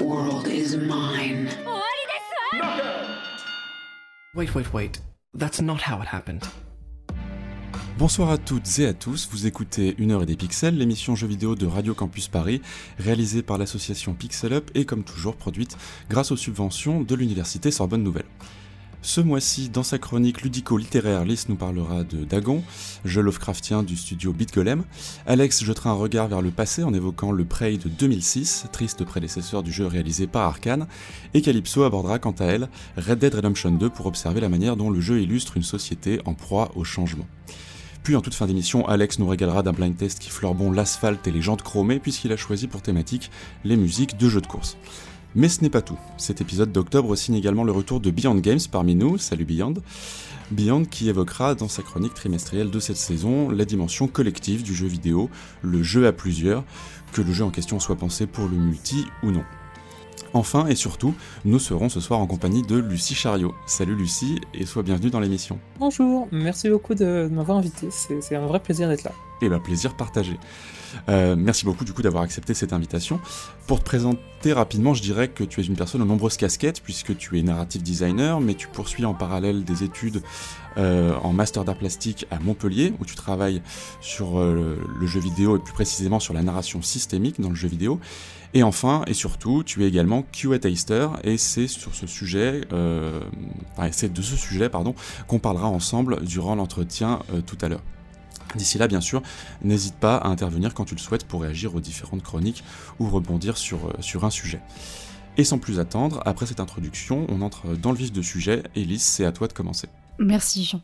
world 0.00 0.48
is 0.48 0.76
mine. 0.76 1.48
Wait, 4.34 4.54
wait, 4.54 4.72
wait. 4.72 5.00
That's 5.34 5.60
not 5.60 5.78
how 5.82 6.00
it 6.02 6.08
happened. 6.08 6.42
Bonsoir 7.96 8.30
à 8.30 8.38
toutes 8.38 8.78
et 8.78 8.86
à 8.86 8.92
tous, 8.92 9.28
vous 9.30 9.46
écoutez 9.46 9.94
Une 9.98 10.12
heure 10.12 10.22
et 10.22 10.26
des 10.26 10.36
pixels, 10.36 10.78
l'émission 10.78 11.14
jeux 11.16 11.26
vidéo 11.26 11.54
de 11.54 11.66
Radio 11.66 11.94
Campus 11.94 12.28
Paris, 12.28 12.60
réalisée 12.98 13.42
par 13.42 13.58
l'association 13.58 14.14
Pixel 14.14 14.52
Up 14.52 14.70
et 14.74 14.84
comme 14.84 15.02
toujours 15.02 15.36
produite 15.36 15.76
grâce 16.08 16.30
aux 16.30 16.36
subventions 16.36 17.02
de 17.02 17.14
l'université 17.14 17.70
Sorbonne 17.70 18.02
Nouvelle. 18.02 18.26
Ce 19.08 19.22
mois-ci, 19.22 19.70
dans 19.70 19.82
sa 19.82 19.96
chronique 19.96 20.42
ludico-littéraire, 20.42 21.24
Lys 21.24 21.48
nous 21.48 21.56
parlera 21.56 22.04
de 22.04 22.24
Dagon, 22.26 22.62
jeu 23.06 23.22
Lovecraftien 23.22 23.82
du 23.82 23.96
studio 23.96 24.34
BitGolem. 24.34 24.84
Alex 25.24 25.64
jettera 25.64 25.88
un 25.88 25.94
regard 25.94 26.28
vers 26.28 26.42
le 26.42 26.50
passé 26.50 26.82
en 26.82 26.92
évoquant 26.92 27.32
le 27.32 27.46
Prey 27.46 27.78
de 27.78 27.88
2006, 27.88 28.66
triste 28.70 29.06
prédécesseur 29.06 29.62
du 29.62 29.72
jeu 29.72 29.86
réalisé 29.86 30.26
par 30.26 30.42
Arkane. 30.42 30.86
Et 31.32 31.40
Calypso 31.40 31.84
abordera 31.84 32.18
quant 32.18 32.34
à 32.38 32.44
elle 32.44 32.68
Red 32.98 33.20
Dead 33.20 33.34
Redemption 33.34 33.70
2 33.70 33.88
pour 33.88 34.04
observer 34.04 34.42
la 34.42 34.50
manière 34.50 34.76
dont 34.76 34.90
le 34.90 35.00
jeu 35.00 35.22
illustre 35.22 35.56
une 35.56 35.62
société 35.62 36.20
en 36.26 36.34
proie 36.34 36.70
au 36.74 36.84
changement. 36.84 37.26
Puis 38.02 38.14
en 38.14 38.20
toute 38.20 38.34
fin 38.34 38.44
d'émission, 38.44 38.86
Alex 38.86 39.18
nous 39.20 39.26
régalera 39.26 39.62
d'un 39.62 39.72
blind 39.72 39.96
test 39.96 40.18
qui 40.18 40.28
fleure 40.28 40.54
bon 40.54 40.70
l'asphalte 40.70 41.26
et 41.26 41.30
les 41.30 41.40
jantes 41.40 41.62
chromées 41.62 41.98
puisqu'il 41.98 42.32
a 42.32 42.36
choisi 42.36 42.66
pour 42.66 42.82
thématique 42.82 43.30
les 43.64 43.78
musiques 43.78 44.18
de 44.18 44.28
jeux 44.28 44.42
de 44.42 44.46
course. 44.46 44.76
Mais 45.38 45.48
ce 45.48 45.62
n'est 45.62 45.70
pas 45.70 45.82
tout. 45.82 45.98
Cet 46.16 46.40
épisode 46.40 46.72
d'octobre 46.72 47.14
signe 47.14 47.36
également 47.36 47.62
le 47.62 47.70
retour 47.70 48.00
de 48.00 48.10
Beyond 48.10 48.34
Games 48.34 48.58
parmi 48.72 48.96
nous, 48.96 49.18
salut 49.18 49.44
Beyond. 49.44 49.74
Beyond 50.50 50.84
qui 50.84 51.08
évoquera 51.08 51.54
dans 51.54 51.68
sa 51.68 51.82
chronique 51.82 52.12
trimestrielle 52.12 52.72
de 52.72 52.80
cette 52.80 52.96
saison 52.96 53.48
la 53.48 53.64
dimension 53.64 54.08
collective 54.08 54.64
du 54.64 54.74
jeu 54.74 54.88
vidéo, 54.88 55.30
le 55.62 55.80
jeu 55.80 56.08
à 56.08 56.12
plusieurs, 56.12 56.64
que 57.12 57.22
le 57.22 57.32
jeu 57.32 57.44
en 57.44 57.50
question 57.50 57.78
soit 57.78 57.94
pensé 57.94 58.26
pour 58.26 58.48
le 58.48 58.56
multi 58.56 59.04
ou 59.22 59.30
non. 59.30 59.44
Enfin 60.32 60.66
et 60.66 60.74
surtout, 60.74 61.14
nous 61.44 61.60
serons 61.60 61.88
ce 61.88 62.00
soir 62.00 62.18
en 62.18 62.26
compagnie 62.26 62.62
de 62.62 62.76
Lucie 62.76 63.14
Chariot. 63.14 63.54
Salut 63.64 63.94
Lucie 63.94 64.40
et 64.54 64.66
sois 64.66 64.82
bienvenue 64.82 65.10
dans 65.10 65.20
l'émission. 65.20 65.60
Bonjour, 65.78 66.26
merci 66.32 66.68
beaucoup 66.68 66.96
de 66.96 67.28
m'avoir 67.30 67.58
invité, 67.58 67.86
c'est 67.92 68.34
un 68.34 68.46
vrai 68.48 68.58
plaisir 68.58 68.88
d'être 68.88 69.04
là. 69.04 69.12
Et 69.40 69.48
bah 69.48 69.60
plaisir 69.62 69.96
partagé. 69.96 70.36
Euh, 71.08 71.36
merci 71.36 71.64
beaucoup 71.64 71.84
du 71.84 71.92
coup 71.92 72.02
d'avoir 72.02 72.22
accepté 72.22 72.54
cette 72.54 72.72
invitation. 72.72 73.20
Pour 73.66 73.80
te 73.80 73.84
présenter 73.84 74.52
rapidement, 74.52 74.94
je 74.94 75.02
dirais 75.02 75.28
que 75.28 75.44
tu 75.44 75.60
es 75.60 75.64
une 75.64 75.76
personne 75.76 76.02
aux 76.02 76.06
nombreuses 76.06 76.36
casquettes 76.36 76.80
puisque 76.82 77.16
tu 77.16 77.38
es 77.38 77.42
narrative 77.42 77.82
designer, 77.82 78.40
mais 78.40 78.54
tu 78.54 78.68
poursuis 78.68 79.04
en 79.04 79.14
parallèle 79.14 79.64
des 79.64 79.84
études 79.84 80.22
euh, 80.76 81.14
en 81.22 81.32
master 81.32 81.64
d'art 81.64 81.76
plastique 81.76 82.26
à 82.30 82.38
Montpellier 82.38 82.94
où 83.00 83.04
tu 83.04 83.14
travailles 83.14 83.62
sur 84.00 84.38
euh, 84.38 84.78
le 84.98 85.06
jeu 85.06 85.20
vidéo 85.20 85.56
et 85.56 85.60
plus 85.60 85.72
précisément 85.72 86.20
sur 86.20 86.34
la 86.34 86.42
narration 86.42 86.82
systémique 86.82 87.40
dans 87.40 87.50
le 87.50 87.56
jeu 87.56 87.68
vidéo. 87.68 88.00
Et 88.54 88.62
enfin 88.62 89.02
et 89.06 89.14
surtout, 89.14 89.62
tu 89.62 89.84
es 89.84 89.88
également 89.88 90.22
QA 90.32 90.58
taster 90.58 91.08
et 91.22 91.36
c'est 91.36 91.66
sur 91.66 91.94
ce 91.94 92.06
sujet, 92.06 92.62
c'est 93.92 94.10
de 94.10 94.22
ce 94.22 94.36
sujet 94.36 94.70
pardon, 94.70 94.94
qu'on 95.26 95.38
parlera 95.38 95.68
ensemble 95.68 96.24
durant 96.24 96.54
l'entretien 96.54 97.18
tout 97.46 97.58
à 97.60 97.68
l'heure. 97.68 97.82
D'ici 98.54 98.78
là, 98.78 98.88
bien 98.88 99.00
sûr, 99.00 99.22
n'hésite 99.62 99.96
pas 99.96 100.16
à 100.16 100.28
intervenir 100.28 100.74
quand 100.74 100.84
tu 100.84 100.94
le 100.94 101.00
souhaites 101.00 101.24
pour 101.24 101.42
réagir 101.42 101.74
aux 101.74 101.80
différentes 101.80 102.22
chroniques 102.22 102.64
ou 102.98 103.08
rebondir 103.08 103.56
sur, 103.56 103.88
euh, 103.88 103.92
sur 104.00 104.24
un 104.24 104.30
sujet. 104.30 104.60
Et 105.36 105.44
sans 105.44 105.58
plus 105.58 105.78
attendre, 105.78 106.22
après 106.26 106.46
cette 106.46 106.60
introduction, 106.60 107.26
on 107.28 107.42
entre 107.42 107.76
dans 107.76 107.92
le 107.92 107.98
vif 107.98 108.12
du 108.12 108.24
sujet. 108.24 108.62
Élise, 108.74 109.02
c'est 109.02 109.24
à 109.24 109.32
toi 109.32 109.46
de 109.46 109.52
commencer. 109.52 109.88
Merci 110.18 110.64
Jean. 110.64 110.82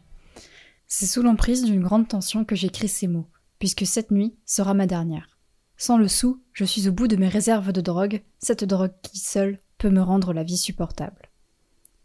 C'est 0.86 1.06
sous 1.06 1.22
l'emprise 1.22 1.64
d'une 1.64 1.82
grande 1.82 2.06
tension 2.06 2.44
que 2.44 2.54
j'écris 2.54 2.88
ces 2.88 3.08
mots, 3.08 3.28
puisque 3.58 3.86
cette 3.86 4.12
nuit 4.12 4.36
sera 4.46 4.74
ma 4.74 4.86
dernière. 4.86 5.38
Sans 5.76 5.98
le 5.98 6.06
sou, 6.06 6.40
je 6.52 6.64
suis 6.64 6.88
au 6.88 6.92
bout 6.92 7.08
de 7.08 7.16
mes 7.16 7.28
réserves 7.28 7.72
de 7.72 7.80
drogue, 7.80 8.22
cette 8.38 8.62
drogue 8.62 8.92
qui 9.02 9.18
seule 9.18 9.58
peut 9.78 9.90
me 9.90 10.02
rendre 10.02 10.32
la 10.32 10.44
vie 10.44 10.56
supportable. 10.56 11.30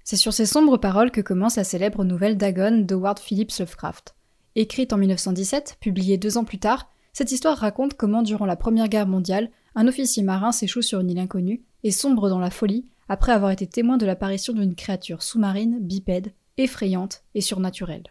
C'est 0.04 0.18
sur 0.18 0.34
ces 0.34 0.48
sombres 0.48 0.78
paroles 0.78 1.12
que 1.12 1.22
commence 1.22 1.58
la 1.58 1.64
célèbre 1.64 2.04
nouvelle 2.04 2.36
Dagon 2.36 2.80
d'Howard 2.80 3.20
Phillips 3.20 3.60
Lovecraft. 3.60 4.16
Écrite 4.56 4.94
en 4.94 4.98
1917, 4.98 5.78
publiée 5.80 6.18
deux 6.18 6.38
ans 6.38 6.44
plus 6.44 6.60
tard, 6.60 6.92
cette 7.14 7.32
histoire 7.32 7.58
raconte 7.58 7.96
comment, 7.96 8.22
durant 8.22 8.46
la 8.46 8.56
Première 8.56 8.88
Guerre 8.88 9.08
mondiale, 9.08 9.52
un 9.76 9.88
officier 9.88 10.24
marin 10.24 10.52
s'échoue 10.52 10.82
sur 10.82 11.00
une 11.00 11.10
île 11.10 11.20
inconnue 11.20 11.64
et 11.84 11.92
sombre 11.92 12.30
dans 12.30 12.40
la 12.40 12.50
folie 12.50 12.86
après 13.08 13.32
avoir 13.32 13.52
été 13.52 13.68
témoin 13.68 13.98
de 13.98 14.06
l'apparition 14.06 14.54
d'une 14.54 14.76
créature 14.76 15.24
sous-marine, 15.24 15.80
bipède, 15.80 16.34
effrayante 16.58 17.24
et 17.36 17.42
surnaturelle. 17.42 18.04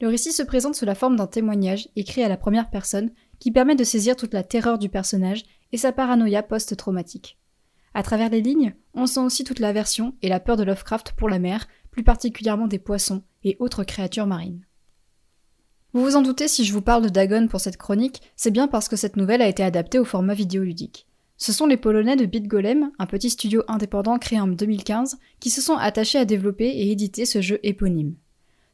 Le 0.00 0.08
récit 0.08 0.32
se 0.32 0.42
présente 0.42 0.74
sous 0.74 0.84
la 0.84 0.94
forme 0.94 1.16
d'un 1.16 1.26
témoignage 1.26 1.88
écrit 1.96 2.22
à 2.22 2.28
la 2.28 2.36
première 2.36 2.68
personne 2.68 3.10
qui 3.38 3.50
permet 3.50 3.76
de 3.76 3.84
saisir 3.84 4.16
toute 4.16 4.34
la 4.34 4.42
terreur 4.42 4.78
du 4.78 4.88
personnage 4.88 5.44
et 5.72 5.76
sa 5.76 5.92
paranoïa 5.92 6.42
post-traumatique. 6.42 7.38
À 7.94 8.02
travers 8.02 8.28
les 8.28 8.42
lignes, 8.42 8.74
on 8.92 9.06
sent 9.06 9.20
aussi 9.20 9.44
toute 9.44 9.60
l'aversion 9.60 10.14
et 10.20 10.28
la 10.28 10.40
peur 10.40 10.56
de 10.56 10.64
Lovecraft 10.64 11.12
pour 11.12 11.28
la 11.28 11.38
mer, 11.38 11.68
plus 11.90 12.02
particulièrement 12.02 12.66
des 12.66 12.80
poissons 12.80 13.22
et 13.44 13.56
autres 13.60 13.84
créatures 13.84 14.26
marines. 14.26 14.64
Vous 15.94 16.02
vous 16.02 16.16
en 16.16 16.22
doutez 16.22 16.48
si 16.48 16.64
je 16.64 16.72
vous 16.72 16.82
parle 16.82 17.04
de 17.04 17.08
Dagon 17.08 17.46
pour 17.46 17.60
cette 17.60 17.76
chronique, 17.76 18.20
c'est 18.34 18.50
bien 18.50 18.66
parce 18.66 18.88
que 18.88 18.96
cette 18.96 19.14
nouvelle 19.16 19.40
a 19.40 19.46
été 19.46 19.62
adaptée 19.62 20.00
au 20.00 20.04
format 20.04 20.34
vidéoludique. 20.34 21.06
Ce 21.36 21.52
sont 21.52 21.66
les 21.66 21.76
Polonais 21.76 22.16
de 22.16 22.26
BitGolem, 22.26 22.90
un 22.98 23.06
petit 23.06 23.30
studio 23.30 23.62
indépendant 23.68 24.18
créé 24.18 24.40
en 24.40 24.48
2015, 24.48 25.18
qui 25.38 25.50
se 25.50 25.60
sont 25.60 25.76
attachés 25.76 26.18
à 26.18 26.24
développer 26.24 26.66
et 26.66 26.90
éditer 26.90 27.26
ce 27.26 27.40
jeu 27.40 27.60
éponyme. 27.62 28.16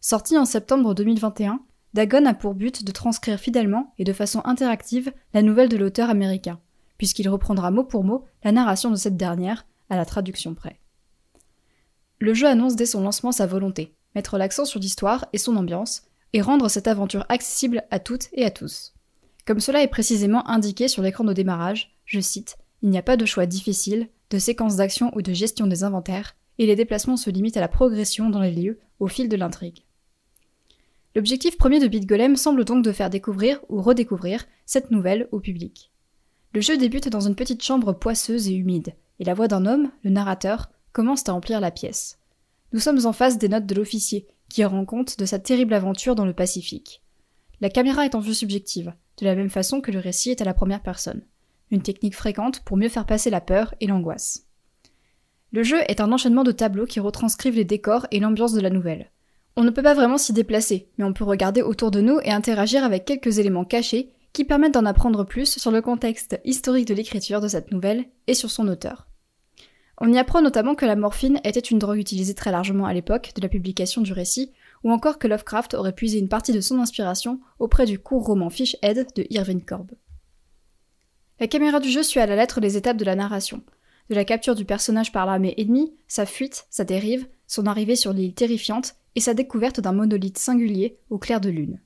Sorti 0.01 0.39
en 0.39 0.47
septembre 0.47 0.95
2021, 0.95 1.61
Dagon 1.93 2.25
a 2.25 2.33
pour 2.33 2.55
but 2.55 2.85
de 2.85 2.91
transcrire 2.91 3.39
fidèlement 3.39 3.93
et 3.99 4.05
de 4.05 4.15
façon 4.15 4.41
interactive 4.47 5.13
la 5.35 5.43
nouvelle 5.43 5.69
de 5.69 5.77
l'auteur 5.77 6.09
américain, 6.09 6.59
puisqu'il 6.97 7.29
reprendra 7.29 7.71
mot 7.71 7.85
pour 7.85 8.03
mot 8.03 8.25
la 8.45 8.53
narration 8.53 8.91
de 8.91 8.97
cette 8.97 9.19
dernière, 9.19 9.67
à 9.91 9.97
la 9.97 10.07
traduction 10.07 10.55
près. 10.55 10.81
Le 12.19 12.33
jeu 12.33 12.47
annonce 12.47 12.77
dès 12.77 12.87
son 12.87 13.03
lancement 13.03 13.33
sa 13.33 13.47
volonté, 13.47 13.95
mettre 14.15 14.39
l'accent 14.39 14.65
sur 14.65 14.81
l'histoire 14.81 15.27
et 15.35 15.39
son 15.39 15.57
ambiance, 15.57 16.05
et 16.33 16.41
rendre 16.41 16.69
cette 16.69 16.89
aventure 16.89 17.25
accessible 17.29 17.85
à 17.91 17.99
toutes 17.99 18.29
et 18.33 18.45
à 18.45 18.51
tous. 18.51 18.95
Comme 19.47 19.61
cela 19.61 19.83
est 19.83 19.89
précisément 19.89 20.49
indiqué 20.49 20.89
sur 20.89 21.03
l'écran 21.03 21.25
de 21.25 21.33
démarrage, 21.33 21.97
je 22.05 22.21
cite, 22.21 22.57
Il 22.83 22.91
n'y 22.91 22.99
a 22.99 23.03
pas 23.03 23.17
de 23.17 23.27
choix 23.27 23.47
difficile, 23.47 24.09
de 24.31 24.39
séquence 24.39 24.77
d'action 24.77 25.11
ou 25.17 25.23
de 25.23 25.33
gestion 25.33 25.67
des 25.67 25.83
inventaires, 25.85 26.37
et 26.59 26.67
les 26.67 26.77
déplacements 26.77 27.17
se 27.17 27.31
limitent 27.31 27.57
à 27.57 27.61
la 27.61 27.69
progression 27.69 28.31
dans 28.31 28.41
les 28.41 28.53
lieux 28.53 28.79
au 28.99 29.09
fil 29.09 29.29
de 29.29 29.37
l'intrigue. 29.37 29.85
L'objectif 31.17 31.57
premier 31.59 31.81
de 31.81 31.89
BitGolem 31.89 32.37
semble 32.37 32.65
donc 32.65 32.85
de 32.85 32.93
faire 32.93 33.11
découvrir 33.11 33.61
ou 33.69 33.83
redécouvrir 33.83 34.47
cette 34.67 34.93
nouvelle 34.93 35.29
au 35.33 35.41
public. 35.41 35.91
Le 36.53 36.61
jeu 36.61 36.77
débute 36.77 37.09
dans 37.09 37.27
une 37.27 37.35
petite 37.35 37.63
chambre 37.63 37.93
poisseuse 37.93 38.49
et 38.49 38.55
humide, 38.55 38.95
et 39.19 39.25
la 39.25 39.35
voix 39.35 39.49
d'un 39.49 39.67
homme, 39.67 39.91
le 40.05 40.11
narrateur, 40.11 40.71
commence 40.93 41.29
à 41.29 41.33
remplir 41.33 41.61
la 41.61 41.71
pièce. 41.71 42.19
Nous 42.73 42.79
sommes 42.79 43.05
en 43.07 43.13
face 43.13 43.39
des 43.39 43.49
notes 43.49 43.67
de 43.67 43.75
l'officier, 43.75 44.27
qui 44.50 44.65
rend 44.65 44.84
compte 44.84 45.19
de 45.19 45.25
sa 45.25 45.38
terrible 45.38 45.72
aventure 45.72 46.15
dans 46.15 46.27
le 46.27 46.34
Pacifique. 46.34 47.03
La 47.62 47.71
caméra 47.71 48.05
est 48.05 48.15
en 48.15 48.21
vue 48.21 48.34
subjective, 48.34 48.93
de 49.19 49.25
la 49.25 49.34
même 49.34 49.49
façon 49.49 49.81
que 49.81 49.91
le 49.91 49.99
récit 49.99 50.31
est 50.31 50.43
à 50.43 50.44
la 50.44 50.55
première 50.55 50.83
personne, 50.83 51.22
une 51.71 51.83
technique 51.83 52.16
fréquente 52.16 52.60
pour 52.60 52.77
mieux 52.77 52.89
faire 52.89 53.06
passer 53.06 53.31
la 53.31 53.41
peur 53.41 53.75
et 53.81 53.87
l'angoisse. 53.87 54.47
Le 55.53 55.62
jeu 55.62 55.78
est 55.89 56.01
un 56.01 56.13
enchaînement 56.13 56.45
de 56.45 56.53
tableaux 56.53 56.86
qui 56.86 57.01
retranscrivent 57.01 57.57
les 57.57 57.65
décors 57.65 58.07
et 58.10 58.21
l'ambiance 58.21 58.53
de 58.53 58.60
la 58.60 58.71
nouvelle. 58.71 59.10
On 59.57 59.65
ne 59.65 59.71
peut 59.71 59.83
pas 59.83 59.95
vraiment 59.95 60.19
s'y 60.19 60.33
déplacer, 60.33 60.89
mais 60.97 61.04
on 61.04 61.13
peut 61.13 61.25
regarder 61.25 61.63
autour 61.63 61.91
de 61.91 62.01
nous 62.01 62.21
et 62.22 62.30
interagir 62.30 62.84
avec 62.84 63.04
quelques 63.04 63.39
éléments 63.39 63.65
cachés 63.65 64.13
qui 64.33 64.45
permettent 64.45 64.75
d'en 64.75 64.86
apprendre 64.86 65.25
plus 65.25 65.59
sur 65.59 65.71
le 65.71 65.83
contexte 65.83 66.41
historique 66.45 66.86
de 66.86 66.95
l'écriture 66.95 67.41
de 67.41 67.48
cette 67.48 67.72
nouvelle 67.72 68.04
et 68.27 68.34
sur 68.34 68.51
son 68.51 68.69
auteur. 68.69 69.09
On 70.03 70.11
y 70.11 70.19
apprend 70.19 70.41
notamment 70.41 70.75
que 70.75 70.87
la 70.87 70.97
morphine 70.97 71.41
était 71.45 71.61
une 71.61 71.79
drogue 71.79 71.99
utilisée 71.99 72.35
très 72.35 72.51
largement 72.51 72.87
à 72.87 72.95
l'époque 72.95 73.33
de 73.37 73.43
la 73.43 73.51
publication 73.51 74.01
du 74.01 74.15
récit, 74.15 74.51
ou 74.83 74.91
encore 74.91 75.19
que 75.19 75.29
Lovecraft 75.29 75.75
aurait 75.75 75.95
puisé 75.95 76.19
une 76.19 76.29
partie 76.29 76.53
de 76.53 76.63
son 76.63 76.79
inspiration 76.79 77.39
auprès 77.59 77.85
du 77.85 77.99
court 77.99 78.25
roman 78.25 78.49
Fish-Head 78.49 79.09
de 79.15 79.27
Irving 79.29 79.63
Korb. 79.63 79.91
La 81.39 81.49
caméra 81.49 81.81
du 81.81 81.91
jeu 81.91 82.03
suit 82.03 82.21
à 82.21 82.27
la 82.27 82.37
lettre 82.37 82.61
les 82.61 82.79
étapes 82.79 82.97
de 82.97 83.05
la 83.05 83.15
narration, 83.15 83.63
de 84.09 84.15
la 84.15 84.25
capture 84.25 84.55
du 84.55 84.65
personnage 84.65 85.13
par 85.13 85.27
l'armée 85.27 85.55
ennemie, 85.59 85.93
sa 86.09 86.25
fuite, 86.25 86.67
sa 86.71 86.85
dérive, 86.85 87.29
son 87.47 87.67
arrivée 87.67 87.97
sur 87.97 88.15
l'île 88.15 88.35
terrifiante 88.35 88.95
et 89.17 89.21
sa 89.21 89.35
découverte 89.35 89.81
d'un 89.81 89.93
monolithe 89.93 90.39
singulier 90.39 90.99
au 91.11 91.19
clair 91.19 91.43
de 91.43 91.51
lune. 91.51 91.79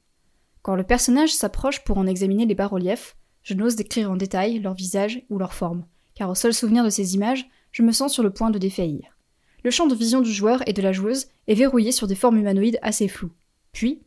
Quand 0.62 0.76
le 0.76 0.84
personnage 0.84 1.34
s'approche 1.34 1.82
pour 1.82 1.98
en 1.98 2.06
examiner 2.06 2.46
les 2.46 2.54
bas-reliefs, 2.54 3.16
je 3.42 3.54
n'ose 3.54 3.76
décrire 3.76 4.10
en 4.10 4.16
détail 4.16 4.60
leur 4.60 4.74
visage 4.74 5.22
ou 5.30 5.38
leur 5.38 5.52
forme, 5.52 5.84
car 6.14 6.30
au 6.30 6.34
seul 6.34 6.54
souvenir 6.54 6.84
de 6.84 6.90
ces 6.90 7.14
images, 7.14 7.48
je 7.74 7.82
me 7.82 7.90
sens 7.90 8.12
sur 8.12 8.22
le 8.22 8.30
point 8.30 8.50
de 8.50 8.58
défaillir. 8.58 9.18
Le 9.64 9.70
champ 9.72 9.88
de 9.88 9.96
vision 9.96 10.20
du 10.20 10.32
joueur 10.32 10.62
et 10.68 10.72
de 10.72 10.80
la 10.80 10.92
joueuse 10.92 11.26
est 11.48 11.54
verrouillé 11.54 11.90
sur 11.90 12.06
des 12.06 12.14
formes 12.14 12.38
humanoïdes 12.38 12.78
assez 12.82 13.08
floues. 13.08 13.32
Puis, 13.72 14.00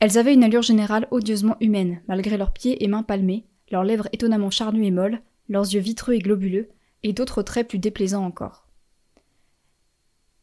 elles 0.00 0.18
avaient 0.18 0.34
une 0.34 0.42
allure 0.42 0.62
générale 0.62 1.06
odieusement 1.12 1.56
humaine, 1.60 2.02
malgré 2.08 2.36
leurs 2.36 2.52
pieds 2.52 2.82
et 2.82 2.88
mains 2.88 3.04
palmés, 3.04 3.46
leurs 3.70 3.84
lèvres 3.84 4.08
étonnamment 4.12 4.50
charnues 4.50 4.84
et 4.84 4.90
molles, 4.90 5.22
leurs 5.48 5.72
yeux 5.72 5.80
vitreux 5.80 6.14
et 6.14 6.18
globuleux, 6.18 6.70
et 7.04 7.12
d'autres 7.12 7.42
traits 7.42 7.68
plus 7.68 7.78
déplaisants 7.78 8.24
encore. 8.24 8.66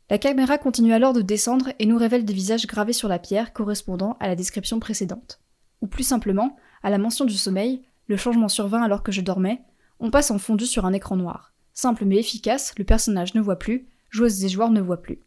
La 0.10 0.18
caméra 0.18 0.58
continue 0.58 0.94
alors 0.94 1.12
de 1.12 1.22
descendre 1.22 1.74
et 1.78 1.86
nous 1.86 1.98
révèle 1.98 2.24
des 2.24 2.34
visages 2.34 2.68
gravés 2.68 2.94
sur 2.94 3.10
la 3.10 3.20
pierre 3.20 3.52
correspondant 3.52 4.16
à 4.22 4.30
la 4.30 4.36
description 4.36 4.80
précédente. 4.80 5.42
Ou 5.82 5.88
plus 5.88 6.04
simplement, 6.04 6.56
à 6.84 6.90
la 6.90 7.00
mention 7.00 7.26
du 7.26 7.36
sommeil, 7.36 7.82
le 8.08 8.16
changement 8.16 8.48
survint 8.48 8.82
alors 8.82 9.04
que 9.04 9.12
je 9.12 9.20
dormais, 9.20 9.62
on 10.00 10.10
passe 10.10 10.32
en 10.32 10.40
fondu 10.40 10.66
sur 10.66 10.86
un 10.86 10.94
écran 10.94 11.18
noir. 11.18 11.52
Simple 11.82 12.04
mais 12.04 12.18
efficace, 12.18 12.74
le 12.78 12.84
personnage 12.84 13.36
ne 13.36 13.40
voit 13.40 13.58
plus, 13.58 13.88
joueuses 14.10 14.44
et 14.44 14.50
joueurs 14.50 14.70
ne 14.70 14.82
voient 14.82 15.02
plus. 15.02 15.22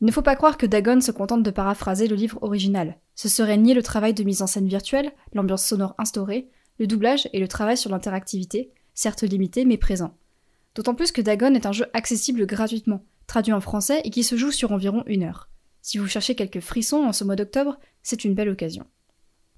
Il 0.00 0.06
ne 0.06 0.10
faut 0.10 0.22
pas 0.22 0.34
croire 0.34 0.56
que 0.56 0.64
Dagon 0.64 1.02
se 1.02 1.10
contente 1.10 1.42
de 1.42 1.50
paraphraser 1.50 2.08
le 2.08 2.16
livre 2.16 2.38
original. 2.40 2.96
Ce 3.14 3.28
serait 3.28 3.58
nier 3.58 3.74
le 3.74 3.82
travail 3.82 4.14
de 4.14 4.24
mise 4.24 4.40
en 4.40 4.46
scène 4.46 4.68
virtuelle, 4.68 5.12
l'ambiance 5.34 5.66
sonore 5.66 5.94
instaurée, 5.98 6.48
le 6.78 6.86
doublage 6.86 7.28
et 7.34 7.40
le 7.40 7.46
travail 7.46 7.76
sur 7.76 7.90
l'interactivité, 7.90 8.72
certes 8.94 9.22
limité 9.22 9.66
mais 9.66 9.76
présent. 9.76 10.16
D'autant 10.76 10.94
plus 10.94 11.12
que 11.12 11.20
Dagon 11.20 11.52
est 11.52 11.66
un 11.66 11.72
jeu 11.72 11.84
accessible 11.92 12.46
gratuitement, 12.46 13.04
traduit 13.26 13.52
en 13.52 13.60
français 13.60 14.00
et 14.04 14.08
qui 14.08 14.24
se 14.24 14.36
joue 14.36 14.52
sur 14.52 14.72
environ 14.72 15.02
une 15.04 15.24
heure. 15.24 15.50
Si 15.82 15.98
vous 15.98 16.06
cherchez 16.06 16.34
quelques 16.34 16.60
frissons 16.60 17.04
en 17.04 17.12
ce 17.12 17.22
mois 17.22 17.36
d'octobre, 17.36 17.78
c'est 18.02 18.24
une 18.24 18.34
belle 18.34 18.48
occasion. 18.48 18.86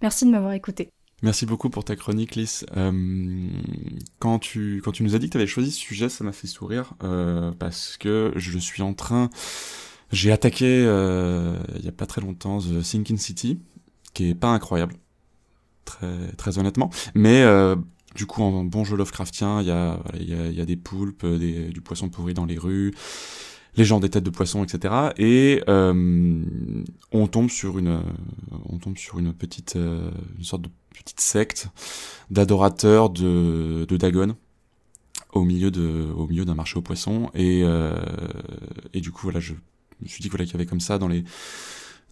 Merci 0.01 0.27
de 0.27 0.33
m'avoir 0.33 0.55
écouté. 0.55 0.91
Merci 1.23 1.47
beaucoup 1.47 1.71
pour 1.71 1.85
ta 1.85 1.95
chronique, 1.95 2.35
Lys. 2.35 2.67
Euh, 2.77 3.49
quand, 4.19 4.41
tu, 4.41 4.83
quand 4.85 4.91
tu 4.91 5.05
nous 5.05 5.15
as 5.15 5.21
dit 5.21 5.27
que 5.27 5.33
tu 5.33 5.39
avais 5.39 5.47
choisi 5.47 5.71
ce 5.71 5.79
sujet, 5.79 6.09
ça 6.09 6.25
m'a 6.25 6.33
fait 6.33 6.49
sourire, 6.49 6.95
euh, 7.05 7.53
parce 7.53 7.97
que 7.97 8.33
je 8.35 8.59
suis 8.59 8.83
en 8.83 8.93
train... 8.93 9.31
J'ai 10.11 10.33
attaqué, 10.33 10.67
euh, 10.67 11.57
il 11.77 11.85
y 11.85 11.89
a 11.89 11.93
pas 11.93 12.07
très 12.07 12.21
longtemps, 12.21 12.59
The 12.59 12.83
Sinking 12.83 13.17
City, 13.17 13.61
qui 14.13 14.29
est 14.29 14.35
pas 14.35 14.49
incroyable, 14.49 14.97
très, 15.87 16.33
très 16.37 16.59
honnêtement, 16.59 16.91
mais 17.15 17.47
du 18.15 18.27
coup, 18.27 18.43
en 18.43 18.63
bon 18.65 18.85
jeu 18.85 18.95
Lovecraftien, 18.95 19.63
il 19.63 19.69
y 19.69 19.71
a, 19.71 20.01
il 20.21 20.29
y 20.29 20.35
a, 20.35 20.51
y 20.51 20.61
a 20.61 20.67
des 20.67 20.77
poulpes, 20.77 21.25
des, 21.25 21.69
du 21.69 21.81
poisson 21.81 22.11
pourri 22.11 22.35
dans 22.35 22.45
les 22.45 22.59
rues, 22.59 22.93
les 23.77 23.85
gens 23.85 24.01
des 24.01 24.11
têtes 24.11 24.25
de 24.25 24.31
poisson, 24.31 24.65
etc. 24.65 25.13
Et 25.17 25.63
euh, 25.69 26.45
on 27.11 27.27
tombe 27.27 27.51
sur 27.51 27.79
une, 27.79 28.03
on 28.67 28.79
tombe 28.79 28.99
sur 28.99 29.19
une 29.19 29.33
petite, 29.33 29.77
euh, 29.77 30.11
une 30.39 30.45
sorte 30.45 30.63
de 30.63 30.71
petite 30.95 31.21
secte 31.21 31.69
d'adorateurs 32.31 33.11
de, 33.11 33.87
de 33.89 33.97
Dagon 33.97 34.37
au 35.33 35.45
milieu 35.45 35.71
de, 35.71 36.13
au 36.15 36.27
milieu 36.27 36.45
d'un 36.45 36.55
marché 36.55 36.79
aux 36.79 36.83
poissons. 36.83 37.31
Et, 37.35 37.63
euh, 37.65 37.97
et 38.93 39.01
du 39.01 39.11
coup, 39.11 39.23
voilà, 39.23 39.41
je 39.41 39.55
me 40.03 40.09
suis 40.09 40.21
dit 40.21 40.29
voilà, 40.29 40.45
qu'il 40.45 40.55
y 40.55 40.57
avait 40.57 40.67
comme 40.67 40.81
ça 40.81 40.99
dans 40.99 41.09
les, 41.09 41.25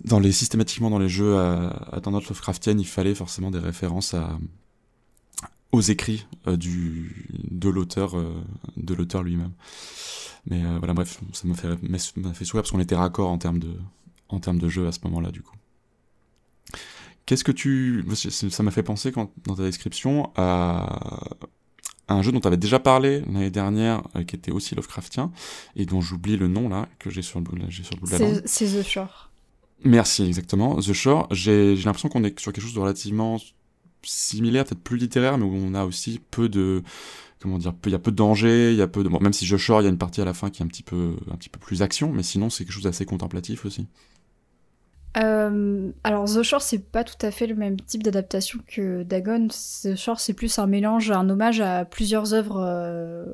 dans 0.04 0.18
les 0.18 0.32
systématiquement 0.32 0.88
dans 0.88 0.98
les 0.98 1.10
jeux 1.10 1.36
à, 1.36 1.88
à 1.92 2.00
tendance 2.00 2.28
Lovecraftienne, 2.28 2.80
il 2.80 2.86
fallait 2.86 3.14
forcément 3.14 3.50
des 3.50 3.58
références 3.58 4.14
à 4.14 4.38
aux 5.72 5.80
écrits 5.80 6.26
euh, 6.46 6.56
du 6.56 7.26
de 7.50 7.68
l'auteur 7.68 8.16
euh, 8.16 8.42
de 8.76 8.94
l'auteur 8.94 9.22
lui-même. 9.22 9.52
Mais 10.46 10.64
euh, 10.64 10.78
voilà, 10.78 10.94
bref, 10.94 11.20
ça 11.32 11.46
m'a 11.46 11.54
fait 11.54 11.68
m'a 12.16 12.34
fait 12.34 12.44
sourire 12.44 12.62
parce 12.62 12.70
qu'on 12.70 12.80
était 12.80 12.96
raccord 12.96 13.30
en 13.30 13.38
termes 13.38 13.58
de 13.58 13.72
en 14.28 14.40
termes 14.40 14.58
de 14.58 14.68
jeu 14.68 14.86
à 14.86 14.92
ce 14.92 14.98
moment-là 15.04 15.30
du 15.30 15.42
coup. 15.42 15.54
Qu'est-ce 17.26 17.44
que 17.44 17.52
tu 17.52 18.04
ça 18.14 18.62
m'a 18.62 18.70
fait 18.70 18.82
penser 18.82 19.12
quand 19.12 19.32
dans 19.44 19.54
ta 19.54 19.62
description 19.62 20.32
à 20.36 21.20
un 22.08 22.22
jeu 22.22 22.32
dont 22.32 22.40
tu 22.40 22.48
avais 22.48 22.56
déjà 22.56 22.80
parlé 22.80 23.20
l'année 23.20 23.50
dernière, 23.50 24.02
qui 24.26 24.34
était 24.34 24.50
aussi 24.50 24.74
Lovecraftien, 24.74 25.30
et 25.76 25.86
dont 25.86 26.00
j'oublie 26.00 26.36
le 26.36 26.48
nom 26.48 26.68
là, 26.68 26.88
que 26.98 27.08
j'ai 27.08 27.22
sur 27.22 27.38
le 27.38 27.44
bout 27.44 27.54
de 27.56 27.60
la 27.60 28.42
C'est 28.46 28.66
The 28.66 28.82
Shore. 28.82 29.30
Merci, 29.84 30.24
exactement. 30.24 30.80
The 30.80 30.92
Shore, 30.92 31.28
j'ai 31.30 31.76
l'impression 31.76 32.08
qu'on 32.08 32.24
est 32.24 32.38
sur 32.40 32.52
quelque 32.52 32.64
chose 32.64 32.74
de 32.74 32.80
relativement 32.80 33.38
similaire, 34.02 34.64
peut-être 34.64 34.82
plus 34.82 34.96
littéraire, 34.96 35.38
mais 35.38 35.44
où 35.44 35.54
on 35.54 35.74
a 35.74 35.84
aussi 35.84 36.20
peu 36.30 36.48
de 36.48 36.82
comment 37.40 37.58
dire, 37.58 37.72
il 37.86 37.92
y 37.92 37.94
a 37.94 37.98
peu 37.98 38.10
de 38.10 38.16
danger, 38.16 38.70
il 38.72 38.76
y 38.76 38.82
a 38.82 38.88
peu 38.88 39.02
de 39.02 39.08
bon, 39.08 39.18
même 39.20 39.32
si 39.32 39.46
je 39.46 39.56
Shore, 39.56 39.80
il 39.80 39.84
y 39.84 39.86
a 39.86 39.90
une 39.90 39.98
partie 39.98 40.20
à 40.20 40.24
la 40.24 40.34
fin 40.34 40.50
qui 40.50 40.62
est 40.62 40.64
un 40.64 40.68
petit 40.68 40.82
peu 40.82 41.16
un 41.32 41.36
petit 41.36 41.48
peu 41.48 41.58
plus 41.58 41.82
action, 41.82 42.12
mais 42.12 42.22
sinon 42.22 42.50
c'est 42.50 42.64
quelque 42.64 42.74
chose 42.74 42.84
d'assez 42.84 43.06
contemplatif 43.06 43.64
aussi. 43.64 43.86
Euh, 45.16 45.90
alors 46.04 46.26
The 46.26 46.42
Shore 46.42 46.62
c'est 46.62 46.78
pas 46.78 47.02
tout 47.02 47.26
à 47.26 47.32
fait 47.32 47.48
le 47.48 47.56
même 47.56 47.80
type 47.80 48.02
d'adaptation 48.02 48.60
que 48.66 49.02
Dagon. 49.02 49.48
The 49.48 49.96
Shore 49.96 50.20
c'est 50.20 50.34
plus 50.34 50.58
un 50.58 50.66
mélange, 50.66 51.10
un 51.10 51.28
hommage 51.28 51.60
à 51.60 51.84
plusieurs 51.84 52.32
œuvres 52.34 52.62
euh, 52.64 53.24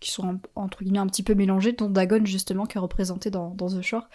qui 0.00 0.10
sont 0.10 0.40
entre 0.56 0.82
guillemets 0.82 0.98
un 0.98 1.06
petit 1.06 1.22
peu 1.22 1.34
mélangées, 1.34 1.72
dont 1.72 1.88
Dagon 1.88 2.24
justement 2.24 2.66
qui 2.66 2.78
est 2.78 2.80
représenté 2.80 3.30
dans, 3.30 3.54
The 3.54 3.82
Shore. 3.82 4.08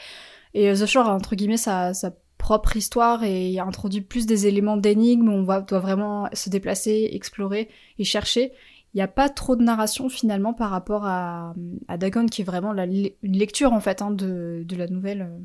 Et 0.54 0.74
The 0.74 0.86
Shore 0.86 1.08
entre 1.08 1.36
guillemets 1.36 1.58
ça 1.58 1.94
propre 2.38 2.78
histoire 2.78 3.24
et 3.24 3.60
introduit 3.60 4.02
plus 4.02 4.26
des 4.26 4.48
éléments 4.48 4.78
d'énigme 4.78 5.30
où 5.30 5.32
on 5.32 5.44
doit 5.44 5.80
vraiment 5.80 6.30
se 6.34 6.50
déplacer, 6.50 7.10
explorer 7.12 7.70
et 7.98 8.04
chercher. 8.04 8.54
Il 8.94 8.98
n'y 8.98 9.04
a 9.04 9.08
pas 9.08 9.30
trop 9.30 9.56
de 9.56 9.64
narration 9.64 10.10
finalement 10.10 10.54
par 10.54 10.70
rapport 10.70 11.06
à, 11.06 11.54
à 11.88 11.98
Dagon 11.98 12.26
qui 12.26 12.42
est 12.42 12.46
vraiment 12.46 12.74
la, 12.74 12.86
une 12.86 13.14
lecture 13.22 13.74
en 13.74 13.80
fait 13.80 14.02
hein, 14.02 14.12
de, 14.12 14.64
de, 14.66 14.76
la 14.76 14.88
nouvelle 14.88 15.22
euh, 15.22 15.40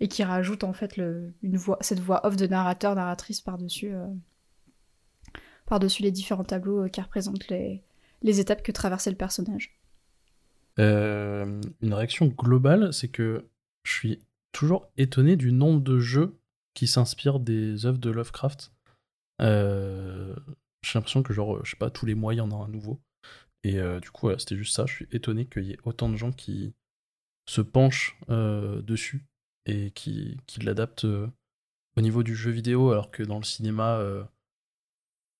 et 0.00 0.08
qui 0.08 0.22
rajoute 0.22 0.64
en 0.64 0.72
fait 0.72 0.96
une 0.96 1.56
voix, 1.56 1.78
cette 1.80 2.00
voix 2.00 2.24
off 2.26 2.36
de 2.36 2.46
narrateur, 2.46 2.94
narratrice 2.94 3.40
par-dessus 3.40 3.92
euh, 3.92 4.06
par-dessus 5.66 6.02
les 6.02 6.12
différents 6.12 6.44
tableaux 6.44 6.84
euh, 6.84 6.88
qui 6.88 7.00
représentent 7.00 7.48
les, 7.48 7.82
les 8.22 8.40
étapes 8.40 8.62
que 8.62 8.72
traversait 8.72 9.10
le 9.10 9.16
personnage. 9.16 9.76
une 10.78 11.60
réaction 11.82 12.26
globale, 12.26 12.92
c'est 12.92 13.08
que 13.08 13.48
je 13.82 13.92
suis 13.92 14.18
toujours 14.52 14.88
étonné 14.96 15.36
du 15.36 15.52
nombre 15.52 15.80
de 15.80 15.98
jeux 15.98 16.38
qui 16.74 16.86
s'inspirent 16.86 17.40
des 17.40 17.86
œuvres 17.86 17.98
de 17.98 18.10
Lovecraft. 18.10 18.72
Euh, 19.42 20.34
j'ai 20.82 20.98
l'impression 20.98 21.22
que, 21.22 21.32
genre, 21.32 21.64
je 21.64 21.70
sais 21.70 21.76
pas, 21.76 21.90
tous 21.90 22.06
les 22.06 22.14
mois, 22.14 22.34
il 22.34 22.38
y 22.38 22.40
en 22.40 22.50
a 22.50 22.54
un 22.54 22.68
nouveau. 22.68 23.00
Et 23.64 23.78
euh, 23.78 24.00
du 24.00 24.10
coup, 24.10 24.30
c'était 24.38 24.56
juste 24.56 24.74
ça. 24.74 24.86
Je 24.86 24.94
suis 24.94 25.08
étonné 25.10 25.46
qu'il 25.46 25.64
y 25.64 25.72
ait 25.72 25.78
autant 25.84 26.08
de 26.08 26.16
gens 26.16 26.32
qui 26.32 26.74
se 27.48 27.60
penchent 27.60 28.18
euh, 28.28 28.82
dessus 28.82 29.24
et 29.66 29.90
qui, 29.92 30.36
qui 30.46 30.60
l'adaptent 30.60 31.06
au 31.06 32.00
niveau 32.00 32.22
du 32.22 32.36
jeu 32.36 32.50
vidéo, 32.50 32.90
alors 32.90 33.10
que 33.10 33.22
dans 33.22 33.38
le 33.38 33.44
cinéma, 33.44 34.00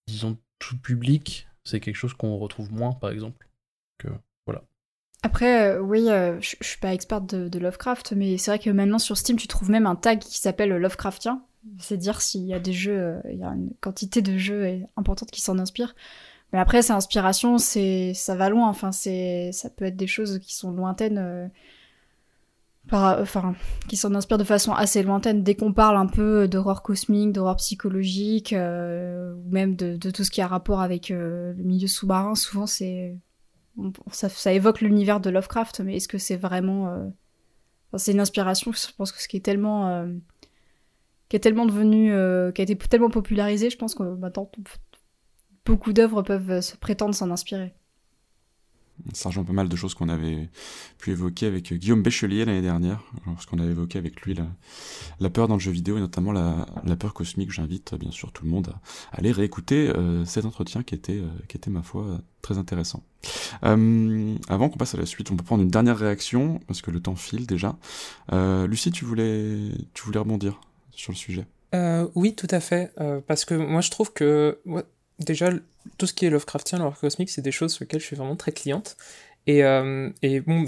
disons, 0.08 0.38
tout 0.58 0.78
public, 0.78 1.48
c'est 1.64 1.80
quelque 1.80 1.96
chose 1.96 2.14
qu'on 2.14 2.38
retrouve 2.38 2.72
moins, 2.72 2.92
par 2.92 3.10
exemple. 3.10 3.48
Voilà. 4.02 4.20
Après, 5.26 5.72
euh, 5.72 5.80
oui, 5.80 6.08
euh, 6.08 6.40
je 6.40 6.54
suis 6.60 6.78
pas 6.78 6.94
experte 6.94 7.34
de, 7.34 7.58
Lovecraft, 7.58 8.12
mais 8.12 8.38
c'est 8.38 8.52
vrai 8.52 8.60
que 8.60 8.70
maintenant 8.70 9.00
sur 9.00 9.16
Steam, 9.16 9.36
tu 9.36 9.48
trouves 9.48 9.72
même 9.72 9.84
un 9.84 9.96
tag 9.96 10.20
qui 10.20 10.38
s'appelle 10.38 10.68
Lovecraftien. 10.68 11.42
C'est 11.80 11.96
dire 11.96 12.20
s'il 12.20 12.44
y 12.44 12.54
a 12.54 12.60
des 12.60 12.72
jeux, 12.72 12.96
euh, 12.96 13.20
il 13.32 13.40
y 13.40 13.42
a 13.42 13.48
une 13.48 13.72
quantité 13.80 14.22
de 14.22 14.38
jeux 14.38 14.82
importante 14.96 15.32
qui 15.32 15.40
s'en 15.40 15.58
inspirent. 15.58 15.96
Mais 16.52 16.60
après, 16.60 16.80
c'est 16.80 16.92
inspiration, 16.92 17.58
ça 17.58 18.36
va 18.36 18.50
loin. 18.50 18.68
Enfin, 18.68 18.92
ça 18.92 19.70
peut 19.76 19.86
être 19.86 19.96
des 19.96 20.06
choses 20.06 20.38
qui 20.38 20.54
sont 20.54 20.70
lointaines. 20.70 21.50
Par, 22.88 23.20
enfin, 23.20 23.56
qui 23.88 23.96
s'en 23.96 24.14
inspirent 24.14 24.38
de 24.38 24.44
façon 24.44 24.74
assez 24.74 25.02
lointaine. 25.02 25.42
Dès 25.42 25.56
qu'on 25.56 25.72
parle 25.72 25.96
un 25.96 26.06
peu 26.06 26.46
d'horreur 26.46 26.82
cosmique, 26.82 27.32
d'horreur 27.32 27.56
psychologique, 27.56 28.52
ou 28.52 29.50
même 29.50 29.74
de, 29.74 30.10
tout 30.12 30.22
ce 30.22 30.30
qui 30.30 30.40
a 30.40 30.46
rapport 30.46 30.80
avec 30.80 31.08
le 31.08 31.56
milieu 31.58 31.88
sous-marin, 31.88 32.36
souvent 32.36 32.68
c'est 32.68 33.16
ça, 34.10 34.52
évoque 34.52 34.80
l'univers 34.80 35.20
de 35.20 35.30
Lovecraft, 35.30 35.80
mais 35.80 35.96
est-ce 35.96 36.08
que 36.08 36.18
c'est 36.18 36.36
vraiment. 36.36 36.88
Euh, 36.88 37.08
c'est 37.96 38.12
une 38.12 38.20
inspiration, 38.20 38.72
je 38.72 38.92
pense 38.96 39.12
que 39.12 39.20
ce 39.20 39.28
qui 39.28 39.36
est 39.36 39.44
tellement. 39.44 39.88
Euh, 39.88 40.12
qui 41.28 41.36
est 41.36 41.40
tellement 41.40 41.66
devenu. 41.66 42.12
Euh, 42.12 42.52
qui 42.52 42.62
a 42.62 42.64
été 42.64 42.76
tellement 42.76 43.10
popularisé, 43.10 43.70
je 43.70 43.76
pense 43.76 43.94
que 43.94 44.02
maintenant, 44.02 44.50
beaucoup 45.64 45.92
d'œuvres 45.92 46.22
peuvent 46.22 46.60
se 46.60 46.76
prétendre 46.76 47.14
s'en 47.14 47.30
inspirer 47.30 47.74
ça 49.12 49.28
rejoint 49.28 49.44
pas 49.44 49.52
mal 49.52 49.68
de 49.68 49.76
choses 49.76 49.94
qu'on 49.94 50.08
avait 50.08 50.48
pu 50.98 51.10
évoquer 51.10 51.46
avec 51.46 51.72
Guillaume 51.72 52.02
Béchelier 52.02 52.44
l'année 52.44 52.62
dernière, 52.62 53.02
lorsqu'on 53.26 53.58
avait 53.58 53.70
évoqué 53.70 53.98
avec 53.98 54.22
lui 54.22 54.36
la, 55.20 55.30
peur 55.30 55.48
dans 55.48 55.54
le 55.54 55.60
jeu 55.60 55.70
vidéo 55.70 55.96
et 55.96 56.00
notamment 56.00 56.32
la, 56.32 56.96
peur 56.98 57.14
cosmique. 57.14 57.52
J'invite 57.52 57.94
bien 57.94 58.10
sûr 58.10 58.32
tout 58.32 58.44
le 58.44 58.50
monde 58.50 58.72
à, 59.12 59.18
aller 59.18 59.32
réécouter 59.32 59.88
euh, 59.88 60.24
cet 60.24 60.44
entretien 60.44 60.82
qui 60.82 60.94
était, 60.94 61.18
euh, 61.18 61.28
qui 61.48 61.56
était 61.56 61.70
ma 61.70 61.82
foi 61.82 62.20
très 62.42 62.58
intéressant. 62.58 63.02
Euh, 63.64 64.34
avant 64.48 64.68
qu'on 64.68 64.78
passe 64.78 64.94
à 64.94 64.98
la 64.98 65.06
suite, 65.06 65.30
on 65.30 65.36
peut 65.36 65.44
prendre 65.44 65.62
une 65.62 65.70
dernière 65.70 65.98
réaction 65.98 66.60
parce 66.66 66.82
que 66.82 66.90
le 66.90 67.00
temps 67.00 67.16
file 67.16 67.46
déjà. 67.46 67.76
Lucie, 68.32 68.90
tu 68.90 69.04
voulais, 69.04 69.70
tu 69.94 70.04
voulais 70.04 70.18
rebondir 70.18 70.60
sur 70.90 71.12
le 71.12 71.16
sujet? 71.16 71.46
Oui, 72.14 72.34
tout 72.34 72.46
à 72.50 72.60
fait, 72.60 72.94
parce 73.26 73.44
que 73.44 73.54
moi 73.54 73.82
je 73.82 73.90
trouve 73.90 74.12
que 74.12 74.58
déjà, 75.18 75.50
tout 75.98 76.06
ce 76.06 76.12
qui 76.12 76.26
est 76.26 76.30
Lovecraftien, 76.30 76.78
l'horreur 76.78 76.98
cosmique, 76.98 77.30
c'est 77.30 77.42
des 77.42 77.52
choses 77.52 77.72
sur 77.72 77.84
lesquelles 77.84 78.00
je 78.00 78.06
suis 78.06 78.16
vraiment 78.16 78.36
très 78.36 78.52
cliente. 78.52 78.96
Et, 79.46 79.64
euh, 79.64 80.10
et 80.22 80.40
bon, 80.40 80.64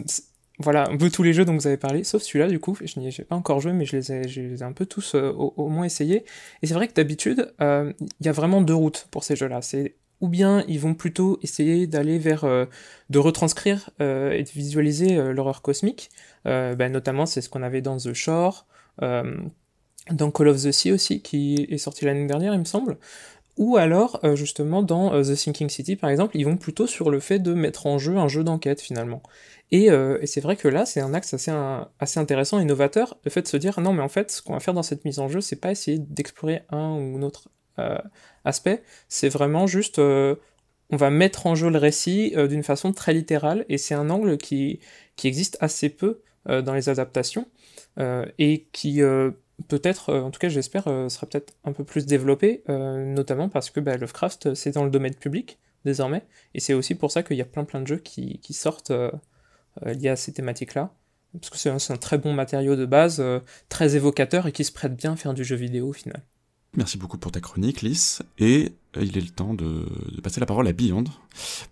voilà, 0.59 0.89
un 0.89 0.97
peu 0.97 1.11
tous 1.11 1.23
les 1.23 1.33
jeux 1.33 1.45
dont 1.45 1.55
vous 1.55 1.67
avez 1.67 1.77
parlé, 1.77 2.05
sauf 2.05 2.23
celui-là, 2.23 2.49
du 2.49 2.59
coup, 2.59 2.77
je 2.83 2.99
n'y 2.99 3.09
ai 3.09 3.25
pas 3.25 3.37
encore 3.37 3.61
joué, 3.61 3.73
mais 3.73 3.85
je 3.85 3.97
les 3.97 4.13
ai, 4.13 4.29
je 4.29 4.41
les 4.41 4.61
ai 4.61 4.63
un 4.63 4.73
peu 4.73 4.87
tous 4.87 5.15
euh, 5.15 5.31
au, 5.33 5.69
moins 5.69 5.85
essayés. 5.85 6.25
Et 6.63 6.67
c'est 6.67 6.75
vrai 6.75 6.89
que 6.89 6.95
d'habitude, 6.95 7.53
euh, 7.61 7.93
il 8.21 8.27
y 8.27 8.29
a 8.29 8.33
vraiment 8.33 8.63
deux 8.63 8.75
routes 8.75 9.09
pour 9.11 9.25
ces 9.25 9.37
jeux-là. 9.37 9.63
C'est 9.63 9.95
ou 10.21 10.27
bien 10.27 10.65
ils 10.67 10.81
vont 10.81 10.95
plutôt 10.95 11.39
essayer 11.43 11.87
d'aller 11.87 12.19
vers 12.19 12.45
de 12.45 13.19
retranscrire 13.21 13.91
et 14.01 14.43
de 14.43 14.51
visualiser 14.53 15.15
l'horreur 15.33 15.63
cosmique. 15.63 16.11
Ben, 16.45 16.91
notamment, 16.91 17.25
c'est 17.25 17.41
ce 17.41 17.49
qu'on 17.49 17.63
avait 17.63 17.83
dans 17.83 17.99
The 17.99 18.13
Shore, 18.15 18.67
dans 19.01 20.31
Call 20.31 20.49
of 20.49 20.63
the 20.63 20.73
Sea 20.73 20.93
aussi, 20.93 21.21
qui 21.23 21.67
est 21.71 21.79
sorti 21.79 22.05
l'année 22.05 22.27
dernière, 22.27 22.53
il 22.55 22.59
me 22.59 22.65
semble. 22.65 22.99
Ou 23.59 23.77
alors, 23.77 24.21
justement, 24.35 24.83
dans 24.83 25.11
The 25.21 25.35
Sinking 25.35 25.69
City, 25.69 25.97
par 25.97 26.11
exemple, 26.11 26.37
ils 26.37 26.45
vont 26.45 26.57
plutôt 26.57 26.87
sur 26.87 27.11
le 27.11 27.21
fait 27.21 27.39
de 27.39 27.53
mettre 27.53 27.87
en 27.87 27.99
jeu 27.99 28.17
un 28.17 28.29
jeu 28.29 28.45
d'enquête, 28.45 28.81
finalement. 28.81 29.23
Et, 29.71 29.87
et 29.87 30.27
c'est 30.27 30.41
vrai 30.41 30.57
que 30.57 30.69
là, 30.69 30.87
c'est 30.87 31.01
un 31.01 31.13
axe 31.13 31.35
assez, 31.35 31.53
assez 31.99 32.21
intéressant, 32.21 32.61
innovateur, 32.61 33.19
le 33.25 33.31
fait 33.31 33.43
de 33.43 33.49
se 33.49 33.57
dire, 33.57 33.81
non, 33.81 33.93
mais 33.93 34.03
en 34.03 34.09
fait, 34.09 34.31
ce 34.31 34.43
qu'on 34.43 34.55
va 34.55 34.61
faire 34.61 34.75
dans 34.75 34.83
cette 34.83 35.05
mise 35.05 35.19
en 35.19 35.29
jeu, 35.29 35.41
c'est 35.41 35.57
pas 35.57 35.73
essayer 35.73 35.99
d'explorer 35.99 36.63
un 36.71 36.95
ou 36.95 37.19
un 37.19 37.23
autre 37.23 37.49
aspect, 38.45 38.83
c'est 39.09 39.29
vraiment 39.29 39.67
juste 39.67 40.01
on 40.91 40.97
va 40.97 41.11
mettre 41.11 41.47
en 41.47 41.55
jeu 41.55 41.71
le 41.71 41.79
récit 41.79 42.33
euh, 42.37 42.47
d'une 42.47 42.63
façon 42.63 42.93
très 42.93 43.13
littérale, 43.13 43.65
et 43.69 43.79
c'est 43.79 43.95
un 43.95 44.11
angle 44.11 44.39
qui, 44.39 44.81
qui 45.17 45.29
existe 45.29 45.57
assez 45.61 45.89
peu 45.89 46.23
euh, 46.49 46.63
dans 46.63 46.75
les 46.75 46.89
adaptations, 46.89 47.47
euh, 47.99 48.25
et 48.39 48.69
qui 48.73 49.01
peut-être, 49.67 50.15
en 50.15 50.31
tout 50.31 50.39
cas 50.39 50.49
j'espère, 50.49 50.85
sera 50.85 51.27
peut-être 51.27 51.55
un 51.65 51.73
peu 51.73 51.85
plus 51.85 52.07
développé, 52.07 52.63
notamment 52.69 53.49
parce 53.49 53.71
que 53.71 53.81
bah, 53.81 53.97
Lovecraft 53.97 54.55
c'est 54.55 54.73
dans 54.73 54.85
le 54.85 54.91
domaine 54.91 55.15
public 55.15 55.59
désormais, 55.85 56.25
et 56.55 56.61
c'est 56.61 56.75
aussi 56.75 56.95
pour 56.95 57.11
ça 57.11 57.23
qu'il 57.23 57.37
y 57.37 57.43
a 57.43 57.47
plein 57.47 57.65
plein 57.65 57.81
de 57.81 57.87
jeux 57.87 57.99
qui, 57.99 58.41
sortent 58.51 58.93
liés 59.83 60.09
à 60.09 60.17
ces 60.17 60.33
thématiques-là, 60.33 60.95
parce 61.33 61.51
que 61.51 61.57
c'est 61.59 61.71
un, 61.71 61.97
très 61.97 62.19
bon 62.19 62.33
matériau 62.33 62.77
de 62.77 62.87
base, 62.87 63.23
très 63.69 63.97
évocateur, 63.97 64.47
et 64.47 64.53
qui 64.53 64.65
se 64.65 64.73
prête 64.73 64.97
bien 64.97 65.15
à 65.15 65.17
faire 65.17 65.35
du 65.35 65.45
jeu 65.45 65.57
vidéo 65.57 65.89
au 65.89 65.93
final. 65.93 66.23
Merci 66.77 66.99
beaucoup 66.99 67.19
pour 67.19 67.33
ta 67.33 67.41
chronique, 67.41 67.83
Lys. 67.83 68.23
Et 68.39 68.73
euh, 68.97 69.03
il 69.03 69.17
est 69.17 69.23
le 69.23 69.31
temps 69.31 69.55
de, 69.55 69.87
passer 70.23 70.41
la 70.41 70.47
parole 70.47 70.69
à 70.69 70.73
Beyond 70.73 71.05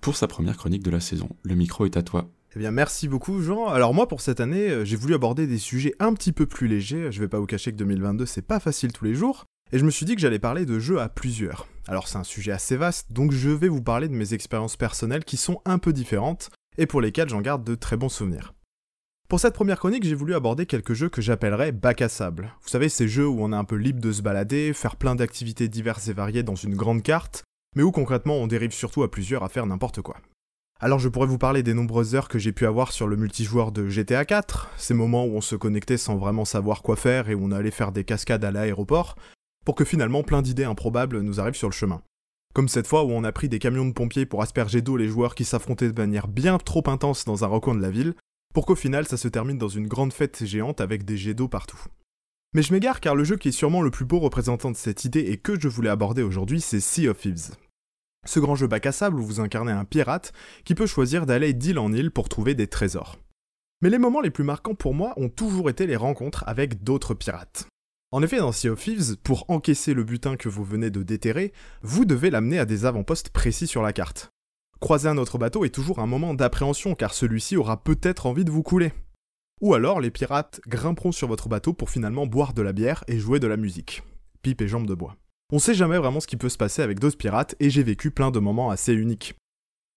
pour 0.00 0.16
sa 0.16 0.26
première 0.26 0.56
chronique 0.56 0.82
de 0.82 0.90
la 0.90 1.00
saison. 1.00 1.28
Le 1.42 1.54
micro 1.54 1.86
est 1.86 1.96
à 1.96 2.02
toi. 2.02 2.28
Eh 2.56 2.58
bien, 2.58 2.70
merci 2.70 3.06
beaucoup, 3.06 3.42
Jean. 3.42 3.66
Alors, 3.66 3.92
moi, 3.92 4.08
pour 4.08 4.22
cette 4.22 4.40
année, 4.40 4.70
euh, 4.70 4.82
j'ai 4.82 4.96
voulu 4.96 5.12
aborder 5.12 5.46
des 5.46 5.58
sujets 5.58 5.94
un 5.98 6.14
petit 6.14 6.32
peu 6.32 6.46
plus 6.46 6.68
légers. 6.68 7.12
Je 7.12 7.20
vais 7.20 7.28
pas 7.28 7.38
vous 7.38 7.44
cacher 7.44 7.70
que 7.70 7.76
2022, 7.76 8.24
c'est 8.24 8.40
pas 8.40 8.60
facile 8.60 8.92
tous 8.92 9.04
les 9.04 9.12
jours. 9.12 9.44
Et 9.72 9.78
je 9.78 9.84
me 9.84 9.90
suis 9.90 10.06
dit 10.06 10.14
que 10.14 10.22
j'allais 10.22 10.38
parler 10.38 10.64
de 10.64 10.78
jeux 10.78 10.98
à 10.98 11.10
plusieurs. 11.10 11.68
Alors, 11.86 12.08
c'est 12.08 12.16
un 12.16 12.24
sujet 12.24 12.52
assez 12.52 12.78
vaste, 12.78 13.12
donc 13.12 13.30
je 13.30 13.50
vais 13.50 13.68
vous 13.68 13.82
parler 13.82 14.08
de 14.08 14.14
mes 14.14 14.32
expériences 14.32 14.78
personnelles 14.78 15.26
qui 15.26 15.36
sont 15.36 15.60
un 15.66 15.76
peu 15.76 15.92
différentes 15.92 16.48
et 16.78 16.86
pour 16.86 17.02
lesquelles 17.02 17.28
j'en 17.28 17.42
garde 17.42 17.62
de 17.62 17.74
très 17.74 17.98
bons 17.98 18.08
souvenirs. 18.08 18.54
Pour 19.28 19.38
cette 19.38 19.54
première 19.54 19.78
chronique, 19.78 20.04
j'ai 20.04 20.14
voulu 20.14 20.34
aborder 20.34 20.64
quelques 20.64 20.94
jeux 20.94 21.10
que 21.10 21.20
j'appellerais 21.20 21.72
bac 21.72 22.00
à 22.00 22.08
sable. 22.08 22.54
Vous 22.62 22.70
savez, 22.70 22.88
ces 22.88 23.06
jeux 23.06 23.28
où 23.28 23.36
on 23.42 23.52
est 23.52 23.56
un 23.56 23.64
peu 23.64 23.76
libre 23.76 24.00
de 24.00 24.12
se 24.12 24.22
balader, 24.22 24.72
faire 24.72 24.96
plein 24.96 25.14
d'activités 25.14 25.68
diverses 25.68 26.08
et 26.08 26.14
variées 26.14 26.42
dans 26.42 26.54
une 26.54 26.74
grande 26.74 27.02
carte, 27.02 27.44
mais 27.74 27.82
où 27.82 27.92
concrètement 27.92 28.36
on 28.36 28.46
dérive 28.46 28.72
surtout 28.72 29.02
à 29.02 29.10
plusieurs 29.10 29.44
à 29.44 29.50
faire 29.50 29.66
n'importe 29.66 30.00
quoi. 30.00 30.16
Alors 30.78 30.98
je 30.98 31.08
pourrais 31.08 31.26
vous 31.26 31.38
parler 31.38 31.62
des 31.62 31.72
nombreuses 31.72 32.14
heures 32.14 32.28
que 32.28 32.38
j'ai 32.38 32.52
pu 32.52 32.66
avoir 32.66 32.92
sur 32.92 33.06
le 33.06 33.16
multijoueur 33.16 33.72
de 33.72 33.88
GTA 33.88 34.26
4, 34.26 34.72
ces 34.76 34.92
moments 34.92 35.24
où 35.24 35.34
on 35.34 35.40
se 35.40 35.56
connectait 35.56 35.96
sans 35.96 36.16
vraiment 36.16 36.44
savoir 36.44 36.82
quoi 36.82 36.96
faire 36.96 37.30
et 37.30 37.34
où 37.34 37.42
on 37.44 37.50
allait 37.50 37.70
faire 37.70 37.92
des 37.92 38.04
cascades 38.04 38.44
à 38.44 38.50
l'aéroport, 38.50 39.16
pour 39.64 39.74
que 39.74 39.86
finalement 39.86 40.22
plein 40.22 40.42
d'idées 40.42 40.64
improbables 40.64 41.20
nous 41.20 41.40
arrivent 41.40 41.54
sur 41.54 41.70
le 41.70 41.74
chemin. 41.74 42.02
Comme 42.54 42.68
cette 42.68 42.86
fois 42.86 43.04
où 43.04 43.10
on 43.10 43.24
a 43.24 43.32
pris 43.32 43.48
des 43.48 43.58
camions 43.58 43.86
de 43.86 43.94
pompiers 43.94 44.26
pour 44.26 44.42
asperger 44.42 44.82
d'eau 44.82 44.98
les 44.98 45.08
joueurs 45.08 45.34
qui 45.34 45.46
s'affrontaient 45.46 45.90
de 45.90 45.98
manière 45.98 46.28
bien 46.28 46.58
trop 46.58 46.84
intense 46.88 47.24
dans 47.24 47.42
un 47.42 47.48
recoin 47.48 47.74
de 47.74 47.80
la 47.80 47.90
ville, 47.90 48.14
pour 48.52 48.66
qu'au 48.66 48.76
final 48.76 49.06
ça 49.06 49.16
se 49.16 49.28
termine 49.28 49.58
dans 49.58 49.68
une 49.68 49.88
grande 49.88 50.12
fête 50.12 50.44
géante 50.44 50.82
avec 50.82 51.06
des 51.06 51.16
jets 51.16 51.32
d'eau 51.32 51.48
partout. 51.48 51.82
Mais 52.52 52.60
je 52.60 52.74
m'égare 52.74 53.00
car 53.00 53.14
le 53.14 53.24
jeu 53.24 53.36
qui 53.36 53.48
est 53.48 53.52
sûrement 53.52 53.80
le 53.80 53.90
plus 53.90 54.04
beau 54.04 54.18
représentant 54.18 54.70
de 54.70 54.76
cette 54.76 55.06
idée 55.06 55.20
et 55.20 55.38
que 55.38 55.58
je 55.58 55.68
voulais 55.68 55.90
aborder 55.90 56.22
aujourd'hui, 56.22 56.60
c'est 56.60 56.80
Sea 56.80 57.08
of 57.08 57.18
Thieves. 57.18 57.52
Ce 58.26 58.40
grand 58.40 58.56
jeu 58.56 58.66
bac 58.66 58.84
à 58.86 58.92
sable 58.92 59.18
où 59.18 59.24
vous 59.24 59.40
incarnez 59.40 59.72
un 59.72 59.84
pirate 59.84 60.32
qui 60.64 60.74
peut 60.74 60.86
choisir 60.86 61.26
d'aller 61.26 61.52
d'île 61.52 61.78
en 61.78 61.92
île 61.92 62.10
pour 62.10 62.28
trouver 62.28 62.54
des 62.54 62.66
trésors. 62.66 63.18
Mais 63.82 63.90
les 63.90 63.98
moments 63.98 64.20
les 64.20 64.30
plus 64.30 64.44
marquants 64.44 64.74
pour 64.74 64.94
moi 64.94 65.14
ont 65.16 65.28
toujours 65.28 65.70
été 65.70 65.86
les 65.86 65.96
rencontres 65.96 66.44
avec 66.46 66.82
d'autres 66.82 67.14
pirates. 67.14 67.68
En 68.12 68.22
effet, 68.22 68.38
dans 68.38 68.52
Sea 68.52 68.68
of 68.68 68.80
Thieves, 68.80 69.16
pour 69.16 69.44
encaisser 69.48 69.92
le 69.92 70.04
butin 70.04 70.36
que 70.36 70.48
vous 70.48 70.64
venez 70.64 70.90
de 70.90 71.02
déterrer, 71.02 71.52
vous 71.82 72.04
devez 72.04 72.30
l'amener 72.30 72.58
à 72.58 72.64
des 72.64 72.84
avant-postes 72.84 73.30
précis 73.30 73.66
sur 73.66 73.82
la 73.82 73.92
carte. 73.92 74.30
Croiser 74.80 75.08
un 75.08 75.18
autre 75.18 75.38
bateau 75.38 75.64
est 75.64 75.74
toujours 75.74 75.98
un 75.98 76.06
moment 76.06 76.34
d'appréhension 76.34 76.94
car 76.94 77.14
celui-ci 77.14 77.56
aura 77.56 77.82
peut-être 77.82 78.26
envie 78.26 78.44
de 78.44 78.50
vous 78.50 78.62
couler. 78.62 78.92
Ou 79.60 79.74
alors 79.74 80.00
les 80.00 80.10
pirates 80.10 80.60
grimperont 80.66 81.12
sur 81.12 81.28
votre 81.28 81.48
bateau 81.48 81.72
pour 81.72 81.90
finalement 81.90 82.26
boire 82.26 82.52
de 82.52 82.62
la 82.62 82.72
bière 82.72 83.04
et 83.08 83.18
jouer 83.18 83.40
de 83.40 83.46
la 83.46 83.56
musique. 83.56 84.02
Pipe 84.42 84.60
et 84.60 84.68
jambes 84.68 84.86
de 84.86 84.94
bois. 84.94 85.16
On 85.52 85.60
sait 85.60 85.74
jamais 85.74 85.98
vraiment 85.98 86.18
ce 86.18 86.26
qui 86.26 86.36
peut 86.36 86.48
se 86.48 86.58
passer 86.58 86.82
avec 86.82 86.98
d'autres 86.98 87.16
pirates 87.16 87.54
et 87.60 87.70
j'ai 87.70 87.84
vécu 87.84 88.10
plein 88.10 88.32
de 88.32 88.40
moments 88.40 88.70
assez 88.70 88.92
uniques. 88.92 89.36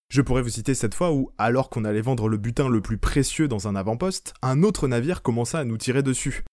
Je 0.09 0.21
pourrais 0.21 0.43
vous 0.43 0.49
citer 0.49 0.75
cette 0.75 0.93
fois 0.93 1.11
où, 1.11 1.31
alors 1.39 1.71
qu'on 1.71 1.85
allait 1.85 2.01
vendre 2.01 2.29
le 2.29 2.37
butin 2.37 2.69
le 2.69 2.81
plus 2.81 2.99
précieux 2.99 3.47
dans 3.47 3.67
un 3.67 3.75
avant-poste, 3.75 4.35
un 4.43 4.61
autre 4.61 4.87
navire 4.87 5.23
commença 5.23 5.57
à 5.57 5.65
nous 5.65 5.77
tirer 5.77 6.03
dessus. 6.03 6.43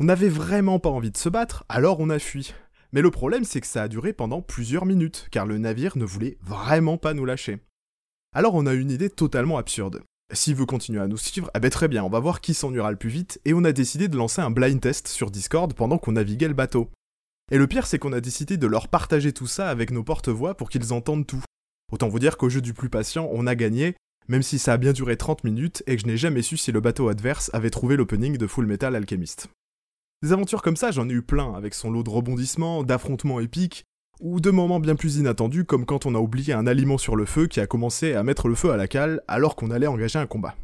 On 0.00 0.04
n'avait 0.04 0.28
vraiment 0.28 0.78
pas 0.78 0.90
envie 0.90 1.10
de 1.10 1.16
se 1.16 1.30
battre, 1.30 1.64
alors 1.70 1.98
on 2.00 2.10
a 2.10 2.18
fui. 2.18 2.52
Mais 2.92 3.00
le 3.00 3.10
problème 3.10 3.44
c'est 3.44 3.62
que 3.62 3.66
ça 3.66 3.84
a 3.84 3.88
duré 3.88 4.12
pendant 4.12 4.42
plusieurs 4.42 4.84
minutes, 4.84 5.28
car 5.30 5.46
le 5.46 5.56
navire 5.56 5.96
ne 5.96 6.04
voulait 6.04 6.36
vraiment 6.42 6.98
pas 6.98 7.14
nous 7.14 7.24
lâcher. 7.24 7.58
Alors 8.34 8.54
on 8.54 8.66
a 8.66 8.74
une 8.74 8.90
idée 8.90 9.08
totalement 9.08 9.56
absurde. 9.56 10.02
S'il 10.30 10.56
veut 10.56 10.66
continuer 10.66 11.00
à 11.00 11.08
nous 11.08 11.16
suivre, 11.16 11.50
eh 11.54 11.60
ben 11.60 11.70
très 11.70 11.88
bien, 11.88 12.04
on 12.04 12.10
va 12.10 12.20
voir 12.20 12.42
qui 12.42 12.52
s'ennuiera 12.52 12.90
le 12.90 12.98
plus 12.98 13.10
vite, 13.10 13.40
et 13.46 13.54
on 13.54 13.64
a 13.64 13.72
décidé 13.72 14.08
de 14.08 14.16
lancer 14.18 14.42
un 14.42 14.50
blind 14.50 14.80
test 14.80 15.08
sur 15.08 15.30
Discord 15.30 15.72
pendant 15.72 15.96
qu'on 15.96 16.12
naviguait 16.12 16.48
le 16.48 16.54
bateau. 16.54 16.90
Et 17.52 17.58
le 17.58 17.66
pire, 17.66 17.86
c'est 17.86 17.98
qu'on 17.98 18.14
a 18.14 18.22
décidé 18.22 18.56
de 18.56 18.66
leur 18.66 18.88
partager 18.88 19.34
tout 19.34 19.46
ça 19.46 19.68
avec 19.68 19.90
nos 19.90 20.02
porte-voix 20.02 20.54
pour 20.54 20.70
qu'ils 20.70 20.94
entendent 20.94 21.26
tout. 21.26 21.44
Autant 21.92 22.08
vous 22.08 22.18
dire 22.18 22.38
qu'au 22.38 22.48
jeu 22.48 22.62
du 22.62 22.72
plus 22.72 22.88
patient, 22.88 23.28
on 23.30 23.46
a 23.46 23.54
gagné, 23.54 23.94
même 24.26 24.40
si 24.40 24.58
ça 24.58 24.72
a 24.72 24.76
bien 24.78 24.94
duré 24.94 25.18
30 25.18 25.44
minutes 25.44 25.82
et 25.86 25.96
que 25.96 26.00
je 26.00 26.06
n'ai 26.06 26.16
jamais 26.16 26.40
su 26.40 26.56
si 26.56 26.72
le 26.72 26.80
bateau 26.80 27.08
adverse 27.08 27.50
avait 27.52 27.68
trouvé 27.68 27.96
l'opening 27.96 28.38
de 28.38 28.46
Full 28.46 28.64
Metal 28.64 28.96
Alchemist. 28.96 29.48
Des 30.22 30.32
aventures 30.32 30.62
comme 30.62 30.76
ça, 30.76 30.92
j'en 30.92 31.10
ai 31.10 31.12
eu 31.12 31.20
plein, 31.20 31.52
avec 31.52 31.74
son 31.74 31.90
lot 31.90 32.02
de 32.02 32.08
rebondissements, 32.08 32.84
d'affrontements 32.84 33.38
épiques, 33.38 33.84
ou 34.22 34.40
de 34.40 34.50
moments 34.50 34.80
bien 34.80 34.96
plus 34.96 35.16
inattendus 35.16 35.66
comme 35.66 35.84
quand 35.84 36.06
on 36.06 36.14
a 36.14 36.20
oublié 36.20 36.54
un 36.54 36.66
aliment 36.66 36.96
sur 36.96 37.16
le 37.16 37.26
feu 37.26 37.48
qui 37.48 37.60
a 37.60 37.66
commencé 37.66 38.14
à 38.14 38.22
mettre 38.22 38.48
le 38.48 38.54
feu 38.54 38.70
à 38.70 38.78
la 38.78 38.88
cale 38.88 39.20
alors 39.28 39.56
qu'on 39.56 39.70
allait 39.70 39.86
engager 39.86 40.18
un 40.18 40.26
combat. 40.26 40.54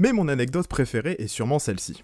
Mais 0.00 0.12
mon 0.12 0.26
anecdote 0.26 0.66
préférée 0.66 1.14
est 1.20 1.28
sûrement 1.28 1.60
celle-ci. 1.60 2.02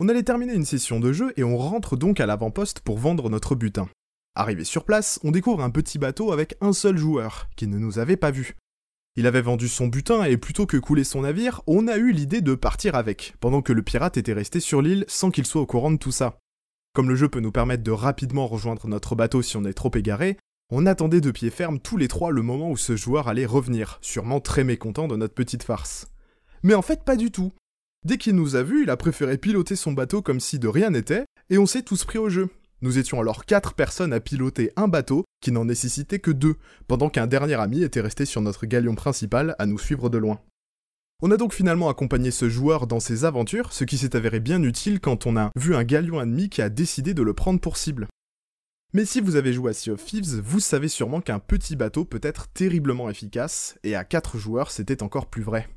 On 0.00 0.08
allait 0.08 0.24
terminer 0.24 0.54
une 0.54 0.64
session 0.64 0.98
de 0.98 1.12
jeu 1.12 1.32
et 1.36 1.44
on 1.44 1.56
rentre 1.56 1.96
donc 1.96 2.18
à 2.18 2.26
l'avant-poste 2.26 2.80
pour 2.80 2.98
vendre 2.98 3.30
notre 3.30 3.54
butin. 3.54 3.88
Arrivé 4.34 4.64
sur 4.64 4.84
place, 4.84 5.20
on 5.22 5.30
découvre 5.30 5.62
un 5.62 5.70
petit 5.70 5.98
bateau 5.98 6.32
avec 6.32 6.56
un 6.60 6.72
seul 6.72 6.96
joueur, 6.96 7.48
qui 7.54 7.68
ne 7.68 7.78
nous 7.78 8.00
avait 8.00 8.16
pas 8.16 8.32
vus. 8.32 8.56
Il 9.14 9.28
avait 9.28 9.40
vendu 9.40 9.68
son 9.68 9.86
butin 9.86 10.24
et 10.24 10.36
plutôt 10.36 10.66
que 10.66 10.76
couler 10.76 11.04
son 11.04 11.20
navire, 11.20 11.62
on 11.68 11.86
a 11.86 11.96
eu 11.96 12.10
l'idée 12.10 12.40
de 12.40 12.56
partir 12.56 12.96
avec, 12.96 13.36
pendant 13.38 13.62
que 13.62 13.72
le 13.72 13.82
pirate 13.82 14.16
était 14.16 14.32
resté 14.32 14.58
sur 14.58 14.82
l'île 14.82 15.04
sans 15.06 15.30
qu'il 15.30 15.46
soit 15.46 15.60
au 15.60 15.66
courant 15.66 15.92
de 15.92 15.96
tout 15.96 16.10
ça. 16.10 16.38
Comme 16.92 17.08
le 17.08 17.14
jeu 17.14 17.28
peut 17.28 17.38
nous 17.38 17.52
permettre 17.52 17.84
de 17.84 17.92
rapidement 17.92 18.48
rejoindre 18.48 18.88
notre 18.88 19.14
bateau 19.14 19.42
si 19.42 19.56
on 19.56 19.64
est 19.64 19.74
trop 19.74 19.92
égaré, 19.94 20.36
on 20.70 20.86
attendait 20.86 21.20
de 21.20 21.30
pied 21.30 21.50
ferme 21.50 21.78
tous 21.78 21.96
les 21.96 22.08
trois 22.08 22.32
le 22.32 22.42
moment 22.42 22.72
où 22.72 22.76
ce 22.76 22.96
joueur 22.96 23.28
allait 23.28 23.46
revenir, 23.46 23.98
sûrement 24.00 24.40
très 24.40 24.64
mécontent 24.64 25.06
de 25.06 25.14
notre 25.14 25.34
petite 25.34 25.62
farce. 25.62 26.08
Mais 26.64 26.74
en 26.74 26.82
fait 26.82 27.04
pas 27.04 27.14
du 27.14 27.30
tout. 27.30 27.52
Dès 28.04 28.18
qu'il 28.18 28.34
nous 28.34 28.54
a 28.54 28.62
vus, 28.62 28.82
il 28.82 28.90
a 28.90 28.98
préféré 28.98 29.38
piloter 29.38 29.76
son 29.76 29.92
bateau 29.92 30.20
comme 30.20 30.40
si 30.40 30.58
de 30.58 30.68
rien 30.68 30.90
n'était, 30.90 31.24
et 31.48 31.56
on 31.56 31.64
s'est 31.64 31.82
tous 31.82 32.04
pris 32.04 32.18
au 32.18 32.28
jeu. 32.28 32.50
Nous 32.82 32.98
étions 32.98 33.18
alors 33.18 33.46
quatre 33.46 33.72
personnes 33.72 34.12
à 34.12 34.20
piloter 34.20 34.72
un 34.76 34.88
bateau 34.88 35.24
qui 35.40 35.52
n'en 35.52 35.64
nécessitait 35.64 36.18
que 36.18 36.30
deux, 36.30 36.56
pendant 36.86 37.08
qu'un 37.08 37.26
dernier 37.26 37.54
ami 37.54 37.82
était 37.82 38.02
resté 38.02 38.26
sur 38.26 38.42
notre 38.42 38.66
galion 38.66 38.94
principal 38.94 39.56
à 39.58 39.64
nous 39.64 39.78
suivre 39.78 40.10
de 40.10 40.18
loin. 40.18 40.38
On 41.22 41.30
a 41.30 41.38
donc 41.38 41.54
finalement 41.54 41.88
accompagné 41.88 42.30
ce 42.30 42.50
joueur 42.50 42.86
dans 42.86 43.00
ses 43.00 43.24
aventures, 43.24 43.72
ce 43.72 43.84
qui 43.84 43.96
s'est 43.96 44.16
avéré 44.16 44.38
bien 44.38 44.62
utile 44.62 45.00
quand 45.00 45.26
on 45.26 45.38
a 45.38 45.50
vu 45.56 45.74
un 45.74 45.84
galion 45.84 46.20
ennemi 46.20 46.50
qui 46.50 46.60
a 46.60 46.68
décidé 46.68 47.14
de 47.14 47.22
le 47.22 47.32
prendre 47.32 47.60
pour 47.60 47.78
cible. 47.78 48.06
Mais 48.92 49.06
si 49.06 49.22
vous 49.22 49.36
avez 49.36 49.54
joué 49.54 49.70
à 49.70 49.72
Sea 49.72 49.92
of 49.92 50.04
Thieves, 50.04 50.40
vous 50.44 50.60
savez 50.60 50.88
sûrement 50.88 51.22
qu'un 51.22 51.38
petit 51.38 51.76
bateau 51.76 52.04
peut 52.04 52.20
être 52.22 52.48
terriblement 52.48 53.08
efficace, 53.08 53.78
et 53.82 53.94
à 53.94 54.04
4 54.04 54.36
joueurs 54.36 54.70
c'était 54.70 55.02
encore 55.02 55.26
plus 55.26 55.42
vrai. 55.42 55.68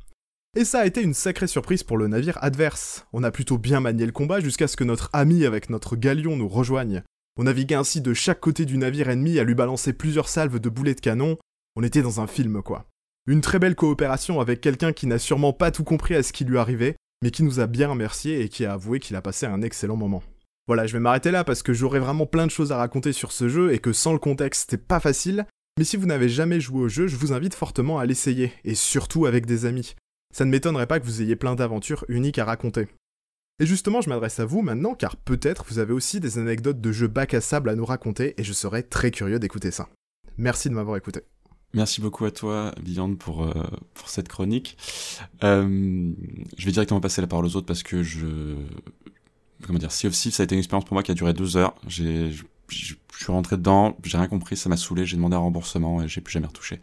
Et 0.55 0.65
ça 0.65 0.79
a 0.79 0.85
été 0.85 1.01
une 1.01 1.13
sacrée 1.13 1.47
surprise 1.47 1.83
pour 1.83 1.97
le 1.97 2.07
navire 2.07 2.37
adverse. 2.41 3.05
On 3.13 3.23
a 3.23 3.31
plutôt 3.31 3.57
bien 3.57 3.79
manié 3.79 4.05
le 4.05 4.11
combat 4.11 4.39
jusqu'à 4.39 4.67
ce 4.67 4.75
que 4.75 4.83
notre 4.83 5.09
ami 5.13 5.45
avec 5.45 5.69
notre 5.69 5.95
galion 5.95 6.35
nous 6.35 6.47
rejoigne. 6.47 7.03
On 7.37 7.43
naviguait 7.43 7.75
ainsi 7.75 8.01
de 8.01 8.13
chaque 8.13 8.39
côté 8.39 8.65
du 8.65 8.77
navire 8.77 9.09
ennemi 9.09 9.37
à 9.37 9.43
lui 9.43 9.53
balancer 9.53 9.93
plusieurs 9.93 10.29
salves 10.29 10.59
de 10.59 10.69
boulets 10.69 10.95
de 10.95 11.01
canon. 11.01 11.37
On 11.75 11.83
était 11.83 12.01
dans 12.01 12.21
un 12.21 12.27
film 12.27 12.63
quoi. 12.63 12.87
Une 13.27 13.41
très 13.41 13.59
belle 13.59 13.75
coopération 13.75 14.39
avec 14.39 14.61
quelqu'un 14.61 14.93
qui 14.93 15.05
n'a 15.05 15.19
sûrement 15.19 15.53
pas 15.53 15.69
tout 15.69 15.83
compris 15.83 16.15
à 16.15 16.23
ce 16.23 16.33
qui 16.33 16.45
lui 16.45 16.57
arrivait, 16.57 16.95
mais 17.21 17.29
qui 17.29 17.43
nous 17.43 17.59
a 17.59 17.67
bien 17.67 17.89
remercié 17.89 18.41
et 18.41 18.49
qui 18.49 18.65
a 18.65 18.73
avoué 18.73 18.99
qu'il 18.99 19.15
a 19.15 19.21
passé 19.21 19.45
un 19.45 19.61
excellent 19.61 19.97
moment. 19.97 20.23
Voilà, 20.67 20.87
je 20.87 20.93
vais 20.93 20.99
m'arrêter 20.99 21.31
là 21.31 21.43
parce 21.43 21.61
que 21.61 21.73
j'aurais 21.73 21.99
vraiment 21.99 22.25
plein 22.25 22.45
de 22.45 22.51
choses 22.51 22.71
à 22.71 22.77
raconter 22.77 23.13
sur 23.13 23.31
ce 23.31 23.47
jeu 23.47 23.73
et 23.73 23.79
que 23.79 23.93
sans 23.93 24.13
le 24.13 24.19
contexte, 24.19 24.67
c'est 24.71 24.87
pas 24.87 24.99
facile. 24.99 25.45
Mais 25.77 25.83
si 25.83 25.95
vous 25.95 26.07
n'avez 26.07 26.29
jamais 26.29 26.59
joué 26.59 26.81
au 26.81 26.89
jeu, 26.89 27.07
je 27.07 27.15
vous 27.15 27.33
invite 27.33 27.53
fortement 27.53 27.99
à 27.99 28.05
l'essayer, 28.05 28.51
et 28.65 28.73
surtout 28.73 29.27
avec 29.27 29.45
des 29.45 29.65
amis. 29.65 29.95
Ça 30.33 30.45
ne 30.45 30.51
m'étonnerait 30.51 30.87
pas 30.87 30.99
que 30.99 31.05
vous 31.05 31.21
ayez 31.21 31.35
plein 31.35 31.55
d'aventures 31.55 32.05
uniques 32.09 32.39
à 32.39 32.45
raconter. 32.45 32.87
Et 33.59 33.65
justement, 33.65 34.01
je 34.01 34.09
m'adresse 34.09 34.39
à 34.39 34.45
vous 34.45 34.61
maintenant 34.61 34.93
car 34.93 35.15
peut-être 35.15 35.65
vous 35.67 35.79
avez 35.79 35.93
aussi 35.93 36.19
des 36.19 36.37
anecdotes 36.37 36.79
de 36.79 36.91
jeux 36.91 37.07
bac 37.07 37.33
à 37.33 37.41
sable 37.41 37.69
à 37.69 37.75
nous 37.75 37.85
raconter 37.85 38.35
et 38.39 38.43
je 38.43 38.53
serais 38.53 38.83
très 38.83 39.09
curieux 39.09 39.39
d'écouter 39.39 39.71
ça. 39.71 39.89
Merci 40.37 40.69
de 40.69 40.75
m'avoir 40.75 40.97
écouté. 40.97 41.21
Merci 41.73 41.99
beaucoup 41.99 42.25
à 42.25 42.31
toi, 42.31 42.73
Beyond, 42.81 43.15
pour, 43.15 43.43
euh, 43.43 43.51
pour 43.93 44.09
cette 44.09 44.27
chronique. 44.27 44.77
Euh, 45.43 46.13
je 46.57 46.65
vais 46.65 46.71
directement 46.71 47.01
passer 47.01 47.21
la 47.21 47.27
parole 47.27 47.45
aux 47.45 47.55
autres 47.55 47.65
parce 47.65 47.83
que 47.83 48.03
je. 48.03 48.55
Comment 49.65 49.79
dire 49.79 49.91
Sea 49.91 50.07
of 50.07 50.13
Thieves, 50.13 50.33
ça 50.33 50.43
a 50.43 50.45
été 50.45 50.55
une 50.55 50.59
expérience 50.59 50.85
pour 50.85 50.93
moi 50.93 51.03
qui 51.03 51.11
a 51.11 51.13
duré 51.13 51.33
deux 51.33 51.57
heures. 51.57 51.75
J'ai. 51.87 52.31
Je 52.69 52.95
suis 53.23 53.31
rentré 53.31 53.57
dedans, 53.57 53.97
j'ai 54.03 54.17
rien 54.17 54.27
compris, 54.27 54.57
ça 54.57 54.69
m'a 54.69 54.77
saoulé, 54.77 55.05
j'ai 55.05 55.17
demandé 55.17 55.35
un 55.35 55.39
remboursement 55.39 56.03
et 56.03 56.07
j'ai 56.07 56.21
plus 56.21 56.33
jamais 56.33 56.47
retouché. 56.47 56.79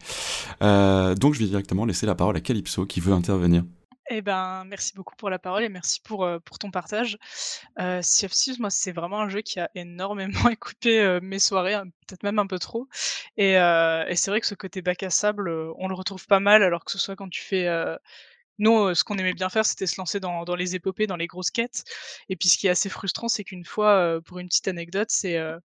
Euh, 0.61 1.15
donc 1.15 1.33
je 1.33 1.39
vais 1.39 1.45
directement 1.45 1.85
laisser 1.85 2.05
la 2.05 2.15
parole 2.15 2.35
à 2.35 2.41
Calypso 2.41 2.85
qui 2.85 2.99
veut 2.99 3.13
intervenir. 3.13 3.63
Eh 4.11 4.21
ben, 4.21 4.65
merci 4.65 4.93
beaucoup 4.93 5.15
pour 5.15 5.31
la 5.31 5.39
parole 5.39 5.63
et 5.63 5.69
merci 5.69 5.99
pour, 5.99 6.25
euh, 6.25 6.37
pour 6.39 6.59
ton 6.59 6.69
partage. 6.69 7.17
Euh, 7.79 8.01
sea 8.03 8.27
of 8.27 8.59
moi, 8.59 8.69
c'est 8.69 8.91
vraiment 8.91 9.19
un 9.21 9.29
jeu 9.29 9.41
qui 9.41 9.59
a 9.59 9.71
énormément 9.73 10.29
écoupé 10.49 10.99
euh, 10.99 11.19
mes 11.23 11.39
soirées, 11.39 11.73
hein, 11.73 11.85
peut-être 12.07 12.21
même 12.21 12.37
un 12.37 12.45
peu 12.45 12.59
trop. 12.59 12.87
Et, 13.37 13.53
c'est 14.15 14.29
vrai 14.29 14.41
que 14.41 14.47
ce 14.47 14.53
côté 14.53 14.81
bac 14.83 15.01
à 15.01 15.09
sable, 15.09 15.49
on 15.49 15.87
le 15.87 15.95
retrouve 15.95 16.27
pas 16.27 16.39
mal, 16.39 16.61
alors 16.61 16.85
que 16.85 16.91
ce 16.91 16.99
soit 16.99 17.15
quand 17.15 17.29
tu 17.29 17.41
fais. 17.41 17.67
Nous, 18.57 18.77
euh, 18.77 18.93
ce 18.93 19.03
qu'on 19.03 19.17
aimait 19.17 19.33
bien 19.33 19.49
faire, 19.49 19.65
c'était 19.65 19.87
se 19.87 19.95
lancer 19.97 20.19
dans, 20.19 20.43
les 20.55 20.75
épopées, 20.75 21.07
dans 21.07 21.15
les 21.15 21.27
grosses 21.27 21.51
quêtes. 21.51 21.83
Et 22.29 22.35
puis, 22.35 22.49
ce 22.49 22.57
qui 22.57 22.67
est 22.67 22.69
assez 22.69 22.89
frustrant, 22.89 23.27
c'est 23.27 23.43
qu'une 23.43 23.65
fois, 23.65 23.91
euh, 23.95 24.21
pour 24.21 24.39
une 24.39 24.47
petite 24.47 24.67
anecdote, 24.67 25.09
c'est 25.09 25.37
euh, 25.37 25.59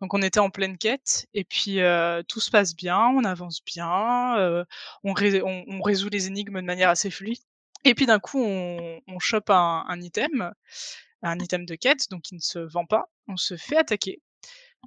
donc 0.00 0.14
on 0.14 0.22
était 0.22 0.40
en 0.40 0.50
pleine 0.50 0.78
quête 0.78 1.26
et 1.34 1.44
puis 1.44 1.78
tout 2.28 2.40
se 2.40 2.50
passe 2.50 2.74
bien, 2.74 2.98
on 2.98 3.24
avance 3.24 3.62
bien, 3.64 4.64
on, 5.04 5.12
ré- 5.12 5.42
on, 5.42 5.64
on 5.68 5.82
résout 5.82 6.08
les 6.08 6.26
énigmes 6.26 6.60
de 6.60 6.66
manière 6.66 6.88
assez 6.90 7.10
fluide. 7.10 7.38
Et 7.84 7.94
puis 7.94 8.06
d'un 8.06 8.18
coup, 8.18 8.42
on, 8.42 9.18
chope 9.20 9.48
un, 9.50 10.00
item, 10.00 10.52
un 11.22 11.38
item 11.38 11.64
de 11.66 11.76
quête, 11.76 12.10
donc 12.10 12.22
qui 12.22 12.34
ne 12.34 12.40
se 12.40 12.58
vend 12.58 12.84
pas. 12.84 13.08
On 13.28 13.36
se 13.36 13.56
fait 13.56 13.76
attaquer. 13.76 14.20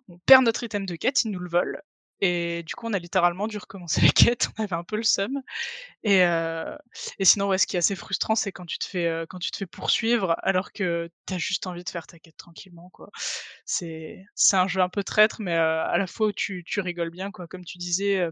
On 0.10 0.18
perd 0.20 0.44
notre 0.44 0.64
item 0.64 0.86
de 0.86 0.96
quête, 0.96 1.24
ils 1.24 1.32
nous 1.32 1.40
le 1.40 1.50
volent. 1.50 1.80
Et 2.22 2.64
du 2.64 2.76
coup, 2.76 2.88
on 2.88 2.94
a 2.94 3.00
littéralement 3.00 3.48
dû 3.48 3.58
recommencer 3.58 4.02
la 4.02 4.10
quête. 4.12 4.50
On 4.58 4.64
avait 4.64 4.76
un 4.76 4.84
peu 4.84 4.98
le 4.98 5.04
seum. 5.04 5.42
Et, 6.04 6.24
euh, 6.24 6.76
et 7.20 7.26
sinon, 7.26 7.48
ouais, 7.50 7.58
ce 7.58 7.68
qui 7.68 7.76
est 7.78 7.80
assez 7.80 7.96
frustrant, 7.96 8.36
c'est 8.36 8.52
quand 8.52 8.66
tu 8.66 8.78
te 8.80 8.86
fais 8.86 9.08
euh, 9.08 9.26
quand 9.30 9.40
tu 9.40 9.52
te 9.52 9.58
fais 9.58 9.66
poursuivre, 9.68 10.36
alors 10.44 10.72
que 10.74 11.10
t'as 11.26 11.38
juste 11.38 11.68
envie 11.68 11.84
de 11.84 11.90
faire 11.90 12.08
ta 12.08 12.20
quête 12.20 12.38
tranquillement, 12.38 12.90
quoi. 12.92 13.10
C'est 13.66 14.26
c'est 14.36 14.58
un 14.58 14.68
jeu 14.68 14.82
un 14.82 14.90
peu 14.90 15.04
traître, 15.04 15.42
mais 15.42 15.56
euh, 15.56 15.84
à 15.86 15.98
la 15.98 16.08
fois 16.08 16.32
tu 16.34 16.64
tu 16.66 16.82
rigoles 16.82 17.12
bien, 17.12 17.32
quoi. 17.32 17.48
Comme 17.48 17.66
tu 17.66 17.78
disais. 17.78 18.20
euh, 18.20 18.32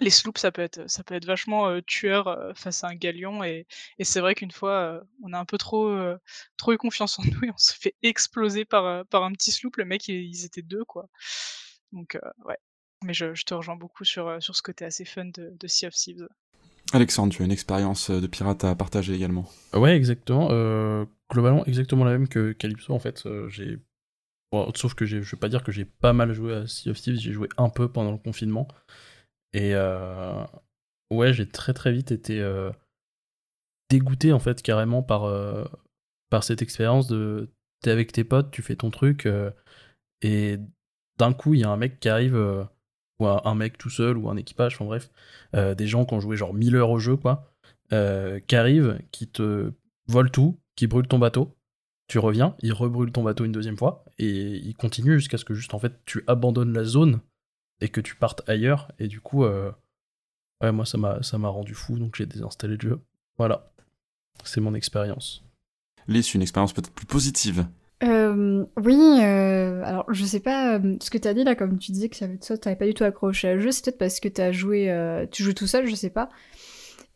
les 0.00 0.10
sloops, 0.10 0.40
ça 0.40 0.50
peut 0.52 0.62
être, 0.62 0.88
ça 0.90 1.04
peut 1.04 1.14
être 1.14 1.26
vachement 1.26 1.68
euh, 1.68 1.80
tueur 1.82 2.26
euh, 2.28 2.52
face 2.54 2.82
à 2.84 2.88
un 2.88 2.94
galion 2.94 3.44
et, 3.44 3.66
et 3.98 4.04
c'est 4.04 4.20
vrai 4.20 4.34
qu'une 4.34 4.50
fois, 4.50 5.02
on 5.22 5.32
a 5.32 5.38
un 5.38 5.44
peu 5.44 5.58
trop, 5.58 5.94
trop 6.56 6.72
eu 6.72 6.78
confiance 6.78 7.18
en 7.20 7.24
nous 7.24 7.44
et 7.44 7.50
on 7.50 7.58
se 7.58 7.74
fait 7.74 7.94
exploser 8.02 8.64
par, 8.64 9.06
par 9.06 9.24
un 9.24 9.32
petit 9.32 9.52
sloop. 9.52 9.76
Le 9.76 9.84
mec, 9.84 10.08
ils, 10.08 10.44
étaient 10.44 10.62
deux, 10.62 10.84
quoi. 10.84 11.08
Donc, 11.92 12.18
ouais. 12.46 12.56
Mais 13.04 13.14
je, 13.14 13.34
je 13.34 13.44
te 13.44 13.54
rejoins 13.54 13.76
beaucoup 13.76 14.04
sur, 14.04 14.28
euh, 14.28 14.40
sur 14.40 14.54
ce 14.56 14.62
côté 14.62 14.84
assez 14.84 15.04
fun 15.04 15.26
de, 15.26 15.54
de 15.58 15.66
Sea 15.66 15.86
of 15.86 15.94
Thieves. 15.94 16.28
Alexandre, 16.92 17.32
tu 17.32 17.42
as 17.42 17.44
une 17.44 17.52
expérience 17.52 18.10
de 18.10 18.26
pirate 18.26 18.64
à 18.64 18.74
partager 18.74 19.14
également. 19.14 19.48
Ouais, 19.72 19.96
exactement. 19.96 20.48
Euh, 20.50 21.06
globalement, 21.30 21.64
exactement 21.64 22.04
la 22.04 22.12
même 22.12 22.28
que 22.28 22.52
Calypso, 22.52 22.92
en 22.92 22.98
fait. 22.98 23.24
Euh, 23.26 23.48
j'ai... 23.48 23.78
Bon, 24.50 24.70
sauf 24.74 24.94
que 24.94 25.06
je 25.06 25.18
vais 25.18 25.36
pas 25.38 25.48
dire 25.48 25.62
que 25.62 25.72
j'ai 25.72 25.86
pas 25.86 26.12
mal 26.12 26.32
joué 26.34 26.54
à 26.54 26.66
Sea 26.66 26.90
of 26.90 27.00
Thieves, 27.00 27.18
j'ai 27.18 27.32
joué 27.32 27.48
un 27.56 27.70
peu 27.70 27.90
pendant 27.90 28.12
le 28.12 28.18
confinement. 28.18 28.68
Et 29.54 29.74
euh, 29.74 30.44
ouais, 31.10 31.32
j'ai 31.32 31.48
très 31.48 31.72
très 31.72 31.92
vite 31.92 32.12
été 32.12 32.40
euh, 32.40 32.70
dégoûté, 33.88 34.32
en 34.32 34.38
fait, 34.38 34.60
carrément 34.60 35.02
par, 35.02 35.24
euh, 35.24 35.64
par 36.28 36.44
cette 36.44 36.60
expérience 36.60 37.06
de... 37.06 37.48
T'es 37.80 37.90
avec 37.90 38.12
tes 38.12 38.24
potes, 38.24 38.50
tu 38.50 38.62
fais 38.62 38.76
ton 38.76 38.90
truc, 38.90 39.26
euh, 39.26 39.50
et 40.20 40.58
d'un 41.18 41.32
coup, 41.32 41.54
il 41.54 41.60
y 41.60 41.64
a 41.64 41.70
un 41.70 41.76
mec 41.76 41.98
qui 41.98 42.08
arrive, 42.08 42.36
euh, 42.36 42.62
un, 43.26 43.54
mec 43.54 43.78
tout 43.78 43.90
seul, 43.90 44.16
ou 44.16 44.28
un 44.28 44.36
équipage, 44.36 44.74
enfin 44.74 44.84
bref, 44.84 45.10
euh, 45.54 45.74
des 45.74 45.86
gens 45.86 46.04
qui 46.04 46.14
ont 46.14 46.20
joué 46.20 46.36
genre 46.36 46.54
1000 46.54 46.76
heures 46.76 46.90
au 46.90 46.98
jeu, 46.98 47.16
quoi, 47.16 47.52
euh, 47.92 48.40
qui 48.46 48.56
arrivent, 48.56 48.98
qui 49.10 49.28
te 49.28 49.72
volent 50.06 50.30
tout, 50.30 50.58
qui 50.76 50.86
brûlent 50.86 51.08
ton 51.08 51.18
bateau. 51.18 51.56
Tu 52.08 52.18
reviens, 52.18 52.56
ils 52.62 52.72
rebrûlent 52.72 53.12
ton 53.12 53.22
bateau 53.22 53.44
une 53.44 53.52
deuxième 53.52 53.76
fois, 53.76 54.04
et 54.18 54.56
ils 54.56 54.74
continuent 54.74 55.16
jusqu'à 55.16 55.38
ce 55.38 55.44
que 55.44 55.54
juste 55.54 55.74
en 55.74 55.78
fait 55.78 56.00
tu 56.04 56.24
abandonnes 56.26 56.72
la 56.72 56.84
zone 56.84 57.20
et 57.80 57.88
que 57.88 58.00
tu 58.00 58.16
partes 58.16 58.48
ailleurs. 58.48 58.92
Et 58.98 59.08
du 59.08 59.20
coup, 59.20 59.44
euh, 59.44 59.70
ouais, 60.62 60.72
moi 60.72 60.84
ça 60.84 60.98
m'a 60.98 61.22
ça 61.22 61.38
m'a 61.38 61.48
rendu 61.48 61.74
fou, 61.74 61.98
donc 61.98 62.16
j'ai 62.16 62.26
désinstallé 62.26 62.76
le 62.76 62.88
jeu. 62.88 63.00
Voilà, 63.38 63.72
c'est 64.44 64.60
mon 64.60 64.74
expérience. 64.74 65.44
Lys, 66.08 66.34
une 66.34 66.42
expérience 66.42 66.72
peut-être 66.72 66.92
plus 66.92 67.06
positive. 67.06 67.66
Euh, 68.32 68.64
oui, 68.82 68.98
euh, 69.22 69.82
alors 69.84 70.04
je 70.12 70.24
sais 70.24 70.40
pas 70.40 70.78
euh, 70.78 70.96
ce 71.00 71.10
que 71.10 71.18
t'as 71.18 71.34
dit 71.34 71.44
là, 71.44 71.54
comme 71.54 71.78
tu 71.78 71.92
disais 71.92 72.08
que 72.08 72.16
ça, 72.16 72.26
ça 72.40 72.58
t'avais 72.58 72.76
pas 72.76 72.86
du 72.86 72.94
tout 72.94 73.04
accroché 73.04 73.48
à 73.48 73.58
jeu, 73.58 73.70
c'est 73.70 73.84
peut-être 73.84 73.98
parce 73.98 74.20
que 74.20 74.28
t'as 74.28 74.52
joué, 74.52 74.92
tu 75.30 75.42
joues 75.42 75.54
tout 75.54 75.66
seul, 75.66 75.86
je 75.86 75.94
sais 75.94 76.10
pas 76.10 76.28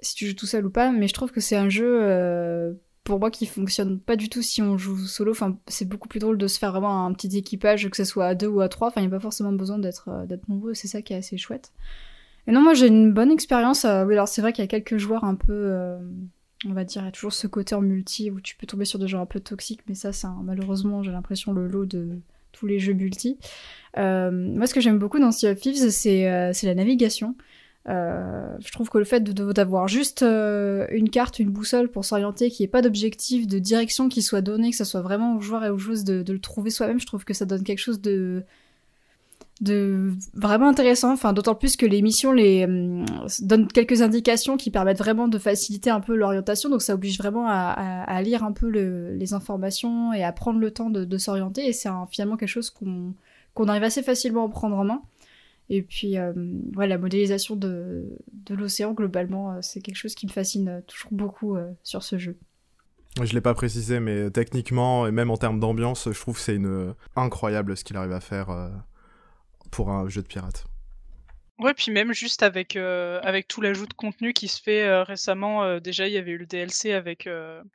si 0.00 0.14
tu 0.14 0.26
joues 0.26 0.34
tout 0.34 0.46
seul 0.46 0.66
ou 0.66 0.70
pas, 0.70 0.90
mais 0.90 1.08
je 1.08 1.14
trouve 1.14 1.32
que 1.32 1.40
c'est 1.40 1.56
un 1.56 1.68
jeu 1.68 2.78
pour 3.04 3.20
moi 3.20 3.30
qui 3.30 3.46
fonctionne 3.46 4.00
pas 4.00 4.16
du 4.16 4.28
tout 4.28 4.42
si 4.42 4.62
on 4.62 4.76
joue 4.76 4.98
solo. 4.98 5.30
Enfin, 5.30 5.58
c'est 5.68 5.88
beaucoup 5.88 6.08
plus 6.08 6.18
drôle 6.18 6.38
de 6.38 6.46
se 6.48 6.58
faire 6.58 6.72
vraiment 6.72 7.06
un 7.06 7.12
petit 7.12 7.36
équipage, 7.38 7.88
que 7.88 7.96
ce 7.96 8.04
soit 8.04 8.26
à 8.26 8.34
deux 8.34 8.48
ou 8.48 8.60
à 8.60 8.68
trois. 8.68 8.88
Enfin, 8.88 9.00
il 9.00 9.04
n'y 9.04 9.14
a 9.14 9.16
pas 9.16 9.20
forcément 9.20 9.52
besoin 9.52 9.78
d'être 9.78 10.26
d'être 10.26 10.48
nombreux, 10.48 10.74
c'est 10.74 10.88
ça 10.88 11.02
qui 11.02 11.12
est 11.12 11.16
assez 11.16 11.38
chouette. 11.38 11.72
Et 12.46 12.52
non, 12.52 12.60
moi 12.60 12.74
j'ai 12.74 12.86
une 12.88 13.12
bonne 13.12 13.30
expérience. 13.30 13.84
oui, 13.84 14.14
alors 14.14 14.28
c'est 14.28 14.42
vrai 14.42 14.52
qu'il 14.52 14.62
y 14.62 14.66
a 14.66 14.68
quelques 14.68 14.98
joueurs 14.98 15.24
un 15.24 15.34
peu. 15.34 15.96
On 16.68 16.72
va 16.72 16.84
dire, 16.84 17.02
il 17.02 17.04
y 17.06 17.08
a 17.08 17.12
toujours 17.12 17.32
ce 17.32 17.46
côté 17.46 17.74
en 17.74 17.80
multi 17.80 18.30
où 18.30 18.40
tu 18.40 18.56
peux 18.56 18.66
tomber 18.66 18.84
sur 18.84 18.98
des 18.98 19.08
gens 19.08 19.20
un 19.22 19.26
peu 19.26 19.40
toxiques, 19.40 19.82
mais 19.88 19.94
ça, 19.94 20.12
c'est 20.12 20.26
malheureusement, 20.42 21.02
j'ai 21.02 21.12
l'impression, 21.12 21.52
le 21.52 21.66
lot 21.66 21.86
de 21.86 22.18
tous 22.52 22.66
les 22.66 22.78
jeux 22.78 22.94
multi. 22.94 23.38
Euh, 23.98 24.30
moi, 24.30 24.66
ce 24.66 24.74
que 24.74 24.80
j'aime 24.80 24.98
beaucoup 24.98 25.18
dans 25.18 25.30
Sea 25.30 25.48
of 25.48 25.60
Thieves, 25.60 25.90
c'est 25.90 26.30
euh, 26.30 26.52
la 26.62 26.74
navigation. 26.74 27.34
Euh, 27.88 28.56
je 28.58 28.72
trouve 28.72 28.88
que 28.88 28.98
le 28.98 29.04
fait 29.04 29.22
d'avoir 29.22 29.86
juste 29.86 30.22
une 30.22 31.08
carte, 31.10 31.38
une 31.38 31.50
boussole 31.50 31.88
pour 31.88 32.04
s'orienter, 32.04 32.50
qu'il 32.50 32.64
n'y 32.64 32.68
ait 32.68 32.70
pas 32.70 32.82
d'objectif, 32.82 33.46
de 33.46 33.58
direction 33.58 34.08
qui 34.08 34.22
soit 34.22 34.40
donné, 34.40 34.70
que 34.70 34.76
ça 34.76 34.84
soit 34.84 35.02
vraiment 35.02 35.36
aux 35.36 35.40
joueurs 35.40 35.64
et 35.64 35.70
aux 35.70 35.78
joueuses 35.78 36.04
de 36.04 36.32
le 36.32 36.40
trouver 36.40 36.70
soi-même, 36.70 36.98
je 36.98 37.06
trouve 37.06 37.24
que 37.24 37.34
ça 37.34 37.44
donne 37.44 37.62
quelque 37.62 37.78
chose 37.78 38.00
de 38.00 38.44
de 39.60 40.12
vraiment 40.34 40.68
intéressant, 40.68 41.12
enfin 41.12 41.32
d'autant 41.32 41.54
plus 41.54 41.76
que 41.76 41.86
les 41.86 42.64
hum, 42.64 43.06
donnent 43.40 43.68
quelques 43.68 44.02
indications 44.02 44.56
qui 44.56 44.70
permettent 44.70 44.98
vraiment 44.98 45.28
de 45.28 45.38
faciliter 45.38 45.88
un 45.88 46.00
peu 46.00 46.14
l'orientation, 46.14 46.68
donc 46.68 46.82
ça 46.82 46.94
oblige 46.94 47.18
vraiment 47.18 47.46
à, 47.48 48.22
lire 48.22 48.44
un 48.44 48.52
peu 48.52 48.68
le- 48.68 49.14
les 49.14 49.32
informations 49.32 50.12
et 50.12 50.22
à 50.22 50.32
prendre 50.32 50.58
le 50.58 50.70
temps 50.70 50.90
de, 50.90 51.18
s'orienter, 51.18 51.66
et 51.66 51.72
c'est 51.72 51.88
finalement 52.10 52.36
quelque 52.36 52.48
chose 52.48 52.70
qu'on 52.70 53.14
arrive 53.68 53.82
assez 53.82 54.02
facilement 54.02 54.46
à 54.46 54.50
prendre 54.50 54.76
en 54.76 54.84
main. 54.84 55.02
Et 55.68 55.82
puis, 55.82 56.16
euh, 56.16 56.32
la 56.76 56.96
modélisation 56.96 57.56
de, 57.56 58.04
l'océan, 58.50 58.92
globalement, 58.92 59.52
euh, 59.52 59.58
c'est 59.62 59.80
quelque 59.80 59.96
chose 59.96 60.14
qui 60.14 60.26
me 60.26 60.30
fascine 60.30 60.68
euh, 60.68 60.80
toujours 60.86 61.10
beaucoup 61.12 61.56
euh, 61.56 61.72
sur 61.82 62.04
ce 62.04 62.18
jeu. 62.18 62.36
Je 63.20 63.32
l'ai 63.32 63.40
pas 63.40 63.54
précisé, 63.54 63.98
mais 63.98 64.30
techniquement 64.30 65.06
et 65.06 65.10
même 65.10 65.30
en 65.30 65.36
termes 65.36 65.58
d'ambiance, 65.58 66.08
je 66.12 66.20
trouve 66.20 66.38
c'est 66.38 66.54
une 66.54 66.66
euh, 66.66 66.92
incroyable 67.16 67.76
ce 67.76 67.82
qu'il 67.82 67.96
arrive 67.96 68.12
à 68.12 68.20
faire 68.20 68.50
euh, 68.50 68.68
pour 69.70 69.90
un 69.90 70.08
jeu 70.08 70.22
de 70.22 70.26
pirate. 70.26 70.66
Ouais, 71.58 71.72
puis 71.72 71.90
même 71.90 72.12
juste 72.12 72.42
avec, 72.42 72.76
euh, 72.76 73.18
avec 73.22 73.48
tout 73.48 73.62
l'ajout 73.62 73.86
de 73.86 73.94
contenu 73.94 74.34
qui 74.34 74.46
se 74.46 74.60
fait 74.60 74.82
euh, 74.82 75.02
récemment, 75.04 75.64
euh, 75.64 75.80
déjà 75.80 76.06
il 76.06 76.12
y 76.12 76.18
avait 76.18 76.32
eu 76.32 76.36
le 76.36 76.44
DLC 76.44 76.92
avec, 76.92 77.26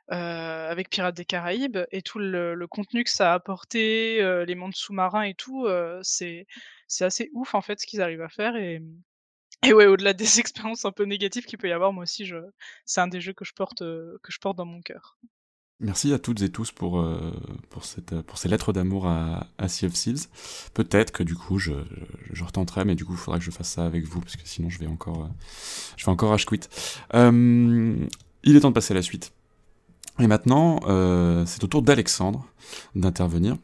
avec 0.08 0.88
Pirates 0.88 1.16
des 1.16 1.24
Caraïbes 1.24 1.78
et 1.90 2.00
tout 2.00 2.20
le, 2.20 2.54
le 2.54 2.66
contenu 2.68 3.02
que 3.02 3.10
ça 3.10 3.32
a 3.32 3.34
apporté, 3.34 4.22
les 4.46 4.54
mondes 4.54 4.76
sous-marins 4.76 5.22
et 5.22 5.34
tout, 5.34 5.66
c'est 6.02 6.46
c'est 6.86 7.04
assez 7.04 7.30
ouf 7.32 7.54
en 7.54 7.62
fait 7.62 7.80
ce 7.80 7.86
qu'ils 7.86 8.02
arrivent 8.02 8.22
à 8.22 8.28
faire 8.28 8.54
et, 8.56 8.82
et 9.64 9.72
ouais, 9.72 9.86
au-delà 9.86 10.12
des 10.12 10.38
expériences 10.38 10.84
un 10.84 10.92
peu 10.92 11.04
négatives 11.04 11.44
qu'il 11.46 11.58
peut 11.58 11.68
y 11.68 11.72
avoir, 11.72 11.92
moi 11.92 12.04
aussi 12.04 12.30
c'est 12.84 13.00
un 13.00 13.08
des 13.08 13.20
jeux 13.20 13.32
que 13.32 13.44
je 13.44 13.52
porte, 13.52 13.80
que 13.80 14.30
je 14.32 14.38
porte 14.38 14.56
dans 14.56 14.66
mon 14.66 14.80
cœur. 14.80 15.18
Merci 15.82 16.12
à 16.12 16.18
toutes 16.20 16.40
et 16.42 16.48
tous 16.48 16.70
pour, 16.70 17.00
euh, 17.00 17.32
pour, 17.68 17.84
cette, 17.84 18.22
pour 18.22 18.38
ces 18.38 18.48
lettres 18.48 18.72
d'amour 18.72 19.08
à, 19.08 19.48
à 19.58 19.66
Sea 19.66 19.86
of 19.86 19.92
Thieves. 19.92 20.28
Peut-être 20.74 21.10
que 21.10 21.24
du 21.24 21.34
coup, 21.34 21.58
je, 21.58 21.72
je, 22.32 22.44
retenterai, 22.44 22.84
mais 22.84 22.94
du 22.94 23.04
coup, 23.04 23.14
il 23.14 23.18
faudra 23.18 23.40
que 23.40 23.44
je 23.44 23.50
fasse 23.50 23.70
ça 23.70 23.84
avec 23.84 24.04
vous, 24.04 24.20
parce 24.20 24.36
que 24.36 24.42
sinon, 24.44 24.70
je 24.70 24.78
vais 24.78 24.86
encore, 24.86 25.24
euh, 25.24 25.28
je 25.96 26.06
vais 26.06 26.12
encore 26.12 26.30
rage 26.30 26.46
quit. 26.46 26.60
Euh, 27.14 27.96
il 28.44 28.56
est 28.56 28.60
temps 28.60 28.68
de 28.68 28.74
passer 28.74 28.92
à 28.92 28.94
la 28.94 29.02
suite. 29.02 29.32
Et 30.20 30.28
maintenant, 30.28 30.78
euh, 30.86 31.44
c'est 31.46 31.64
au 31.64 31.66
tour 31.66 31.82
d'Alexandre 31.82 32.46
d'intervenir 32.94 33.56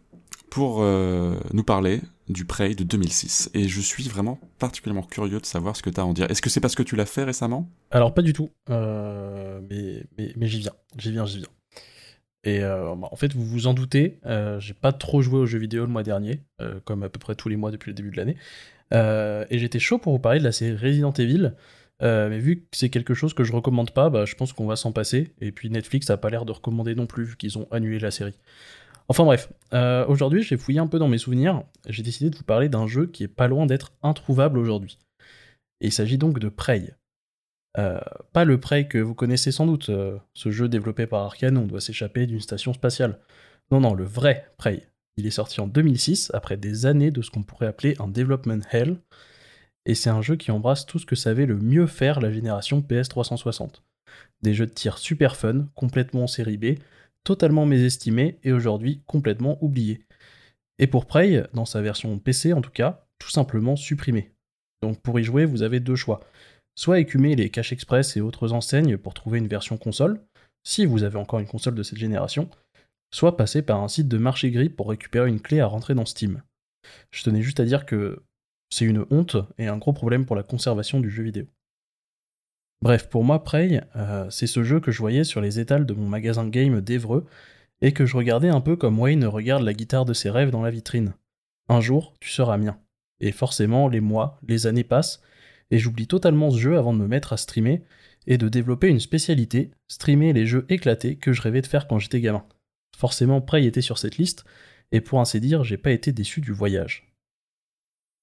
pour 0.51 0.83
nous 0.83 1.63
parler 1.63 2.01
du 2.29 2.47
Prey 2.47 2.75
de 2.75 2.83
2006. 2.83 3.51
Et 3.55 3.69
je 3.69 3.81
suis 3.81 4.09
vraiment 4.09 4.41
particulièrement 4.59 5.07
curieux 5.07 5.39
de 5.41 5.47
savoir 5.47 5.77
ce 5.77 5.83
que 5.83 5.91
tu 5.91 6.01
as 6.01 6.03
à 6.03 6.07
en 6.07 6.15
dire. 6.15 6.29
Est-ce 6.31 6.41
que 6.41 6.51
c'est 6.51 6.61
parce 6.61 6.75
que 6.75 6.83
tu 6.83 6.97
l'as 6.97 7.07
fait 7.07 7.23
récemment? 7.23 7.71
Alors, 7.91 8.15
pas 8.15 8.23
du 8.23 8.33
tout, 8.33 8.49
mais, 8.69 10.03
mais, 10.17 10.33
mais 10.37 10.49
j'y 10.49 10.61
viens, 10.61 10.73
j'y 10.97 11.13
viens, 11.13 11.27
j'y 11.27 11.39
viens. 11.39 11.49
Et 12.49 12.63
euh, 12.63 12.95
bah, 12.97 13.09
en 13.13 13.17
fait, 13.17 13.35
vous 13.35 13.45
vous 13.45 13.67
en 13.67 13.75
doutez, 13.75 14.21
euh, 14.25 14.59
j'ai 14.59 14.73
pas 14.73 14.93
trop 14.93 15.21
joué 15.21 15.39
aux 15.39 15.45
jeux 15.45 15.59
vidéo 15.59 15.85
le 15.85 15.93
mois 15.93 16.03
dernier, 16.03 16.41
euh, 16.63 16.81
comme 16.87 17.03
à 17.03 17.11
peu 17.11 17.19
près 17.19 17.35
tous 17.35 17.51
les 17.51 17.57
mois 17.57 17.71
depuis 17.71 17.91
le 17.91 17.95
début 17.95 18.11
de 18.11 18.17
l'année. 18.17 18.37
Et 19.51 19.59
j'étais 19.59 19.79
chaud 19.79 19.99
pour 19.99 20.15
vous 20.15 20.19
parler 20.19 20.39
de 20.39 20.45
la 20.45 20.53
série 20.53 20.75
Resident 20.75 21.13
Evil, 21.13 21.53
mais 22.01 22.39
vu 22.39 22.61
que 22.61 22.65
c'est 22.73 22.89
quelque 22.89 23.13
chose 23.13 23.35
que 23.35 23.45
je 23.45 23.53
recommande 23.53 23.91
pas, 23.91 24.09
bah, 24.09 24.25
je 24.25 24.35
pense 24.35 24.55
qu'on 24.55 24.67
va 24.67 24.77
s'en 24.77 24.93
passer. 24.93 25.35
Et 25.43 25.53
puis 25.53 25.69
Netflix 25.69 26.09
a 26.09 26.17
pas 26.17 26.31
l'air 26.31 26.47
de 26.47 26.53
recommander 26.53 26.95
non 26.95 27.07
plus, 27.07 27.25
vu 27.25 27.37
qu'ils 27.37 27.59
ont 27.59 27.69
annulé 27.71 27.99
la 27.99 28.11
série. 28.11 28.39
Enfin 29.09 29.25
bref, 29.25 29.53
aujourd'hui 30.09 30.43
j'ai 30.43 30.57
fouillé 30.57 30.79
un 30.79 30.87
peu 30.87 30.99
dans 30.99 31.09
mes 31.09 31.19
souvenirs, 31.19 31.65
j'ai 31.87 32.03
décidé 32.03 32.31
de 32.31 32.37
vous 32.37 32.45
parler 32.45 32.71
d'un 32.71 32.87
jeu 32.87 33.07
qui 33.07 33.25
est 33.25 33.29
pas 33.29 33.47
loin 33.47 33.67
d'être 33.67 33.93
introuvable 34.03 34.59
aujourd'hui. 34.59 34.97
Et 35.83 35.89
il 35.89 35.93
s'agit 35.93 36.17
donc 36.17 36.39
de 36.39 36.49
Prey. 36.49 36.95
Euh, 37.77 38.01
pas 38.33 38.45
le 38.45 38.59
Prey 38.59 38.89
que 38.89 38.99
vous 38.99 39.15
connaissez 39.15 39.53
sans 39.53 39.67
doute, 39.67 39.91
euh, 39.91 40.19
ce 40.35 40.51
jeu 40.51 40.69
développé 40.69 41.07
par 41.07 41.23
Arkane 41.23 41.59
où 41.59 41.63
on 41.63 41.67
doit 41.67 41.81
s'échapper 41.81 42.27
d'une 42.27 42.41
station 42.41 42.73
spatiale. 42.73 43.21
Non, 43.71 43.81
non, 43.81 43.95
le 43.95 44.05
vrai 44.05 44.51
Prey. 44.57 44.89
Il 45.17 45.27
est 45.27 45.33
sorti 45.33 45.61
en 45.61 45.67
2006, 45.67 46.31
après 46.33 46.57
des 46.57 46.87
années 46.87 47.11
de 47.11 47.23
ce 47.23 47.31
qu'on 47.31 47.43
pourrait 47.43 47.67
appeler 47.67 47.97
un 47.99 48.09
development 48.09 48.63
hell, 48.73 48.99
et 49.85 49.95
c'est 49.95 50.11
un 50.11 50.23
jeu 50.23 50.37
qui 50.37 50.51
embrasse 50.51 50.87
tout 50.87 50.99
ce 50.99 51.07
que 51.07 51.17
savait 51.17 51.47
le 51.47 51.57
mieux 51.57 51.87
faire 51.87 52.21
la 52.21 52.33
génération 52.33 52.81
PS360. 52.81 53.83
Des 54.43 54.55
jeux 54.55 54.67
de 54.67 54.73
tir 54.73 54.99
super 54.99 55.37
fun, 55.37 55.67
complètement 55.75 56.25
en 56.25 56.27
série 56.27 56.57
B, 56.57 56.79
totalement 57.25 57.67
mésestimés 57.67 58.39
et 58.45 58.53
aujourd'hui 58.53 59.03
complètement 59.07 59.63
oubliés. 59.63 60.05
Et 60.79 60.87
pour 60.87 61.07
Prey, 61.07 61.45
dans 61.53 61.65
sa 61.65 61.83
version 61.83 62.19
PC 62.19 62.53
en 62.53 62.61
tout 62.61 62.71
cas, 62.71 63.07
tout 63.19 63.31
simplement 63.31 63.77
supprimé. 63.77 64.33
Donc 64.83 65.01
pour 65.01 65.19
y 65.19 65.25
jouer, 65.25 65.45
vous 65.45 65.63
avez 65.63 65.81
deux 65.81 65.97
choix. 65.97 66.21
Soit 66.79 67.01
écumer 67.01 67.35
les 67.35 67.51
caches 67.51 67.73
express 67.73 68.17
et 68.17 68.21
autres 68.21 68.53
enseignes 68.53 68.97
pour 68.99 69.13
trouver 69.13 69.39
une 69.39 69.49
version 69.49 69.77
console, 69.77 70.21
si 70.63 70.87
vous 70.87 71.03
avez 71.03 71.19
encore 71.19 71.41
une 71.41 71.49
console 71.49 71.75
de 71.75 71.83
cette 71.83 71.99
génération, 71.99 72.49
soit 73.11 73.37
passer 73.37 73.63
par 73.63 73.83
un 73.83 73.89
site 73.89 74.07
de 74.07 74.17
marché 74.17 74.53
gris 74.53 74.69
pour 74.69 74.89
récupérer 74.89 75.29
une 75.29 75.41
clé 75.41 75.59
à 75.59 75.67
rentrer 75.67 75.97
dans 75.97 76.05
Steam. 76.05 76.41
Je 77.11 77.25
tenais 77.25 77.43
juste 77.43 77.59
à 77.59 77.65
dire 77.65 77.85
que 77.85 78.23
c'est 78.71 78.85
une 78.85 79.05
honte 79.11 79.39
et 79.59 79.67
un 79.67 79.77
gros 79.77 79.93
problème 79.93 80.25
pour 80.25 80.37
la 80.37 80.45
conservation 80.45 81.01
du 81.01 81.11
jeu 81.11 81.25
vidéo. 81.25 81.47
Bref, 82.81 83.09
pour 83.09 83.25
moi, 83.25 83.43
Prey, 83.43 83.83
euh, 83.97 84.31
c'est 84.31 84.47
ce 84.47 84.63
jeu 84.63 84.79
que 84.79 84.93
je 84.93 85.01
voyais 85.01 85.25
sur 85.25 85.41
les 85.41 85.59
étals 85.59 85.85
de 85.85 85.95
mon 85.95 86.07
magasin 86.07 86.47
game 86.47 86.81
d'Evreux 86.81 87.27
et 87.81 87.91
que 87.91 88.07
je 88.07 88.17
regardais 88.17 88.51
un 88.51 88.61
peu 88.61 88.77
comme 88.77 89.01
Wayne 89.01 89.25
regarde 89.25 89.65
la 89.65 89.75
guitare 89.75 90.05
de 90.05 90.15
ses 90.15 90.31
rêves 90.31 90.53
dans 90.53 90.63
la 90.63 90.71
vitrine. 90.71 91.15
Un 91.69 91.81
jour, 91.81 92.15
tu 92.21 92.31
seras 92.31 92.57
mien. 92.57 92.79
Et 93.19 93.33
forcément, 93.33 93.89
les 93.89 94.01
mois, 94.01 94.39
les 94.47 94.69
années 94.69 94.85
passent, 94.85 95.21
et 95.71 95.79
j'oublie 95.79 96.07
totalement 96.07 96.51
ce 96.51 96.59
jeu 96.59 96.79
avant 96.79 96.93
de 96.93 96.99
me 96.99 97.07
mettre 97.07 97.33
à 97.33 97.37
streamer 97.37 97.83
et 98.27 98.39
de 98.39 98.49
développer 98.49 98.89
une 98.89 99.01
spécialité, 99.01 99.71
streamer 99.89 100.33
les 100.33 100.47
jeux 100.47 100.67
éclatés 100.69 101.17
que 101.17 101.33
je 101.33 101.43
rêvais 101.43 101.63
de 101.63 101.67
faire 101.67 101.87
quand 101.87 101.99
j'étais 101.99 102.21
gamin. 102.21 102.45
Forcément, 102.97 103.41
Prey 103.41 103.65
était 103.65 103.81
sur 103.81 103.99
cette 103.99 104.19
liste, 104.19 104.45
et 104.93 105.01
pour 105.01 105.21
ainsi 105.21 105.41
dire, 105.41 105.65
j'ai 105.65 105.77
pas 105.77 105.93
été 105.93 106.13
déçu 106.13 106.41
du 106.41 106.53
voyage. 106.53 107.13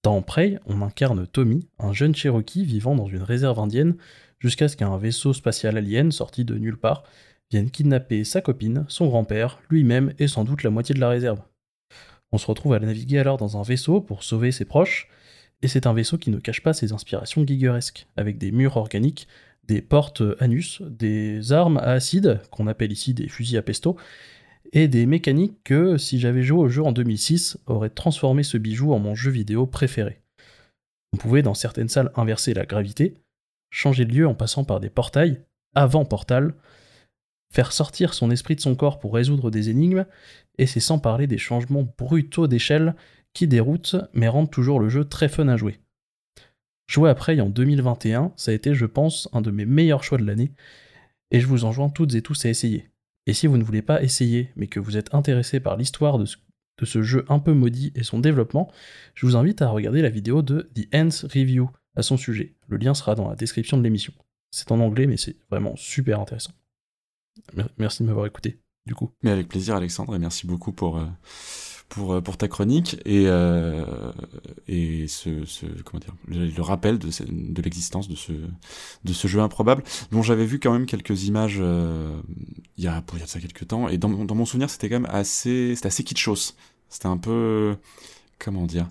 Dans 0.03 0.21
Prey, 0.21 0.59
on 0.65 0.81
incarne 0.81 1.25
Tommy, 1.25 1.67
un 1.79 1.93
jeune 1.93 2.13
Cherokee 2.13 2.63
vivant 2.63 2.95
dans 2.95 3.07
une 3.07 3.23
réserve 3.23 3.59
indienne, 3.59 3.95
jusqu'à 4.39 4.67
ce 4.67 4.77
qu'un 4.77 4.97
vaisseau 4.97 5.33
spatial 5.33 5.77
alien 5.77 6.11
sorti 6.11 6.45
de 6.45 6.55
nulle 6.55 6.77
part 6.77 7.03
vienne 7.49 7.71
kidnapper 7.71 8.23
sa 8.23 8.41
copine, 8.41 8.85
son 8.87 9.07
grand-père, 9.07 9.59
lui-même 9.69 10.13
et 10.19 10.27
sans 10.27 10.43
doute 10.43 10.63
la 10.63 10.69
moitié 10.69 10.93
de 10.93 10.99
la 10.99 11.09
réserve. 11.09 11.41
On 12.31 12.37
se 12.37 12.47
retrouve 12.47 12.73
à 12.73 12.79
naviguer 12.79 13.19
alors 13.19 13.37
dans 13.37 13.57
un 13.57 13.63
vaisseau 13.63 14.01
pour 14.01 14.23
sauver 14.23 14.51
ses 14.51 14.65
proches, 14.65 15.07
et 15.65 15.67
c'est 15.67 15.87
un 15.87 15.93
vaisseau 15.93 16.19
qui 16.19 16.29
ne 16.29 16.37
cache 16.37 16.61
pas 16.61 16.73
ses 16.73 16.93
inspirations 16.93 17.41
guigueresques, 17.41 18.05
avec 18.17 18.37
des 18.37 18.51
murs 18.51 18.77
organiques, 18.77 19.27
des 19.67 19.81
portes 19.81 20.21
anus, 20.39 20.83
des 20.83 21.53
armes 21.53 21.77
à 21.77 21.93
acide, 21.93 22.39
qu'on 22.51 22.67
appelle 22.67 22.91
ici 22.91 23.15
des 23.15 23.27
fusils 23.27 23.57
à 23.57 23.63
pesto, 23.63 23.97
et 24.73 24.87
des 24.87 25.07
mécaniques 25.07 25.57
que, 25.63 25.97
si 25.97 26.19
j'avais 26.19 26.43
joué 26.43 26.59
au 26.59 26.67
jeu 26.67 26.83
en 26.83 26.91
2006, 26.91 27.57
auraient 27.65 27.89
transformé 27.89 28.43
ce 28.43 28.59
bijou 28.59 28.93
en 28.93 28.99
mon 28.99 29.15
jeu 29.15 29.31
vidéo 29.31 29.65
préféré. 29.65 30.21
On 31.13 31.17
pouvait 31.17 31.41
dans 31.41 31.55
certaines 31.55 31.89
salles 31.89 32.11
inverser 32.15 32.53
la 32.53 32.67
gravité, 32.67 33.15
changer 33.71 34.05
de 34.05 34.13
lieu 34.13 34.27
en 34.27 34.35
passant 34.35 34.65
par 34.65 34.79
des 34.79 34.91
portails, 34.91 35.41
avant 35.73 36.05
Portal, 36.05 36.53
faire 37.51 37.71
sortir 37.71 38.13
son 38.13 38.29
esprit 38.29 38.55
de 38.55 38.61
son 38.61 38.75
corps 38.75 38.99
pour 38.99 39.15
résoudre 39.15 39.49
des 39.49 39.71
énigmes, 39.71 40.05
et 40.59 40.67
c'est 40.67 40.79
sans 40.79 40.99
parler 40.99 41.25
des 41.25 41.39
changements 41.39 41.91
brutaux 41.97 42.45
d'échelle 42.45 42.93
qui 43.35 43.47
déroutent 43.47 43.97
mais 44.13 44.27
rendent 44.27 44.49
toujours 44.49 44.79
le 44.79 44.89
jeu 44.89 45.05
très 45.05 45.29
fun 45.29 45.47
à 45.47 45.57
jouer. 45.57 45.79
Jouer 46.87 47.13
Prey 47.15 47.39
en 47.39 47.49
2021, 47.49 48.33
ça 48.35 48.51
a 48.51 48.53
été, 48.53 48.73
je 48.73 48.85
pense, 48.85 49.29
un 49.33 49.41
de 49.41 49.51
mes 49.51 49.65
meilleurs 49.65 50.03
choix 50.03 50.17
de 50.17 50.25
l'année, 50.25 50.51
et 51.31 51.39
je 51.39 51.47
vous 51.47 51.65
enjoins 51.65 51.89
toutes 51.89 52.15
et 52.15 52.21
tous 52.21 52.45
à 52.45 52.49
essayer. 52.49 52.89
Et 53.27 53.33
si 53.33 53.47
vous 53.47 53.57
ne 53.57 53.63
voulez 53.63 53.81
pas 53.81 54.03
essayer, 54.03 54.51
mais 54.55 54.67
que 54.67 54.79
vous 54.79 54.97
êtes 54.97 55.13
intéressé 55.13 55.59
par 55.59 55.77
l'histoire 55.77 56.19
de 56.19 56.25
ce, 56.25 57.01
jeu 57.01 57.25
un 57.27 57.39
peu 57.39 57.53
maudit 57.53 57.91
et 57.95 58.03
son 58.03 58.19
développement, 58.19 58.71
je 59.15 59.25
vous 59.25 59.35
invite 59.35 59.61
à 59.61 59.69
regarder 59.69 60.01
la 60.01 60.09
vidéo 60.09 60.41
de 60.43 60.69
The 60.75 60.87
Ends 60.93 61.27
Review 61.27 61.69
à 61.95 62.03
son 62.03 62.17
sujet. 62.17 62.55
Le 62.67 62.77
lien 62.77 62.93
sera 62.93 63.15
dans 63.15 63.29
la 63.29 63.35
description 63.35 63.77
de 63.77 63.83
l'émission. 63.83 64.13
C'est 64.51 64.71
en 64.71 64.79
anglais, 64.79 65.07
mais 65.07 65.17
c'est 65.17 65.37
vraiment 65.49 65.75
super 65.75 66.19
intéressant. 66.19 66.51
Merci 67.77 68.03
de 68.03 68.07
m'avoir 68.07 68.27
écouté, 68.27 68.59
du 68.85 68.93
coup. 68.93 69.11
Mais 69.23 69.31
avec 69.31 69.47
plaisir, 69.47 69.75
Alexandre, 69.75 70.15
et 70.15 70.19
merci 70.19 70.45
beaucoup 70.45 70.71
pour, 70.71 70.99
euh, 70.99 71.07
pour, 71.89 72.13
euh, 72.13 72.21
pour 72.21 72.37
ta 72.37 72.47
chronique 72.47 72.97
et, 73.05 73.25
euh, 73.27 73.85
et 74.67 75.07
ce, 75.07 75.29
comment 75.83 75.99
dire, 75.99 76.15
le, 76.27 76.61
rappel 76.61 76.97
de, 76.97 77.09
de 77.29 77.61
l'existence 77.61 78.07
de 78.07 78.15
ce, 78.15 78.31
de 78.31 79.13
ce 79.13 79.27
jeu 79.27 79.39
improbable, 79.39 79.83
dont 80.11 80.21
j'avais 80.21 80.45
vu 80.45 80.59
quand 80.59 80.73
même 80.73 80.85
quelques 80.85 81.25
images 81.25 81.57
euh, 81.59 82.19
il, 82.77 82.83
y 82.83 82.87
a, 82.87 83.03
il 83.13 83.19
y 83.19 83.23
a 83.23 83.27
ça 83.27 83.39
quelques 83.39 83.67
temps, 83.67 83.87
et 83.87 83.97
dans, 83.97 84.09
dans 84.09 84.35
mon 84.35 84.45
souvenir, 84.45 84.69
c'était 84.69 84.89
quand 84.89 84.99
même 84.99 85.11
assez, 85.11 85.73
c'était 85.75 85.87
assez 85.87 86.03
kitschos. 86.03 86.55
C'était 86.89 87.07
un 87.07 87.17
peu, 87.17 87.75
comment 88.39 88.65
dire, 88.65 88.89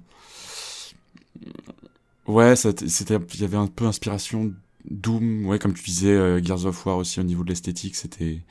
ouais, 2.26 2.56
c'était, 2.56 2.86
il 3.34 3.40
y 3.40 3.44
avait 3.44 3.56
un 3.56 3.66
peu 3.66 3.86
inspiration 3.86 4.52
Doom, 4.90 5.46
ouais, 5.46 5.58
comme 5.58 5.72
tu 5.72 5.82
disais, 5.84 6.42
Gears 6.44 6.66
of 6.66 6.84
War 6.84 6.98
aussi 6.98 7.18
au 7.20 7.22
niveau 7.22 7.42
de 7.42 7.48
l'esthétique, 7.48 7.96
c'était 7.96 8.42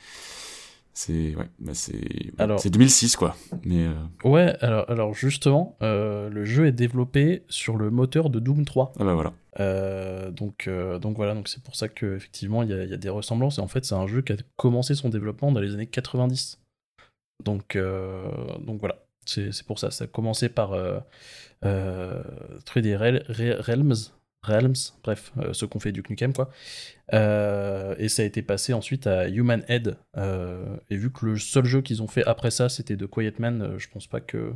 c'est 0.93 1.35
ouais, 1.35 1.49
bah 1.59 1.73
c'est 1.73 2.33
alors 2.37 2.59
c'est 2.59 2.69
2006 2.69 3.15
quoi. 3.15 3.35
Mais 3.65 3.87
euh, 3.87 3.93
ouais, 4.29 4.55
alors 4.61 4.89
alors 4.89 5.13
justement, 5.13 5.75
euh, 5.81 6.29
le 6.29 6.45
jeu 6.45 6.67
est 6.67 6.71
développé 6.71 7.43
sur 7.49 7.77
le 7.77 7.89
moteur 7.89 8.29
de 8.29 8.39
Doom 8.39 8.63
3. 8.63 8.93
Ah 8.99 9.03
bah 9.03 9.15
voilà. 9.15 9.33
Euh, 9.59 10.29
donc 10.29 10.69
donc 11.01 11.15
voilà, 11.15 11.33
donc 11.33 11.47
c'est 11.47 11.63
pour 11.63 11.75
ça 11.75 11.87
que 11.87 12.15
effectivement 12.15 12.61
il 12.61 12.69
y 12.69 12.73
a, 12.73 12.85
y 12.85 12.93
a, 12.93 12.97
des 12.97 13.09
ressemblances 13.09 13.57
et 13.57 13.61
en 13.61 13.67
fait 13.67 13.85
c'est 13.85 13.95
un 13.95 14.07
jeu 14.07 14.21
qui 14.21 14.33
a 14.33 14.37
commencé 14.55 14.93
son 14.93 15.09
développement 15.09 15.51
dans 15.51 15.61
les 15.61 15.73
années 15.73 15.87
90. 15.87 16.59
Donc 17.43 17.75
donc 18.59 18.79
voilà, 18.79 18.97
c'est 19.25 19.51
c'est 19.51 19.65
pour 19.65 19.79
ça. 19.79 19.89
Ça 19.89 20.03
a 20.03 20.07
commencé 20.07 20.47
par 20.47 20.73
euh, 21.65 22.21
3D 22.65 22.97
Realms 22.97 24.11
Realms, 24.43 24.75
bref, 25.03 25.31
euh, 25.37 25.53
ce 25.53 25.65
qu'on 25.65 25.79
fait 25.79 25.93
du 25.93 26.03
Knukem, 26.03 26.33
quoi. 26.33 26.49
Euh, 27.13 27.95
et 27.97 28.09
ça 28.09 28.23
a 28.23 28.25
été 28.25 28.41
passé 28.41 28.73
ensuite 28.73 29.07
à 29.07 29.29
Human 29.29 29.63
Head. 29.69 29.97
Euh, 30.17 30.77
et 30.89 30.97
vu 30.97 31.11
que 31.11 31.25
le 31.25 31.37
seul 31.37 31.65
jeu 31.65 31.81
qu'ils 31.81 32.01
ont 32.01 32.07
fait 32.07 32.25
après 32.25 32.51
ça, 32.51 32.67
c'était 32.67 32.97
de 32.97 33.05
Quiet 33.05 33.35
Man, 33.39 33.75
je 33.77 33.87
pense 33.87 34.07
pas 34.07 34.19
que 34.19 34.53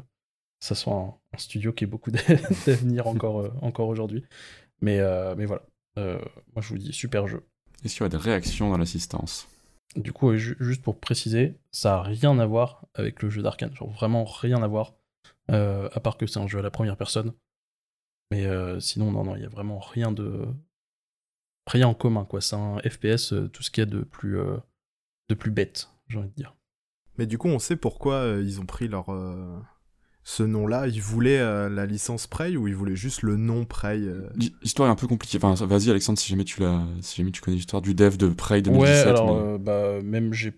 ça 0.60 0.76
soit 0.76 0.94
un, 0.94 1.38
studio 1.38 1.72
qui 1.72 1.86
ait 1.86 1.88
beaucoup 1.88 2.12
d'avenir 2.66 3.08
encore, 3.08 3.54
encore 3.62 3.88
aujourd'hui. 3.88 4.26
Mais, 4.82 5.00
mais 5.36 5.46
voilà, 5.46 5.64
moi 5.96 6.62
je 6.62 6.70
vous 6.70 6.78
dis, 6.78 6.92
super 6.94 7.28
jeu. 7.28 7.44
Est-ce 7.86 7.96
qu'il 7.96 8.04
y 8.04 8.08
a 8.08 8.10
des 8.10 8.18
réactions 8.18 8.70
dans 8.70 8.78
l'assistance? 8.78 9.48
Du 9.96 10.12
coup, 10.12 10.36
juste 10.36 10.82
pour 10.82 11.00
préciser, 11.00 11.56
ça 11.72 12.00
a 12.00 12.02
rien 12.02 12.38
à 12.40 12.46
voir 12.46 12.86
avec 12.94 13.22
le 13.22 13.30
jeu 13.30 13.42
d'Arkane. 13.42 13.74
Genre 13.74 13.90
vraiment 13.92 14.26
rien 14.26 14.62
à 14.64 14.68
voir. 14.68 14.96
à 15.50 16.00
part 16.02 16.18
que 16.18 16.28
c'est 16.28 16.40
un 16.40 16.48
jeu 16.48 16.60
à 16.60 16.64
la 16.64 16.72
première 16.72 16.98
personne. 16.98 17.34
Mais 18.32 18.46
euh, 18.46 18.80
sinon, 18.80 19.12
non, 19.12 19.24
non, 19.24 19.36
il 19.36 19.40
n'y 19.40 19.46
a 19.46 19.50
vraiment 19.50 19.80
rien 19.80 20.12
de. 20.12 20.48
Rien 21.66 21.88
en 21.88 21.94
commun, 21.94 22.26
quoi. 22.26 22.40
C'est 22.42 22.56
un 22.56 22.78
FPS, 22.80 23.34
euh, 23.34 23.50
tout 23.50 23.62
ce 23.62 23.72
qu'il 23.72 23.82
y 23.82 23.88
a 23.88 23.90
de 23.90 24.02
plus, 24.02 24.40
euh, 24.40 24.58
de 25.30 25.36
plus 25.36 25.52
bête, 25.52 25.90
j'ai 26.08 26.18
envie 26.20 26.30
de 26.30 26.34
dire. 26.34 26.56
Mais 27.18 27.26
du 27.26 27.38
coup, 27.38 27.48
on 27.48 27.60
sait 27.60 27.76
pourquoi 27.76 28.38
ils 28.42 28.62
ont 28.62 28.66
pris 28.66 28.88
leur. 28.88 29.08
Ce 30.24 30.44
nom-là, 30.44 30.88
ils 30.88 31.02
voulaient 31.02 31.70
la 31.70 31.86
licence 31.86 32.28
Prey 32.28 32.58
ou 32.58 32.68
ils 32.68 32.76
voulaient 32.76 32.98
juste 32.98 33.22
le 33.22 33.38
nom 33.38 33.66
Prey 33.66 34.02
L'histoire 34.36 34.88
est 34.88 34.92
un 34.92 34.96
peu 34.96 35.08
compliquée. 35.08 35.40
Enfin, 35.42 35.66
vas-y, 35.66 35.90
Alexandre, 35.90 36.20
si 36.20 36.30
jamais 36.30 36.44
tu 36.44 36.62
l'as, 36.62 36.86
si 37.02 37.18
jamais 37.18 37.32
tu 37.32 37.42
connais 37.42 37.56
l'histoire 37.58 37.82
du 37.82 37.96
dev 37.96 38.18
de 38.18 38.28
Prey 38.28 38.62
2017. 38.62 39.06
Ouais, 39.06 39.10
alors, 39.10 39.58
bah, 39.58 40.00
même 40.04 40.32
j'ai 40.34 40.54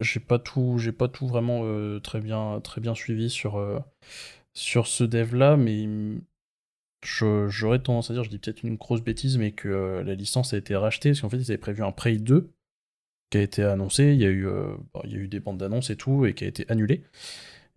j'ai 0.00 0.18
pas 0.18 0.40
tout 0.40 0.78
j'ai 0.78 0.90
pas 0.90 1.06
tout 1.06 1.28
vraiment 1.28 1.62
très 2.00 2.20
bien 2.20 2.60
très 2.60 2.80
bien 2.80 2.94
suivi 2.94 3.30
sur 3.30 3.84
sur 4.52 4.88
ce 4.88 5.04
dev 5.04 5.36
là 5.36 5.56
mais 5.56 5.86
j'aurais 7.04 7.78
tendance 7.80 8.10
à 8.10 8.14
dire, 8.14 8.24
je 8.24 8.30
dis 8.30 8.38
peut-être 8.38 8.62
une 8.62 8.76
grosse 8.76 9.02
bêtise, 9.02 9.38
mais 9.38 9.52
que 9.52 9.68
euh, 9.68 10.02
la 10.02 10.14
licence 10.14 10.54
a 10.54 10.56
été 10.56 10.74
rachetée, 10.76 11.10
parce 11.10 11.20
qu'en 11.20 11.28
fait, 11.28 11.36
ils 11.36 11.50
avaient 11.50 11.58
prévu 11.58 11.82
un 11.82 11.92
Prey 11.92 12.16
2 12.16 12.50
qui 13.30 13.38
a 13.38 13.42
été 13.42 13.62
annoncé, 13.62 14.12
il 14.12 14.20
y 14.20 14.24
a 14.24 14.28
eu, 14.28 14.46
euh, 14.46 14.74
il 15.04 15.12
y 15.12 15.16
a 15.16 15.18
eu 15.18 15.28
des 15.28 15.40
bandes 15.40 15.58
d'annonces 15.58 15.90
et 15.90 15.96
tout, 15.96 16.24
et 16.26 16.34
qui 16.34 16.44
a 16.44 16.46
été 16.46 16.70
annulé. 16.70 17.04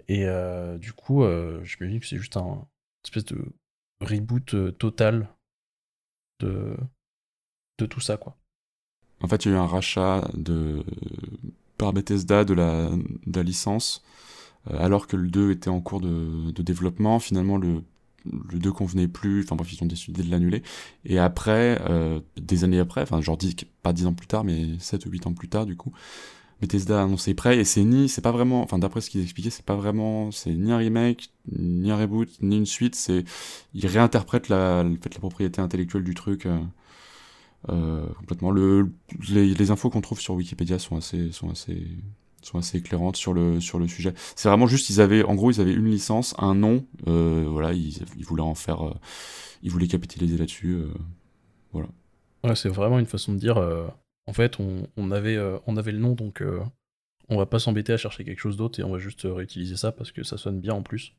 Et 0.08 0.26
euh, 0.26 0.78
du 0.78 0.94
coup, 0.94 1.24
je 1.24 1.84
me 1.84 1.90
dis 1.90 2.00
que 2.00 2.06
c'est 2.06 2.18
juste 2.18 2.38
un 2.38 2.66
espèce 3.04 3.26
de 3.26 3.44
reboot 4.02 4.78
total 4.78 5.28
de, 6.40 6.78
de 7.80 7.86
tout 7.86 8.00
ça, 8.00 8.18
quoi. 8.18 8.38
En 9.22 9.28
fait, 9.28 9.46
il 9.46 9.52
y 9.52 9.52
a 9.54 9.58
eu 9.58 9.60
un 9.60 9.66
rachat 9.66 10.30
de, 10.36 10.84
par 11.78 11.92
Bethesda 11.92 12.46
de 12.46 12.54
la, 12.54 12.90
de 13.26 13.38
la 13.38 13.44
licence, 13.44 14.04
alors 14.70 15.08
que 15.08 15.18
le 15.18 15.28
2 15.28 15.52
était 15.52 15.70
en 15.70 15.82
cours 15.82 16.02
de, 16.02 16.52
de 16.52 16.62
développement. 16.62 17.20
Finalement, 17.20 17.58
le 17.58 17.84
le 18.26 18.60
2 18.60 18.72
convenait 18.72 19.08
plus, 19.08 19.44
enfin 19.44 19.56
bref, 19.56 19.72
ils 19.74 19.84
ont 19.84 19.88
décidé 19.88 20.24
de 20.24 20.30
l'annuler. 20.32 20.64
Et 21.06 21.20
après, 21.20 21.80
euh, 21.90 22.20
des 22.38 22.64
années 22.64 22.80
après, 22.80 23.02
enfin 23.02 23.22
genre 23.22 23.38
pas 23.84 23.94
10 23.94 24.08
ans 24.08 24.14
plus 24.14 24.28
tard, 24.28 24.44
mais 24.44 24.78
7 24.80 25.06
ou 25.06 25.10
8 25.12 25.28
ans 25.28 25.34
plus 25.34 25.50
tard 25.50 25.66
du 25.66 25.76
coup, 25.76 25.92
Bethesda 26.62 27.00
a 27.02 27.04
annoncé 27.04 27.34
prêt 27.34 27.58
et 27.60 27.64
c'est 27.64 27.84
ni, 27.84 28.10
c'est 28.10 28.22
pas 28.22 28.32
vraiment, 28.32 28.62
enfin 28.64 28.80
d'après 28.80 29.02
ce 29.02 29.10
qu'ils 29.10 29.22
expliquaient, 29.22 29.50
c'est 29.52 29.66
pas 29.66 29.76
vraiment, 29.76 30.32
c'est 30.32 30.52
ni 30.54 30.72
un 30.72 30.78
remake, 30.78 31.30
ni 31.52 31.92
un 31.92 31.98
reboot, 31.98 32.30
ni 32.42 32.58
une 32.58 32.66
suite, 32.66 32.96
c'est, 32.96 33.24
ils 33.74 33.88
réinterprètent 33.88 34.50
la, 34.50 34.84
fait, 35.02 35.14
la 35.14 35.20
propriété 35.20 35.62
intellectuelle 35.62 36.04
du 36.04 36.16
truc 36.16 36.46
euh, 36.46 36.58
euh, 37.70 38.06
complètement. 38.20 38.52
Le, 38.52 38.92
les, 39.30 39.54
les 39.54 39.72
infos 39.72 39.90
qu'on 39.90 40.02
trouve 40.02 40.20
sur 40.20 40.34
Wikipédia 40.36 40.80
sont 40.80 40.98
assez, 40.98 41.32
sont 41.32 41.50
assez, 41.52 41.88
sont 42.42 42.58
assez 42.60 42.78
éclairantes 42.78 43.16
sur 43.18 43.34
le 43.34 43.60
sur 43.60 43.80
le 43.80 43.88
sujet. 43.88 44.14
C'est 44.36 44.48
vraiment 44.50 44.68
juste, 44.68 44.90
ils 44.90 45.02
avaient, 45.02 45.24
en 45.24 45.36
gros, 45.36 45.52
ils 45.52 45.60
avaient 45.62 45.74
une 45.74 45.90
licence, 45.90 46.34
un 46.38 46.56
nom, 46.56 46.86
euh, 47.08 47.46
voilà, 47.50 47.74
ils, 47.74 47.98
ils 48.18 48.26
voulaient 48.26 48.42
en 48.44 48.56
faire, 48.56 48.88
euh, 48.88 48.94
ils 49.64 49.72
voulaient 49.72 49.88
capitaliser 49.88 50.38
là-dessus, 50.38 50.74
euh, 50.76 50.88
voilà. 51.74 51.90
Ouais, 52.44 52.56
c'est 52.56 52.70
vraiment 52.70 53.00
une 53.00 53.06
façon 53.08 53.34
de 53.34 53.38
dire. 53.40 53.58
en 54.28 54.34
fait, 54.34 54.60
on, 54.60 54.88
on 54.98 55.12
avait, 55.12 55.38
on 55.66 55.76
avait 55.78 55.92
le 55.92 55.98
nom, 56.00 56.14
donc 56.14 56.44
on 57.30 57.38
va 57.38 57.46
pas 57.46 57.60
s'embêter 57.60 57.92
à 57.94 57.98
chercher 57.98 58.24
quelque 58.24 58.40
chose 58.40 58.56
d'autre 58.56 58.80
et 58.80 58.84
on 58.84 58.92
va 58.92 59.00
juste 59.00 59.22
réutiliser 59.26 59.76
ça 59.76 59.92
parce 59.92 60.12
que 60.12 60.24
ça 60.24 60.38
sonne 60.38 60.60
bien 60.62 60.74
en 60.74 60.84
plus. 60.84 61.14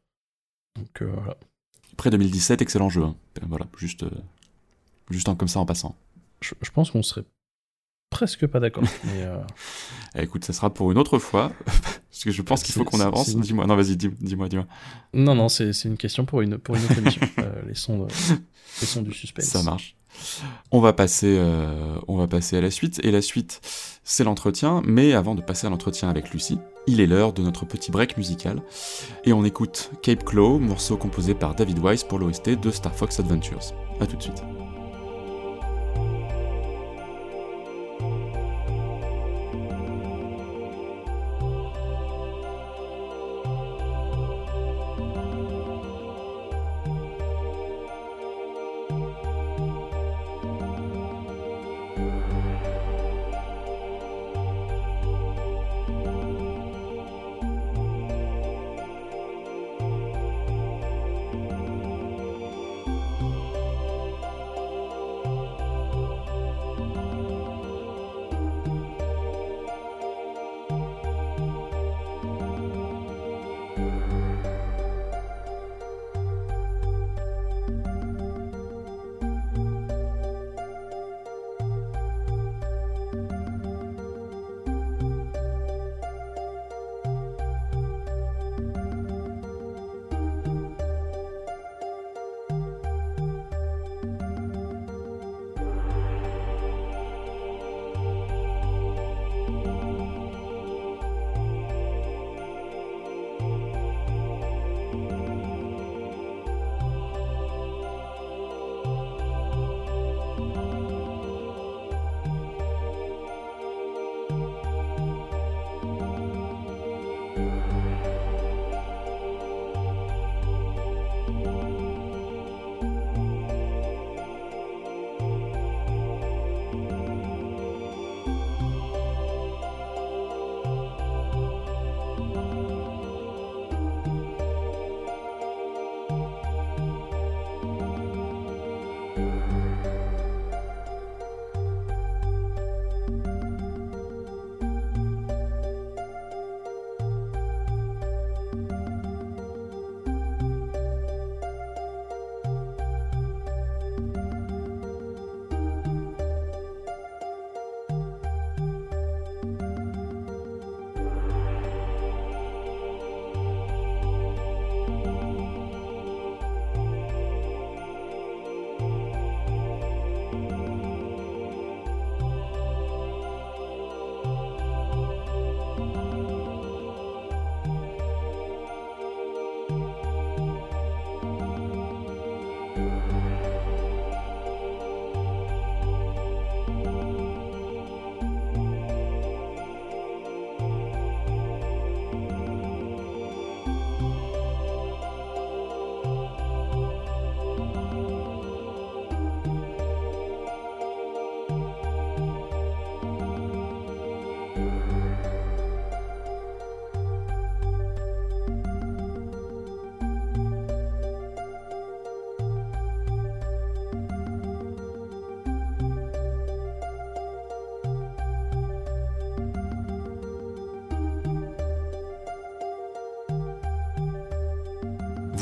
Donc 0.76 1.02
voilà. 1.02 1.36
Après 1.92 2.10
2017, 2.10 2.62
excellent 2.62 2.88
jeu. 2.88 3.02
hein. 3.02 3.16
Voilà, 3.48 3.66
juste, 3.76 4.04
juste 5.10 5.28
en- 5.28 5.34
comme 5.34 5.48
ça 5.48 5.58
en 5.60 5.66
passant. 5.66 5.96
Je, 6.40 6.54
je 6.62 6.70
pense 6.70 6.90
qu'on 6.92 7.02
serait 7.02 7.24
presque 8.10 8.46
pas 8.46 8.60
d'accord. 8.60 8.84
mais 9.04 9.22
euh, 9.22 9.36
Eh, 10.16 10.22
écoute, 10.22 10.44
ça 10.44 10.52
sera 10.52 10.72
pour 10.72 10.90
une 10.92 10.98
autre 10.98 11.18
fois, 11.18 11.52
parce 11.66 12.24
que 12.24 12.30
je 12.30 12.42
pense 12.42 12.62
qu'il 12.62 12.74
faut 12.74 12.84
qu'on 12.84 13.00
avance. 13.00 13.28
une- 13.28 13.40
Dis-moi, 13.40 13.66
non, 13.66 13.76
vas-y, 13.76 13.96
dis- 13.96 14.10
dis-moi, 14.20 14.48
dis-moi. 14.48 14.66
non, 15.14 15.34
non, 15.34 15.48
c'est 15.48 15.70
une 15.84 15.96
question 15.96 16.24
pour 16.24 16.40
une, 16.40 16.58
pour 16.58 16.76
une 16.76 16.84
autre 16.84 16.98
émission. 16.98 17.20
Euh, 17.38 17.62
les, 17.66 17.74
sons, 17.74 17.98
de- 17.98 18.08
les 18.80 18.86
sons 18.86 19.02
du 19.02 19.12
suspense. 19.12 19.44
Ça 19.46 19.62
marche. 19.62 19.94
On 20.72 20.80
va 20.80 20.92
passer, 20.92 21.36
euh, 21.38 21.96
on 22.08 22.16
va 22.16 22.26
passer 22.26 22.56
à 22.56 22.60
la 22.60 22.70
suite, 22.72 22.98
et 23.04 23.12
la 23.12 23.22
suite, 23.22 23.60
c'est 24.02 24.24
l'entretien. 24.24 24.82
Mais 24.84 25.12
avant 25.12 25.36
de 25.36 25.42
passer 25.42 25.68
à 25.68 25.70
l'entretien 25.70 26.08
avec 26.08 26.32
Lucie, 26.32 26.58
il 26.88 27.00
est 27.00 27.06
l'heure 27.06 27.32
de 27.32 27.42
notre 27.42 27.64
petit 27.66 27.92
break 27.92 28.16
musical, 28.16 28.60
et 29.24 29.32
on 29.32 29.44
écoute 29.44 29.90
Cape 30.02 30.24
Claw, 30.24 30.58
morceau 30.58 30.96
composé 30.96 31.34
par 31.34 31.54
David 31.54 31.78
Wise 31.78 32.02
pour 32.02 32.18
l'OST 32.18 32.58
de 32.58 32.70
Star 32.72 32.94
Fox 32.94 33.20
Adventures. 33.20 33.60
À 34.00 34.06
tout 34.06 34.16
de 34.16 34.22
suite. 34.22 34.42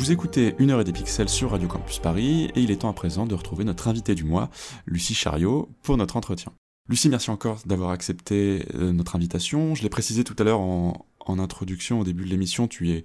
Vous 0.06 0.12
écoutez 0.12 0.54
Une 0.60 0.70
heure 0.70 0.80
et 0.80 0.84
des 0.84 0.92
pixels 0.92 1.28
sur 1.28 1.50
Radio 1.50 1.66
Campus 1.66 1.98
Paris, 1.98 2.44
et 2.54 2.60
il 2.60 2.70
est 2.70 2.82
temps 2.82 2.88
à 2.88 2.92
présent 2.92 3.26
de 3.26 3.34
retrouver 3.34 3.64
notre 3.64 3.88
invité 3.88 4.14
du 4.14 4.22
mois, 4.22 4.50
Lucie 4.86 5.14
Chariot, 5.14 5.68
pour 5.82 5.96
notre 5.96 6.16
entretien. 6.16 6.52
Lucie, 6.88 7.08
merci 7.08 7.28
encore 7.32 7.58
d'avoir 7.66 7.90
accepté 7.90 8.66
euh, 8.76 8.92
notre 8.92 9.16
invitation. 9.16 9.74
Je 9.74 9.82
l'ai 9.82 9.88
précisé 9.88 10.22
tout 10.22 10.36
à 10.38 10.44
l'heure 10.44 10.60
en, 10.60 11.04
introduction 11.26 11.98
au 11.98 12.04
début 12.04 12.24
de 12.24 12.28
l'émission, 12.28 12.68
tu 12.68 12.92
es 12.92 13.02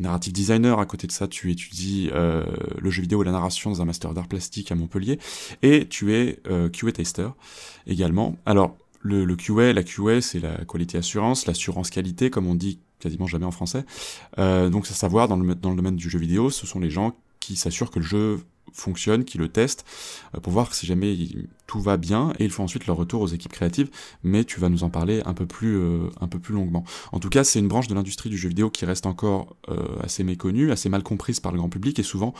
narrative 0.00 0.32
designer, 0.32 0.80
à 0.80 0.84
côté 0.84 1.06
de 1.06 1.12
ça 1.12 1.28
tu 1.28 1.52
étudies 1.52 2.10
euh, 2.12 2.44
le 2.76 2.90
jeu 2.90 3.02
vidéo 3.02 3.22
et 3.22 3.24
la 3.24 3.30
narration 3.30 3.70
dans 3.70 3.80
un 3.80 3.84
master 3.84 4.12
d'art 4.12 4.26
plastique 4.26 4.72
à 4.72 4.74
Montpellier, 4.74 5.20
et 5.62 5.86
tu 5.86 6.12
es 6.12 6.40
euh, 6.48 6.68
QA 6.68 6.90
taster 6.90 7.28
également. 7.86 8.34
Alors, 8.46 8.76
le, 9.02 9.36
QA, 9.36 9.72
la 9.72 9.82
QA, 9.82 10.20
c'est 10.20 10.40
la 10.40 10.64
quality 10.64 10.96
assurance, 10.96 11.46
l'assurance 11.46 11.90
qualité, 11.90 12.30
comme 12.30 12.46
on 12.46 12.54
dit 12.54 12.80
quasiment 13.02 13.26
jamais 13.26 13.44
en 13.44 13.50
français. 13.50 13.84
Euh, 14.38 14.70
donc, 14.70 14.86
à 14.86 14.94
savoir, 14.94 15.28
dans 15.28 15.36
le, 15.36 15.54
domaine 15.54 15.96
du 15.96 16.08
jeu 16.08 16.18
vidéo, 16.18 16.50
ce 16.50 16.66
sont 16.66 16.80
les 16.80 16.90
gens 16.90 17.16
qui 17.40 17.56
s'assurent 17.56 17.90
que 17.90 17.98
le 17.98 18.04
jeu 18.04 18.40
fonctionne, 18.72 19.24
qui 19.24 19.36
le 19.36 19.48
testent, 19.48 19.84
euh, 20.34 20.40
pour 20.40 20.52
voir 20.52 20.72
si 20.72 20.86
jamais 20.86 21.14
tout 21.66 21.80
va 21.80 21.96
bien, 21.96 22.32
et 22.38 22.44
ils 22.44 22.50
font 22.50 22.64
ensuite 22.64 22.86
leur 22.86 22.96
retour 22.96 23.20
aux 23.20 23.26
équipes 23.26 23.52
créatives, 23.52 23.90
mais 24.22 24.44
tu 24.44 24.60
vas 24.60 24.68
nous 24.68 24.84
en 24.84 24.90
parler 24.90 25.20
un 25.26 25.34
peu 25.34 25.46
plus, 25.46 25.76
euh, 25.76 26.08
un 26.20 26.28
peu 26.28 26.38
plus 26.38 26.54
longuement. 26.54 26.84
En 27.10 27.18
tout 27.18 27.28
cas, 27.28 27.42
c'est 27.44 27.58
une 27.58 27.68
branche 27.68 27.88
de 27.88 27.94
l'industrie 27.94 28.30
du 28.30 28.38
jeu 28.38 28.48
vidéo 28.48 28.70
qui 28.70 28.86
reste 28.86 29.04
encore 29.04 29.56
assez 30.02 30.22
méconnue, 30.22 30.70
assez 30.70 30.88
mal 30.88 31.02
comprise 31.02 31.40
par 31.40 31.52
le 31.52 31.58
grand 31.58 31.68
public, 31.68 31.98
et 31.98 32.02
souvent 32.02 32.32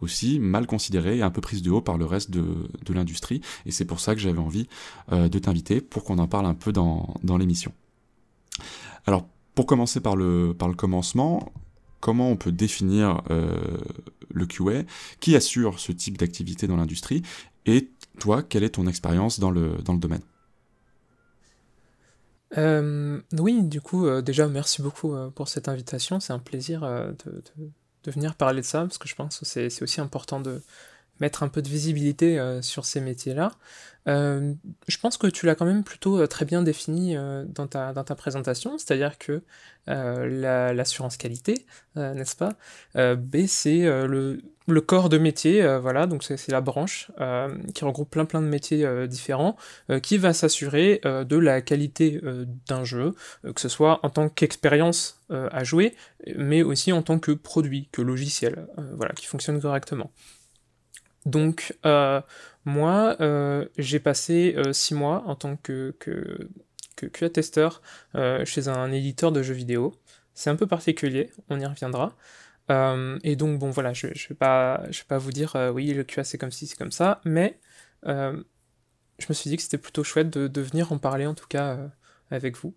aussi 0.00 0.38
mal 0.38 0.66
considérée 0.66 1.18
et 1.18 1.22
un 1.22 1.30
peu 1.30 1.40
prise 1.40 1.62
de 1.62 1.70
haut 1.70 1.80
par 1.80 1.98
le 1.98 2.04
reste 2.04 2.30
de, 2.30 2.44
de 2.84 2.94
l'industrie, 2.94 3.40
et 3.66 3.72
c'est 3.72 3.84
pour 3.84 4.00
ça 4.00 4.14
que 4.14 4.20
j'avais 4.20 4.38
envie 4.38 4.68
de 5.10 5.38
t'inviter 5.38 5.80
pour 5.80 6.04
qu'on 6.04 6.18
en 6.18 6.28
parle 6.28 6.46
un 6.46 6.54
peu 6.54 6.72
dans, 6.72 7.14
dans 7.22 7.36
l'émission. 7.36 7.72
Alors, 9.06 9.26
pour 9.54 9.66
commencer 9.66 10.00
par 10.00 10.16
le, 10.16 10.54
par 10.56 10.68
le 10.68 10.74
commencement, 10.74 11.52
comment 12.00 12.30
on 12.30 12.36
peut 12.36 12.52
définir 12.52 13.22
euh, 13.30 13.78
le 14.32 14.46
QA, 14.46 14.84
qui 15.20 15.36
assure 15.36 15.78
ce 15.78 15.92
type 15.92 16.18
d'activité 16.18 16.66
dans 16.66 16.76
l'industrie, 16.76 17.22
et 17.66 17.90
toi, 18.18 18.42
quelle 18.42 18.64
est 18.64 18.70
ton 18.70 18.86
expérience 18.86 19.40
dans 19.40 19.50
le, 19.50 19.76
dans 19.84 19.92
le 19.92 19.98
domaine? 19.98 20.22
Euh, 22.58 23.20
Oui, 23.38 23.62
du 23.62 23.80
coup, 23.80 24.06
euh, 24.06 24.22
déjà, 24.22 24.46
merci 24.48 24.82
beaucoup 24.82 25.14
pour 25.34 25.48
cette 25.48 25.68
invitation. 25.68 26.20
C'est 26.20 26.32
un 26.32 26.38
plaisir 26.38 26.82
de, 26.82 27.42
de, 28.04 28.10
venir 28.10 28.34
parler 28.34 28.60
de 28.60 28.66
ça, 28.66 28.82
parce 28.82 28.98
que 28.98 29.08
je 29.08 29.14
pense 29.14 29.38
que 29.38 29.44
c'est 29.46 29.82
aussi 29.82 30.00
important 30.00 30.40
de 30.40 30.62
mettre 31.20 31.42
un 31.42 31.48
peu 31.48 31.62
de 31.62 31.68
visibilité 31.68 32.40
sur 32.62 32.84
ces 32.84 33.00
métiers-là. 33.00 33.52
Euh, 34.06 34.52
je 34.86 34.98
pense 34.98 35.16
que 35.16 35.26
tu 35.26 35.46
l'as 35.46 35.54
quand 35.54 35.64
même 35.64 35.84
plutôt 35.84 36.20
euh, 36.20 36.26
très 36.26 36.44
bien 36.44 36.62
défini 36.62 37.16
euh, 37.16 37.44
dans, 37.46 37.66
ta, 37.66 37.92
dans 37.92 38.04
ta 38.04 38.14
présentation, 38.14 38.76
c'est-à-dire 38.78 39.18
que 39.18 39.42
l'assurance 39.86 41.18
qualité, 41.18 41.66
n'est-ce 41.94 42.36
pas? 42.36 42.54
B, 42.94 43.44
c'est 43.46 43.82
le, 43.82 44.40
le, 44.66 44.80
corps 44.80 45.10
de 45.10 45.18
métier, 45.18 45.76
voilà, 45.76 46.06
donc 46.06 46.22
c'est 46.22 46.48
la 46.48 46.62
branche 46.62 47.10
qui 47.74 47.84
regroupe 47.84 48.08
plein 48.08 48.24
plein 48.24 48.40
de 48.40 48.46
métiers 48.46 49.06
différents, 49.06 49.58
qui 50.02 50.16
va 50.16 50.32
s'assurer 50.32 51.02
de 51.04 51.36
la 51.36 51.60
qualité 51.60 52.18
d'un 52.66 52.84
jeu, 52.84 53.14
que 53.54 53.60
ce 53.60 53.68
soit 53.68 54.00
en 54.02 54.08
tant 54.08 54.30
qu'expérience 54.30 55.20
à 55.28 55.64
jouer, 55.64 55.94
mais 56.34 56.62
aussi 56.62 56.90
en 56.90 57.02
tant 57.02 57.18
que 57.18 57.32
produit, 57.32 57.90
que 57.92 58.00
logiciel, 58.00 58.66
voilà, 58.94 59.12
qui 59.12 59.26
fonctionne 59.26 59.60
correctement. 59.60 60.10
Donc, 61.26 61.74
moi, 62.64 63.16
euh, 63.20 63.66
j'ai 63.76 64.00
passé 64.00 64.54
euh, 64.56 64.72
six 64.72 64.94
mois 64.94 65.22
en 65.26 65.36
tant 65.36 65.56
que, 65.56 65.94
QA-testeur 66.96 67.82
euh, 68.14 68.44
chez 68.44 68.68
un 68.68 68.90
éditeur 68.92 69.32
de 69.32 69.42
jeux 69.42 69.54
vidéo. 69.54 69.94
C'est 70.34 70.50
un 70.50 70.56
peu 70.56 70.66
particulier, 70.66 71.30
on 71.48 71.60
y 71.60 71.66
reviendra. 71.66 72.16
et 72.70 73.36
donc, 73.36 73.58
bon, 73.58 73.70
voilà, 73.70 73.92
je 73.92 74.08
ne 74.08 74.12
vais, 74.12 74.34
pas, 74.34 75.18
vous 75.18 75.32
dire, 75.32 75.54
oui, 75.74 75.92
le 75.92 76.04
QA 76.04 76.24
c'est 76.24 76.38
comme 76.38 76.50
ci, 76.50 76.66
c'est 76.66 76.78
comme 76.78 76.92
ça, 76.92 77.20
mais 77.24 77.60
je 78.04 79.26
me 79.28 79.34
suis 79.34 79.50
dit 79.50 79.56
que 79.56 79.62
c'était 79.62 79.78
plutôt 79.78 80.04
chouette 80.04 80.30
de, 80.30 80.60
venir 80.60 80.92
en 80.92 80.98
parler, 80.98 81.26
en 81.26 81.34
tout 81.34 81.46
cas, 81.46 81.78
avec 82.30 82.56
vous. 82.56 82.74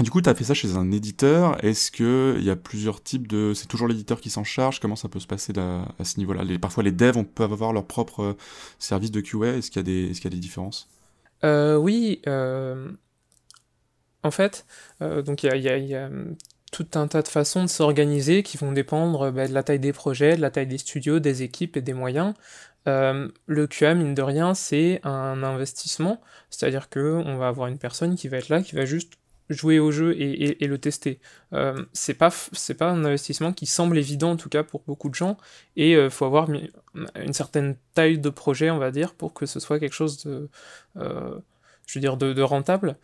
Du 0.00 0.12
coup, 0.12 0.22
tu 0.22 0.28
as 0.28 0.34
fait 0.34 0.44
ça 0.44 0.54
chez 0.54 0.76
un 0.76 0.92
éditeur. 0.92 1.62
Est-ce 1.64 1.90
qu'il 1.90 2.44
y 2.44 2.50
a 2.50 2.56
plusieurs 2.56 3.02
types 3.02 3.26
de... 3.26 3.52
C'est 3.54 3.66
toujours 3.66 3.88
l'éditeur 3.88 4.20
qui 4.20 4.30
s'en 4.30 4.44
charge? 4.44 4.78
Comment 4.78 4.94
ça 4.94 5.08
peut 5.08 5.18
se 5.18 5.26
passer 5.26 5.52
à 5.58 6.04
ce 6.04 6.18
niveau-là? 6.18 6.44
Parfois, 6.60 6.84
les 6.84 6.92
devs 6.92 7.24
peuvent 7.24 7.52
avoir 7.52 7.72
leur 7.72 7.84
propre 7.84 8.22
euh, 8.22 8.36
service 8.78 9.10
de 9.10 9.20
QA. 9.20 9.56
Est-ce 9.56 9.70
qu'il 9.70 9.80
y, 9.80 9.80
a 9.80 9.82
des... 9.82 10.10
Est 10.10 10.22
y 10.22 10.26
a 10.28 10.30
des 10.30 10.36
différences? 10.36 10.88
Euh, 11.42 11.76
Oui. 11.76 12.22
Euh... 12.28 12.90
En 14.24 14.32
fait, 14.32 14.66
donc 15.00 15.44
il 15.44 15.56
y 15.60 15.94
a, 15.94 16.10
tout 16.72 16.86
un 16.94 17.06
tas 17.06 17.22
de 17.22 17.28
façons 17.28 17.62
de 17.62 17.68
s'organiser 17.68 18.42
qui 18.42 18.56
vont 18.56 18.72
dépendre 18.72 19.30
bah, 19.30 19.46
de 19.46 19.54
la 19.54 19.62
taille 19.62 19.78
des 19.78 19.92
projets, 19.92 20.36
de 20.36 20.40
la 20.40 20.50
taille 20.50 20.66
des 20.66 20.76
studios, 20.76 21.20
des 21.20 21.44
équipes 21.44 21.76
et 21.76 21.80
des 21.80 21.94
moyens. 21.94 22.34
Le 22.84 23.66
QA, 23.68 23.94
mine 23.94 24.14
de 24.14 24.22
rien, 24.22 24.54
c'est 24.54 25.00
un 25.04 25.44
investissement, 25.44 26.20
c'est-à-dire 26.50 26.88
que 26.90 27.22
on 27.24 27.36
va 27.36 27.46
avoir 27.46 27.68
une 27.68 27.78
personne 27.78 28.16
qui 28.16 28.26
va 28.26 28.38
être 28.38 28.48
là, 28.48 28.60
qui 28.60 28.74
va 28.74 28.84
juste 28.84 29.12
jouer 29.48 29.78
au 29.78 29.90
jeu 29.90 30.14
et, 30.18 30.66
le 30.66 30.78
tester. 30.78 31.20
Euh, 31.52 31.84
c'est 31.92 32.14
pas 32.14 32.30
c'est 32.52 32.74
pas 32.74 32.90
un 32.90 33.04
investissement 33.04 33.52
qui 33.52 33.66
semble 33.66 33.96
évident 33.98 34.32
en 34.32 34.36
tout 34.36 34.48
cas 34.48 34.62
pour 34.62 34.82
beaucoup 34.86 35.08
de 35.08 35.14
gens 35.14 35.38
et 35.76 35.96
euh, 35.96 36.10
faut 36.10 36.26
avoir 36.26 36.48
une 36.50 37.32
certaine 37.32 37.76
taille 37.94 38.18
de 38.18 38.28
projet 38.28 38.70
on 38.70 38.78
va 38.78 38.90
dire 38.90 39.14
pour 39.14 39.32
que 39.32 39.46
ce 39.46 39.60
soit 39.60 39.78
quelque 39.80 39.94
chose 39.94 40.24
de 40.24 40.50
euh, 40.96 41.38
je 41.86 41.98
veux 41.98 42.02
dire 42.02 42.18
de, 42.18 42.42
rentable. 42.42 42.96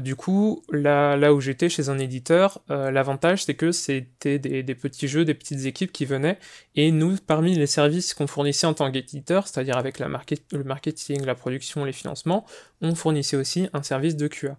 du 0.00 0.14
coup 0.14 0.62
là 0.70 1.16
là 1.16 1.34
où 1.34 1.40
j'étais 1.40 1.68
chez 1.68 1.88
un 1.88 1.98
éditeur 1.98 2.62
l'avantage 2.68 3.44
c'est 3.44 3.54
que 3.54 3.72
c'était 3.72 4.38
des, 4.38 4.74
petits 4.76 5.08
jeux 5.08 5.24
des 5.24 5.34
petites 5.34 5.66
équipes 5.66 5.90
qui 5.90 6.04
venaient 6.04 6.38
et 6.76 6.92
nous 6.92 7.16
parmi 7.26 7.56
les 7.56 7.66
services 7.66 8.14
qu'on 8.14 8.28
fournissait 8.28 8.68
en 8.68 8.74
tant 8.74 8.92
qu'éditeur 8.92 9.48
c'est-à-dire 9.48 9.76
avec 9.76 9.98
le 9.98 10.62
marketing 10.62 11.24
la 11.24 11.34
production 11.34 11.84
les 11.84 11.92
financements 11.92 12.46
on 12.80 12.94
fournissait 12.94 13.36
aussi 13.36 13.68
un 13.72 13.82
service 13.82 14.14
de 14.14 14.28
QA. 14.28 14.56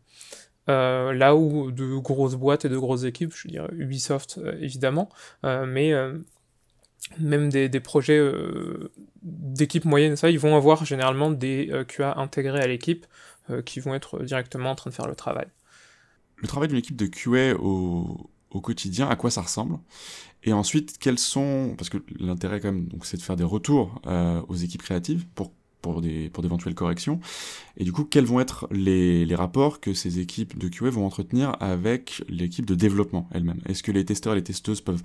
Euh, 0.70 1.14
là 1.14 1.36
où 1.36 1.72
de 1.72 1.98
grosses 1.98 2.36
boîtes 2.36 2.66
et 2.66 2.70
de 2.70 2.78
grosses 2.78 3.04
équipes, 3.04 3.34
je 3.36 3.48
veux 3.48 3.52
dire 3.52 3.68
Ubisoft 3.72 4.38
euh, 4.38 4.56
évidemment, 4.62 5.10
euh, 5.44 5.66
mais 5.66 5.94
même 7.18 7.50
des, 7.50 7.70
projets 7.80 8.22
d'équipe 9.24 9.86
moyenne, 9.86 10.16
ça, 10.16 10.30
ils 10.30 10.40
vont 10.40 10.56
avoir 10.56 10.86
généralement 10.86 11.32
des 11.32 11.72
QA 11.88 12.14
intégrés 12.18 12.60
à 12.60 12.68
l'équipe 12.68 13.06
qui 13.66 13.80
vont 13.80 13.96
être 13.96 14.22
directement 14.24 14.72
en 14.72 14.76
train 14.76 14.92
de 14.92 14.96
faire 14.96 15.08
le 15.08 15.16
travail. 15.16 15.48
Le 16.36 16.48
travail 16.48 16.68
d'une 16.68 16.78
équipe 16.78 16.98
de 16.98 17.08
QA 17.08 17.56
au, 17.60 18.30
quotidien, 18.62 19.10
à 19.10 19.16
quoi 19.16 19.32
ça 19.32 19.42
ressemble? 19.42 19.80
Et 20.44 20.54
ensuite, 20.54 20.98
quels 21.00 21.18
sont, 21.18 21.74
parce 21.78 21.90
que 21.90 21.98
l'intérêt 22.20 22.60
quand 22.60 22.72
même, 22.72 22.88
donc, 22.88 23.06
c'est 23.06 23.18
de 23.18 23.22
faire 23.22 23.38
des 23.38 23.44
retours 23.44 24.02
aux 24.48 24.56
équipes 24.56 24.84
créatives 24.84 25.26
pour 25.34 25.52
pour 25.82 26.02
des 26.02 26.30
pour 26.30 26.44
d'éventuelles 26.44 26.76
corrections. 26.76 27.20
Et 27.78 27.84
du 27.84 27.92
coup, 27.92 28.04
quels 28.04 28.26
vont 28.26 28.40
être 28.40 28.68
les, 28.72 29.26
les 29.26 29.36
rapports 29.36 29.80
que 29.80 29.94
ces 29.94 30.20
équipes 30.20 30.58
de 30.58 30.68
QA 30.68 30.90
vont 30.90 31.06
entretenir 31.06 31.56
avec 31.60 32.24
l'équipe 32.28 32.66
de 32.66 32.76
développement 32.76 33.30
elle-même? 33.34 33.62
Est-ce 33.68 33.84
que 33.84 33.92
les 33.92 34.06
testeurs 34.06 34.34
et 34.34 34.38
les 34.38 34.44
testeuses 34.44 34.82
peuvent 34.82 35.02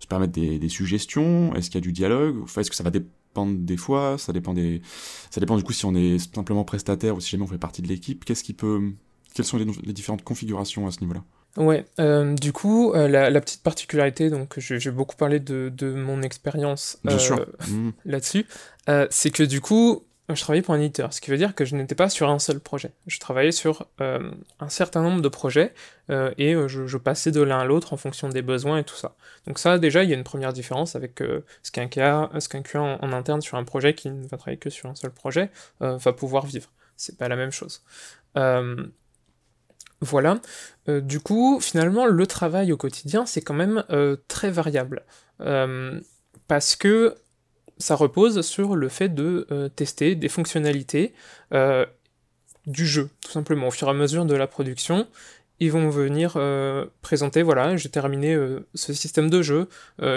se 0.00 0.06
permettre 0.06 0.32
des, 0.32 0.58
des 0.58 0.68
suggestions? 0.68 1.54
Est-ce 1.54 1.70
qu'il 1.70 1.76
y 1.76 1.82
a 1.82 1.86
du 1.86 1.92
dialogue? 1.92 2.36
Enfin, 2.42 2.60
Est-ce 2.60 2.70
que 2.70 2.76
ça 2.76 2.84
va 2.84 2.90
dépendre 2.90 3.58
des 3.58 3.76
fois? 3.76 4.18
Ça 4.18 4.32
dépend 4.32 4.54
des 4.54 4.82
ça 5.30 5.40
dépend 5.40 5.56
du 5.56 5.62
coup 5.62 5.72
si 5.72 5.84
on 5.84 5.94
est 5.94 6.18
simplement 6.34 6.64
prestataire 6.64 7.16
ou 7.16 7.20
si 7.20 7.30
jamais 7.30 7.44
on 7.44 7.48
fait 7.48 7.58
partie 7.58 7.82
de 7.82 7.88
l'équipe. 7.88 8.24
Qu'est-ce 8.24 8.44
qui 8.44 8.54
peut 8.54 8.92
quelles 9.34 9.44
sont 9.44 9.58
les, 9.58 9.66
les 9.84 9.92
différentes 9.92 10.24
configurations 10.24 10.86
à 10.86 10.90
ce 10.90 11.00
niveau-là? 11.00 11.22
Ouais, 11.56 11.86
euh, 12.00 12.34
du 12.34 12.52
coup, 12.52 12.92
euh, 12.92 13.08
la, 13.08 13.30
la, 13.30 13.40
petite 13.40 13.62
particularité, 13.62 14.28
donc 14.28 14.58
j'ai 14.58 14.90
beaucoup 14.90 15.16
parlé 15.16 15.40
de, 15.40 15.72
de 15.74 15.92
mon 15.92 16.22
expérience 16.22 16.98
euh, 17.06 17.16
mmh. 17.68 17.90
là-dessus, 18.04 18.46
euh, 18.88 19.06
c'est 19.10 19.30
que 19.30 19.42
du 19.42 19.60
coup, 19.60 20.04
je 20.34 20.40
travaillais 20.40 20.62
pour 20.62 20.74
un 20.74 20.80
éditeur, 20.80 21.12
ce 21.12 21.20
qui 21.20 21.30
veut 21.30 21.36
dire 21.36 21.54
que 21.54 21.64
je 21.64 21.76
n'étais 21.76 21.94
pas 21.94 22.08
sur 22.08 22.28
un 22.28 22.40
seul 22.40 22.58
projet. 22.58 22.90
Je 23.06 23.20
travaillais 23.20 23.52
sur 23.52 23.86
euh, 24.00 24.32
un 24.58 24.68
certain 24.68 25.00
nombre 25.00 25.22
de 25.22 25.28
projets 25.28 25.72
euh, 26.10 26.32
et 26.36 26.54
euh, 26.54 26.66
je, 26.66 26.96
passais 26.96 27.30
de 27.30 27.40
l'un 27.40 27.60
à 27.60 27.64
l'autre 27.64 27.92
en 27.92 27.96
fonction 27.96 28.28
des 28.28 28.42
besoins 28.42 28.78
et 28.78 28.84
tout 28.84 28.96
ça. 28.96 29.14
Donc 29.46 29.60
ça, 29.60 29.78
déjà, 29.78 30.02
il 30.02 30.10
y 30.10 30.12
a 30.12 30.16
une 30.16 30.24
première 30.24 30.52
différence 30.52 30.96
avec 30.96 31.22
ce 31.62 31.70
qu'un 31.70 31.86
QA, 31.86 32.30
QA 32.64 32.80
en, 32.80 33.12
interne 33.12 33.40
sur 33.40 33.56
un 33.56 33.62
projet 33.62 33.94
qui 33.94 34.10
ne 34.10 34.26
va 34.26 34.36
travailler 34.36 34.58
que 34.58 34.70
sur 34.70 34.90
un 34.90 34.96
seul 34.96 35.12
projet 35.12 35.50
va 35.80 36.12
pouvoir 36.12 36.44
vivre. 36.44 36.70
C'est 36.96 37.16
pas 37.18 37.28
la 37.28 37.36
même 37.36 37.52
chose. 37.52 37.84
voilà. 40.00 40.40
du 40.88 41.20
coup, 41.20 41.60
finalement, 41.60 42.06
le 42.06 42.26
travail 42.26 42.72
au 42.72 42.76
quotidien, 42.76 43.26
c'est 43.26 43.42
quand 43.42 43.54
même 43.54 43.84
très 44.26 44.50
variable. 44.50 45.04
parce 46.48 46.74
que 46.74 47.14
ça 47.78 47.94
repose 47.94 48.40
sur 48.40 48.74
le 48.74 48.88
fait 48.88 49.08
de 49.08 49.46
euh, 49.50 49.68
tester 49.68 50.14
des 50.14 50.28
fonctionnalités 50.28 51.12
euh, 51.52 51.84
du 52.66 52.86
jeu, 52.86 53.10
tout 53.24 53.32
simplement. 53.32 53.68
Au 53.68 53.70
fur 53.70 53.88
et 53.88 53.90
à 53.90 53.94
mesure 53.94 54.24
de 54.24 54.34
la 54.34 54.46
production, 54.46 55.06
ils 55.60 55.70
vont 55.70 55.88
venir 55.88 56.34
euh, 56.36 56.86
présenter, 57.00 57.42
voilà, 57.42 57.76
j'ai 57.76 57.88
terminé 57.88 58.36
ce 58.74 58.92
système 58.92 59.30
de 59.30 59.40
jeu, 59.40 59.68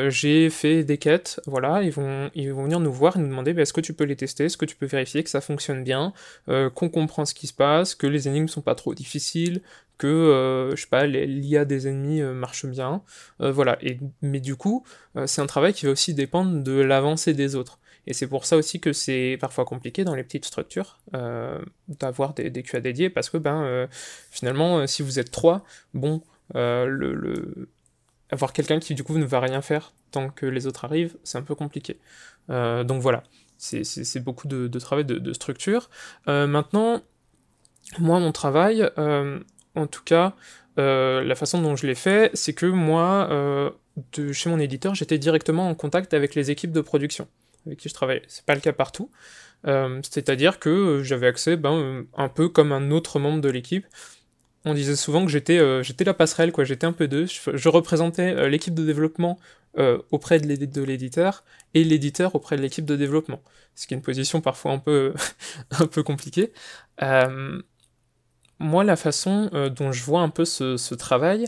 j'ai 0.10 0.50
fait 0.50 0.84
des 0.84 0.98
quêtes, 0.98 1.40
voilà, 1.46 1.82
ils 1.84 1.92
vont, 1.92 2.30
ils 2.36 2.52
vont 2.52 2.64
venir 2.64 2.80
nous 2.80 2.92
voir 2.92 3.16
et 3.16 3.20
nous 3.20 3.28
demander 3.28 3.54
bah, 3.54 3.62
est-ce 3.62 3.72
que 3.72 3.82
tu 3.82 3.94
peux 3.94 4.04
les 4.04 4.18
tester, 4.18 4.46
est-ce 4.46 4.58
que 4.58 4.66
tu 4.66 4.76
peux 4.76 4.86
vérifier 4.86 5.24
que 5.24 5.30
ça 5.30 5.40
fonctionne 5.40 5.84
bien, 5.84 6.14
qu'on 6.48 6.90
comprend 6.90 7.24
ce 7.26 7.34
qui 7.34 7.48
se 7.48 7.54
passe, 7.54 7.96
que 7.96 8.08
les 8.08 8.28
énigmes 8.28 8.50
sont 8.50 8.62
pas 8.62 8.76
trop 8.76 8.94
difficiles, 8.94 9.62
que, 10.00 10.08
euh, 10.08 10.76
je 10.76 10.82
sais 10.82 10.88
pas, 10.88 11.06
l'IA 11.06 11.66
des 11.66 11.88
ennemis 11.88 12.22
euh, 12.22 12.34
marche 12.34 12.66
bien, 12.66 13.04
euh, 13.42 13.52
voilà. 13.52 13.78
Et, 13.82 14.00
mais 14.24 14.40
du 14.40 14.56
coup, 14.56 14.84
c'est 15.28 15.42
un 15.42 15.46
travail 15.46 15.74
qui 15.74 15.86
va 15.86 15.92
aussi 15.92 16.16
dépendre 16.16 16.64
de 16.64 16.80
l'avancée 16.82 17.36
des 17.36 17.56
autres. 17.56 17.80
Et 18.08 18.14
c'est 18.14 18.28
pour 18.28 18.46
ça 18.46 18.58
aussi 18.58 18.80
que 18.80 18.94
c'est 18.94 19.38
parfois 19.40 19.66
compliqué 19.66 20.04
dans 20.04 20.16
les 20.16 20.24
petites 20.24 20.46
structures 20.46 21.00
d'avoir 21.90 22.34
des, 22.34 22.50
des, 22.50 22.64
QA 22.64 22.80
dédiés, 22.80 23.10
parce 23.10 23.30
que 23.30 23.38
ben, 23.38 23.88
finalement, 24.32 24.88
si 24.88 25.04
vous 25.04 25.20
êtes 25.20 25.32
trois, 25.32 25.64
bon, 25.94 26.24
le, 26.56 27.70
avoir 28.32 28.54
quelqu'un 28.54 28.80
qui 28.80 28.96
du 28.96 29.04
coup 29.04 29.18
ne 29.18 29.26
va 29.26 29.42
rien 29.42 29.62
faire 29.62 29.94
tant 30.12 30.30
que 30.30 30.46
les 30.46 30.66
autres 30.66 30.86
arrivent, 30.86 31.18
c'est 31.24 31.38
un 31.38 31.44
peu 31.44 31.56
compliqué. 31.56 32.00
donc 32.48 33.02
voilà, 33.02 33.24
c'est 33.58 34.24
beaucoup 34.24 34.48
de, 34.48 34.80
travail 34.80 35.06
de, 35.06 35.20
de 35.20 35.34
structure. 35.34 35.90
maintenant, 36.26 37.02
moi, 38.00 38.20
mon 38.20 38.32
travail, 38.32 38.90
en 39.76 39.88
tout 39.88 40.04
cas, 40.04 40.36
euh, 40.78 41.24
la 41.24 41.36
façon 41.36 41.62
dont 41.62 41.76
je 41.76 41.88
l'ai 41.88 41.96
fait, 41.96 42.32
c'est 42.34 42.54
que 42.54 42.66
moi, 42.66 43.28
euh, 43.32 43.70
chez 44.34 44.50
mon 44.50 44.60
éditeur, 44.60 44.96
j'étais 44.96 45.18
directement 45.18 45.70
en 45.70 45.76
contact 45.76 46.14
avec 46.14 46.36
les 46.36 46.52
équipes 46.52 46.72
de 46.72 46.82
production. 46.82 47.28
avec 47.66 47.80
qui 47.80 47.90
je 47.90 47.94
travaillais. 47.94 48.24
C'est 48.28 48.46
pas 48.46 48.56
le 48.56 48.62
cas 48.62 48.74
partout. 48.74 49.10
C'est-à-dire 49.66 50.60
que 50.60 51.02
j'avais 51.04 51.28
accès 51.28 51.58
ben, 51.58 52.06
un 52.16 52.30
peu 52.30 52.48
comme 52.48 52.72
un 52.72 52.92
autre 52.92 53.20
membre 53.20 53.42
de 53.42 53.50
l'équipe 53.50 53.86
on 54.66 54.74
disait 54.74 54.96
souvent 54.96 55.26
que 55.26 55.32
j'étais 55.32 55.58
euh, 55.58 55.84
la 56.06 56.14
passerelle, 56.14 56.52
quoi. 56.52 56.64
J'étais 56.64 56.86
un 56.86 56.92
peu 56.92 57.08
deux. 57.08 57.26
Je, 57.26 57.70
représentais 57.70 58.34
euh, 58.34 58.50
l'équipe 58.50 58.74
de 58.74 58.86
développement 58.86 59.40
euh, 59.78 60.00
auprès 60.12 60.40
de 60.40 60.48
l'éditeur 60.48 61.44
et 61.74 61.84
l'éditeur 61.84 62.36
auprès 62.36 62.58
de 62.58 62.62
l'équipe 62.62 62.86
de 62.86 62.96
développement. 62.96 63.42
Ce 63.76 63.88
qui 63.88 63.94
est 63.94 63.98
une 63.98 64.04
position 64.04 64.42
parfois 64.42 64.74
un 64.74 64.80
peu 64.80 65.14
compliquée. 66.04 66.52
Moi, 68.60 68.84
la 68.84 68.96
façon 68.96 69.50
dont 69.76 69.92
je 69.92 70.04
vois 70.04 70.22
un 70.22 70.30
peu 70.30 70.46
ce, 70.46 70.94
travail, 70.94 71.46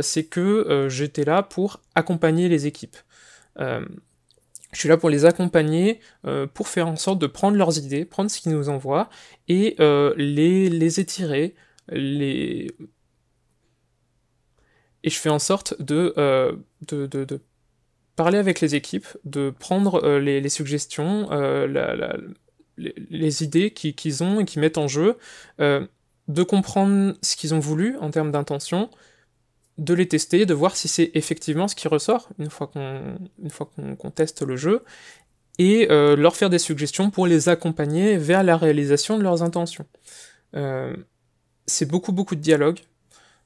c'est 0.00 0.24
que 0.24 0.86
j'étais 0.88 1.24
là 1.24 1.42
pour 1.42 1.80
accompagner 1.94 2.48
les 2.48 2.66
équipes. 2.66 2.96
je 3.58 3.84
suis 4.72 4.88
là 4.88 4.96
pour 4.96 5.10
les 5.10 5.24
accompagner, 5.24 6.00
pour 6.54 6.68
faire 6.68 6.88
en 6.88 6.96
sorte 6.96 7.18
de 7.18 7.26
prendre 7.26 7.56
leurs 7.56 7.78
idées, 7.78 8.04
prendre 8.04 8.30
ce 8.30 8.40
qu'ils 8.40 8.52
nous 8.52 8.68
envoient, 8.68 9.10
et 9.48 9.76
les, 10.16 11.00
étirer. 11.00 11.54
Et 15.04 15.10
je 15.10 15.18
fais 15.18 15.28
en 15.28 15.38
sorte 15.38 15.80
de, 15.80 16.14
euh, 16.16 16.56
parler 18.16 18.38
avec 18.38 18.62
les 18.62 18.74
équipes, 18.74 19.06
de 19.26 19.50
prendre 19.50 20.02
euh, 20.02 20.18
les, 20.18 20.48
suggestions, 20.48 21.30
euh, 21.30 22.16
les, 22.78 23.44
idées 23.44 23.70
qu'ils 23.70 24.24
ont 24.24 24.40
et 24.40 24.46
qu'ils 24.46 24.62
mettent 24.62 24.78
en 24.78 24.88
jeu, 24.88 25.18
de 26.28 26.42
comprendre 26.42 27.14
ce 27.22 27.36
qu'ils 27.36 27.54
ont 27.54 27.60
voulu 27.60 27.96
en 27.98 28.10
termes 28.10 28.32
d'intention, 28.32 28.90
de 29.78 29.94
les 29.94 30.08
tester, 30.08 30.46
de 30.46 30.54
voir 30.54 30.76
si 30.76 30.88
c'est 30.88 31.10
effectivement 31.14 31.68
ce 31.68 31.74
qui 31.74 31.88
ressort 31.88 32.28
une 32.38 32.50
fois 32.50 32.70
qu'on 32.70 34.10
teste 34.10 34.42
le 34.42 34.56
jeu, 34.56 34.84
et 35.58 35.86
leur 35.86 36.36
faire 36.36 36.50
des 36.50 36.58
suggestions 36.58 37.10
pour 37.10 37.26
les 37.26 37.48
accompagner 37.48 38.16
vers 38.16 38.42
la 38.42 38.56
réalisation 38.56 39.18
de 39.18 39.22
leurs 39.22 39.42
intentions. 39.42 39.86
C'est 41.66 41.86
beaucoup 41.86 42.12
beaucoup 42.12 42.36
de 42.36 42.40
dialogue 42.40 42.80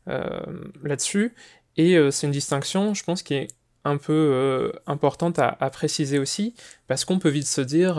euh, 0.09 0.41
là-dessus, 0.83 1.35
et 1.77 1.97
euh, 1.97 2.11
c'est 2.11 2.27
une 2.27 2.33
distinction, 2.33 2.95
je 2.95 3.05
pense, 3.05 3.23
qui 3.23 3.35
est 3.35 3.49
un 3.85 3.99
peu 3.99 4.13
euh, 4.13 4.73
importante 4.87 5.39
à, 5.39 5.71
préciser 5.71 6.19
aussi, 6.19 6.55
parce 6.87 7.05
qu'on 7.05 7.19
peut 7.19 7.29
vite 7.29 7.47
se 7.47 7.61
dire, 7.61 7.97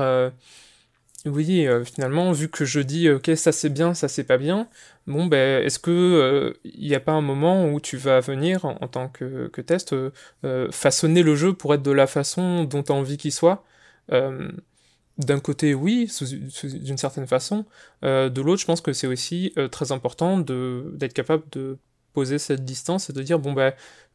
oui, 1.25 1.67
finalement, 1.85 2.31
vu 2.31 2.49
que 2.49 2.65
je 2.65 2.79
dis, 2.79 3.09
ok, 3.09 3.31
ça 3.35 3.51
c'est 3.51 3.69
bien, 3.69 3.93
ça 3.93 4.07
c'est 4.07 4.23
pas 4.23 4.37
bien, 4.37 4.69
bon, 5.07 5.25
ben, 5.25 5.63
est-ce 5.63 5.79
que 5.79 6.57
il 6.63 6.87
n'y 6.87 6.95
a 6.95 6.99
pas 6.99 7.11
un 7.11 7.21
moment 7.21 7.69
où 7.69 7.79
tu 7.81 7.97
vas 7.97 8.19
venir, 8.19 8.65
en, 8.65 8.87
tant 8.87 9.09
que, 9.09 9.47
que 9.47 9.61
test, 9.61 9.95
façonner 10.71 11.23
le 11.23 11.35
jeu 11.35 11.53
pour 11.53 11.73
être 11.73 11.83
de 11.83 11.91
la 11.91 12.07
façon 12.07 12.63
dont 12.63 12.83
tu 12.83 12.91
as 12.91 12.95
envie 12.95 13.17
qu'il 13.17 13.33
soit? 13.33 13.65
D'un 15.19 15.41
côté, 15.41 15.73
oui, 15.73 16.09
d'une 16.63 16.97
certaine 16.97 17.27
façon. 17.27 17.65
Euh, 18.05 18.29
de 18.29 18.41
l'autre, 18.41 18.61
je 18.61 18.65
pense 18.65 18.79
que 18.79 18.93
c'est 18.93 19.05
aussi 19.05 19.51
euh, 19.57 19.67
très 19.67 19.91
important 19.91 20.39
d'être 20.39 21.13
capable 21.13 21.43
de 21.51 21.77
poser 22.13 22.39
cette 22.39 22.63
distance 22.63 23.09
et 23.09 23.13
de 23.13 23.21
dire 23.21 23.37
bon, 23.37 23.51
ben, 23.51 23.73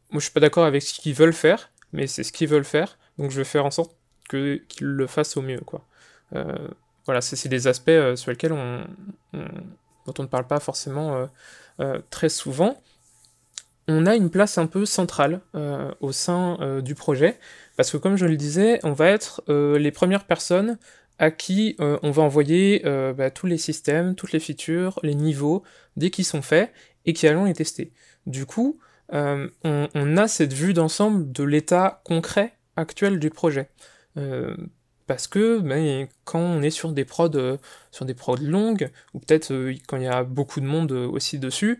moi 0.09 0.19
je 0.19 0.25
suis 0.25 0.33
pas 0.33 0.39
d'accord 0.39 0.65
avec 0.65 0.81
ce 0.81 0.99
qu'ils 0.99 1.13
veulent 1.13 1.31
faire, 1.31 1.69
mais 1.93 2.07
c'est 2.07 2.23
ce 2.23 2.31
qu'ils 2.31 2.47
veulent 2.47 2.65
faire, 2.65 2.97
donc 3.19 3.29
je 3.29 3.37
vais 3.37 3.43
faire 3.43 3.65
en 3.65 3.71
sorte 3.71 3.95
qu'ils 4.29 4.63
le 4.79 5.05
fassent 5.05 5.37
au 5.37 5.43
mieux, 5.43 5.59
quoi. 5.59 5.85
Euh, 7.05 7.11
voilà, 7.13 7.21
c'est 7.21 7.49
des 7.49 7.67
aspects 7.67 8.15
sur 8.15 8.31
lesquels 8.31 8.53
on, 8.53 8.85
ne 9.33 10.25
parle 10.25 10.47
pas 10.47 10.59
forcément 10.59 11.29
très 12.09 12.29
souvent. 12.29 12.81
On 13.87 14.07
a 14.07 14.15
une 14.15 14.31
place 14.31 14.57
un 14.57 14.65
peu 14.65 14.85
centrale 14.85 15.41
au 16.01 16.11
sein 16.11 16.81
du 16.81 16.95
projet, 16.95 17.37
parce 17.75 17.91
que 17.91 17.97
comme 17.97 18.15
je 18.15 18.25
le 18.25 18.37
disais, 18.37 18.79
on 18.83 18.93
va 18.93 19.09
être 19.09 19.43
euh, 19.49 19.77
les 19.77 19.91
premières 19.91 20.25
personnes 20.25 20.77
à 21.17 21.31
qui 21.31 21.75
euh, 21.79 21.97
on 22.03 22.11
va 22.11 22.23
envoyer 22.23 22.81
euh, 22.85 23.13
bah, 23.13 23.31
tous 23.31 23.47
les 23.47 23.57
systèmes, 23.57 24.15
toutes 24.15 24.31
les 24.31 24.39
features, 24.39 24.99
les 25.03 25.15
niveaux, 25.15 25.63
dès 25.97 26.09
qu'ils 26.09 26.25
sont 26.25 26.41
faits, 26.41 26.71
et 27.05 27.13
qui 27.13 27.27
allons 27.27 27.45
les 27.45 27.53
tester. 27.53 27.91
Du 28.25 28.45
coup, 28.45 28.79
on, 29.11 30.17
a 30.17 30.27
cette 30.27 30.53
vue 30.53 30.73
d'ensemble 30.73 31.31
de 31.31 31.43
l'état 31.43 32.01
concret 32.05 32.53
actuel 32.75 33.19
du 33.19 33.29
projet. 33.29 33.69
Parce 35.07 35.27
que 35.27 35.59
ben, 35.59 36.07
quand 36.23 36.39
on 36.39 36.61
est 36.61 36.69
sur 36.69 36.91
des 36.91 37.05
prods, 37.05 37.57
sur 37.91 38.05
des 38.05 38.13
prods 38.13 38.37
longues, 38.37 38.89
ou 39.13 39.19
peut-être 39.19 39.53
quand 39.87 39.97
il 39.97 40.03
y 40.03 40.07
a 40.07 40.23
beaucoup 40.23 40.59
de 40.59 40.65
monde 40.65 40.91
aussi 40.91 41.39
dessus, 41.39 41.79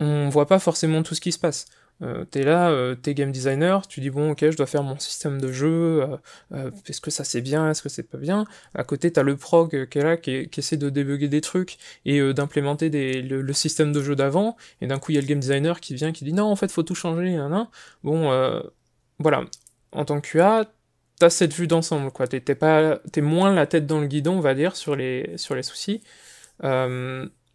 on 0.00 0.28
voit 0.28 0.46
pas 0.46 0.58
forcément 0.58 1.02
tout 1.02 1.14
ce 1.14 1.20
qui 1.20 1.32
se 1.32 1.38
passe. 1.38 1.66
Euh, 2.02 2.24
t'es 2.24 2.42
là, 2.42 2.70
euh, 2.70 2.96
t'es 2.96 3.14
game 3.14 3.30
designer, 3.30 3.86
tu 3.86 4.00
dis 4.00 4.10
bon 4.10 4.32
ok 4.32 4.50
je 4.50 4.56
dois 4.56 4.66
faire 4.66 4.82
mon 4.82 4.98
système 4.98 5.40
de 5.40 5.52
jeu, 5.52 6.04
euh, 6.52 6.70
est-ce 6.88 7.00
que 7.00 7.10
ça 7.12 7.22
c'est 7.22 7.40
bien, 7.40 7.70
est-ce 7.70 7.82
que 7.82 7.88
c'est 7.88 8.02
pas 8.02 8.18
bien? 8.18 8.46
À 8.74 8.82
côté 8.82 9.12
t'as 9.12 9.22
le 9.22 9.36
prog 9.36 9.88
qui 9.88 9.98
est 9.98 10.02
là, 10.02 10.16
qui, 10.16 10.48
essaie 10.56 10.76
de 10.76 10.90
débugger 10.90 11.28
des 11.28 11.40
trucs 11.40 11.78
et 12.04 12.20
d'implémenter 12.34 12.90
le, 13.22 13.52
système 13.52 13.92
de 13.92 14.02
jeu 14.02 14.16
d'avant, 14.16 14.56
et 14.80 14.88
d'un 14.88 14.98
coup 14.98 15.12
il 15.12 15.14
y 15.14 15.18
a 15.18 15.20
le 15.20 15.26
game 15.26 15.38
designer 15.38 15.80
qui 15.80 15.94
vient 15.94 16.12
qui 16.12 16.24
dit 16.24 16.32
non 16.32 16.46
en 16.46 16.56
fait 16.56 16.70
faut 16.72 16.82
tout 16.82 16.96
changer, 16.96 17.36
hein, 17.36 17.68
Bon 18.02 18.28
voilà, 19.20 19.44
en 19.92 20.04
tant 20.04 20.20
que 20.20 20.32
QA, 20.32 20.64
t'as 21.18 21.30
cette 21.30 21.54
vue 21.54 21.66
d'ensemble 21.66 22.10
quoi, 22.10 22.26
t'es 22.26 22.40
pas, 22.40 22.98
t'es 23.12 23.20
moins 23.20 23.54
la 23.54 23.66
tête 23.66 23.86
dans 23.86 24.00
le 24.00 24.06
guidon 24.06 24.38
on 24.38 24.40
va 24.40 24.54
dire 24.54 24.76
sur 24.76 24.96
les, 24.96 25.36
sur 25.36 25.54
les 25.54 25.62
soucis. 25.62 26.02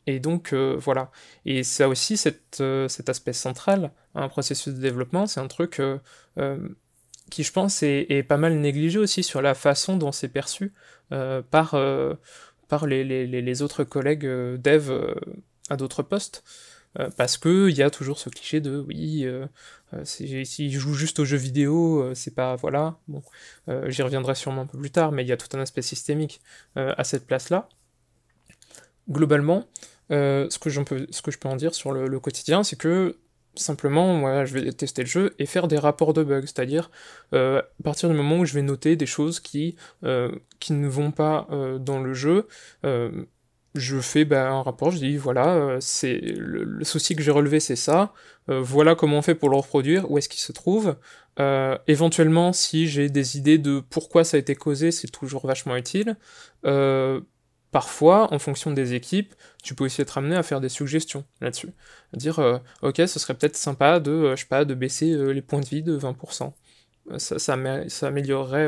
Et 0.09 0.19
donc 0.19 0.53
euh, 0.53 0.75
voilà. 0.75 1.11
Et 1.45 1.63
ça 1.63 1.87
aussi, 1.87 2.17
cette, 2.17 2.61
euh, 2.61 2.87
cet 2.87 3.09
aspect 3.09 3.33
central 3.33 3.91
un 4.15 4.27
processus 4.27 4.73
de 4.73 4.79
développement, 4.79 5.27
c'est 5.27 5.39
un 5.39 5.47
truc 5.47 5.79
euh, 5.79 5.99
qui, 7.29 7.43
je 7.43 7.51
pense, 7.51 7.83
est, 7.83 8.23
pas 8.27 8.37
mal 8.37 8.55
négligé 8.55 8.97
aussi 8.97 9.21
sur 9.21 9.41
la 9.41 9.53
façon 9.53 9.97
dont 9.97 10.11
c'est 10.11 10.29
perçu 10.29 10.73
par, 11.09 11.75
par 12.67 12.87
les, 12.87 13.03
les, 13.03 13.27
les, 13.27 13.61
autres 13.61 13.83
collègues 13.83 14.25
dev 14.25 14.91
à 15.69 15.77
d'autres 15.77 16.01
postes. 16.01 16.43
Parce 17.17 17.37
qu'il 17.37 17.71
y 17.71 17.83
a 17.83 17.89
toujours 17.89 18.19
ce 18.19 18.29
cliché 18.29 18.61
de 18.61 18.79
oui, 18.87 19.25
s'ils 20.03 20.71
jouent 20.71 20.93
juste 20.93 21.19
aux 21.19 21.25
jeux 21.25 21.37
vidéo, 21.37 22.13
c'est 22.15 22.33
pas. 22.33 22.55
Voilà. 22.55 22.97
Bon, 23.07 23.21
j'y 23.87 24.01
reviendrai 24.01 24.35
sûrement 24.35 24.61
un 24.61 24.65
peu 24.65 24.77
plus 24.77 24.91
tard, 24.91 25.11
mais 25.11 25.23
il 25.23 25.27
y 25.27 25.31
a 25.31 25.37
tout 25.37 25.55
un 25.55 25.61
aspect 25.61 25.81
systémique 25.81 26.41
à 26.75 27.03
cette 27.03 27.27
place-là 27.27 27.69
globalement, 29.09 29.65
euh, 30.11 30.47
ce, 30.49 30.59
que 30.59 30.69
peux, 30.83 31.07
ce 31.09 31.21
que 31.21 31.31
je 31.31 31.37
peux 31.37 31.49
en 31.49 31.55
dire 31.55 31.73
sur 31.73 31.91
le, 31.91 32.19
quotidien, 32.19 32.63
c'est 32.63 32.77
que 32.77 33.17
simplement, 33.55 34.45
je 34.45 34.53
vais 34.53 34.71
tester 34.71 35.01
le 35.01 35.07
jeu 35.07 35.35
et 35.39 35.45
faire 35.45 35.67
des 35.67 35.77
rapports 35.77 36.13
de 36.13 36.23
bugs, 36.23 36.41
c'est-à-dire 36.41 36.91
euh, 37.33 37.61
à 37.61 37.83
partir 37.83 38.09
du 38.09 38.15
moment 38.15 38.37
où 38.37 38.45
je 38.45 38.53
vais 38.53 38.61
noter 38.61 38.95
des 38.95 39.05
choses 39.05 39.39
qui, 39.39 39.75
euh, 40.03 40.31
qui 40.59 40.73
ne 40.73 40.87
vont 40.87 41.11
pas 41.11 41.47
dans 41.79 41.99
le 41.99 42.13
jeu, 42.13 42.47
je 43.75 43.99
fais 43.99 44.25
bah, 44.25 44.49
un 44.49 44.61
rapport, 44.61 44.91
je 44.91 44.97
dis 44.97 45.17
voilà, 45.17 45.77
c'est 45.79 46.19
le, 46.19 46.83
souci 46.83 47.15
que 47.15 47.21
j'ai 47.21 47.31
relevé, 47.31 47.59
c'est 47.59 47.75
ça, 47.75 48.13
voilà 48.47 48.95
comment 48.95 49.19
on 49.19 49.21
fait 49.21 49.35
pour 49.35 49.49
le 49.49 49.57
reproduire, 49.57 50.09
où 50.09 50.17
est-ce 50.17 50.29
qu'il 50.29 50.41
se 50.41 50.51
trouve. 50.51 50.95
éventuellement, 51.87 52.51
si 52.53 52.87
j'ai 52.87 53.09
des 53.09 53.37
idées 53.37 53.57
de 53.57 53.79
pourquoi 53.79 54.23
ça 54.23 54.37
a 54.37 54.39
été 54.39 54.55
causé, 54.55 54.91
c'est 54.91 55.09
toujours 55.09 55.45
vachement 55.45 55.75
utile. 55.75 56.17
Parfois, 57.71 58.33
en 58.33 58.39
fonction 58.39 58.71
des 58.71 58.95
équipes, 58.95 59.35
tu 59.61 59.75
peux 59.75 59.83
aussi 59.83 60.01
être 60.01 60.17
amené 60.17 60.35
à 60.35 60.41
faire 60.41 60.59
des 60.59 60.69
suggestions 60.69 61.23
là-dessus. 61.39 61.71
Dire, 62.13 62.39
euh, 62.39 62.57
ok, 62.81 62.95
ce 62.97 63.19
serait 63.19 63.35
peut-être 63.35 63.55
sympa 63.55 63.99
de, 63.99 64.11
euh, 64.11 64.35
je 64.35 64.41
sais 64.41 64.47
pas, 64.47 64.65
de 64.65 64.73
baisser 64.73 65.11
euh, 65.11 65.31
les 65.31 65.43
points 65.43 65.59
de 65.59 65.67
vie 65.67 65.83
de 65.83 65.97
20%. 65.97 66.53
Ça, 67.17 67.39
ça, 67.39 67.53
améliorerait 68.07 68.67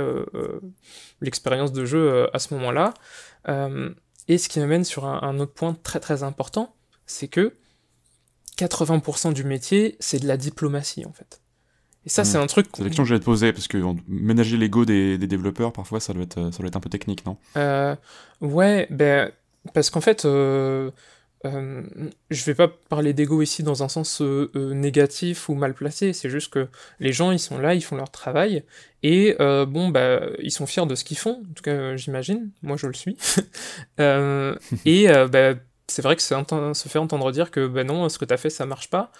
l'expérience 1.20 1.72
de 1.72 1.86
jeu 1.86 2.28
à 2.34 2.40
ce 2.40 2.56
moment-là. 2.56 2.94
Et 4.32 4.38
ce 4.38 4.48
qui 4.48 4.62
m'amène 4.62 4.86
sur 4.86 5.06
un, 5.06 5.40
autre 5.40 5.52
point 5.52 5.76
très 5.84 6.00
très 6.00 6.24
important, 6.24 6.74
c'est 7.06 7.28
que 7.28 7.54
80% 8.58 9.34
du 9.34 9.44
métier, 9.44 9.98
c'est 10.00 10.20
de 10.20 10.28
la 10.28 10.38
diplomatie 10.38 11.06
en 11.06 11.12
fait. 11.12 11.42
Et 12.06 12.10
ça, 12.10 12.24
c'est 12.24 12.38
hmm. 12.38 12.44
un 12.44 12.48
truc. 12.48 12.68
C'est 12.74 12.82
la 12.82 12.88
question 12.88 13.04
que 13.04 13.10
j'allais 13.10 13.20
te 13.20 13.26
poser, 13.26 13.52
parce 13.52 13.68
que 13.68 13.78
ménager 14.08 14.56
l'ego 14.56 14.86
des, 14.86 15.18
des, 15.18 15.28
développeurs, 15.28 15.74
parfois, 15.74 16.00
ça 16.00 16.14
doit 16.14 16.24
être, 16.24 16.50
ça 16.52 16.60
doit 16.60 16.68
être 16.68 16.78
un 16.78 16.80
peu 16.80 16.90
technique, 16.90 17.26
non? 17.26 17.38
Euh, 17.58 17.94
Ouais, 18.40 18.88
ben, 18.90 19.32
parce 19.74 19.90
qu'en 19.90 20.02
fait, 20.02 20.24
euh, 20.24 20.92
euh, 21.46 21.84
je 22.30 22.44
vais 22.46 22.54
pas 22.54 22.68
parler 22.68 23.14
d'ego 23.14 23.42
ici 23.42 23.64
dans 23.64 23.84
un 23.84 23.90
sens 23.90 24.22
euh, 24.22 24.52
euh, 24.56 24.74
négatif 24.74 25.50
ou 25.50 25.56
mal 25.56 25.74
placé, 25.74 26.14
c'est 26.14 26.30
juste 26.30 26.54
que 26.54 26.68
les 27.00 27.12
gens, 27.14 27.32
ils 27.32 27.40
sont 27.40 27.58
là, 27.58 27.74
ils 27.74 27.82
font 27.82 27.96
leur 27.96 28.12
travail, 28.12 28.64
et 29.04 29.36
bon, 29.40 29.90
bah, 29.90 30.22
ils 30.40 30.52
sont 30.52 30.68
fiers 30.68 30.86
de 30.86 30.96
ce 30.96 31.04
qu'ils 31.04 31.18
font, 31.18 31.42
en 31.50 31.54
tout 31.54 31.64
cas, 31.64 31.96
j'imagine, 31.96 32.52
moi 32.62 32.78
je 32.78 32.88
le 32.88 32.94
suis. 32.94 33.18
et 33.98 35.08
bah, 35.32 35.54
c'est 35.88 36.02
vrai 36.02 36.16
que 36.16 36.22
se 36.22 36.88
fait 36.88 37.00
entendre 37.00 37.32
dire 37.32 37.52
que 37.52 37.68
ben 37.68 37.88
non, 37.88 38.08
ce 38.10 38.20
que 38.20 38.26
tu 38.26 38.34
as 38.34 38.38
fait, 38.38 38.52
ça 38.52 38.66
marche 38.66 38.90
pas 38.90 39.12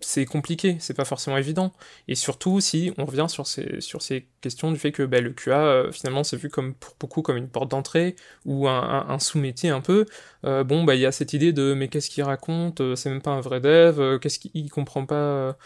c'est 0.00 0.26
compliqué, 0.26 0.76
c'est 0.80 0.94
pas 0.94 1.04
forcément 1.04 1.36
évident. 1.36 1.72
Et 2.06 2.14
surtout 2.14 2.60
si 2.60 2.92
on 2.98 3.04
revient 3.04 3.26
sur 3.28 3.46
ces, 3.46 4.28
questions 4.40 4.70
du 4.70 4.78
fait 4.78 4.92
que 4.92 5.02
bah, 5.02 5.20
le 5.20 5.32
QA, 5.32 5.58
euh, 5.58 5.92
finalement, 5.92 6.22
c'est 6.24 6.36
vu 6.36 6.48
comme, 6.48 6.74
pour 6.74 6.94
beaucoup 7.00 7.22
comme 7.22 7.36
une 7.36 7.48
porte 7.48 7.70
d'entrée 7.70 8.14
ou 8.44 8.68
un, 8.68 9.18
sous-métier 9.18 9.70
un 9.70 9.80
peu. 9.80 10.06
Euh, 10.44 10.62
bon, 10.62 10.84
bah 10.84 10.94
il 10.94 11.00
y 11.00 11.06
a 11.06 11.12
cette 11.12 11.32
idée 11.32 11.52
de 11.52 11.74
mais 11.74 11.88
qu'est-ce 11.88 12.10
qu'il 12.10 12.22
raconte 12.22 12.80
euh, 12.80 12.94
C'est 12.94 13.10
même 13.10 13.22
pas 13.22 13.32
un 13.32 13.40
vrai 13.40 13.60
dev, 13.60 14.18
qu'est-ce 14.20 14.38
qu'il 14.38 14.70
comprend 14.70 15.04
pas 15.06 15.56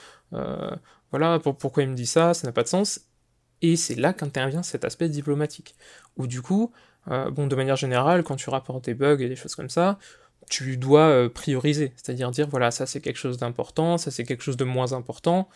Voilà, 1.10 1.38
pour, 1.38 1.56
pourquoi 1.58 1.82
il 1.82 1.90
me 1.90 1.94
dit 1.94 2.06
ça 2.06 2.34
Ça 2.34 2.46
n'a 2.46 2.52
pas 2.52 2.62
de 2.62 2.68
sens. 2.68 3.00
Et 3.60 3.76
c'est 3.76 3.94
là 3.94 4.12
qu'intervient 4.12 4.62
cet 4.62 4.84
aspect 4.84 5.08
diplomatique. 5.08 5.74
Où 6.16 6.26
du 6.26 6.42
coup, 6.42 6.72
bon, 7.06 7.46
de 7.46 7.54
manière 7.56 7.76
générale, 7.76 8.22
quand 8.22 8.36
tu 8.36 8.50
rapportes 8.50 8.86
des 8.86 8.94
bugs 8.94 9.18
et 9.20 9.28
des 9.28 9.36
choses 9.36 9.54
comme 9.54 9.70
ça, 9.70 9.98
tu 10.52 10.76
dois 10.76 11.08
euh, 11.08 11.28
prioriser, 11.30 11.94
c'est-à-dire 11.96 12.30
dire 12.30 12.46
voilà, 12.46 12.70
ça 12.70 12.84
c'est 12.84 13.00
quelque 13.00 13.16
chose 13.16 13.38
d'important, 13.38 13.96
ça 13.96 14.10
c'est 14.10 14.24
quelque 14.24 14.42
chose 14.42 14.58
de 14.58 14.64
moins 14.64 14.92
important. 14.92 15.48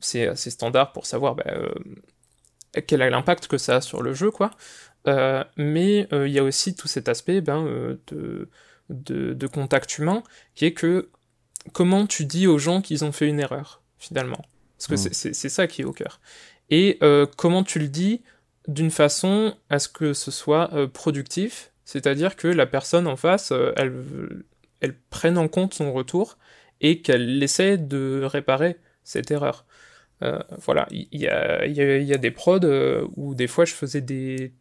C'est 0.00 0.26
assez 0.26 0.50
standard 0.50 0.92
pour 0.92 1.06
savoir 1.06 1.34
bah, 1.34 1.44
euh, 1.46 1.72
quel 2.86 3.00
est 3.00 3.08
l'impact 3.08 3.46
que 3.46 3.56
ça 3.56 3.76
a 3.76 3.80
sur 3.80 4.02
le 4.02 4.12
jeu, 4.12 4.30
quoi. 4.30 4.50
Euh, 5.06 5.42
mais 5.56 6.06
il 6.12 6.28
y 6.28 6.38
a 6.38 6.42
aussi 6.42 6.74
tout 6.74 6.88
cet 6.88 7.08
aspect 7.08 7.40
ben, 7.40 7.64
de, 8.06 8.50
de, 8.90 9.32
de, 9.32 9.46
contact 9.46 9.96
humain 9.98 10.22
qui 10.54 10.66
est 10.66 10.72
que 10.72 11.08
comment 11.72 12.06
tu 12.06 12.26
dis 12.26 12.46
aux 12.46 12.58
gens 12.58 12.82
qu'ils 12.82 13.02
ont 13.02 13.12
fait 13.12 13.26
une 13.26 13.40
erreur, 13.40 13.80
finalement. 13.98 14.44
Parce 14.76 14.88
que 14.88 15.08
mmh. 15.08 15.32
c'est 15.32 15.48
ça 15.48 15.66
qui 15.66 15.82
est 15.82 15.84
au 15.86 15.92
cœur. 15.92 16.20
Et 16.68 16.98
comment 17.36 17.64
tu 17.64 17.78
le 17.78 17.88
dis 17.88 18.22
d'une 18.68 18.90
façon 18.90 19.56
à 19.70 19.78
ce 19.78 19.88
que 19.88 20.12
ce 20.12 20.30
soit 20.30 20.70
productif, 20.92 21.72
c'est-à-dire 21.84 22.36
que 22.36 22.48
la 22.48 22.66
personne 22.66 23.06
en 23.06 23.16
face, 23.16 23.52
euh, 23.52 23.72
elle, 23.76 23.94
elle 24.80 24.94
prenne 25.10 25.38
en 25.38 25.48
compte 25.48 25.74
son 25.74 25.92
retour 25.92 26.38
et 26.80 27.02
qu'elle 27.02 27.42
essaie 27.42 27.78
de 27.78 28.22
réparer 28.24 28.76
cette 29.02 29.30
erreur. 29.30 29.66
Euh, 30.22 30.38
voilà, 30.58 30.86
il 30.90 31.06
y, 31.12 31.28
a, 31.28 31.66
y, 31.66 31.74
y 31.74 32.14
a, 32.14 32.18
des 32.18 32.30
prods 32.30 32.60
euh, 32.64 33.06
où 33.16 33.34
des 33.34 33.46
fois 33.46 33.64
je 33.64 33.74
faisais 33.74 34.00
des, 34.00 34.52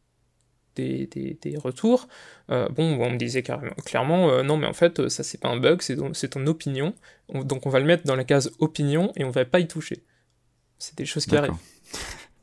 des, 0.76 1.08
des, 1.08 1.38
des 1.42 1.58
retours. 1.58 2.08
Bon, 2.50 3.00
on 3.00 3.10
me 3.10 3.18
disait 3.18 3.42
clairement, 3.42 4.44
non 4.44 4.58
mais 4.58 4.68
en 4.68 4.74
fait 4.74 5.08
ça 5.10 5.24
c'est 5.24 5.40
pas 5.40 5.50
un 5.50 5.58
bug, 5.58 5.82
c'est 5.82 6.30
ton 6.30 6.46
opinion. 6.46 6.94
donc 7.34 7.66
on 7.66 7.70
va 7.70 7.80
le 7.80 7.86
mettre 7.86 8.04
dans 8.04 8.16
la 8.16 8.26
case 8.26 8.52
opinion 8.60 9.12
et 9.16 9.24
on 9.24 9.32
va 9.32 9.46
pas 9.46 9.60
y 9.60 9.68
toucher. 9.68 10.04
C'est 10.78 10.98
des 10.98 11.06
choses 11.06 11.26
qui 11.26 11.36
arrivent. 11.36 11.54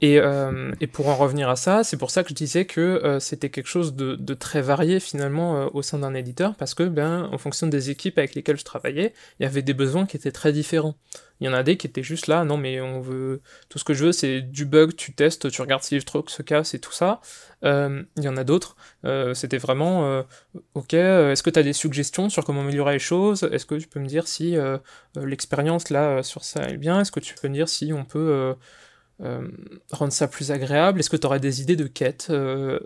Et, 0.03 0.19
euh, 0.19 0.73
et, 0.81 0.87
pour 0.87 1.09
en 1.09 1.15
revenir 1.15 1.51
à 1.51 1.57
ça, 1.57 1.85
c'est 1.85 1.99
pour 1.99 2.11
ça 2.11 2.23
que 2.23 2.31
je 2.31 2.35
disais 2.35 2.65
que 2.65 2.81
euh, 2.81 3.21
c'était 3.21 3.51
quelque 3.51 3.67
chose 3.67 3.95
de, 3.95 4.35
très 4.35 4.63
varié 4.63 4.99
finalement 4.99 5.57
euh, 5.57 5.69
au 5.75 5.83
sein 5.83 5.99
d'un 5.99 6.15
éditeur, 6.15 6.55
parce 6.55 6.73
que 6.73 6.85
ben, 6.85 7.29
en 7.31 7.37
fonction 7.37 7.67
des 7.67 7.91
équipes 7.91 8.17
avec 8.17 8.35
lesquelles 8.35 8.59
je 8.59 8.65
travaillais, 8.65 9.13
il 9.39 9.43
y 9.43 9.47
avait 9.47 9.61
des 9.61 9.75
besoins 9.75 10.07
qui 10.07 10.17
étaient 10.17 10.33
très 10.33 10.53
différents. 10.53 10.95
Il 11.41 11.47
y 11.47 11.49
en 11.51 11.53
a 11.53 11.63
des 11.63 11.77
qui 11.77 11.87
étaient 11.87 12.03
juste 12.03 12.29
là, 12.29 12.45
non 12.45 12.57
mais 12.57 12.81
on 12.81 13.01
veut, 13.01 13.43
tout 13.69 13.79
ce 13.79 13.85
que 13.85 13.93
je 13.93 14.07
veux 14.07 14.13
c'est 14.13 14.41
du 14.41 14.65
bug, 14.65 14.97
tu 14.97 15.13
testes, 15.13 15.51
tu 15.51 15.61
regardes 15.61 15.83
si 15.83 15.95
le 15.97 16.03
truc 16.03 16.31
se 16.31 16.43
casse 16.43 16.73
et 16.75 16.79
tout 16.79 16.93
ça. 16.93 17.21
il 17.63 18.07
y 18.19 18.29
en 18.29 18.37
a 18.37 18.45
d'autres, 18.45 18.77
c'était 19.35 19.57
vraiment, 19.57 20.23
ok, 20.75 20.93
est-ce 20.95 21.43
que 21.43 21.49
tu 21.49 21.59
as 21.59 21.63
des 21.63 21.73
suggestions 21.73 22.29
sur 22.29 22.45
comment 22.45 22.61
améliorer 22.61 22.95
les 22.95 22.99
choses? 22.99 23.49
Est-ce 23.53 23.65
que 23.65 23.75
tu 23.75 23.89
peux 23.89 24.01
me 24.01 24.07
dire 24.07 24.29
si 24.29 24.55
l'expérience 25.17 25.89
là 25.89 26.23
sur 26.23 26.45
ça 26.45 26.69
est 26.69 26.77
bien? 26.77 27.01
Est-ce 27.01 27.13
que 27.13 27.21
tu 27.21 27.35
peux 27.35 27.49
me 27.49 27.55
dire 27.55 27.71
si 27.71 27.95
on 27.95 28.05
peut 28.05 28.55
rendre 29.93 30.13
ça 30.13 30.29
plus 30.29 30.51
agréable? 30.51 31.01
Est-ce 31.01 31.11
que 31.11 31.17
tu 31.17 31.27
aurais 31.27 31.41
des 31.41 31.61
idées 31.61 31.77
de 31.77 31.87
quêtes 31.87 32.29
euh, 32.31 32.79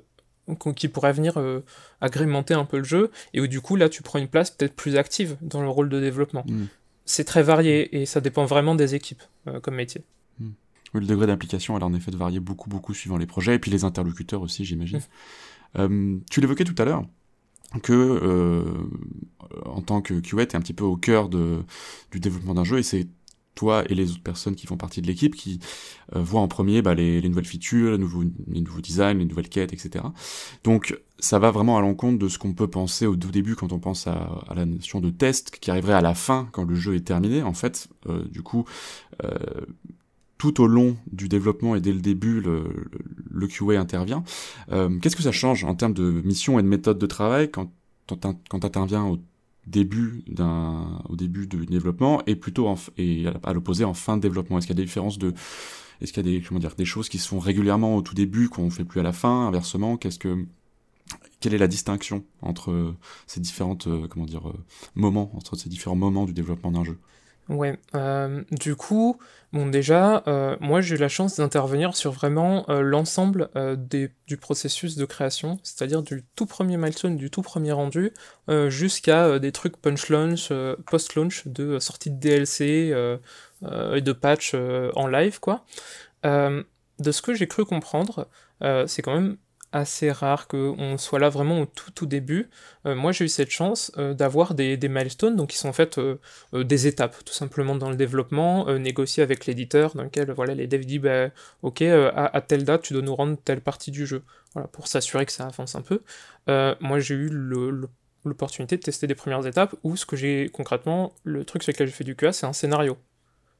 qui 0.76 0.88
pourraient 0.88 1.12
venir 1.12 1.38
euh, 1.38 1.64
agrémenter 2.00 2.54
un 2.54 2.64
peu 2.64 2.78
le 2.78 2.84
jeu? 2.84 3.10
Et 3.32 3.40
où 3.40 3.46
du 3.46 3.60
coup 3.60 3.76
là 3.76 3.88
tu 3.88 4.02
prends 4.02 4.18
une 4.18 4.28
place 4.28 4.50
peut-être 4.50 4.74
plus 4.74 4.96
active 4.96 5.36
dans 5.42 5.62
le 5.62 5.68
rôle 5.68 5.88
de 5.88 6.00
développement 6.00 6.44
mm. 6.46 6.64
C'est 7.06 7.24
très 7.24 7.42
varié 7.42 8.00
et 8.00 8.06
ça 8.06 8.20
dépend 8.20 8.46
vraiment 8.46 8.74
des 8.74 8.94
équipes 8.94 9.22
comme 9.62 9.74
métier. 9.74 10.02
Mm. 10.40 10.50
le 10.94 11.06
degré 11.06 11.26
d'implication, 11.26 11.76
elle 11.76 11.82
a 11.82 11.86
en 11.86 11.94
effet 11.94 12.10
de 12.10 12.16
varier 12.16 12.40
beaucoup, 12.40 12.70
beaucoup 12.70 12.94
suivant 12.94 13.18
les 13.18 13.26
projets, 13.26 13.56
et 13.56 13.58
puis 13.58 13.70
les 13.70 13.84
interlocuteurs 13.84 14.40
aussi, 14.40 14.64
j'imagine. 14.64 15.00
Mm. 15.76 16.20
tu 16.30 16.40
l'évoquais 16.40 16.64
tout 16.64 16.74
à 16.78 16.86
l'heure, 16.86 17.04
que 17.82 17.92
euh, 17.92 18.64
en 19.64 19.82
tant 19.82 20.00
que 20.00 20.14
QA, 20.14 20.46
tu 20.46 20.52
es 20.52 20.56
un 20.56 20.60
petit 20.60 20.72
peu 20.72 20.84
au 20.84 20.96
cœur 20.96 21.28
de, 21.28 21.62
du 22.10 22.20
développement 22.20 22.54
d'un 22.54 22.64
jeu, 22.64 22.78
et 22.78 22.82
c'est 22.82 23.06
toi 23.54 23.84
et 23.88 23.94
les 23.94 24.10
autres 24.10 24.22
personnes 24.22 24.54
qui 24.54 24.66
font 24.66 24.76
partie 24.76 25.02
de 25.02 25.06
l'équipe 25.06 25.34
qui 25.34 25.60
euh, 26.14 26.22
voient 26.22 26.40
en 26.40 26.48
premier 26.48 26.82
bah, 26.82 26.94
les, 26.94 27.20
les, 27.20 27.28
nouvelles 27.28 27.46
features, 27.46 27.92
les 27.92 27.98
nouveaux, 27.98 28.24
les 28.48 28.60
nouveaux 28.60 28.80
designs, 28.80 29.18
les 29.18 29.24
nouvelles 29.24 29.48
quêtes, 29.48 29.72
etc. 29.72 30.04
Donc 30.64 30.98
ça 31.18 31.38
va 31.38 31.50
vraiment 31.50 31.78
à 31.78 31.80
l'encontre 31.80 32.18
de 32.18 32.28
ce 32.28 32.38
qu'on 32.38 32.52
peut 32.52 32.68
penser 32.68 33.06
au 33.06 33.16
tout 33.16 33.30
début 33.30 33.56
quand 33.56 33.72
on 33.72 33.78
pense 33.78 34.06
à, 34.06 34.42
à, 34.48 34.54
la 34.54 34.66
notion 34.66 35.00
de 35.00 35.10
test 35.10 35.50
qui 35.50 35.70
arriverait 35.70 35.94
à 35.94 36.00
la 36.00 36.14
fin 36.14 36.48
quand 36.52 36.64
le 36.64 36.74
jeu 36.74 36.94
est 36.94 37.06
terminé. 37.06 37.42
En 37.42 37.54
fait, 37.54 37.88
euh, 38.08 38.24
du 38.24 38.42
coup, 38.42 38.64
euh, 39.24 39.30
tout 40.38 40.60
au 40.60 40.66
long 40.66 40.96
du 41.10 41.28
développement 41.28 41.76
et 41.76 41.80
dès 41.80 41.92
le 41.92 42.00
début, 42.00 42.40
le, 42.40 42.64
le 43.30 43.46
QA 43.46 43.80
intervient. 43.80 44.24
Euh, 44.72 44.98
qu'est-ce 44.98 45.16
que 45.16 45.22
ça 45.22 45.32
change 45.32 45.64
en 45.64 45.74
termes 45.74 45.94
de 45.94 46.20
mission 46.24 46.58
et 46.58 46.62
de 46.62 46.68
méthode 46.68 46.98
de 46.98 47.06
travail 47.06 47.50
quand 47.50 47.70
quand 48.06 48.60
tu 48.60 48.66
interviens 48.66 49.04
au 49.04 49.18
début 49.66 50.24
d'un 50.28 51.02
au 51.08 51.16
début 51.16 51.46
du 51.46 51.66
développement 51.66 52.22
et 52.26 52.36
plutôt 52.36 52.68
à 52.68 53.52
l'opposé 53.52 53.84
en 53.84 53.94
fin 53.94 54.16
de 54.16 54.22
développement. 54.22 54.58
Est-ce 54.58 54.66
qu'il 54.66 54.76
y 54.76 54.78
a 54.78 54.82
des 54.82 54.86
différences 54.86 55.18
de 55.18 55.32
est-ce 56.00 56.12
qu'il 56.12 56.26
y 56.26 56.28
a 56.28 56.38
des 56.38 56.44
comment 56.44 56.60
dire 56.60 56.74
choses 56.84 57.08
qui 57.08 57.18
se 57.18 57.28
font 57.28 57.38
régulièrement 57.38 57.96
au 57.96 58.02
tout 58.02 58.14
début 58.14 58.48
qu'on 58.48 58.70
fait 58.70 58.84
plus 58.84 59.00
à 59.00 59.02
la 59.02 59.12
fin 59.12 59.46
inversement? 59.46 59.96
Qu'est-ce 59.96 60.18
que 60.18 60.46
quelle 61.40 61.54
est 61.54 61.58
la 61.58 61.68
distinction 61.68 62.24
entre 62.40 62.94
ces 63.26 63.40
différentes 63.40 63.86
euh, 63.86 64.08
comment 64.08 64.24
dire 64.24 64.48
euh, 64.48 64.54
moments 64.94 65.30
entre 65.34 65.56
ces 65.56 65.68
différents 65.68 65.96
moments 65.96 66.24
du 66.24 66.32
développement 66.32 66.70
d'un 66.70 66.84
jeu? 66.84 66.98
Ouais, 67.50 67.78
euh, 67.94 68.42
du 68.52 68.74
coup, 68.74 69.18
bon 69.52 69.66
déjà, 69.66 70.22
euh, 70.26 70.56
moi 70.60 70.80
j'ai 70.80 70.94
eu 70.94 70.98
la 70.98 71.10
chance 71.10 71.36
d'intervenir 71.36 71.94
sur 71.94 72.10
vraiment 72.10 72.64
euh, 72.70 72.80
l'ensemble 72.80 73.50
du 73.86 74.36
processus 74.38 74.96
de 74.96 75.04
création, 75.04 75.58
c'est-à-dire 75.62 76.02
du 76.02 76.24
tout 76.36 76.46
premier 76.46 76.78
milestone, 76.78 77.16
du 77.16 77.30
tout 77.30 77.42
premier 77.42 77.72
rendu, 77.72 78.12
jusqu'à 78.68 79.38
des 79.38 79.52
trucs 79.52 79.76
punch 79.76 80.08
launch, 80.08 80.52
post-launch, 80.86 81.46
de 81.46 81.78
sortie 81.78 82.10
de 82.10 82.16
DLC 82.18 82.94
et 83.62 84.00
de 84.00 84.12
patch 84.12 84.54
en 84.94 85.06
live, 85.06 85.38
quoi. 85.40 85.64
de 86.24 87.12
ce 87.12 87.22
que 87.22 87.34
j'ai 87.34 87.46
cru 87.46 87.66
comprendre, 87.66 88.28
c'est 88.86 89.02
quand 89.02 89.14
même 89.14 89.36
assez 89.74 90.12
rare 90.12 90.46
qu'on 90.46 90.96
soit 90.98 91.18
là 91.18 91.28
vraiment 91.28 91.60
au 91.60 91.66
tout 91.66 91.90
tout 91.90 92.06
début. 92.06 92.48
Euh, 92.86 92.94
moi 92.94 93.12
j'ai 93.12 93.24
eu 93.24 93.28
cette 93.28 93.50
chance 93.50 93.90
euh, 93.98 94.14
d'avoir 94.14 94.54
des, 94.54 94.76
des, 94.76 94.88
milestones, 94.88 95.36
donc 95.36 95.50
qui 95.50 95.58
sont 95.58 95.68
en 95.68 95.72
fait 95.72 95.98
euh, 95.98 96.18
des 96.52 96.86
étapes 96.86 97.16
tout 97.24 97.34
simplement 97.34 97.74
dans 97.74 97.90
le 97.90 97.96
développement, 97.96 98.72
négocier 98.78 99.22
avec 99.22 99.46
l'éditeur 99.46 99.94
dans 99.96 100.04
lequel 100.04 100.30
voilà, 100.30 100.54
les 100.54 100.66
devs 100.68 100.86
disent 100.86 101.00
bah, 101.00 101.30
ok 101.62 101.82
à, 101.82 102.26
à, 102.26 102.40
telle 102.40 102.64
date 102.64 102.82
tu 102.82 102.92
dois 102.92 103.02
nous 103.02 103.14
rendre 103.14 103.36
telle 103.44 103.60
partie 103.60 103.90
du 103.90 104.06
jeu, 104.06 104.22
voilà, 104.54 104.68
pour 104.68 104.86
s'assurer 104.86 105.26
que 105.26 105.32
ça 105.32 105.46
avance 105.46 105.74
un 105.74 105.82
peu. 105.82 106.00
moi 106.80 107.00
j'ai 107.00 107.14
eu 107.16 107.28
l'opportunité 108.24 108.76
de 108.76 108.82
tester 108.82 109.06
des 109.08 109.16
premières 109.16 109.44
étapes 109.46 109.74
où 109.82 109.96
ce 109.96 110.06
que 110.06 110.16
j'ai 110.16 110.48
concrètement, 110.52 111.12
le 111.24 111.44
truc 111.44 111.64
sur 111.64 111.72
lequel 111.72 111.88
j'ai 111.88 111.92
fait 111.92 112.04
du 112.04 112.14
QA 112.14 112.32
c'est 112.32 112.46
un 112.46 112.52
scénario, 112.52 112.96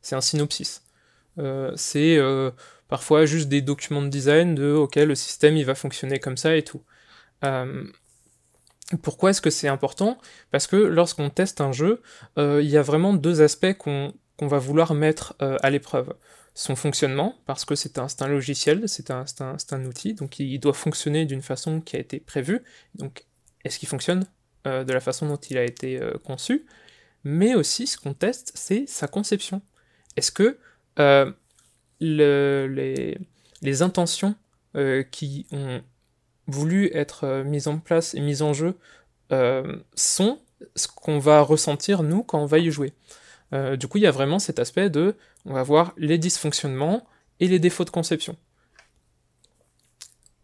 c'est 0.01 0.15
un 0.15 0.21
synopsis. 0.21 0.83
C'est 1.76 2.18
parfois 2.89 3.26
juste 3.26 3.49
des 3.49 3.61
documents 3.61 4.03
de 4.03 4.09
design 4.09 4.55
de 4.55 4.70
ok 4.72 4.97
le 4.97 5.14
système 5.14 5.57
il 5.57 5.64
va 5.64 5.74
fonctionner 5.74 6.18
comme 6.20 6.37
ça 6.37 6.57
et 6.57 6.62
tout. 6.62 6.82
Euh, 7.45 7.85
pourquoi 9.03 9.30
est-ce 9.30 9.41
que 9.41 9.51
c'est 9.51 9.68
important? 9.68 10.18
Parce 10.51 10.66
que 10.66 10.76
lorsqu'on 10.76 11.30
teste 11.30 11.61
un 11.61 11.72
jeu, 11.72 12.03
euh, 12.39 12.61
il 12.62 12.68
y 12.68 12.76
a 12.76 12.82
vraiment 12.82 13.14
deux 13.14 13.41
aspects 13.43 13.76
qu'on 13.78 14.12
va 14.41 14.59
vouloir 14.59 14.95
mettre 14.95 15.35
euh, 15.43 15.57
à 15.62 15.70
l'épreuve. 15.70 16.14
Son 16.55 16.76
fonctionnement, 16.76 17.35
parce 17.47 17.64
que 17.64 17.74
c'est 17.74 17.99
un, 17.99 18.07
un, 18.20 18.28
logiciel, 18.28 18.89
c'est 18.89 19.11
un, 19.11 19.24
un, 19.41 19.57
un, 19.72 19.85
outil, 19.87 20.14
donc 20.14 20.39
il 20.39 20.59
doit 20.61 20.74
fonctionner 20.74 21.26
d'une 21.26 21.43
façon 21.43 21.80
qui 21.80 21.97
a 21.97 21.99
été 21.99 22.20
prévue. 22.20 22.62
Donc 22.95 23.24
est-ce 23.64 23.78
qu'il 23.78 23.89
fonctionne? 23.89 24.26
De 24.64 24.93
la 24.95 25.01
façon 25.01 25.28
dont 25.28 25.37
il 25.37 25.59
a 25.59 25.64
été 25.64 26.01
conçu 26.24 26.64
Mais 27.22 27.55
aussi 27.55 27.87
ce 27.87 27.99
qu'on 27.99 28.14
teste, 28.14 28.51
c'est 28.55 28.87
sa 28.87 29.07
conception. 29.09 29.61
Est-ce 30.16 30.32
que 30.32 30.59
le, 30.97 31.35
les, 33.63 33.83
intentions 33.83 34.35
euh, 34.77 35.03
qui 35.03 35.47
ont 35.53 35.83
voulu 36.47 36.91
être 36.95 37.25
euh, 37.25 37.45
mises 37.45 37.69
en 37.69 37.79
place 37.79 38.15
et 38.15 38.21
mises 38.21 38.43
en 38.43 38.53
jeu 38.53 38.77
euh, 39.33 39.77
sont 39.95 40.39
ce 40.77 40.89
qu'on 40.89 41.19
va 41.19 41.41
ressentir 41.41 42.03
nous 42.03 42.23
quand 42.23 42.41
on 42.41 42.47
va 42.47 42.59
y 42.59 42.71
jouer. 42.71 42.93
Euh, 43.53 43.77
du 43.77 43.89
coup, 43.89 43.99
il 43.99 44.03
y 44.03 44.07
a 44.07 44.11
vraiment 44.11 44.39
cet 44.39 44.59
aspect 44.59 44.91
de, 44.91 45.15
on 45.45 45.55
va 45.55 45.63
voir 45.63 45.93
les 45.97 46.19
dysfonctionnements 46.19 47.07
et 47.41 47.49
les 47.49 47.59
défauts 47.59 47.85
de 47.85 47.91
conception. 47.91 48.37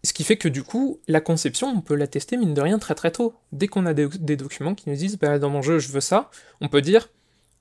Ce 0.03 0.15
qui 0.15 0.25
fait 0.25 0.39
que 0.39 0.49
du 0.49 0.63
coup, 0.63 0.99
la 1.09 1.21
conception, 1.21 1.69
on 1.69 1.83
peut 1.83 1.95
la 1.95 2.07
tester 2.07 2.39
mine 2.39 2.55
de 2.55 2.61
rien 2.61 2.79
très 2.79 2.95
très 2.95 3.11
tôt. 3.11 3.35
Dès 3.53 3.69
qu'on 3.69 3.85
a 3.85 3.93
des, 3.93 4.09
des, 4.09 4.37
documents 4.37 4.75
qui 4.75 4.89
nous 4.89 4.97
disent, 4.97 5.19
bah, 5.19 5.39
dans 5.39 5.51
mon 5.51 5.61
jeu, 5.61 5.79
je 5.79 5.93
veux 5.93 6.01
ça, 6.01 6.31
on 6.63 6.69
peut 6.69 6.81
dire, 6.81 7.11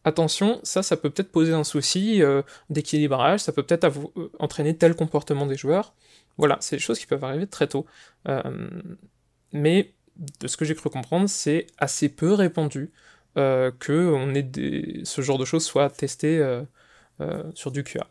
attention, 0.04 0.60
ça, 0.64 0.84
ça 0.84 0.98
peut 0.98 1.10
peut-être 1.10 1.32
poser 1.32 1.54
un 1.54 1.64
souci 1.64 2.22
euh, 2.22 2.42
d'équilibrage, 2.70 3.42
ça 3.42 3.52
peut 3.52 3.64
peut-être 3.64 3.86
euh, 3.86 4.32
entraîner 4.40 4.76
tel 4.76 4.96
comportement 4.96 5.46
des 5.46 5.56
joueurs. 5.56 5.94
Voilà, 6.38 6.58
c'est 6.62 6.78
des 6.78 6.82
choses 6.82 7.00
qui 7.00 7.06
peuvent 7.06 7.24
arriver 7.24 7.48
très 7.48 7.68
tôt. 7.68 7.86
Euh, 8.28 8.70
mais 9.52 9.94
de 10.16 10.48
ce 10.48 10.58
que 10.58 10.66
j'ai 10.66 10.76
cru 10.76 10.90
comprendre, 10.90 11.28
c'est 11.30 11.68
assez 11.78 12.10
peu 12.10 12.34
répandu 12.34 12.92
que 13.36 15.02
ce 15.06 15.22
genre 15.22 15.38
de 15.38 15.46
choses 15.46 15.64
soit 15.64 15.90
testé 15.90 16.46
sur 17.54 17.72
du 17.72 17.86
QA. 17.86 18.06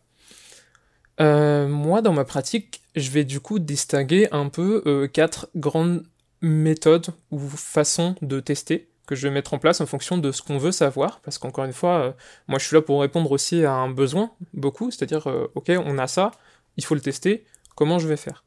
moi, 1.66 2.00
dans 2.00 2.14
ma 2.14 2.24
pratique, 2.24 2.80
je 2.96 3.10
vais 3.10 3.24
du 3.24 3.40
coup 3.40 3.58
distinguer 3.58 4.28
un 4.32 4.48
peu 4.48 5.06
quatre 5.12 5.50
grandes 5.54 6.02
méthodes 6.40 7.08
ou 7.30 7.40
façons 7.40 8.14
de 8.22 8.40
tester 8.40 8.87
que 9.08 9.14
je 9.14 9.26
vais 9.26 9.32
mettre 9.32 9.54
en 9.54 9.58
place 9.58 9.80
en 9.80 9.86
fonction 9.86 10.18
de 10.18 10.30
ce 10.30 10.42
qu'on 10.42 10.58
veut 10.58 10.70
savoir, 10.70 11.20
parce 11.20 11.38
qu'encore 11.38 11.64
une 11.64 11.72
fois, 11.72 11.98
euh, 11.98 12.12
moi 12.46 12.58
je 12.58 12.66
suis 12.66 12.74
là 12.76 12.82
pour 12.82 13.00
répondre 13.00 13.32
aussi 13.32 13.64
à 13.64 13.72
un 13.72 13.90
besoin, 13.90 14.32
beaucoup, 14.52 14.90
c'est-à-dire, 14.90 15.28
euh, 15.28 15.50
ok, 15.54 15.72
on 15.84 15.96
a 15.96 16.06
ça, 16.06 16.30
il 16.76 16.84
faut 16.84 16.94
le 16.94 17.00
tester, 17.00 17.46
comment 17.74 17.98
je 17.98 18.06
vais 18.06 18.18
faire? 18.18 18.44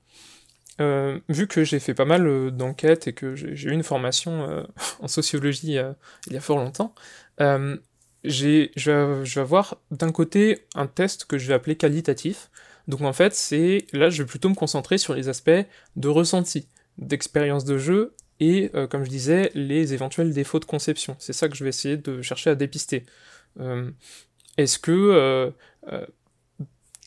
Euh, 0.79 1.19
vu 1.29 1.47
que 1.47 1.63
j'ai 1.63 1.79
fait 1.79 1.95
pas 1.95 2.05
mal 2.05 2.51
d'enquêtes 2.51 3.07
et 3.07 3.13
que 3.13 3.35
j'ai 3.35 3.69
eu 3.69 3.73
une 3.73 3.83
formation 3.83 4.65
en 5.01 5.07
sociologie 5.07 5.77
il 6.27 6.33
y 6.33 6.37
a 6.37 6.41
fort 6.41 6.57
longtemps, 6.57 6.93
j'ai, 8.23 8.71
je, 8.75 8.91
vais, 8.91 9.25
je 9.25 9.35
vais 9.35 9.41
avoir 9.41 9.77
d'un 9.89 10.11
côté 10.11 10.67
un 10.75 10.85
test 10.85 11.25
que 11.25 11.39
je 11.39 11.47
vais 11.47 11.55
appeler 11.55 11.75
qualitatif. 11.75 12.51
Donc 12.87 13.01
en 13.01 13.13
fait, 13.13 13.33
c'est 13.33 13.87
là, 13.93 14.11
je 14.11 14.21
vais 14.21 14.27
plutôt 14.27 14.49
me 14.49 14.55
concentrer 14.55 14.99
sur 14.99 15.15
les 15.15 15.27
aspects 15.27 15.65
de 15.95 16.07
ressenti, 16.07 16.67
d'expérience 16.99 17.65
de 17.65 17.79
jeu 17.79 18.15
et, 18.41 18.69
comme 18.89 19.05
je 19.05 19.09
disais, 19.09 19.51
les 19.53 19.93
éventuels 19.93 20.33
défauts 20.33 20.59
de 20.59 20.65
conception. 20.65 21.15
C'est 21.19 21.33
ça 21.33 21.47
que 21.47 21.55
je 21.55 21.63
vais 21.63 21.69
essayer 21.69 21.95
de 21.95 22.21
chercher 22.21 22.49
à 22.49 22.55
dépister. 22.55 23.05
Est-ce 24.57 24.79
que 24.79 25.53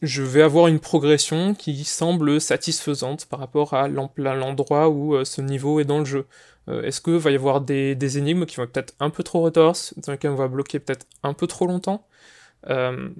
je 0.04 0.22
vais 0.22 0.42
avoir 0.42 0.66
une 0.68 0.80
progression 0.80 1.54
qui 1.54 1.84
semble 1.84 2.40
satisfaisante 2.40 3.26
par 3.26 3.38
rapport 3.40 3.74
à 3.74 3.88
l'endroit 3.88 4.88
où 4.88 5.14
euh, 5.14 5.24
ce 5.24 5.40
niveau 5.40 5.80
est 5.80 5.84
dans 5.84 5.98
le 5.98 6.04
jeu? 6.04 6.26
Euh, 6.68 6.82
est-ce 6.82 7.00
qu'il 7.00 7.14
va 7.14 7.30
y 7.30 7.34
avoir 7.34 7.60
des, 7.60 8.18
énigmes 8.18 8.46
qui 8.46 8.56
vont 8.56 8.64
être 8.64 8.72
peut-être 8.72 8.94
un 9.00 9.10
peu 9.10 9.22
trop 9.22 9.42
retorses, 9.42 9.94
dans 9.98 10.12
lesquelles 10.12 10.30
on 10.30 10.36
va 10.36 10.48
bloquer 10.48 10.78
peut-être 10.78 11.06
un 11.22 11.34
peu 11.34 11.46
trop 11.46 11.66
longtemps? 11.66 12.06
Euh, 12.68 13.10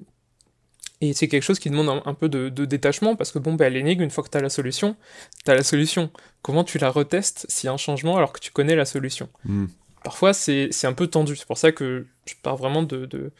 Et 1.01 1.13
c'est 1.13 1.27
quelque 1.27 1.43
chose 1.43 1.59
qui 1.59 1.69
demande 1.69 2.01
un, 2.05 2.13
peu 2.13 2.29
de, 2.29 2.49
détachement, 2.65 3.15
parce 3.15 3.31
que 3.31 3.39
bon, 3.39 3.53
bah, 3.53 3.69
l'énigme, 3.69 4.01
une 4.01 4.09
fois 4.09 4.23
que 4.23 4.29
tu 4.29 4.37
as 4.37 4.41
la 4.41 4.49
solution, 4.49 4.95
tu 5.43 5.51
as 5.51 5.55
la 5.55 5.63
solution. 5.63 6.09
Comment 6.41 6.63
tu 6.63 6.77
la 6.77 6.89
retestes 6.89 7.45
s'il 7.49 7.67
y 7.67 7.69
a 7.69 7.73
un 7.73 7.77
changement 7.77 8.17
alors 8.17 8.31
que 8.31 8.39
tu 8.39 8.51
connais 8.51 8.75
la 8.75 8.85
solution? 8.85 9.29
Hmm. 9.43 9.65
Parfois, 10.03 10.33
c'est 10.33 10.85
un 10.85 10.93
peu 10.93 11.07
tendu. 11.07 11.35
C'est 11.35 11.47
pour 11.47 11.57
ça 11.57 11.71
que 11.71 12.05
je 12.25 12.33
pars 12.41 12.55
vraiment 12.55 12.83
de 12.83 13.31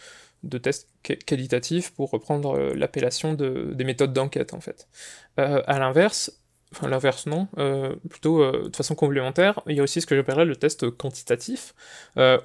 de 0.46 0.58
tests 0.58 0.90
qualitatifs 1.26 1.92
pour 1.92 2.12
reprendre 2.12 2.58
euh, 2.58 2.74
l'appellation 2.76 3.34
de, 3.34 3.72
des 3.74 3.84
méthodes 3.84 4.14
d'enquête 4.14 4.54
en 4.54 4.62
fait. 4.62 4.88
Euh, 5.40 5.62
à 5.66 5.80
l'inverse, 5.80 6.40
enfin 6.72 6.88
l'inverse 6.88 7.26
non, 7.26 7.48
euh, 7.58 7.96
plutôt 8.10 8.52
de 8.52 8.76
façon 8.76 8.96
complémentaire, 8.96 9.62
il 9.68 9.76
y 9.76 9.80
a 9.80 9.84
aussi 9.84 10.02
ce 10.02 10.06
que 10.06 10.16
j'appellerais 10.16 10.46
le 10.46 10.56
test 10.56 10.90
quantitatif, 10.92 11.74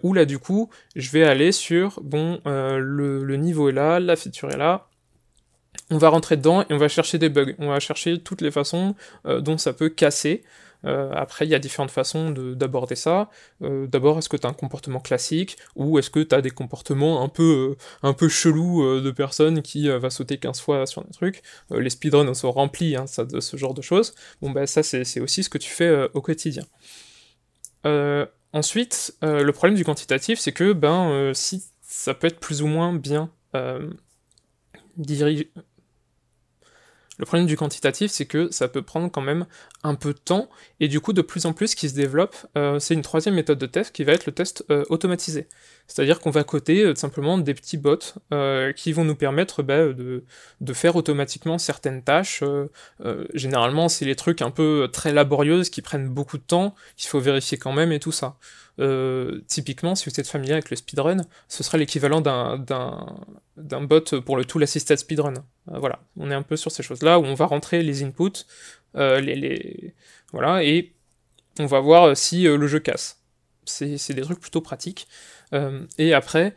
où 0.03 0.13
là 0.13 0.25
du 0.25 0.39
coup, 0.39 0.71
je 0.97 1.11
vais 1.11 1.25
aller 1.25 1.53
sur, 1.53 2.01
bon, 2.03 2.41
le, 2.45 3.25
le, 3.25 3.37
niveau 3.37 3.69
est 3.69 3.73
là, 3.73 4.01
la 4.01 4.17
feature 4.17 4.51
est 4.51 4.57
là, 4.57 4.89
on 5.91 5.99
va 5.99 6.09
rentrer 6.09 6.37
dedans 6.37 6.63
et 6.63 6.67
on 6.71 6.79
va 6.79 6.89
chercher 6.89 7.19
des 7.19 7.29
bugs, 7.29 7.55
on 7.59 7.69
va 7.69 7.81
chercher 7.81 8.21
toutes 8.21 8.41
les 8.41 8.51
façons 8.51 8.95
dont 9.25 9.59
ça 9.59 9.73
peut 9.73 9.89
casser, 9.89 10.43
euh, 10.85 11.11
après, 11.13 11.47
il 11.47 11.51
y 11.51 11.55
a 11.55 11.59
différentes 11.59 11.91
façons 11.91 12.31
d'aborder 12.31 12.97
ça. 12.97 13.31
Euh, 13.63 13.87
d'abord, 13.87 14.19
est-ce 14.19 14.29
que 14.29 14.37
tu 14.37 14.47
as 14.47 14.51
un 14.51 14.55
comportement 14.55 15.01
classique 15.01 15.57
ou 15.77 15.99
est-ce 15.99 16.11
que 16.11 16.21
tu 16.21 16.35
as 16.35 16.41
des 16.41 16.51
comportements 16.51 17.23
un 17.23 17.29
peu, 17.29 17.77
euh, 17.77 17.77
un 18.03 18.13
peu 18.13 18.29
chelous 18.29 19.01
de 19.01 19.11
personnes 19.11 19.63
qui 19.63 19.89
va 19.89 20.11
sauter 20.11 20.39
15 20.39 20.61
fois 20.61 20.87
sur 20.87 21.03
un 21.03 21.11
truc? 21.13 21.43
Les 21.71 21.91
speedruns 21.91 22.33
sont 22.35 22.53
remplis 22.53 22.97
hein, 22.97 23.05
de 23.19 23.41
ce 23.41 23.57
genre 23.57 23.75
de 23.75 23.83
choses. 23.83 24.15
Bon, 24.41 24.51
ben 24.51 24.67
ça, 24.67 24.83
c'est 24.83 25.21
aussi 25.21 25.43
ce 25.43 25.49
que 25.49 25.59
tu 25.59 25.71
fais 25.71 26.09
au 26.15 26.21
quotidien. 26.21 26.65
ensuite, 28.53 29.17
le 29.23 29.51
problème 29.53 29.77
du 29.77 29.85
quantitatif, 29.85 30.39
c'est 30.39 30.53
que 30.53 30.73
ben, 30.73 31.33
si 31.35 31.65
ça 31.83 32.15
peut 32.15 32.27
être 32.27 32.41
plus 32.41 32.63
ou 32.63 32.67
moins 32.67 32.93
bien 32.93 33.31
dirigé, 34.97 35.51
le 37.21 37.27
problème 37.27 37.47
du 37.47 37.57
quantitatif, 37.57 38.11
c'est 38.11 38.25
que 38.25 38.51
ça 38.51 38.67
peut 38.67 38.81
prendre 38.81 39.11
quand 39.11 39.21
même 39.21 39.45
un 39.83 39.95
peu 39.95 40.15
de 40.15 40.19
temps, 40.19 40.49
et 40.81 40.89
du 40.89 41.01
coup, 41.01 41.13
de 41.13 41.21
plus 41.21 41.45
en 41.45 41.53
plus, 41.53 41.69
ce 41.69 41.77
qui 41.77 41.91
se 41.91 41.95
développe, 41.95 42.35
euh, 42.57 42.79
c'est 42.79 42.95
une 42.95 43.03
troisième 43.03 43.35
méthode 43.35 43.59
de 43.59 43.67
test 43.67 43.95
qui 43.95 44.05
va 44.05 44.13
être 44.13 44.25
le 44.25 44.33
test 44.33 44.65
euh, 44.71 44.85
automatisé. 44.89 45.47
C'est-à-dire 45.87 46.21
qu'on 46.21 46.31
va 46.31 46.45
coter 46.45 46.83
euh, 46.83 46.95
simplement 46.95 47.37
des 47.37 47.53
petits 47.53 47.77
bots 47.77 47.99
qui 48.75 48.93
vont 48.93 49.05
nous 49.05 49.15
permettre 49.15 49.63
bah, 49.63 49.93
de, 49.93 50.25
faire 50.73 50.97
automatiquement 50.97 51.59
certaines 51.59 52.03
tâches. 52.03 52.43
généralement, 53.35 53.91
c'est 53.91 54.07
les 54.07 54.17
trucs 54.17 54.41
un 54.41 54.51
peu 54.51 54.89
très 54.91 55.13
laborieuses 55.13 55.69
qui 55.69 55.83
prennent 55.83 56.09
beaucoup 56.09 56.39
de 56.39 56.43
temps, 56.43 56.75
qu'il 56.97 57.11
faut 57.11 57.21
vérifier 57.21 57.59
quand 57.59 57.73
même 57.73 57.93
et 57.93 58.01
tout 58.01 58.13
ça. 58.13 58.37
Typiquement, 59.47 59.95
si 59.95 60.09
vous 60.09 60.19
êtes 60.19 60.29
familier 60.29 60.53
avec 60.53 60.71
le 60.71 60.77
speedrun, 60.77 61.19
ce 61.49 61.63
sera 61.63 61.77
l'équivalent 61.77 62.23
d'un 62.23 63.83
bot 63.83 64.21
pour 64.23 64.37
le 64.39 64.45
tool 64.47 64.63
assisted 64.63 64.97
speedrun. 64.97 65.35
Euh, 65.71 65.79
voilà, 65.79 66.01
on 66.17 66.31
est 66.31 66.35
un 66.35 66.43
peu 66.43 66.57
sur 66.57 66.71
ces 66.71 66.83
choses-là 66.83 67.19
où 67.19 67.25
on 67.25 67.35
va 67.35 67.47
rentrer 67.47 67.83
les 67.83 68.03
inputs, 68.03 68.45
euh, 68.97 69.21
les, 69.21 69.95
voilà, 70.33 70.65
et 70.65 70.93
on 71.59 71.67
va 71.67 71.81
voir 71.81 72.17
si 72.17 72.45
le 72.45 72.67
jeu 72.67 72.81
casse. 72.81 73.19
C'est 73.65 74.15
des 74.15 74.23
trucs 74.23 74.41
plutôt 74.41 74.61
pratiques. 74.61 75.07
et 75.99 76.15
après, 76.15 76.55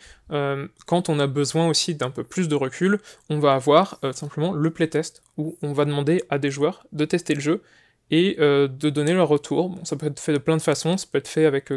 quand 0.86 1.10
on 1.10 1.20
a 1.20 1.28
besoin 1.28 1.68
aussi 1.68 1.94
d'un 1.94 2.10
peu 2.10 2.24
plus 2.24 2.48
de 2.48 2.56
recul, 2.56 3.00
on 3.30 3.40
va 3.40 3.54
avoir 3.54 4.00
simplement 4.14 4.54
le 4.54 4.72
playtest, 4.72 5.22
où 5.38 5.56
on 5.62 5.74
va 5.74 5.86
demander 5.86 6.24
à 6.30 6.40
des 6.40 6.50
joueurs 6.50 6.88
de 6.92 7.06
tester 7.06 7.36
le 7.36 7.42
jeu 7.42 7.62
et 8.10 8.36
de 8.38 8.90
donner 8.90 9.14
leur 9.14 9.28
retour. 9.28 9.70
Bon, 9.70 9.86
ça 9.86 9.96
peut 9.96 10.08
être 10.08 10.20
fait 10.20 10.34
de 10.34 10.38
plein 10.40 10.58
de 10.58 10.62
façons, 10.62 10.98
ça 10.98 11.06
peut 11.12 11.20
être 11.20 11.28
fait 11.28 11.46
avec 11.46 11.72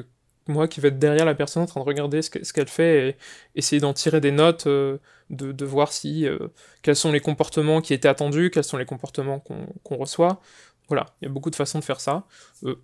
moi 0.46 0.68
qui 0.68 0.80
vais 0.80 0.88
être 0.88 0.98
derrière 0.98 1.24
la 1.24 1.34
personne 1.34 1.62
en 1.62 1.66
train 1.66 1.80
de 1.80 1.86
regarder 1.86 2.22
ce 2.22 2.30
qu'elle 2.30 2.68
fait 2.68 3.08
et 3.08 3.16
essayer 3.54 3.80
d'en 3.80 3.92
tirer 3.92 4.20
des 4.20 4.30
notes, 4.30 4.66
euh, 4.66 4.98
de, 5.30 5.64
voir 5.64 5.92
si 5.92 6.26
euh, 6.26 6.38
quels 6.82 6.96
sont 6.96 7.12
les 7.12 7.20
comportements 7.20 7.80
qui 7.80 7.94
étaient 7.94 8.08
attendus, 8.08 8.50
quels 8.50 8.64
sont 8.64 8.76
les 8.76 8.84
comportements 8.84 9.40
qu'on 9.40 9.96
reçoit. 9.96 10.40
Voilà, 10.88 11.06
il 11.20 11.26
y 11.26 11.28
a 11.28 11.32
beaucoup 11.32 11.50
de 11.50 11.56
façons 11.56 11.80
de 11.80 11.84
faire 11.84 12.00
ça. 12.00 12.26
Euh, 12.64 12.76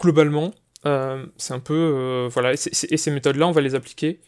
globalement, 0.00 0.52
c'est 1.38 1.54
un 1.54 1.60
peu 1.60 2.28
voilà, 2.30 2.52
et, 2.52 2.56
ces 2.56 3.10
méthodes-là, 3.10 3.48
on 3.48 3.52
va 3.52 3.62
les 3.62 3.74
appliquer 3.74 4.20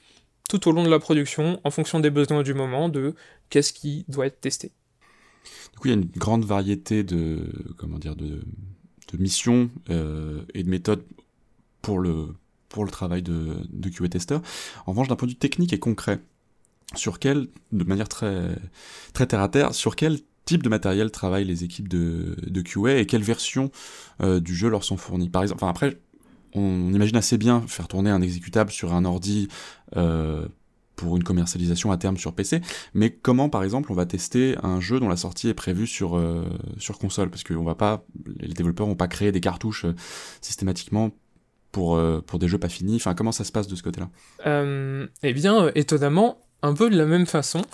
tout 0.49 0.69
au 0.69 0.73
long 0.73 0.85
de 0.85 0.89
la 0.89 0.99
production, 0.99 1.61
en 1.65 1.71
fonction 1.71 2.01
des 2.01 2.09
besoins 2.09 2.43
du 2.43 2.55
moment, 2.55 2.89
de 2.89 3.15
qu'est-ce 3.51 3.75
qui 3.75 4.07
doit 4.09 4.27
être 4.27 4.41
testé. 4.41 4.73
Du 5.73 5.79
coup, 5.79 5.89
il 5.89 5.91
y 5.91 5.95
a 5.95 5.97
une 5.97 6.09
grande 6.17 6.47
variété 6.47 7.03
de 7.03 7.53
comment 7.77 7.99
dire 7.99 8.17
de, 8.17 8.41
de 9.13 9.19
missions 9.19 9.69
et 9.91 10.63
de 10.63 10.69
méthodes 10.71 11.05
pour 11.87 12.01
le, 12.01 12.35
pour 12.69 12.85
le 12.85 12.91
travail 12.91 13.23
de, 13.23 13.59
de 13.71 13.89
QA 13.89 14.09
tester. 14.09 14.35
En 14.87 14.91
revanche, 14.91 15.07
d'un 15.07 15.15
point 15.15 15.29
de 15.29 15.33
vue 15.35 15.39
technique 15.39 15.73
et 15.73 15.79
concret, 15.79 16.19
sur 16.97 17.21
quel, 17.21 17.47
de 17.71 17.85
manière 17.85 18.09
très, 18.09 18.57
très 19.13 19.29
terre 19.29 19.41
à 19.41 19.49
terre, 19.49 19.73
sur 19.73 19.95
quel 19.95 20.19
type 20.47 20.65
de 20.65 20.69
matériel 20.69 21.13
travaillent 21.13 21.45
les 21.45 21.63
équipes 21.63 21.87
de, 21.87 22.37
de 22.45 22.61
QA 22.61 22.99
et 22.99 23.07
quelles 23.07 23.23
versions 23.23 23.71
euh, 24.21 24.41
du 24.41 24.53
jeu 24.53 24.69
leur 24.69 24.83
sont 24.83 24.97
fournies? 24.97 25.31
Par 25.31 25.43
exemple, 25.43 25.63
enfin 25.63 25.71
après, 25.71 26.01
on, 26.55 26.93
imagine 26.93 27.15
assez 27.15 27.39
bien 27.39 27.63
faire 27.69 27.87
tourner 27.87 28.11
un 28.11 28.21
exécutable 28.21 28.73
sur 28.73 28.93
un 28.93 29.05
ordi 29.05 29.47
euh, 29.97 30.49
pour 30.97 31.17
une 31.17 31.23
commercialisation 31.23 31.93
à 31.93 31.99
terme 31.99 32.17
sur 32.17 32.35
PC, 32.35 32.63
mais 32.95 33.11
comment 33.13 33.49
par 33.49 33.63
exemple 33.63 33.93
on 33.93 33.95
va 33.95 34.07
tester 34.07 34.57
un 34.65 34.81
jeu 34.81 34.99
dont 34.99 35.09
la 35.09 35.17
sortie 35.17 35.49
est 35.49 35.55
prévue 35.55 35.87
sur, 35.87 36.17
euh, 36.17 36.45
sur 36.79 36.99
console? 36.99 37.31
Parce 37.31 37.45
que 37.45 37.55
on 37.55 37.65
va 37.65 37.77
pas, 37.77 38.05
les 38.41 38.55
développeurs 38.55 38.89
vont 38.89 38.97
pas 38.97 39.07
créer 39.07 39.31
des 39.31 39.41
cartouches 39.41 39.87
systématiquement 40.41 41.13
pour, 41.73 41.97
euh, 41.97 42.21
pour 42.27 42.39
des 42.39 42.49
jeux 42.49 42.59
pas 42.59 42.69
finis. 42.69 42.97
Enfin, 42.97 43.15
comment 43.15 43.33
ça 43.33 43.45
se 43.45 43.53
passe 43.53 43.69
de 43.69 43.75
ce 43.77 43.83
côté-là? 43.83 44.09
Euh, 44.47 45.07
Eh 45.23 45.33
bien, 45.33 45.65
euh, 45.67 45.73
étonnamment, 45.75 46.46
un 46.63 46.75
peu 46.75 46.91
de 46.91 46.97
la 46.97 47.07
même 47.07 47.27
façon. 47.27 47.63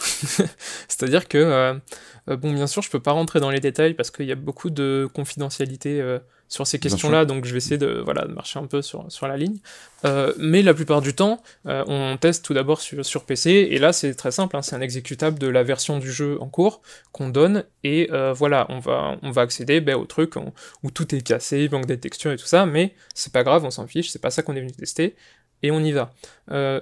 C'est-à-dire 0.88 1.28
que, 1.28 1.80
bon, 2.26 2.52
bien 2.52 2.66
sûr, 2.66 2.82
je 2.82 2.90
peux 2.90 3.00
pas 3.00 3.12
rentrer 3.12 3.40
dans 3.40 3.50
les 3.50 3.60
détails 3.60 3.94
parce 3.94 4.10
qu'il 4.10 4.26
y 4.26 4.32
a 4.32 4.36
beaucoup 4.36 4.70
de 4.70 5.08
confidentialité 5.14 6.18
sur 6.52 6.66
ces 6.66 6.78
questions-là, 6.78 7.24
donc 7.24 7.46
je 7.46 7.52
vais 7.52 7.56
essayer 7.56 7.78
de, 7.78 8.02
voilà, 8.04 8.26
de 8.26 8.32
marcher 8.32 8.58
un 8.58 8.66
peu 8.66 8.82
sur, 8.82 9.10
sur 9.10 9.26
la 9.26 9.38
ligne. 9.38 9.56
Euh, 10.04 10.34
mais 10.36 10.60
la 10.60 10.74
plupart 10.74 11.00
du 11.00 11.14
temps, 11.14 11.42
euh, 11.66 11.82
on 11.86 12.18
teste 12.18 12.44
tout 12.44 12.52
d'abord 12.52 12.82
sur, 12.82 13.02
sur, 13.06 13.24
PC, 13.24 13.68
et 13.70 13.78
là 13.78 13.94
c'est 13.94 14.14
très 14.14 14.30
simple, 14.30 14.54
hein, 14.54 14.62
c'est 14.62 14.76
un 14.76 14.82
exécutable 14.82 15.38
de 15.38 15.46
la 15.46 15.62
version 15.62 15.98
du 15.98 16.12
jeu 16.12 16.36
en 16.42 16.48
cours 16.48 16.82
qu'on 17.10 17.30
donne, 17.30 17.64
et 17.84 18.10
euh, 18.12 18.34
voilà, 18.34 18.66
on 18.68 18.80
va, 18.80 19.16
on 19.22 19.30
va 19.30 19.42
accéder 19.42 19.80
ben, 19.80 19.96
au 19.96 20.04
truc 20.04 20.34
où 20.82 20.90
tout 20.90 21.14
est 21.14 21.22
cassé, 21.22 21.64
il 21.64 21.70
manque 21.70 21.86
des 21.86 21.98
textures 21.98 22.32
et 22.32 22.36
tout 22.36 22.46
ça, 22.46 22.66
mais 22.66 22.94
c'est 23.14 23.32
pas 23.32 23.44
grave, 23.44 23.64
on 23.64 23.70
s'en 23.70 23.86
fiche, 23.86 24.10
c'est 24.10 24.20
pas 24.20 24.30
ça 24.30 24.42
qu'on 24.42 24.54
est 24.54 24.60
venu 24.60 24.72
tester, 24.72 25.16
et 25.62 25.70
on 25.70 25.80
y 25.80 25.92
va. 25.92 26.12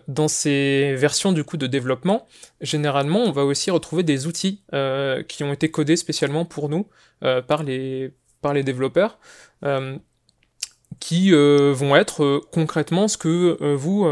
dans 0.09 0.29
ces 0.29 0.95
versions 0.97 1.33
du 1.33 1.45
coup 1.45 1.57
de 1.57 1.67
développement, 1.67 2.27
généralement 2.61 3.21
on 3.21 3.33
va 3.33 3.45
aussi 3.45 3.71
retrouver 3.71 4.03
des 4.03 4.27
outils 4.27 4.63
qui 5.29 5.45
ont 5.45 5.53
été 5.53 5.71
codés 5.71 5.97
spécialement 5.97 6.45
pour 6.45 6.69
nous 6.69 6.89
par 7.21 7.63
les 7.63 8.13
par 8.41 8.55
les 8.55 8.63
développeurs, 8.63 9.19
euh, 9.65 9.99
qui 10.99 11.33
euh, 11.33 11.73
vont 11.75 11.97
être 11.97 12.25
euh, 12.25 12.41
concrètement 12.53 13.09
ce 13.09 13.17
que 13.17 13.57
vous 13.75 14.07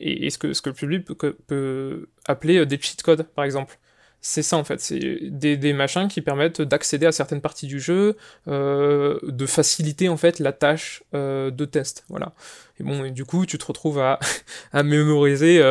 et, 0.00 0.30
ce, 0.30 0.38
que, 0.38 0.52
ce 0.52 0.62
que 0.62 0.70
le 0.70 0.74
public 0.74 1.04
peut, 1.46 2.08
appeler 2.26 2.64
des 2.66 2.80
cheat 2.80 3.02
codes, 3.02 3.22
par 3.22 3.44
exemple. 3.44 3.78
C'est 4.22 4.42
ça 4.42 4.58
en 4.58 4.64
fait, 4.64 4.80
c'est 4.80 5.18
des, 5.22 5.72
machins 5.72 6.06
qui 6.08 6.20
permettent 6.20 6.60
d'accéder 6.60 7.06
à 7.06 7.12
certaines 7.12 7.40
parties 7.40 7.66
du 7.66 7.80
jeu, 7.80 8.16
de 8.46 9.46
faciliter 9.46 10.10
en 10.10 10.18
fait 10.18 10.40
la 10.40 10.52
tâche 10.52 11.02
de 11.14 11.64
test, 11.64 12.04
voilà. 12.10 12.34
Et 12.78 12.82
bon, 12.82 13.10
du 13.10 13.24
coup, 13.24 13.46
tu 13.46 13.56
te 13.56 13.64
retrouves 13.64 13.98
à, 13.98 14.18
à 14.72 14.82
mémoriser 14.82 15.62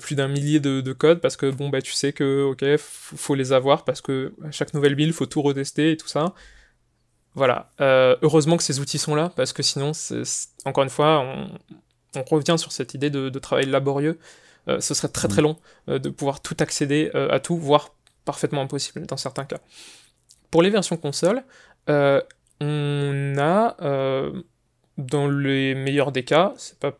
plus 0.00 0.16
d'un 0.16 0.26
millier 0.26 0.58
de, 0.58 0.92
codes 0.92 1.20
parce 1.20 1.36
que 1.36 1.48
bon, 1.48 1.68
bah 1.68 1.80
tu 1.80 1.92
sais 1.92 2.12
que 2.12 2.42
ok, 2.42 2.64
faut 2.76 3.36
les 3.36 3.52
avoir 3.52 3.84
parce 3.84 4.00
que 4.00 4.34
à 4.44 4.50
chaque 4.50 4.74
nouvelle 4.74 4.96
build, 4.96 5.12
faut 5.12 5.26
tout 5.26 5.42
retester 5.42 5.92
et 5.92 5.96
tout 5.96 6.08
ça. 6.08 6.34
Voilà. 7.34 7.72
Euh, 7.80 8.16
heureusement 8.22 8.56
que 8.56 8.62
ces 8.62 8.80
outils 8.80 8.98
sont 8.98 9.14
là, 9.14 9.32
parce 9.34 9.52
que 9.52 9.62
sinon, 9.62 9.92
encore 10.64 10.84
une 10.84 10.90
fois, 10.90 11.24
on, 12.14 12.22
revient 12.30 12.56
sur 12.58 12.72
cette 12.72 12.94
idée 12.94 13.10
de, 13.10 13.38
travail 13.38 13.66
laborieux. 13.66 14.18
Euh, 14.68 14.80
ce 14.80 14.94
serait 14.94 15.08
très 15.08 15.28
très 15.28 15.40
mm. 15.40 15.44
long 15.44 15.56
euh, 15.88 15.98
de 15.98 16.08
pouvoir 16.08 16.40
tout 16.40 16.56
accéder 16.60 17.10
à 17.14 17.40
tout, 17.40 17.56
voire 17.56 17.94
parfaitement 18.24 18.62
impossible 18.62 19.06
dans 19.06 19.16
certains 19.16 19.44
cas. 19.44 19.58
pour 20.50 20.62
les 20.62 20.70
versions 20.70 20.96
console, 20.96 21.42
on 21.88 23.34
a, 23.38 23.76
dans 24.98 25.28
les 25.28 25.74
meilleurs 25.74 26.12
des 26.12 26.24
cas, 26.24 26.54
c'est 26.56 26.78
pas, 26.78 26.96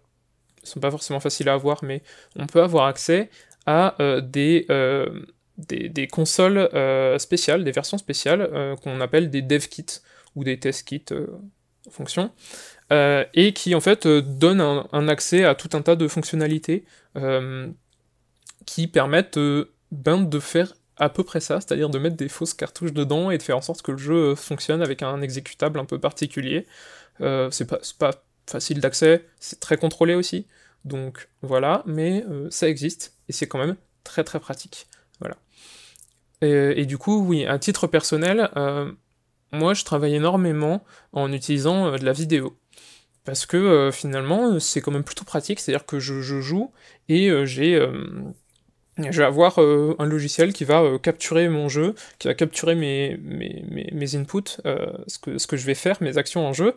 sont 0.64 0.80
pas 0.80 0.90
forcément 0.90 1.20
faciles 1.20 1.48
à 1.48 1.54
avoir, 1.54 1.84
mais 1.84 2.02
on 2.36 2.46
peut 2.46 2.62
avoir 2.62 2.86
accès 2.86 3.30
à 3.66 3.94
des, 4.22 4.66
des, 5.58 5.88
des, 5.88 6.06
consoles 6.08 6.68
spéciales, 7.20 7.62
des 7.62 7.70
versions 7.70 7.98
spéciales 7.98 8.76
qu'on 8.82 9.00
appelle 9.00 9.30
des 9.30 9.42
dev 9.42 9.66
kits 9.68 10.00
ou 10.34 10.42
des 10.42 10.58
test 10.58 10.88
kits 10.88 11.04
en 11.86 11.90
fonction. 11.90 12.32
Euh, 12.92 13.24
et 13.32 13.54
qui 13.54 13.74
en 13.74 13.80
fait 13.80 14.04
euh, 14.04 14.20
donne 14.20 14.60
un, 14.60 15.08
accès 15.08 15.44
à 15.44 15.54
tout 15.54 15.70
un 15.72 15.80
tas 15.80 15.96
de 15.96 16.06
fonctionnalités 16.08 16.84
euh, 17.16 17.70
qui 18.66 18.86
permettent 18.86 19.38
ben, 19.90 20.20
de 20.20 20.38
faire 20.38 20.74
à 20.98 21.08
peu 21.08 21.24
près 21.24 21.40
ça, 21.40 21.60
c'est-à-dire 21.62 21.88
de 21.88 21.98
mettre 21.98 22.16
des 22.16 22.28
fausses 22.28 22.52
cartouches 22.52 22.92
dedans 22.92 23.30
et 23.30 23.38
de 23.38 23.42
faire 23.42 23.56
en 23.56 23.62
sorte 23.62 23.80
que 23.80 23.92
le 23.92 23.98
jeu 23.98 24.34
fonctionne 24.34 24.82
avec 24.82 25.02
un 25.02 25.22
exécutable 25.22 25.78
un 25.78 25.86
peu 25.86 25.98
particulier. 25.98 26.66
c'est 27.18 27.66
pas, 27.66 27.80
pas 27.98 28.24
facile 28.46 28.80
d'accès, 28.80 29.24
c'est 29.40 29.58
très 29.58 29.78
contrôlé 29.78 30.14
aussi, 30.14 30.46
donc 30.84 31.28
voilà, 31.40 31.82
mais 31.86 32.24
ça 32.50 32.68
existe 32.68 33.14
et 33.28 33.32
c'est 33.32 33.46
quand 33.46 33.58
même 33.58 33.76
très 34.04 34.22
très 34.22 34.38
pratique. 34.38 34.86
Voilà. 35.18 35.36
Et, 36.42 36.82
et, 36.82 36.86
du 36.86 36.98
coup, 36.98 37.24
oui, 37.24 37.46
à 37.46 37.58
titre 37.58 37.86
personnel, 37.86 38.50
moi 39.50 39.72
je 39.72 39.84
travaille 39.84 40.14
énormément 40.14 40.84
en 41.12 41.32
utilisant 41.32 41.92
de 41.92 42.04
la 42.04 42.12
vidéo 42.12 42.56
parce 43.24 43.46
que 43.46 43.56
euh, 43.56 43.92
finalement 43.92 44.58
c'est 44.58 44.80
quand 44.80 44.90
même 44.90 45.04
plutôt 45.04 45.24
pratique, 45.24 45.60
c'est-à-dire 45.60 45.86
que 45.86 45.98
je, 45.98 46.20
joue 46.20 46.72
et 47.08 47.28
euh, 47.28 47.44
j'ai 47.44 47.74
euh, 47.74 48.06
je 48.98 49.18
vais 49.18 49.24
avoir 49.24 49.58
un 49.58 50.04
logiciel 50.04 50.52
qui 50.52 50.64
va 50.64 50.98
capturer 51.02 51.48
mon 51.48 51.70
jeu, 51.70 51.94
qui 52.18 52.28
va 52.28 52.34
capturer 52.34 52.74
mes, 52.74 53.16
mes, 53.22 53.64
mes, 53.90 54.16
inputs, 54.16 54.60
ce, 55.06 55.18
que, 55.18 55.38
ce 55.38 55.46
que 55.46 55.56
je 55.56 55.64
vais 55.64 55.74
faire, 55.74 55.96
mes 56.02 56.18
actions 56.18 56.46
en 56.46 56.52
jeu, 56.52 56.74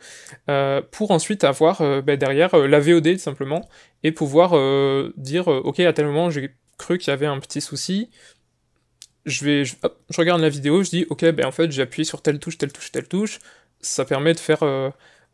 pour 0.92 1.12
ensuite 1.12 1.44
avoir 1.44 1.82
bah, 2.04 2.16
derrière 2.16 2.56
la 2.56 2.80
VOD 2.80 3.18
simplement, 3.18 3.68
et 4.04 4.14
pouvoir 4.14 4.52
dire 5.18 5.50
ok 5.50 5.82
à 5.82 5.92
tel 5.92 6.06
moment 6.06 6.30
j'ai 6.30 6.56
cru 6.78 6.98
qu'il 6.98 7.12
y 7.12 7.14
avait 7.14 7.26
un 7.26 7.40
petit 7.42 7.60
souci, 7.60 8.10
je 9.26 9.44
vais 9.44 9.66
je, 9.66 9.76
regarde 10.18 10.40
la 10.40 10.50
vidéo, 10.50 10.84
je 10.84 10.92
dis 10.92 11.06
ok 11.10 11.26
ben 11.32 11.46
en 11.46 11.52
fait 11.52 11.70
j'ai 11.74 11.82
appuyé 11.82 12.06
sur 12.06 12.22
telle 12.22 12.40
touche, 12.40 12.58
telle 12.58 12.72
touche, 12.72 12.94
telle 12.94 13.10
touche, 13.10 13.40
ça 13.82 14.06
permet 14.06 14.34
de 14.34 14.40
faire 14.40 14.64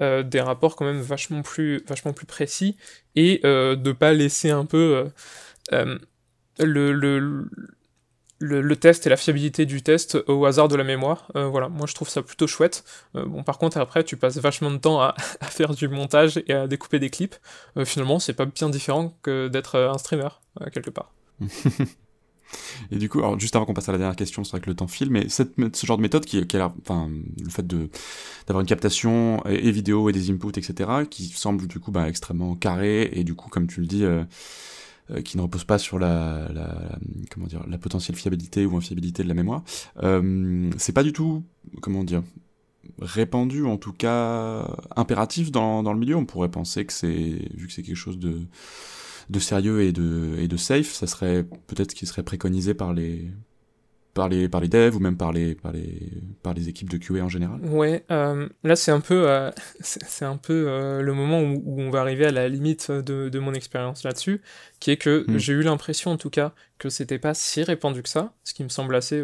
euh, 0.01 0.23
des 0.23 0.41
rapports 0.41 0.75
quand 0.75 0.85
même 0.85 1.01
vachement 1.01 1.41
plus, 1.41 1.83
vachement 1.87 2.13
plus 2.13 2.25
précis 2.25 2.77
et 3.15 3.41
euh, 3.43 3.75
de 3.75 3.91
pas 3.91 4.13
laisser 4.13 4.49
un 4.49 4.65
peu 4.65 5.09
euh, 5.71 5.97
le, 6.59 6.91
le, 6.91 7.49
le, 8.39 8.75
test 8.75 9.05
et 9.05 9.09
la 9.09 9.17
fiabilité 9.17 9.65
du 9.65 9.83
test 9.83 10.17
au 10.27 10.45
hasard 10.45 10.67
de 10.67 10.75
la 10.75 10.83
mémoire. 10.83 11.31
voilà, 11.35 11.69
moi 11.69 11.85
je 11.87 11.93
trouve 11.93 12.09
ça 12.09 12.21
plutôt 12.23 12.47
chouette. 12.47 12.83
bon, 13.13 13.43
par 13.43 13.57
contre, 13.57 13.77
après, 13.77 14.03
tu 14.03 14.17
passes 14.17 14.37
vachement 14.37 14.71
de 14.71 14.77
temps 14.77 15.01
à, 15.01 15.15
faire 15.43 15.75
du 15.75 15.87
montage 15.87 16.41
et 16.47 16.53
à 16.53 16.67
découper 16.67 16.99
des 16.99 17.09
clips. 17.09 17.35
finalement, 17.85 18.19
c'est 18.19 18.33
pas 18.33 18.45
bien 18.45 18.69
différent 18.69 19.17
que 19.21 19.47
d'être 19.47 19.79
un 19.79 19.97
streamer, 19.97 20.29
quelque 20.73 20.89
part. 20.89 21.13
Et 22.91 22.97
du 22.97 23.09
coup, 23.09 23.19
alors 23.19 23.39
juste 23.39 23.55
avant 23.55 23.65
qu'on 23.65 23.73
passe 23.73 23.89
à 23.89 23.91
la 23.91 23.97
dernière 23.97 24.15
question, 24.15 24.43
c'est 24.43 24.51
vrai 24.51 24.61
que 24.61 24.69
le 24.69 24.75
temps 24.75 24.87
file, 24.87 25.09
mais 25.09 25.27
ce 25.29 25.85
genre 25.85 25.97
de 25.97 26.01
méthode 26.01 26.25
qui, 26.25 26.45
qui 26.45 26.57
a 26.57 26.73
enfin, 26.81 27.09
le 27.43 27.49
fait 27.49 27.65
d'avoir 27.67 28.61
une 28.61 28.67
captation 28.67 29.43
et, 29.45 29.71
vidéo 29.71 30.09
et 30.09 30.13
des 30.13 30.29
inputs, 30.29 30.57
etc., 30.57 30.89
qui 31.09 31.27
semble 31.27 31.67
du 31.67 31.79
coup 31.79 31.91
bah, 31.91 32.07
extrêmement 32.07 32.55
carré 32.55 33.09
et 33.13 33.23
du 33.23 33.35
coup, 33.35 33.49
comme 33.49 33.67
tu 33.67 33.81
le 33.81 33.87
dis, 33.87 34.03
euh, 34.03 34.23
euh, 35.11 35.21
qui 35.21 35.37
ne 35.37 35.41
repose 35.41 35.63
pas 35.63 35.77
sur 35.77 35.99
la, 35.99 36.47
comment 37.29 37.47
dire 37.47 37.63
la 37.67 37.77
potentielle 37.77 38.17
fiabilité 38.17 38.65
ou 38.65 38.77
infiabilité 38.77 39.23
de 39.23 39.27
la 39.27 39.33
mémoire, 39.35 39.63
euh, 40.03 40.69
c'est 40.77 40.93
pas 40.93 41.03
du 41.03 41.13
tout 41.13 41.43
comment 41.81 42.03
dire 42.03 42.23
répandu, 42.99 43.65
en 43.65 43.77
tout 43.77 43.93
cas 43.93 44.67
impératif 44.95 45.51
dans 45.51 45.81
le 45.81 45.99
milieu. 45.99 46.15
On 46.15 46.25
pourrait 46.25 46.49
penser 46.49 46.85
que 46.85 46.93
c'est 46.93 47.47
vu 47.53 47.67
que 47.67 47.73
c'est 47.73 47.83
quelque 47.83 47.95
chose 47.95 48.19
de 48.19 48.41
de 49.29 49.39
sérieux 49.39 49.81
et 49.83 49.91
de, 49.91 50.35
et 50.39 50.47
de 50.47 50.57
safe, 50.57 50.91
ça 50.91 51.07
serait 51.07 51.43
peut-être 51.67 51.93
qu'il 51.93 52.07
serait 52.07 52.23
préconisé 52.23 52.73
par 52.73 52.93
les, 52.93 53.31
par 54.13 54.29
les, 54.29 54.49
par 54.49 54.61
les 54.61 54.67
devs 54.67 54.95
ou 54.95 54.99
même 54.99 55.17
par 55.17 55.31
les, 55.31 55.55
par 55.55 55.71
les, 55.71 56.21
par 56.43 56.53
les 56.53 56.67
équipes 56.69 56.89
de 56.89 56.97
QA 56.97 57.23
en 57.23 57.29
général 57.29 57.59
Ouais, 57.65 58.03
euh, 58.11 58.47
là 58.63 58.75
c'est 58.75 58.91
un 58.91 58.99
peu, 58.99 59.29
euh, 59.29 59.51
c'est 59.79 60.25
un 60.25 60.37
peu 60.37 60.65
euh, 60.67 61.01
le 61.01 61.13
moment 61.13 61.41
où, 61.41 61.81
on 61.81 61.89
va 61.89 62.01
arriver 62.01 62.25
à 62.25 62.31
la 62.31 62.47
limite 62.49 62.91
de, 62.91 63.29
de 63.29 63.39
mon 63.39 63.53
expérience 63.53 64.03
là-dessus, 64.03 64.41
qui 64.79 64.91
est 64.91 64.97
que 64.97 65.25
hmm. 65.27 65.37
j'ai 65.37 65.53
eu 65.53 65.61
l'impression 65.61 66.11
en 66.11 66.17
tout 66.17 66.29
cas 66.29 66.53
que 66.77 66.89
c'était 66.89 67.19
pas 67.19 67.33
si 67.33 67.63
répandu 67.63 68.01
que 68.01 68.09
ça, 68.09 68.33
ce 68.43 68.53
qui 68.53 68.63
me 68.63 68.69
semble 68.69 68.95
assez, 68.95 69.19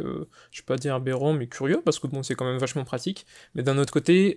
je 0.51 0.61
vais 0.61 0.65
pas 0.65 0.77
dire 0.77 0.93
aberrant, 0.93 1.33
mais 1.33 1.47
curieux, 1.47 1.81
parce 1.83 1.97
que 1.97 2.05
bon, 2.05 2.21
c'est 2.21 2.35
quand 2.35 2.45
même 2.45 2.59
vachement 2.59 2.85
pratique. 2.85 3.25
Mais 3.55 3.63
d'un 3.63 3.79
autre 3.79 3.91
côté, 3.91 4.35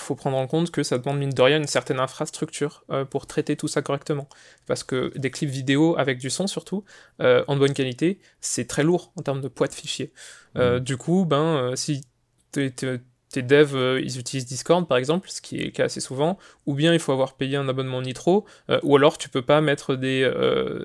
faut 0.00 0.14
prendre 0.14 0.36
en 0.36 0.46
compte 0.46 0.70
que 0.70 0.82
ça 0.82 0.98
demande 0.98 1.18
mine 1.18 1.30
de 1.30 1.42
rien 1.42 1.58
une 1.58 1.66
certaine 1.66 2.00
infrastructure 2.00 2.84
euh, 2.90 3.04
pour 3.04 3.26
traiter 3.26 3.56
tout 3.56 3.68
ça 3.68 3.82
correctement. 3.82 4.28
Parce 4.66 4.84
que 4.84 5.12
des 5.16 5.30
clips 5.30 5.50
vidéo 5.50 5.96
avec 5.98 6.18
du 6.18 6.30
son 6.30 6.46
surtout, 6.46 6.84
euh, 7.20 7.44
en 7.48 7.56
bonne 7.56 7.72
qualité, 7.72 8.18
c'est 8.40 8.66
très 8.66 8.82
lourd 8.82 9.12
en 9.16 9.22
termes 9.22 9.40
de 9.40 9.48
poids 9.48 9.68
de 9.68 9.74
fichier. 9.74 10.12
Euh, 10.56 10.78
mmh. 10.78 10.80
Du 10.80 10.96
coup, 10.96 11.24
ben, 11.24 11.72
si 11.76 12.04
tes 12.52 13.42
devs, 13.42 14.00
ils 14.02 14.18
utilisent 14.18 14.46
Discord 14.46 14.88
par 14.88 14.96
exemple, 14.98 15.28
ce 15.30 15.40
qui 15.40 15.60
est 15.60 15.64
le 15.64 15.70
cas 15.70 15.84
assez 15.84 16.00
souvent, 16.00 16.38
ou 16.66 16.74
bien 16.74 16.92
il 16.92 16.98
faut 16.98 17.12
avoir 17.12 17.34
payé 17.34 17.56
un 17.56 17.68
abonnement 17.68 18.00
Nitro, 18.00 18.46
ou 18.82 18.96
alors 18.96 19.18
tu 19.18 19.28
peux 19.28 19.42
pas 19.42 19.60
mettre 19.60 19.96
des, 19.96 20.28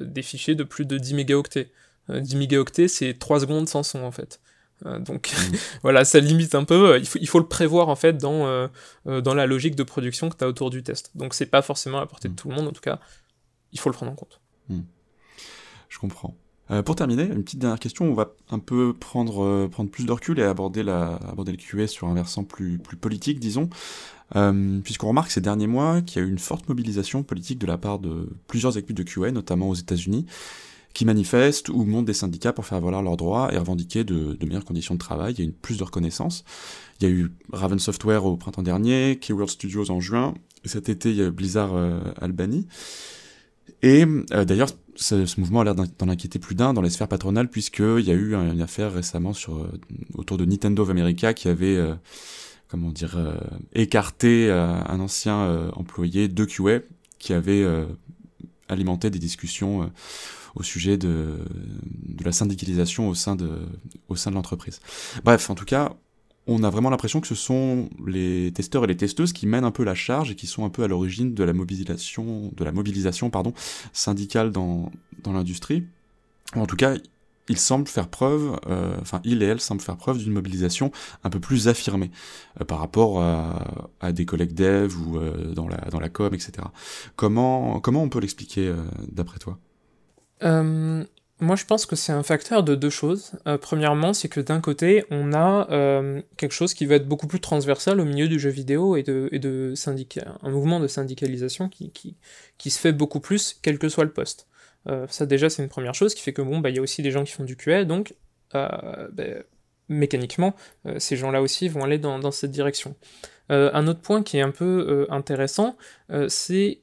des 0.01 0.22
fichiers 0.22 0.55
de 0.55 0.64
plus 0.64 0.86
de 0.86 0.97
10 0.97 1.14
mégaoctets. 1.14 1.72
10 2.09 2.36
mégaoctets, 2.36 2.89
c'est 2.89 3.18
3 3.18 3.39
secondes 3.41 3.70
sans 3.70 3.84
son 3.84 4.03
en 4.03 4.11
fait. 4.11 4.41
Euh, 4.86 4.99
donc 4.99 5.31
mm. 5.31 5.55
voilà, 5.84 6.05
ça 6.05 6.19
limite 6.19 6.55
un 6.55 6.63
peu. 6.63 6.97
Il 6.99 7.07
faut, 7.07 7.19
il 7.19 7.27
faut 7.27 7.39
le 7.39 7.47
prévoir 7.47 7.89
en 7.89 7.95
fait 7.95 8.17
dans, 8.17 8.45
euh, 8.45 8.67
euh, 9.07 9.21
dans 9.21 9.34
la 9.34 9.45
logique 9.45 9.75
de 9.75 9.84
production 9.84 10.29
que 10.29 10.38
tu 10.38 10.43
as 10.43 10.47
autour 10.47 10.69
du 10.69 10.84
test. 10.84 11.11
Donc 11.15 11.34
c'est 11.34 11.45
pas 11.45 11.61
forcément 11.61 11.97
à 11.97 12.01
la 12.01 12.07
portée 12.07 12.27
de 12.27 12.34
mm. 12.34 12.38
tout 12.38 12.49
le 12.49 12.55
monde, 12.55 12.67
en 12.67 12.71
tout 12.71 12.81
cas, 12.81 12.99
il 13.71 13.79
faut 13.79 13.89
le 13.89 13.93
prendre 13.93 14.11
en 14.11 14.15
compte. 14.15 14.41
Mm. 14.69 14.81
Je 15.89 15.99
comprends. 15.99 16.36
pour 16.86 16.95
terminer, 16.95 17.23
une 17.23 17.43
petite 17.43 17.59
dernière 17.59 17.79
question, 17.79 18.05
on 18.05 18.15
va 18.15 18.31
un 18.49 18.57
peu 18.57 18.93
prendre, 18.93 19.67
prendre 19.67 19.91
plus 19.91 20.05
de 20.05 20.11
recul 20.11 20.39
et 20.39 20.43
aborder, 20.43 20.81
la, 20.81 21.17
aborder 21.29 21.51
le 21.51 21.57
QA 21.57 21.86
sur 21.86 22.07
un 22.07 22.15
versant 22.15 22.43
plus, 22.43 22.79
plus 22.79 22.97
politique, 22.97 23.39
disons. 23.39 23.69
Puisqu'on 24.84 25.09
remarque 25.09 25.29
ces 25.29 25.41
derniers 25.41 25.67
mois 25.67 26.01
qu'il 26.01 26.19
y 26.19 26.25
a 26.25 26.27
eu 26.27 26.31
une 26.31 26.39
forte 26.39 26.67
mobilisation 26.67 27.21
politique 27.21 27.59
de 27.59 27.67
la 27.67 27.77
part 27.77 27.99
de 27.99 28.27
plusieurs 28.47 28.75
équipes 28.75 28.95
de 28.95 29.03
QA, 29.03 29.31
notamment 29.31 29.69
aux 29.69 29.75
États-Unis, 29.75 30.25
qui 30.93 31.05
manifestent 31.05 31.69
ou 31.69 31.83
montent 31.85 32.05
des 32.05 32.13
syndicats 32.13 32.53
pour 32.53 32.65
faire 32.65 32.79
valoir 32.79 33.01
leurs 33.01 33.17
droits 33.17 33.51
et 33.53 33.57
revendiquer 33.57 34.03
de, 34.03 34.37
meilleures 34.45 34.65
conditions 34.65 34.93
de 34.93 34.99
travail, 34.99 35.35
a 35.39 35.41
une 35.43 35.53
plus 35.53 35.77
de 35.77 35.83
reconnaissance. 35.83 36.43
Il 36.99 37.07
y 37.07 37.11
a 37.11 37.13
eu 37.13 37.31
Raven 37.51 37.79
Software 37.79 38.25
au 38.25 38.37
printemps 38.37 38.61
dernier, 38.61 39.17
Keyword 39.19 39.49
Studios 39.49 39.89
en 39.89 39.99
juin, 39.99 40.35
et 40.63 40.67
cet 40.67 40.89
été 40.89 41.31
Blizzard 41.31 41.73
euh, 41.73 41.99
Albany. 42.21 42.67
Et 43.81 44.05
euh, 44.05 44.45
d'ailleurs, 44.45 44.69
ce, 44.95 45.39
mouvement 45.39 45.61
a 45.61 45.63
l'air 45.63 45.75
d'en 45.75 46.09
inquiéter 46.09 46.37
plus 46.37 46.53
d'un 46.53 46.73
dans 46.73 46.81
les 46.81 46.91
sphères 46.91 47.07
patronales, 47.07 47.49
puisqu'il 47.49 48.01
y 48.01 48.11
a 48.11 48.13
eu 48.13 48.35
une 48.35 48.61
affaire 48.61 48.93
récemment 48.93 49.33
sur, 49.33 49.57
euh, 49.57 49.71
autour 50.13 50.37
de 50.37 50.45
Nintendo 50.45 50.83
of 50.83 50.89
America 50.91 51.33
qui 51.33 51.47
avait, 51.47 51.79
comment 52.67 52.91
dire, 52.91 53.17
écarté 53.73 54.51
un 54.51 54.99
ancien 54.99 55.69
employé 55.73 56.27
de 56.27 56.45
QA 56.45 56.81
qui 57.17 57.33
avait 57.33 57.65
alimenté 58.69 59.09
des 59.09 59.19
discussions 59.19 59.91
au 60.55 60.63
sujet 60.63 60.97
de, 60.97 61.39
la 62.23 62.31
syndicalisation 62.31 63.09
au 63.09 63.15
sein 63.15 63.35
de, 63.35 63.67
l'entreprise. 64.31 64.79
Bref, 65.23 65.49
en 65.49 65.55
tout 65.55 65.65
cas, 65.65 65.93
on 66.47 66.63
a 66.63 66.69
vraiment 66.69 66.89
l'impression 66.89 67.21
que 67.21 67.27
ce 67.27 67.35
sont 67.35 67.89
les 68.05 68.51
testeurs 68.53 68.83
et 68.83 68.87
les 68.87 68.97
testeuses 68.97 69.33
qui 69.33 69.47
mènent 69.47 69.63
un 69.63 69.71
peu 69.71 69.83
la 69.83 69.95
charge 69.95 70.31
et 70.31 70.35
qui 70.35 70.47
sont 70.47 70.65
un 70.65 70.69
peu 70.69 70.83
à 70.83 70.87
l'origine 70.87 71.33
de 71.33 71.43
la 71.43 71.53
mobilisation, 71.53 72.51
de 72.55 72.63
la 72.63 72.71
mobilisation 72.71 73.31
syndicale 73.93 74.51
dans, 74.51 74.91
l'industrie. 75.25 75.85
En 76.55 76.65
tout 76.65 76.75
cas, 76.75 76.95
ils 77.49 77.57
semblent 77.57 77.87
faire 77.87 78.07
preuve, 78.07 78.59
euh, 78.67 78.95
enfin 79.01 79.21
ils 79.23 79.41
et 79.43 79.45
elles 79.45 79.59
semblent 79.59 79.81
faire 79.81 79.97
preuve 79.97 80.17
d'une 80.17 80.31
mobilisation 80.31 80.91
un 81.23 81.29
peu 81.29 81.39
plus 81.39 81.67
affirmée 81.67 82.11
euh, 82.61 82.65
par 82.65 82.79
rapport 82.79 83.21
à, 83.21 84.11
des 84.11 84.25
collègues 84.25 84.53
dev 84.53 84.95
ou 84.97 85.17
euh, 85.17 85.53
dans 85.53 85.67
la 85.67 86.09
com, 86.09 86.33
etc. 86.33 86.67
Comment 87.15 87.81
on 87.81 88.09
peut 88.09 88.19
l'expliquer 88.19 88.73
d'après 89.11 89.39
toi? 89.39 89.59
Euh, 90.43 91.03
moi, 91.39 91.55
je 91.55 91.65
pense 91.65 91.85
que 91.85 91.95
c'est 91.95 92.11
un 92.11 92.23
facteur 92.23 92.63
de 92.63 92.75
deux 92.75 92.89
choses. 92.89 93.33
Euh, 93.47 93.57
premièrement, 93.57 94.13
c'est 94.13 94.29
que 94.29 94.39
d'un 94.39 94.61
côté, 94.61 95.03
on 95.09 95.33
a 95.33 95.67
euh, 95.71 96.21
quelque 96.37 96.53
chose 96.53 96.73
qui 96.73 96.85
va 96.85 96.95
être 96.95 97.07
beaucoup 97.07 97.27
plus 97.27 97.39
transversal 97.39 97.99
au 97.99 98.05
milieu 98.05 98.27
du 98.27 98.39
jeu 98.39 98.49
vidéo 98.49 98.95
et 98.95 99.03
de, 99.03 99.29
et 99.31 99.39
un 100.41 100.49
mouvement 100.49 100.79
de 100.79 100.87
syndicalisation 100.87 101.69
qui, 101.69 101.91
qui, 101.91 102.69
se 102.69 102.79
fait 102.79 102.93
beaucoup 102.93 103.19
plus, 103.19 103.57
quel 103.61 103.77
que 103.77 103.89
soit 103.89 104.05
le 104.05 104.13
poste. 104.13 104.47
ça, 105.09 105.25
déjà, 105.25 105.49
c'est 105.49 105.63
une 105.63 105.69
première 105.69 105.95
chose 105.95 106.13
qui 106.13 106.21
fait 106.21 106.33
que 106.33 106.41
bon, 106.41 106.59
bah, 106.59 106.69
il 106.69 106.75
y 106.75 106.79
a 106.79 106.81
aussi 106.81 107.01
des 107.01 107.11
gens 107.11 107.23
qui 107.23 107.33
font 107.33 107.43
du 107.43 107.57
QA, 107.57 107.83
donc 107.83 108.15
bah, 108.53 109.09
mécaniquement, 109.89 110.55
ces 110.97 111.17
gens-là 111.17 111.41
aussi 111.41 111.67
vont 111.67 111.83
aller 111.83 111.97
dans, 111.97 112.31
cette 112.31 112.51
direction. 112.51 112.95
un 113.49 113.87
autre 113.87 114.01
point 114.01 114.23
qui 114.23 114.37
est 114.37 114.41
un 114.41 114.51
peu 114.51 115.07
intéressant, 115.09 115.75
c'est 116.29 116.79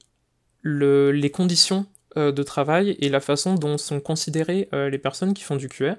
le, 0.62 1.12
les 1.12 1.30
conditions 1.30 1.86
de 2.16 2.42
travail 2.42 2.96
et 3.00 3.08
la 3.08 3.20
façon 3.20 3.54
dont 3.54 3.78
sont 3.78 4.00
considérées 4.00 4.68
euh, 4.72 4.90
les 4.90 4.98
personnes 4.98 5.34
qui 5.34 5.42
font 5.44 5.56
du 5.56 5.68
QA. 5.68 5.96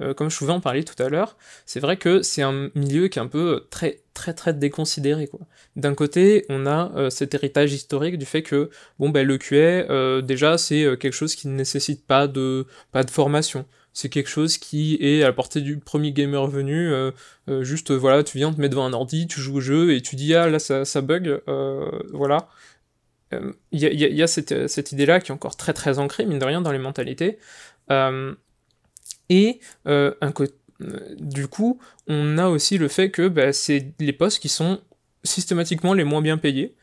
Euh, 0.00 0.14
comme 0.14 0.30
je 0.30 0.38
pouvais 0.38 0.52
en 0.52 0.60
parler 0.60 0.84
tout 0.84 1.00
à 1.02 1.08
l'heure, 1.08 1.36
c'est 1.66 1.80
vrai 1.80 1.96
que 1.96 2.22
c'est 2.22 2.42
un 2.42 2.70
milieu 2.74 3.08
qui 3.08 3.18
est 3.18 3.22
un 3.22 3.26
peu 3.26 3.66
très 3.70 4.00
très 4.14 4.32
très 4.32 4.54
déconsidéré. 4.54 5.28
D'un 5.76 5.94
côté, 5.94 6.46
on 6.48 6.66
a 6.66 7.10
cet 7.10 7.34
héritage 7.34 7.72
historique 7.72 8.16
du 8.16 8.24
fait 8.24 8.42
que 8.42 8.70
bon 8.98 9.10
ben 9.10 9.26
le 9.26 9.36
QA 9.36 10.22
déjà 10.22 10.58
c'est 10.58 10.96
quelque 10.98 11.12
chose 11.12 11.34
qui 11.34 11.48
ne 11.48 11.54
nécessite 11.54 12.06
pas 12.06 12.26
de 12.26 12.66
pas 12.92 13.02
de 13.02 13.10
formation 13.10 13.66
c'est 13.92 14.08
quelque 14.08 14.28
chose 14.28 14.58
qui 14.58 14.96
est 15.00 15.22
à 15.22 15.26
la 15.26 15.32
portée 15.32 15.60
du 15.60 15.78
premier 15.78 16.12
gamer 16.12 16.46
venu. 16.46 16.92
juste, 17.60 17.90
voilà, 17.90 18.22
tu 18.22 18.38
viens 18.38 18.52
te 18.52 18.60
mettre 18.60 18.70
devant 18.70 18.86
un 18.86 18.92
ordi, 18.92 19.26
tu 19.26 19.40
joues 19.40 19.56
au 19.56 19.60
jeu 19.60 19.92
et 19.92 20.00
tu 20.00 20.14
dis 20.16 20.34
ah 20.34 20.48
là 20.48 20.58
ça, 20.60 20.84
ça 20.84 21.00
bug, 21.00 21.42
voilà 22.12 22.48
il 23.32 23.38
euh, 23.38 23.52
y, 23.72 24.22
a, 24.22 24.26
cette, 24.26 24.68
cette 24.68 24.92
idée-là 24.92 25.20
qui 25.20 25.30
est 25.30 25.34
encore 25.34 25.56
très 25.56 25.72
très 25.72 25.98
ancrée, 25.98 26.26
mine 26.26 26.38
de 26.38 26.44
rien, 26.44 26.60
dans 26.60 26.72
les 26.72 26.78
mentalités. 26.78 27.38
Euh, 27.90 28.34
et 29.28 29.60
euh, 29.86 30.14
du 31.18 31.46
coup, 31.46 31.80
on 32.06 32.38
a 32.38 32.48
aussi 32.48 32.78
le 32.78 32.88
fait 32.88 33.10
que 33.10 33.28
bah, 33.28 33.52
c'est 33.52 33.92
les 34.00 34.12
postes 34.12 34.40
qui 34.40 34.48
sont 34.48 34.80
systématiquement 35.22 35.94
les 35.94 36.04
moins 36.04 36.22
bien 36.22 36.38
payés. 36.38 36.74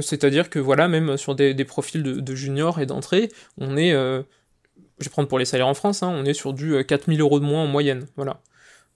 C'est-à-dire 0.00 0.50
que 0.50 0.58
voilà, 0.58 0.86
même 0.86 1.16
sur 1.16 1.34
des, 1.34 1.54
profils 1.64 2.02
de, 2.02 2.20
de 2.20 2.34
junior 2.34 2.78
et 2.78 2.86
d'entrée, 2.86 3.30
on 3.56 3.76
est, 3.78 3.92
je 3.92 4.24
vais 5.00 5.10
prendre 5.10 5.28
pour 5.28 5.38
les 5.38 5.46
salaires 5.46 5.66
en 5.66 5.72
France, 5.72 6.02
hein, 6.02 6.08
on 6.14 6.26
est 6.26 6.34
sur 6.34 6.52
du 6.52 6.84
4000 6.84 7.20
euros 7.22 7.40
de 7.40 7.44
moins 7.46 7.62
en 7.62 7.66
moyenne. 7.66 8.06
Voilà. 8.16 8.42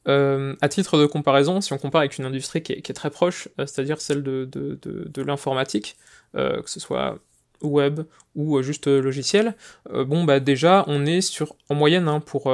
Euh, 0.08 0.56
à 0.60 0.68
titre 0.68 0.98
de 0.98 1.06
comparaison, 1.06 1.60
si 1.60 1.72
on 1.72 1.78
compare 1.78 2.00
avec 2.00 2.18
une 2.18 2.24
industrie 2.24 2.62
qui 2.62 2.72
est, 2.72 2.92
très 2.92 3.10
proche, 3.10 3.48
c'est-à-dire 3.58 4.00
celle 4.00 4.22
de, 4.22 5.22
l'informatique, 5.22 5.96
euh, 5.96 6.21
que 6.34 6.70
ce 6.70 6.80
soit 6.80 7.18
web 7.62 8.00
ou 8.34 8.56
euh, 8.56 8.62
juste 8.62 8.86
logiciel, 8.86 9.54
euh, 9.90 10.04
bon 10.04 10.24
bah 10.24 10.40
déjà 10.40 10.84
on 10.86 11.06
est 11.06 11.20
sur 11.20 11.56
en 11.68 11.74
moyenne 11.74 12.08
hein, 12.08 12.20
pour 12.20 12.52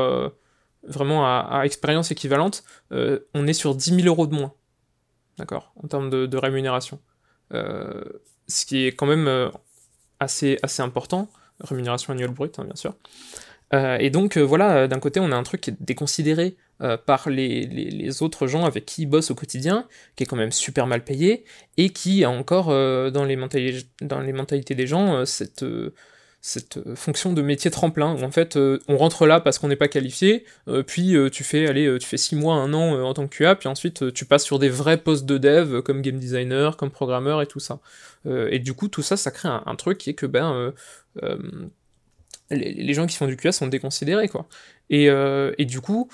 vraiment 0.85 1.27
à, 1.27 1.63
expérience 1.65 2.11
équivalente, 2.11 2.65
on 2.91 3.47
est 3.47 3.53
sur 3.53 3.75
10 3.75 4.03
000 4.03 4.07
euros 4.07 4.27
de 4.27 4.35
moins, 4.35 4.53
d'accord, 5.37 5.73
en 5.83 5.89
termes 5.89 6.09
de, 6.11 6.37
rémunération. 6.37 7.01
ce 7.51 8.67
qui 8.67 8.87
est 8.87 8.93
quand 8.93 9.07
même 9.07 9.51
assez, 10.21 10.59
assez 10.63 10.83
important, 10.83 11.29
rémunération 11.61 12.13
annuelle 12.13 12.31
brute, 12.31 12.59
hein, 12.59 12.65
bien 12.65 12.77
sûr. 12.77 12.95
et 13.73 14.11
donc 14.11 14.39
voilà, 14.39 14.89
d'un 14.89 15.01
côté 15.01 15.21
on 15.21 15.33
a 15.33 15.37
un 15.37 15.43
truc 15.43 15.61
qui 15.61 15.71
est 15.71 15.77
déconsidéré 15.81 16.57
euh, 16.81 16.97
par 16.97 17.29
les, 17.29 17.67
les, 17.67 18.23
autres 18.23 18.47
gens 18.47 18.65
avec 18.65 18.87
qui 18.87 19.03
ils 19.03 19.07
bossent 19.07 19.33
au 19.33 19.35
quotidien, 19.35 19.89
qui 20.15 20.23
est 20.23 20.27
quand 20.27 20.37
même 20.37 20.53
super 20.53 20.87
mal 20.87 21.03
payé, 21.03 21.45
et 21.77 21.91
qui 21.91 22.23
a 22.23 22.31
encore 22.31 22.71
euh, 22.71 23.11
dans, 23.11 23.25
les 23.25 23.37
dans 24.01 24.21
les 24.21 24.33
mentalités 24.33 24.77
des 24.77 24.87
gens 24.87 25.17
euh, 25.17 25.25
cette, 25.25 25.65
cette 26.41 26.79
fonction 26.95 27.33
de 27.33 27.43
métier 27.43 27.73
tremplin, 27.73 28.15
où 28.15 28.23
en 28.23 28.31
fait 28.31 28.57
on 28.87 28.97
rentre 28.97 29.27
là 29.27 29.41
parce 29.41 29.59
qu'on 29.59 29.67
n'est 29.67 29.75
pas 29.75 29.89
qualifié, 29.89 30.45
puis 30.87 31.17
tu 31.33 31.43
fais 31.43 31.99
tu 31.99 32.07
fais 32.07 32.17
6 32.17 32.37
mois, 32.37 32.55
1 32.55 32.73
an 32.73 33.03
en 33.03 33.13
tant 33.13 33.27
que 33.27 33.39
QA, 33.39 33.57
puis 33.57 33.69
ensuite 33.69 34.13
tu 34.13 34.25
passes 34.25 34.45
sur 34.45 34.61
des 34.61 34.69
vrais 34.69 34.99
postes 34.99 35.27
de 35.27 35.37
dev 35.37 35.83
comme 35.83 36.01
game 36.01 36.21
designer, 36.21 36.77
comme 36.77 36.93
programmeur 36.93 37.43
et 37.43 37.47
tout 37.47 37.59
ça. 37.59 37.81
et 38.25 38.61
du 38.61 38.73
coup 38.73 38.87
tout 38.87 39.03
ça, 39.03 39.17
ça 39.17 39.33
crée 39.33 39.49
un, 39.49 39.75
truc 39.75 39.99
qui 39.99 40.11
est 40.11 40.15
que 40.15 40.27
ben 40.27 40.73
les, 42.51 42.73
les, 42.73 42.95
gens 42.95 43.07
qui 43.07 43.17
font 43.17 43.27
du 43.27 43.37
QA 43.37 43.51
sont 43.51 43.67
déconsidérés 43.67 44.29
quoi. 44.29 44.47
Et, 44.91 45.09
et 45.59 45.65
du 45.65 45.81
coup, 45.81 46.09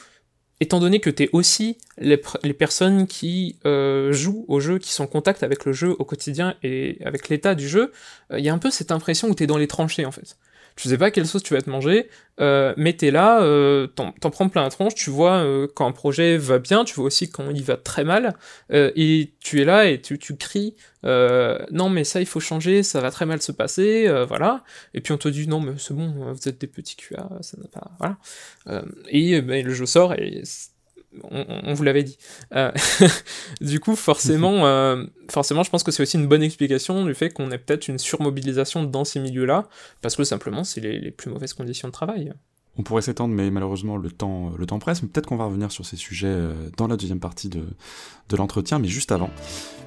étant 0.64 0.80
donné 0.80 0.98
que 1.00 1.10
tu 1.10 1.24
es 1.24 1.30
aussi 1.32 1.78
les, 1.98 2.16
personnes 2.54 3.06
qui 3.06 3.56
euh, 3.64 4.12
jouent 4.12 4.44
au 4.48 4.60
jeu, 4.60 4.78
qui 4.78 4.92
sont 4.92 5.04
en 5.04 5.06
contact 5.06 5.42
avec 5.42 5.64
le 5.64 5.72
jeu 5.72 5.94
au 5.98 6.04
quotidien 6.04 6.54
et 6.62 6.98
avec 7.04 7.28
l'état 7.28 7.54
du 7.54 7.68
jeu, 7.68 7.92
il 8.30 8.36
euh, 8.36 8.40
y 8.40 8.48
a 8.48 8.54
un 8.54 8.58
peu 8.58 8.70
cette 8.70 8.90
impression 8.90 9.28
où 9.28 9.34
tu 9.34 9.46
dans 9.46 9.58
les 9.58 9.68
tranchées 9.68 10.06
en 10.06 10.12
fait 10.12 10.36
tu 10.76 10.88
sais 10.88 10.98
pas 10.98 11.10
quelle 11.10 11.26
sauce 11.26 11.42
tu 11.42 11.54
vas 11.54 11.62
te 11.62 11.70
manger, 11.70 12.08
euh, 12.40 12.74
mais 12.76 12.94
t'es 12.94 13.10
là, 13.10 13.42
euh, 13.42 13.86
t'en, 13.86 14.12
prends 14.12 14.48
plein 14.48 14.64
la 14.64 14.70
tronche, 14.70 14.94
tu 14.94 15.10
vois 15.10 15.36
euh, 15.36 15.68
quand 15.72 15.86
un 15.86 15.92
projet 15.92 16.36
va 16.36 16.58
bien, 16.58 16.84
tu 16.84 16.94
vois 16.94 17.04
aussi 17.04 17.30
quand 17.30 17.48
il 17.50 17.62
va 17.62 17.76
très 17.76 18.04
mal, 18.04 18.34
euh, 18.72 18.90
et 18.96 19.32
tu 19.40 19.60
es 19.60 19.64
là 19.64 19.86
et 19.86 20.00
tu, 20.00 20.18
tu 20.18 20.36
cries, 20.36 20.74
non 21.04 21.90
mais 21.90 22.02
ça 22.04 22.20
il 22.20 22.26
faut 22.26 22.40
changer, 22.40 22.82
ça 22.82 23.00
va 23.00 23.10
très 23.10 23.26
mal 23.26 23.40
se 23.40 23.52
passer, 23.52 24.08
voilà, 24.26 24.64
et 24.94 25.00
puis 25.00 25.12
on 25.12 25.18
te 25.18 25.28
dit 25.28 25.46
non 25.46 25.60
mais 25.60 25.74
c'est 25.78 25.94
bon, 25.94 26.32
vous 26.32 26.48
êtes 26.48 26.60
des 26.60 26.66
petits 26.66 26.96
QA, 26.96 27.28
ça 27.40 27.56
n'a 27.58 27.68
pas, 27.68 27.90
voilà, 27.98 28.16
et 29.08 29.40
ben, 29.42 29.64
le 29.64 29.72
jeu 29.74 29.86
sort 29.86 30.14
et 30.14 30.42
on, 31.22 31.74
vous 31.74 31.82
l'avait 31.82 32.02
dit. 32.02 32.18
Euh, 32.54 32.70
du 33.60 33.80
coup, 33.80 33.96
forcément, 33.96 34.66
euh, 34.66 35.04
forcément, 35.30 35.62
je 35.62 35.70
pense 35.70 35.82
que 35.82 35.90
c'est 35.90 36.02
aussi 36.02 36.16
une 36.16 36.26
bonne 36.26 36.42
explication 36.42 37.04
du 37.04 37.14
fait 37.14 37.30
qu'on 37.30 37.50
ait 37.50 37.58
peut-être 37.58 37.88
une 37.88 37.98
surmobilisation 37.98 38.84
dans 38.84 39.04
ces 39.04 39.20
milieux-là, 39.20 39.68
parce 40.00 40.16
que 40.16 40.24
simplement, 40.24 40.64
c'est 40.64 40.80
les, 40.80 41.10
plus 41.10 41.30
mauvaises 41.30 41.54
conditions 41.54 41.88
de 41.88 41.92
travail. 41.92 42.32
On 42.76 42.82
pourrait 42.82 43.02
s'étendre, 43.02 43.34
mais 43.34 43.50
malheureusement, 43.50 43.96
le 43.96 44.10
temps, 44.10 44.52
le 44.58 44.66
temps 44.66 44.80
presse. 44.80 45.00
Peut-être 45.00 45.26
qu'on 45.26 45.36
va 45.36 45.44
revenir 45.44 45.70
sur 45.70 45.86
ces 45.86 45.96
sujets 45.96 46.26
euh, 46.26 46.52
dans 46.76 46.88
la 46.88 46.96
deuxième 46.96 47.20
partie 47.20 47.48
de, 47.48 47.62
de 48.28 48.36
l'entretien, 48.36 48.80
mais 48.80 48.88
juste 48.88 49.12
avant, 49.12 49.30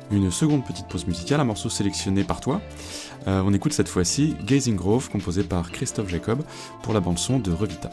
une 0.09 0.31
seconde 0.31 0.65
petite 0.65 0.87
pause 0.87 1.05
musicale, 1.05 1.41
un 1.41 1.45
morceau 1.45 1.69
sélectionné 1.69 2.23
par 2.23 2.39
toi. 2.39 2.61
on 3.25 3.53
écoute 3.53 3.73
cette 3.73 3.89
fois-ci 3.89 4.35
Gazing 4.45 4.77
Grove, 4.77 5.09
composé 5.09 5.43
par 5.43 5.69
Christophe 5.69 6.07
Jacob, 6.07 6.43
pour 6.81 6.93
la 6.93 7.01
bande-son 7.01 7.39
de 7.39 7.51
Revita. 7.51 7.89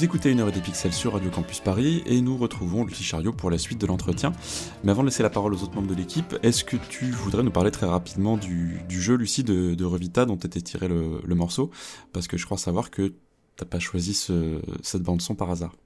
Vous 0.00 0.06
écoutez 0.06 0.30
une 0.30 0.40
heure 0.40 0.50
des 0.50 0.62
pixels 0.62 0.94
sur 0.94 1.12
Radio 1.12 1.28
Campus 1.28 1.60
Paris 1.60 2.02
et 2.06 2.22
nous 2.22 2.38
retrouvons 2.38 2.84
le 2.84 2.90
Chariot 2.90 3.34
pour 3.34 3.50
la 3.50 3.58
suite 3.58 3.78
de 3.78 3.86
l'entretien. 3.86 4.32
Mais 4.82 4.92
avant 4.92 5.02
de 5.02 5.08
laisser 5.08 5.22
la 5.22 5.28
parole 5.28 5.52
aux 5.52 5.62
autres 5.62 5.74
membres 5.74 5.90
de 5.90 5.94
l'équipe, 5.94 6.38
est-ce 6.42 6.64
que 6.64 6.78
tu 6.88 7.04
voudrais 7.10 7.42
nous 7.42 7.50
parler 7.50 7.70
très 7.70 7.84
rapidement 7.84 8.38
du, 8.38 8.80
jeu 8.88 9.16
Lucie 9.16 9.44
de, 9.44 9.74
de, 9.74 9.84
Revita 9.84 10.24
dont 10.24 10.36
était 10.36 10.62
tiré 10.62 10.88
le, 10.88 11.20
le, 11.22 11.34
morceau? 11.34 11.70
Parce 12.14 12.28
que 12.28 12.38
je 12.38 12.46
crois 12.46 12.56
savoir 12.56 12.90
que 12.90 13.12
t'as 13.56 13.66
pas 13.66 13.78
choisi 13.78 14.14
ce, 14.14 14.62
cette 14.82 15.02
bande 15.02 15.20
son 15.20 15.34
par 15.34 15.50
hasard. 15.50 15.76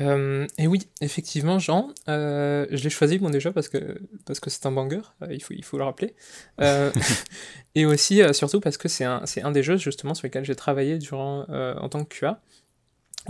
Euh, 0.00 0.46
et 0.58 0.66
oui, 0.66 0.88
effectivement, 1.00 1.58
Jean, 1.58 1.88
euh, 2.08 2.66
je 2.70 2.82
l'ai 2.84 2.90
choisi 2.90 3.18
bon 3.18 3.30
déjà 3.30 3.52
parce 3.52 3.68
que 3.68 4.00
parce 4.24 4.38
que 4.38 4.48
c'est 4.48 4.64
un 4.66 4.72
banger, 4.72 5.00
euh, 5.22 5.28
il 5.30 5.42
faut 5.42 5.52
il 5.52 5.64
faut 5.64 5.78
le 5.78 5.84
rappeler, 5.84 6.14
et 7.74 7.86
aussi 7.86 8.20
surtout 8.32 8.60
parce 8.60 8.76
que 8.76 8.88
c'est 8.88 9.04
un 9.04 9.26
c'est 9.26 9.42
un 9.42 9.50
des 9.50 9.62
jeux 9.62 9.76
justement 9.76 10.14
sur 10.14 10.26
lesquels 10.26 10.44
j'ai 10.44 10.54
travaillé 10.54 10.98
durant 10.98 11.46
en 11.48 11.88
tant 11.88 12.04
que 12.04 12.20
QA. 12.20 12.40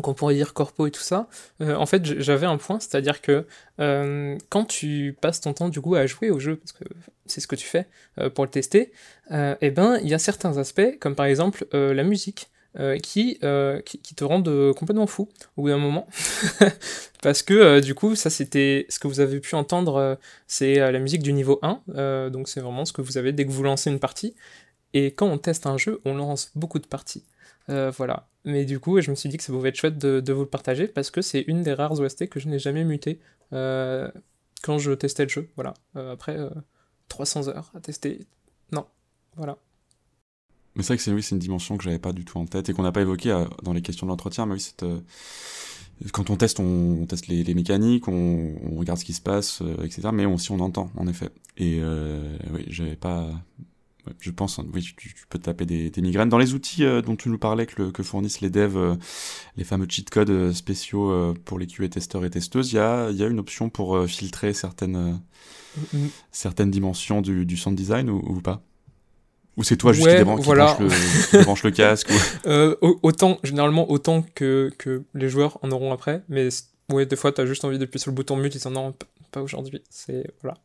Donc 0.00 0.08
on 0.08 0.14
pourrait 0.14 0.34
dire 0.34 0.54
corpo 0.54 0.86
et 0.86 0.90
tout 0.90 1.02
ça. 1.02 1.28
en 1.60 1.84
fait, 1.84 2.04
j'avais 2.20 2.46
un 2.46 2.56
point, 2.56 2.80
c'est-à-dire 2.80 3.20
que 3.20 3.46
quand 4.48 4.64
tu 4.64 5.14
passes 5.20 5.42
ton 5.42 5.52
temps 5.52 5.68
du 5.68 5.80
coup 5.82 5.94
à 5.94 6.06
jouer 6.06 6.30
au 6.30 6.38
jeu, 6.38 6.56
parce 6.56 6.72
que 6.72 6.84
c'est 7.26 7.40
ce 7.40 7.46
que 7.46 7.56
tu 7.56 7.66
fais 7.66 7.86
pour 8.34 8.44
le 8.44 8.50
tester, 8.50 8.92
eh 9.30 9.70
ben 9.70 9.98
il 10.02 10.08
y 10.08 10.14
a 10.14 10.18
certains 10.18 10.56
aspects, 10.56 10.98
comme 11.00 11.14
par 11.14 11.26
exemple 11.26 11.66
la 11.72 12.02
musique. 12.02 12.48
Euh, 12.78 12.98
qui, 12.98 13.36
euh, 13.42 13.80
qui, 13.80 14.14
te 14.14 14.22
rendent 14.22 14.46
euh, 14.46 14.72
complètement 14.72 15.08
fou 15.08 15.28
au 15.56 15.62
bout 15.62 15.70
d'un 15.70 15.78
moment. 15.78 16.06
Parce 17.20 17.42
que 17.42 17.80
du 17.80 17.96
coup, 17.96 18.14
ça 18.14 18.30
c'était 18.30 18.86
ce 18.88 19.00
que 19.00 19.08
vous 19.08 19.18
avez 19.18 19.40
pu 19.40 19.56
entendre, 19.56 20.16
c'est 20.46 20.76
la 20.76 20.98
musique 21.00 21.22
du 21.22 21.32
niveau 21.32 21.58
1, 21.62 22.30
donc 22.30 22.48
c'est 22.48 22.60
vraiment 22.60 22.84
ce 22.84 22.92
que 22.92 23.02
vous 23.02 23.18
avez 23.18 23.32
dès 23.32 23.44
que 23.44 23.50
vous 23.50 23.64
lancez 23.64 23.90
une 23.90 23.98
partie. 23.98 24.36
Et 24.94 25.12
quand 25.12 25.26
on 25.26 25.36
teste 25.36 25.66
un 25.66 25.78
jeu, 25.78 26.00
on 26.04 26.14
lance 26.14 26.52
beaucoup 26.54 26.78
de 26.78 26.86
parties. 26.86 27.24
Voilà. 27.96 28.28
Mais 28.44 28.64
du 28.64 28.80
coup, 28.80 29.00
je 29.00 29.10
me 29.10 29.16
suis 29.16 29.28
dit 29.28 29.36
que 29.36 29.42
ça 29.42 29.52
pouvait 29.52 29.68
être 29.68 29.76
chouette 29.76 29.98
de, 29.98 30.20
de 30.20 30.32
vous 30.32 30.42
le 30.42 30.48
partager 30.48 30.88
parce 30.88 31.10
que 31.10 31.22
c'est 31.22 31.42
une 31.42 31.62
des 31.62 31.74
rares 31.74 31.98
OST 32.00 32.28
que 32.28 32.40
je 32.40 32.48
n'ai 32.48 32.58
jamais 32.58 32.84
muté 32.84 33.20
quand 33.50 34.78
je 34.78 34.92
testais 34.92 35.24
le 35.24 35.28
jeu. 35.28 35.48
Voilà. 35.56 35.74
après 35.94 36.38
300 37.08 37.48
heures 37.48 37.70
à 37.74 37.80
tester. 37.80 38.26
Non. 38.72 38.86
Voilà. 39.36 39.58
Mais 40.74 40.82
c'est 40.82 40.88
vrai 40.88 40.96
que 40.96 41.02
c'est 41.02 41.12
oui, 41.12 41.26
une 41.30 41.38
dimension 41.38 41.76
que 41.76 41.84
j'avais 41.84 41.98
pas 41.98 42.12
du 42.12 42.24
tout 42.24 42.38
en 42.38 42.46
tête 42.46 42.68
et 42.68 42.72
qu'on 42.72 42.82
n'a 42.82 42.92
pas 42.92 43.02
évoqué 43.02 43.30
euh, 43.30 43.44
dans 43.62 43.72
les 43.72 43.82
questions 43.82 44.06
de 44.06 44.10
l'entretien. 44.10 44.46
Mais 44.46 44.54
oui, 44.54 44.60
c'est 44.60 44.82
euh, 44.84 45.00
quand 46.12 46.30
on 46.30 46.36
teste, 46.36 46.60
on, 46.60 47.04
teste 47.06 47.26
les, 47.26 47.54
mécaniques, 47.54 48.08
on, 48.08 48.54
on, 48.62 48.76
regarde 48.76 48.98
ce 48.98 49.04
qui 49.04 49.12
se 49.12 49.20
passe, 49.20 49.60
euh, 49.62 49.84
etc. 49.84 50.08
Mais 50.12 50.24
aussi 50.24 50.52
on 50.52 50.60
entend, 50.60 50.90
en 50.96 51.06
effet. 51.08 51.28
Et 51.58 51.82
oui, 52.52 52.64
j'avais 52.68 52.96
pas. 52.96 53.30
Je 54.18 54.30
pense, 54.30 54.58
hein, 54.58 54.66
oui, 54.72 54.82
tu, 54.96 55.14
peux 55.28 55.38
taper 55.38 55.66
des, 55.66 55.90
des, 55.90 56.00
migraines. 56.02 56.28
Dans 56.28 56.38
les 56.38 56.54
outils 56.54 56.84
dont 57.04 57.16
tu 57.16 57.28
nous 57.28 57.38
parlais 57.38 57.66
que, 57.66 57.90
que 57.90 58.02
fournissent 58.02 58.40
les 58.40 58.50
devs, 58.50 58.96
les 59.56 59.64
fameux 59.64 59.86
cheat 59.88 60.10
codes 60.10 60.52
spéciaux 60.52 61.34
pour 61.44 61.58
les 61.58 61.66
QA 61.66 61.88
testeurs 61.88 62.24
et 62.24 62.30
testeuses, 62.30 62.72
il 62.72 62.76
y 62.76 62.78
a, 62.78 63.10
y 63.10 63.22
a 63.22 63.26
une 63.26 63.38
option 63.38 63.68
pour 63.68 64.06
filtrer 64.06 64.52
certaines, 64.52 65.20
mm-hmm. 65.78 66.08
certaines 66.32 66.70
dimensions 66.70 67.20
du, 67.20 67.44
du 67.46 67.56
sound 67.56 67.76
design 67.76 68.10
ou, 68.10 68.18
ou 68.18 68.40
pas? 68.40 68.62
Ou 69.56 69.62
c'est 69.62 69.76
toi 69.76 69.92
juste 69.92 70.08
qui, 70.08 70.16
débranche, 70.16 70.40
voilà. 70.44 70.76
le, 70.80 70.86
le, 70.86 71.70
casque 71.70 72.10
euh, 72.46 72.76
Autant, 72.80 73.38
généralement, 73.42 73.90
autant 73.90 74.24
que, 74.34 74.72
que 74.78 75.02
les 75.12 75.28
joueurs 75.28 75.58
en 75.62 75.70
auront 75.70 75.92
après, 75.92 76.22
mais 76.28 76.48
ouais, 76.90 77.04
des 77.04 77.16
fois, 77.16 77.32
t'as 77.32 77.46
juste 77.46 77.64
envie 77.64 77.78
d'appuyer 77.78 78.00
sur 78.00 78.10
le 78.10 78.14
bouton 78.14 78.36
mute 78.36 78.54
et 78.56 78.58
dire 78.58 78.70
non, 78.70 78.94
pas 79.32 79.42
aujourd'hui. 79.42 79.82
C'est 79.90 80.24
voilà. 80.42 80.56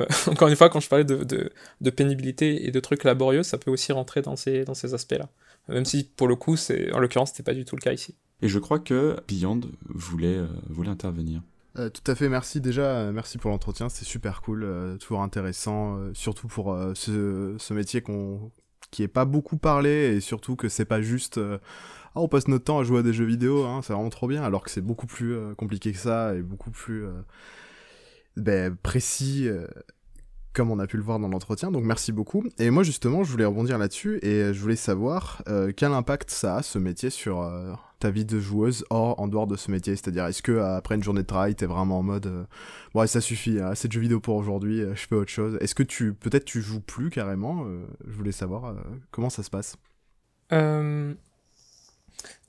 Euh, 0.00 0.06
encore 0.26 0.48
une 0.48 0.56
fois, 0.56 0.68
quand 0.68 0.80
je 0.80 0.88
parlais 0.88 1.04
de, 1.04 1.24
de, 1.24 1.50
de, 1.80 1.90
pénibilité 1.90 2.66
et 2.66 2.70
de 2.70 2.80
trucs 2.80 3.04
laborieux, 3.04 3.42
ça 3.42 3.58
peut 3.58 3.70
aussi 3.70 3.92
rentrer 3.92 4.22
dans 4.22 4.36
ces, 4.36 4.64
dans 4.64 4.74
ces 4.74 4.94
aspects-là. 4.94 5.28
Même 5.68 5.84
si, 5.84 6.04
pour 6.04 6.28
le 6.28 6.36
coup, 6.36 6.56
c'est 6.56 6.92
en 6.92 6.98
l'occurrence, 6.98 7.30
c'était 7.30 7.42
pas 7.42 7.54
du 7.54 7.64
tout 7.64 7.76
le 7.76 7.80
cas 7.80 7.92
ici. 7.92 8.14
Et 8.40 8.48
je 8.48 8.58
crois 8.58 8.78
que 8.78 9.16
Beyond 9.28 9.60
voulait, 9.88 10.36
euh, 10.36 10.46
voulait 10.68 10.90
intervenir. 10.90 11.42
Euh, 11.78 11.90
tout 11.90 12.10
à 12.10 12.14
fait, 12.14 12.28
merci 12.28 12.60
déjà, 12.60 12.82
euh, 12.82 13.12
merci 13.12 13.38
pour 13.38 13.50
l'entretien, 13.50 13.88
c'est 13.88 14.04
super 14.04 14.42
cool, 14.42 14.64
euh, 14.64 14.96
toujours 14.96 15.22
intéressant, 15.22 15.98
surtout 16.12 16.48
pour 16.48 16.76
ce, 16.94 17.54
ce, 17.58 17.74
métier 17.74 18.00
qu'on 18.00 18.50
qui 18.90 19.02
est 19.02 19.08
pas 19.08 19.26
beaucoup 19.26 19.58
parlé 19.58 20.16
et 20.16 20.20
surtout 20.20 20.56
que 20.56 20.68
c'est 20.68 20.86
pas 20.86 21.02
juste 21.02 21.38
ah, 21.38 22.20
on 22.20 22.28
passe 22.28 22.48
notre 22.48 22.64
temps 22.64 22.78
à 22.78 22.84
jouer 22.84 23.00
à 23.00 23.02
des 23.02 23.12
jeux 23.12 23.26
vidéo, 23.26 23.64
hein, 23.64 23.80
c'est 23.82 23.92
vraiment 23.92 24.08
trop 24.08 24.26
bien, 24.26 24.42
alors 24.42 24.64
que 24.64 24.70
c'est 24.70 24.80
beaucoup 24.80 25.06
plus 25.06 25.36
compliqué 25.56 25.92
que 25.92 25.98
ça 25.98 26.34
et 26.34 26.42
beaucoup 26.42 26.70
plus 26.70 27.04
ben, 28.38 28.76
précis 28.76 29.48
comme 30.58 30.70
on 30.72 30.78
a 30.80 30.88
pu 30.88 30.96
le 30.96 31.04
voir 31.04 31.20
dans 31.20 31.28
l'entretien, 31.28 31.70
donc 31.70 31.84
merci 31.84 32.10
beaucoup. 32.10 32.42
Et 32.58 32.70
moi 32.70 32.82
justement, 32.82 33.22
je 33.22 33.30
voulais 33.30 33.44
rebondir 33.44 33.78
là-dessus 33.78 34.18
et 34.22 34.52
je 34.52 34.60
voulais 34.60 34.74
savoir 34.74 35.40
euh, 35.48 35.72
quel 35.74 35.92
impact 35.92 36.30
ça 36.30 36.56
a 36.56 36.62
ce 36.62 36.80
métier 36.80 37.10
sur 37.10 37.42
euh, 37.42 37.74
ta 38.00 38.10
vie 38.10 38.24
de 38.24 38.40
joueuse 38.40 38.84
hors, 38.90 39.20
en 39.20 39.28
dehors 39.28 39.46
de 39.46 39.54
ce 39.54 39.70
métier? 39.70 39.94
C'est-à-dire, 39.94 40.26
est-ce 40.26 40.42
que 40.42 40.58
après 40.58 40.96
une 40.96 41.02
journée 41.04 41.22
de 41.22 41.28
travail, 41.28 41.54
t'es 41.54 41.66
vraiment 41.66 42.00
en 42.00 42.02
mode 42.02 42.26
euh, 42.26 42.44
ouais 42.94 43.06
ça 43.06 43.20
suffit, 43.20 43.60
assez 43.60 43.86
de 43.86 43.92
jeux 43.92 44.00
vidéo 44.00 44.18
pour 44.18 44.34
aujourd'hui, 44.34 44.80
je 44.80 45.06
fais 45.06 45.14
autre 45.14 45.30
chose? 45.30 45.56
Est-ce 45.60 45.76
que 45.76 45.84
tu 45.84 46.12
peut-être 46.12 46.44
tu 46.44 46.60
joues 46.60 46.80
plus 46.80 47.10
carrément 47.10 47.64
Je 48.04 48.16
voulais 48.16 48.32
savoir 48.32 48.74
comment 49.12 49.30
ça 49.30 49.44
se 49.44 49.50
passe? 49.50 49.76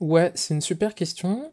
Ouais, 0.00 0.32
c'est 0.34 0.54
une 0.54 0.60
super 0.60 0.96
question. 0.96 1.52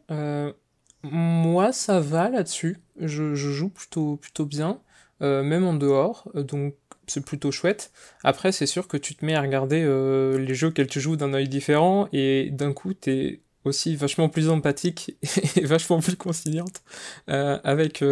Moi, 1.02 1.72
ça 1.72 2.00
va 2.00 2.28
là-dessus. 2.28 2.78
Je, 3.00 3.34
joue 3.34 3.68
plutôt 3.68 4.16
plutôt 4.16 4.46
bien. 4.46 4.80
Euh, 5.20 5.42
même 5.42 5.64
en 5.64 5.74
dehors, 5.74 6.28
euh, 6.36 6.44
donc 6.44 6.74
c'est 7.08 7.24
plutôt 7.24 7.50
chouette. 7.50 7.90
Après, 8.22 8.52
c'est 8.52 8.66
sûr 8.66 8.86
que 8.86 8.96
tu 8.96 9.16
te 9.16 9.24
mets 9.24 9.34
à 9.34 9.40
regarder 9.40 9.82
euh, 9.82 10.38
les 10.38 10.54
jeux 10.54 10.68
auxquels 10.68 10.86
tu 10.86 11.00
joues 11.00 11.16
d'un 11.16 11.34
œil 11.34 11.48
différent, 11.48 12.08
et 12.12 12.50
d'un 12.52 12.72
coup, 12.72 12.94
t'es 12.94 13.40
aussi 13.64 13.96
vachement 13.96 14.28
plus 14.28 14.48
empathique 14.48 15.16
et 15.56 15.64
vachement 15.64 16.00
plus 16.00 16.16
conciliante 16.16 16.82
avec, 17.26 18.04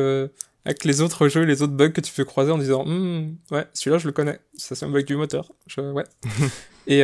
avec 0.66 0.84
les 0.84 1.00
autres 1.00 1.28
jeux, 1.28 1.42
les 1.42 1.62
autres 1.62 1.72
bugs 1.72 1.90
que 1.90 2.00
tu 2.00 2.12
peux 2.12 2.24
croiser 2.24 2.52
en 2.52 2.58
disant 2.58 2.84
hm, 2.84 3.36
ouais, 3.50 3.66
celui-là 3.72 3.98
je 3.98 4.06
le 4.06 4.12
connais, 4.12 4.38
ça 4.56 4.74
c'est 4.74 4.84
un 4.84 4.90
bug 4.90 5.06
du 5.06 5.16
moteur. 5.16 5.50
ouais. 5.78 6.04
et 6.86 7.02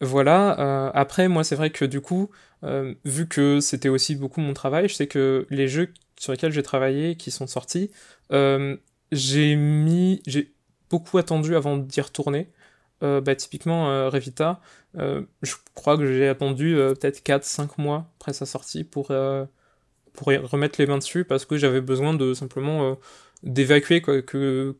voilà, 0.00 0.90
après, 0.94 1.28
moi 1.28 1.42
c'est 1.42 1.56
vrai 1.56 1.70
que 1.70 1.84
du 1.84 2.00
coup, 2.00 2.30
vu 3.04 3.26
que 3.26 3.60
c'était 3.60 3.88
aussi 3.88 4.14
beaucoup 4.14 4.40
mon 4.40 4.54
travail, 4.54 4.88
je 4.88 4.94
sais 4.94 5.06
que 5.06 5.46
les 5.50 5.68
jeux 5.68 5.92
sur 6.18 6.32
lesquels 6.32 6.52
j'ai 6.52 6.62
travaillé, 6.62 7.16
qui 7.16 7.30
sont 7.30 7.46
sortis, 7.46 7.90
j'ai 8.30 9.56
mis, 9.56 10.22
j'ai 10.26 10.52
beaucoup 10.90 11.18
attendu 11.18 11.56
avant 11.56 11.76
d'y 11.76 12.00
retourner. 12.00 12.48
Euh, 13.02 13.20
bah, 13.20 13.34
typiquement, 13.34 13.90
euh, 13.90 14.08
Revita, 14.08 14.60
euh, 14.96 15.22
je 15.42 15.54
crois 15.74 15.96
que 15.96 16.06
j'ai 16.06 16.28
attendu 16.28 16.74
peut-être 16.76 17.22
4-5 17.24 17.80
mois 17.80 18.10
après 18.16 18.32
sa 18.32 18.46
sortie 18.46 18.84
pour, 18.84 19.12
pour 20.12 20.28
remettre 20.28 20.80
les 20.80 20.86
mains 20.86 20.98
dessus 20.98 21.24
parce 21.24 21.44
que 21.44 21.56
j'avais 21.56 21.80
besoin 21.80 22.14
de 22.14 22.34
simplement 22.34 22.98
d'évacuer 23.42 24.02
que, 24.02 24.76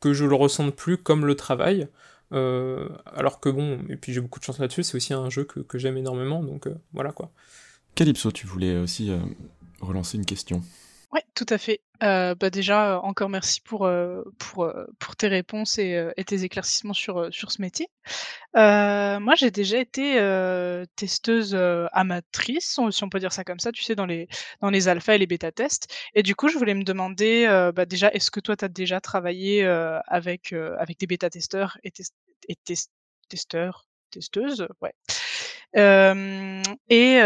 que 0.00 0.12
je 0.12 0.24
le 0.24 0.34
ressente 0.34 0.74
plus 0.74 0.98
comme 0.98 1.26
le 1.26 1.34
travail. 1.34 1.88
alors 2.30 3.40
que 3.40 3.48
bon, 3.48 3.80
et 3.88 3.96
puis 3.96 4.12
j'ai 4.12 4.20
beaucoup 4.20 4.40
de 4.40 4.44
chance 4.44 4.58
là-dessus, 4.58 4.82
c'est 4.82 4.96
aussi 4.96 5.14
un 5.14 5.30
jeu 5.30 5.44
que, 5.44 5.60
que 5.60 5.78
j'aime 5.78 5.96
énormément, 5.96 6.42
donc 6.42 6.68
voilà 6.92 7.12
quoi. 7.12 7.30
Calypso, 7.94 8.32
tu 8.32 8.46
voulais 8.46 8.76
aussi 8.76 9.10
relancer 9.80 10.18
une 10.18 10.26
question 10.26 10.62
Ouais, 11.14 11.22
tout 11.36 11.46
à 11.48 11.58
fait. 11.58 11.80
Euh, 12.02 12.34
bah 12.34 12.50
déjà, 12.50 13.00
encore 13.00 13.28
merci 13.28 13.60
pour, 13.60 13.84
euh, 13.86 14.22
pour, 14.40 14.64
euh, 14.64 14.84
pour 14.98 15.14
tes 15.14 15.28
réponses 15.28 15.78
et, 15.78 16.12
tes 16.26 16.42
éclaircissements 16.42 16.92
sur, 16.92 17.32
sur 17.32 17.52
ce 17.52 17.62
métier. 17.62 17.86
moi, 18.54 19.34
j'ai 19.36 19.52
déjà 19.52 19.78
été 19.78 20.14
testeuse 20.96 21.54
amatrice, 21.92 22.80
si 22.90 23.04
on 23.04 23.08
peut 23.08 23.20
dire 23.20 23.32
ça 23.32 23.44
comme 23.44 23.60
ça, 23.60 23.70
tu 23.70 23.84
sais, 23.84 23.94
dans 23.94 24.06
les, 24.06 24.26
dans 24.60 24.70
les 24.70 24.88
alphas 24.88 25.14
et 25.14 25.18
les 25.18 25.26
bêta-tests. 25.28 25.86
Et 26.14 26.24
du 26.24 26.34
coup, 26.34 26.48
je 26.48 26.58
voulais 26.58 26.74
me 26.74 26.84
demander, 26.84 27.46
bah 27.74 27.86
déjà, 27.86 28.10
est-ce 28.12 28.32
que 28.32 28.40
toi, 28.40 28.56
tu 28.56 28.64
as 28.64 28.68
déjà 28.68 29.00
travaillé 29.00 29.64
avec, 29.64 30.52
avec 30.52 30.98
des 30.98 31.06
bêta-testeurs 31.06 31.78
et, 31.84 31.92
et 32.48 32.56
testeurs, 33.28 33.86
testeuses? 34.10 34.66
Ouais. 34.82 34.94
Et, 35.74 37.20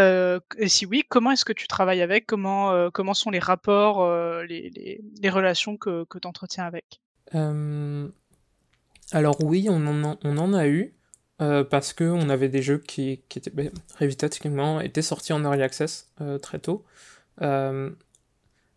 si 0.67 0.87
oui, 0.87 1.05
comment 1.09 1.33
est-ce 1.33 1.45
que 1.45 1.53
tu 1.53 1.67
travailles 1.67 2.03
avec? 2.03 2.27
Comment, 2.27 2.91
comment 2.91 3.15
sont 3.15 3.31
les 3.31 3.39
rapports, 3.39 4.09
les, 4.45 5.01
relations 5.25 5.77
que, 5.77 6.05
tu 6.21 6.27
entretiens 6.27 6.65
avec? 6.65 7.01
Alors 9.13 9.43
oui, 9.43 9.69
on 9.71 9.87
en 9.87 10.53
a, 10.55 10.67
eu, 10.67 10.95
parce 11.39 11.93
qu'on 11.93 12.29
avait 12.29 12.49
des 12.49 12.63
jeux 12.63 12.79
qui, 12.79 13.23
étaient... 13.35 13.51
Ben, 13.51 13.71
étaient 14.01 15.03
sortis 15.03 15.33
en 15.33 15.43
Early 15.45 15.63
Access 15.63 16.11
très 16.43 16.59
tôt. 16.59 16.85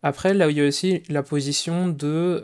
après, 0.02 0.34
là, 0.34 0.50
il 0.50 0.56
y 0.56 0.60
a 0.60 0.66
aussi 0.66 1.02
la 1.08 1.22
position 1.22 1.88
de... 1.88 2.42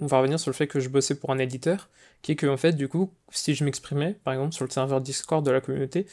on 0.00 0.06
va 0.06 0.18
revenir 0.18 0.38
sur 0.38 0.50
le 0.50 0.54
fait 0.54 0.66
que 0.66 0.80
je 0.80 0.90
bossais 0.90 1.14
pour 1.14 1.30
un 1.30 1.38
éditeur, 1.38 1.88
qui 2.24 2.32
est 2.32 2.36
que 2.36 2.46
en 2.46 2.56
fait 2.56 2.72
du 2.72 2.88
coup 2.88 3.12
si 3.30 3.54
je 3.54 3.64
m'exprimais 3.64 4.18
par 4.24 4.32
exemple 4.32 4.54
sur 4.54 4.64
le 4.64 4.70
serveur 4.70 5.02
Discord 5.02 5.44
de 5.44 5.50
la 5.50 5.60
communauté 5.60 6.06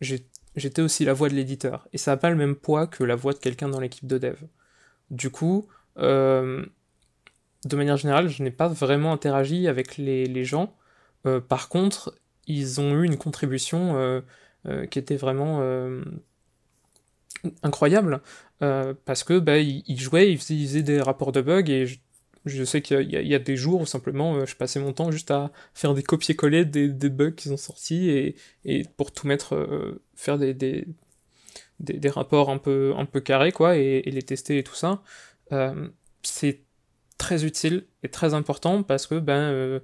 j'étais 0.00 0.80
aussi 0.80 1.04
la 1.04 1.12
voix 1.12 1.28
de 1.28 1.34
l'éditeur. 1.34 1.86
Et 1.92 1.98
ça 1.98 2.12
n'a 2.12 2.16
pas 2.16 2.30
le 2.30 2.36
même 2.36 2.56
poids 2.56 2.86
que 2.86 3.04
la 3.04 3.14
voix 3.14 3.34
de 3.34 3.38
quelqu'un 3.38 3.68
dans 3.68 3.78
l'équipe 3.78 4.06
de 4.06 4.16
dev. 4.16 4.36
Du 5.10 5.30
coup 5.30 5.68
euh, 5.98 6.64
de 7.66 7.76
manière 7.76 7.98
générale 7.98 8.28
je 8.28 8.42
n'ai 8.42 8.50
pas 8.50 8.68
vraiment 8.68 9.12
interagi 9.12 9.68
avec 9.68 9.98
les, 9.98 10.44
gens. 10.44 10.74
Euh, 11.26 11.38
par 11.38 11.68
contre 11.68 12.18
ils 12.46 12.80
ont 12.80 13.02
eu 13.02 13.04
une 13.04 13.18
contribution 13.18 13.94
euh, 13.96 14.86
qui 14.86 14.98
était 14.98 15.16
vraiment 15.16 15.60
incroyable. 17.62 18.22
Parce 18.58 19.22
que 19.22 19.38
bah, 19.38 19.58
il, 19.58 20.00
jouait, 20.00 20.32
il 20.32 20.38
faisait, 20.38 20.82
des 20.82 21.02
rapports 21.02 21.32
de 21.32 21.42
bugs 21.42 21.68
et 21.68 21.84
je, 22.44 22.64
sais 22.64 22.82
qu'il 22.82 23.10
y, 23.10 23.34
a 23.34 23.38
des 23.38 23.56
jours 23.56 23.80
où 23.80 23.86
simplement 23.86 24.44
je 24.44 24.56
passais 24.56 24.80
mon 24.80 24.92
temps 24.92 25.10
juste 25.10 25.30
à 25.30 25.52
faire 25.74 25.94
des 25.94 26.02
copier-coller 26.02 26.64
des, 26.64 26.88
bugs 27.08 27.32
qui 27.32 27.48
sont 27.48 27.56
sortis 27.56 28.10
et, 28.10 28.36
et 28.64 28.84
pour 28.96 29.12
tout 29.12 29.26
mettre, 29.26 30.00
faire 30.14 30.38
des, 30.38 30.54
des, 30.54 30.86
des, 31.80 32.08
rapports 32.08 32.50
un 32.50 32.58
peu, 32.58 32.94
un 32.96 33.04
peu 33.04 33.20
carrés 33.20 33.52
quoi 33.52 33.76
et, 33.76 34.02
les 34.02 34.22
tester 34.22 34.58
et 34.58 34.64
tout 34.64 34.74
ça. 34.74 35.02
c'est 36.22 36.60
très 37.18 37.44
utile 37.44 37.86
et 38.02 38.08
très 38.08 38.34
important 38.34 38.82
parce 38.82 39.06
que 39.06 39.20
ben 39.20 39.80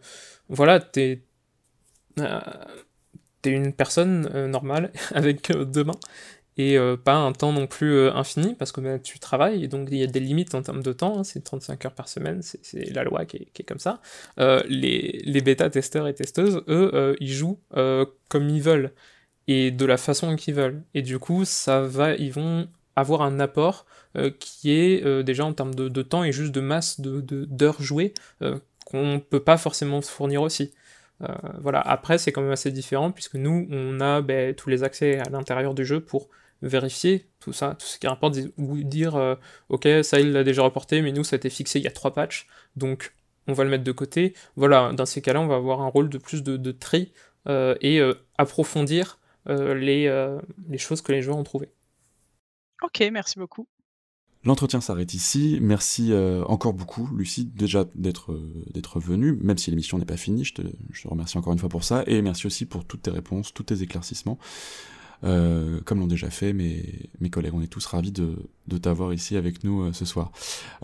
voilà 0.48 0.80
t'es 0.80 1.22
t'es 3.42 3.50
une 3.50 3.72
personne 3.72 4.46
normale 4.46 4.92
avec 5.14 5.52
deux 5.52 5.84
mains 5.84 6.00
et 6.58 6.76
euh, 6.76 6.96
pas 6.96 7.14
un 7.14 7.32
temps 7.32 7.52
non 7.52 7.68
plus 7.68 7.92
euh, 7.92 8.12
infini, 8.12 8.54
parce 8.54 8.72
que 8.72 8.80
ben, 8.80 9.00
tu 9.00 9.20
travailles, 9.20 9.62
et 9.62 9.68
donc 9.68 9.88
il 9.92 9.98
y 9.98 10.02
a 10.02 10.08
des 10.08 10.18
limites 10.18 10.56
en 10.56 10.62
termes 10.62 10.82
de 10.82 10.92
temps, 10.92 11.20
hein, 11.20 11.24
c'est 11.24 11.40
35 11.40 11.86
heures 11.86 11.94
par 11.94 12.08
semaine, 12.08 12.42
c'est 12.42 12.92
la 12.92 13.04
loi 13.04 13.24
qui 13.24 13.36
est, 13.36 13.62
comme 13.62 13.78
ça. 13.78 14.02
Euh, 14.40 14.60
les, 14.68 15.40
bêta-testeurs 15.40 16.08
et 16.08 16.14
testeuses, 16.14 16.64
eux, 16.68 17.16
ils 17.20 17.32
jouent 17.32 17.60
comme 18.28 18.48
ils 18.48 18.60
veulent, 18.60 18.92
et 19.46 19.70
de 19.70 19.86
la 19.86 19.96
façon 19.96 20.34
qu'ils 20.34 20.54
veulent. 20.54 20.82
Et 20.94 21.02
du 21.02 21.20
coup, 21.20 21.44
ça 21.44 21.80
va, 21.80 22.14
ils 22.14 22.32
vont 22.32 22.68
avoir 22.96 23.22
un 23.22 23.38
apport 23.38 23.86
qui 24.40 24.72
est 24.72 25.22
déjà 25.22 25.44
en 25.44 25.52
termes 25.52 25.74
de, 25.74 26.02
temps 26.02 26.24
et 26.24 26.32
juste 26.32 26.52
de 26.52 26.60
masse 26.60 27.00
d'heures 27.00 27.78
de, 27.78 27.84
jouées 27.84 28.14
qu'on 28.84 29.20
peut 29.20 29.40
pas 29.40 29.58
forcément 29.58 30.02
fournir 30.02 30.42
aussi. 30.42 30.72
voilà. 31.60 31.80
Après, 31.80 32.18
c'est 32.18 32.32
quand 32.32 32.42
même 32.42 32.50
assez 32.50 32.72
différent 32.72 33.12
puisque 33.12 33.36
nous, 33.36 33.68
on 33.70 34.00
a 34.00 34.20
ben, 34.22 34.54
tous 34.54 34.70
les 34.70 34.82
accès 34.82 35.20
à 35.20 35.30
l'intérieur 35.30 35.72
du 35.72 35.84
jeu 35.84 36.00
pour 36.00 36.28
vérifier 36.62 37.26
tout 37.40 37.52
ça, 37.52 37.76
tout 37.78 37.86
ce 37.86 37.98
qui 37.98 38.06
rapporte, 38.06 38.36
ou 38.56 38.82
dire 38.82 39.16
euh, 39.16 39.34
ok, 39.68 39.88
ça 40.02 40.20
il 40.20 40.32
l'a 40.32 40.44
déjà 40.44 40.62
reporté, 40.62 41.02
mais 41.02 41.12
nous 41.12 41.24
ça 41.24 41.36
a 41.36 41.38
été 41.38 41.50
fixé 41.50 41.78
il 41.78 41.84
y 41.84 41.88
a 41.88 41.92
trois 41.92 42.12
patchs, 42.12 42.46
donc 42.76 43.14
on 43.46 43.52
va 43.52 43.64
le 43.64 43.70
mettre 43.70 43.84
de 43.84 43.92
côté. 43.92 44.34
Voilà, 44.56 44.92
dans 44.92 45.06
ces 45.06 45.22
cas-là, 45.22 45.40
on 45.40 45.46
va 45.46 45.56
avoir 45.56 45.80
un 45.80 45.88
rôle 45.88 46.10
de 46.10 46.18
plus 46.18 46.42
de, 46.42 46.72
tri 46.72 47.12
euh, 47.48 47.74
et 47.80 47.98
euh, 48.00 48.14
approfondir 48.36 49.18
les, 49.46 50.34
les 50.68 50.76
choses 50.76 51.00
que 51.00 51.10
les 51.10 51.22
joueurs 51.22 51.38
ont 51.38 51.44
trouvées. 51.44 51.70
Ok, 52.82 53.02
merci 53.10 53.38
beaucoup. 53.38 53.66
L'entretien 54.44 54.82
s'arrête 54.82 55.14
ici. 55.14 55.58
Merci 55.62 56.12
encore 56.46 56.74
beaucoup, 56.74 57.08
Lucie, 57.16 57.46
déjà 57.46 57.86
d'être 57.94 58.38
d'être 58.74 59.00
venue, 59.00 59.32
même 59.40 59.56
si 59.56 59.70
l'émission 59.70 59.96
n'est 59.96 60.04
pas 60.04 60.18
finie. 60.18 60.44
Je 60.44 60.52
te, 60.52 60.62
je 60.92 61.02
te 61.02 61.08
remercie 61.08 61.38
encore 61.38 61.54
une 61.54 61.58
fois 61.58 61.70
pour 61.70 61.82
ça. 61.82 62.04
Et 62.06 62.20
merci 62.20 62.46
aussi 62.46 62.66
pour 62.66 62.84
toutes 62.84 63.00
tes 63.00 63.10
réponses, 63.10 63.54
tous 63.54 63.62
tes 63.62 63.80
éclaircissements. 63.80 64.38
Euh, 65.24 65.80
comme 65.84 66.00
l'ont 66.00 66.06
déjà 66.06 66.30
fait 66.30 66.52
mes, 66.52 67.10
collègues. 67.30 67.54
On 67.54 67.62
est 67.62 67.68
tous 67.68 67.84
ravis 67.86 68.12
de, 68.12 68.36
t'avoir 68.80 69.12
ici 69.12 69.36
avec 69.36 69.64
nous 69.64 69.82
euh, 69.82 69.92
ce 69.92 70.04
soir. 70.04 70.30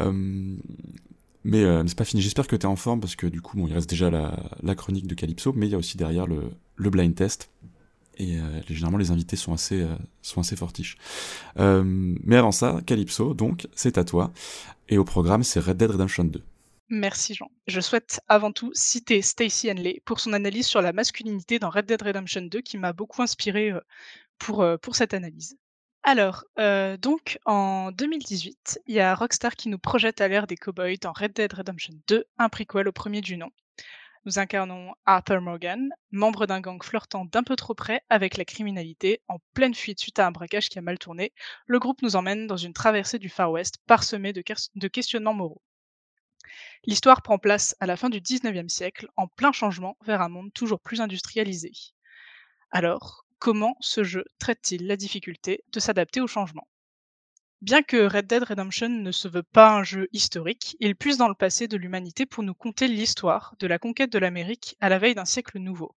Euh, 0.00 0.56
mais 1.44 1.62
c'est 1.86 1.96
pas 1.96 2.04
fini? 2.04 2.22
J'espère 2.22 2.46
que 2.46 2.56
tu 2.56 2.62
es 2.62 2.66
en 2.66 2.76
forme 2.76 3.00
parce 3.00 3.16
que 3.16 3.26
du 3.26 3.42
coup, 3.42 3.58
bon, 3.58 3.66
il 3.66 3.74
reste 3.74 3.90
déjà 3.90 4.10
la, 4.10 4.74
chronique 4.74 5.06
de 5.06 5.14
Calypso, 5.14 5.52
mais 5.54 5.66
il 5.66 5.72
y 5.72 5.74
a 5.74 5.78
aussi 5.78 5.98
derrière 5.98 6.26
le, 6.26 6.50
blind 6.90 7.14
test. 7.14 7.50
Et 8.16 8.38
généralement, 8.68 8.98
les 8.98 9.10
invités 9.10 9.36
sont 9.36 9.52
assez, 9.52 9.86
sont 10.22 10.40
assez 10.40 10.56
fortiches. 10.56 10.96
mais 11.58 12.36
avant 12.36 12.50
ça, 12.50 12.80
Calypso, 12.86 13.34
donc, 13.34 13.68
c'est 13.74 13.98
à 13.98 14.04
toi. 14.04 14.32
Et 14.88 14.96
au 14.96 15.04
programme, 15.04 15.42
c'est 15.42 15.60
Red 15.60 15.76
Dead 15.76 15.90
Redemption 15.90 16.24
2. 16.24 16.42
Merci 16.88 17.34
Jean. 17.34 17.50
Je 17.66 17.80
souhaite 17.80 18.20
avant 18.28 18.52
tout 18.52 18.70
citer 18.72 19.20
Stacy 19.20 19.70
Henley 19.70 20.00
pour 20.06 20.20
son 20.20 20.32
analyse 20.32 20.66
sur 20.66 20.80
la 20.80 20.94
masculinité 20.94 21.58
dans 21.58 21.68
Red 21.68 21.86
Dead 21.86 22.00
Redemption 22.00 22.42
2 22.42 22.60
qui 22.62 22.78
m'a 22.78 22.94
beaucoup 22.94 23.20
inspiré 23.20 23.72
pour, 24.38 24.64
cette 24.92 25.14
analyse. 25.14 25.56
Alors, 26.02 26.44
donc 26.98 27.38
en 27.46 27.90
2018, 27.92 28.80
il 28.86 28.94
y 28.94 29.00
a 29.00 29.14
Rockstar 29.14 29.56
qui 29.56 29.68
nous 29.68 29.78
projette 29.78 30.20
à 30.20 30.28
l'ère 30.28 30.46
des 30.46 30.56
cowboys 30.56 30.98
dans 30.98 31.12
Red 31.12 31.32
Dead 31.32 31.52
Redemption 31.52 31.94
2, 32.08 32.24
un 32.38 32.48
prequel 32.48 32.88
au 32.88 32.92
premier 32.92 33.20
du 33.20 33.36
nom. 33.36 33.50
Nous 34.26 34.38
incarnons 34.38 34.94
Arthur 35.04 35.42
Morgan, 35.42 35.90
membre 36.10 36.46
d'un 36.46 36.62
gang 36.62 36.82
flirtant 36.82 37.26
d'un 37.26 37.42
peu 37.42 37.56
trop 37.56 37.74
près 37.74 38.00
avec 38.08 38.38
la 38.38 38.46
criminalité, 38.46 39.20
en 39.28 39.38
pleine 39.52 39.74
fuite 39.74 40.00
suite 40.00 40.18
à 40.18 40.26
un 40.26 40.30
braquage 40.30 40.70
qui 40.70 40.78
a 40.78 40.82
mal 40.82 40.98
tourné. 40.98 41.34
Le 41.66 41.78
groupe 41.78 42.00
nous 42.00 42.16
emmène 42.16 42.46
dans 42.46 42.56
une 42.56 42.72
traversée 42.72 43.18
du 43.18 43.28
Far 43.28 43.50
West 43.50 43.76
parsemée 43.86 44.32
de, 44.32 44.42
de 44.76 44.88
questionnements 44.88 45.34
moraux. 45.34 45.60
L'histoire 46.86 47.20
prend 47.20 47.38
place 47.38 47.76
à 47.80 47.86
la 47.86 47.98
fin 47.98 48.08
du 48.08 48.20
XIXe 48.20 48.72
siècle, 48.72 49.08
en 49.16 49.26
plein 49.26 49.52
changement 49.52 49.98
vers 50.06 50.22
un 50.22 50.30
monde 50.30 50.52
toujours 50.54 50.80
plus 50.80 51.02
industrialisé. 51.02 51.72
Alors, 52.70 53.26
comment 53.44 53.76
ce 53.80 54.04
jeu 54.04 54.24
traite-t-il 54.38 54.86
la 54.86 54.96
difficulté 54.96 55.64
de 55.70 55.78
s'adapter 55.78 56.22
au 56.22 56.26
changement? 56.26 56.66
Bien 57.60 57.82
que 57.82 58.06
Red 58.06 58.26
Dead 58.26 58.42
Redemption 58.42 58.88
ne 58.88 59.12
se 59.12 59.28
veut 59.28 59.42
pas 59.42 59.76
un 59.76 59.84
jeu 59.84 60.08
historique, 60.12 60.78
il 60.80 60.96
puise 60.96 61.18
dans 61.18 61.28
le 61.28 61.34
passé 61.34 61.68
de 61.68 61.76
l'humanité 61.76 62.24
pour 62.24 62.42
nous 62.42 62.54
conter 62.54 62.88
l'histoire 62.88 63.54
de 63.58 63.66
la 63.66 63.78
conquête 63.78 64.10
de 64.10 64.18
l'Amérique 64.18 64.76
à 64.80 64.88
la 64.88 64.98
veille 64.98 65.14
d'un 65.14 65.26
siècle 65.26 65.58
nouveau. 65.58 65.94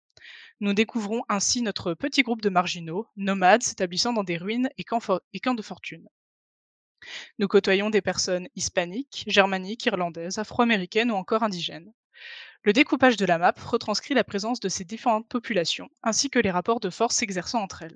Nous 0.60 0.74
découvrons 0.74 1.22
ainsi 1.30 1.62
notre 1.62 1.94
petit 1.94 2.24
groupe 2.24 2.42
de 2.42 2.50
marginaux, 2.50 3.06
nomades 3.16 3.62
s'établissant 3.62 4.14
dans 4.14 4.24
des 4.24 4.38
ruines 4.38 4.72
et 4.80 4.84
camps, 4.84 4.98
de 4.98 5.62
fortune. 5.62 6.10
Nous 7.38 7.48
côtoyons 7.48 7.92
des 7.92 8.02
personnes 8.02 8.48
hispaniques, 8.56 9.24
germaniques, 9.28 9.86
irlandaises, 9.86 10.40
afro-américaines 10.40 11.12
ou 11.12 11.16
encore 11.16 11.44
indigènes. 11.44 11.94
Le 12.66 12.74
découpage 12.74 13.16
de 13.16 13.28
la 13.28 13.38
map 13.38 13.54
retranscrit 13.64 14.16
la 14.16 14.24
présence 14.24 14.60
de 14.60 14.70
ces 14.70 14.84
différentes 14.84 15.30
populations, 15.30 15.88
ainsi 16.02 16.32
que 16.32 16.40
les 16.40 16.50
rapports 16.50 16.80
de 16.80 16.90
force 16.90 17.16
s'exerçant 17.16 17.62
entre 17.62 17.84
elles. 17.84 17.96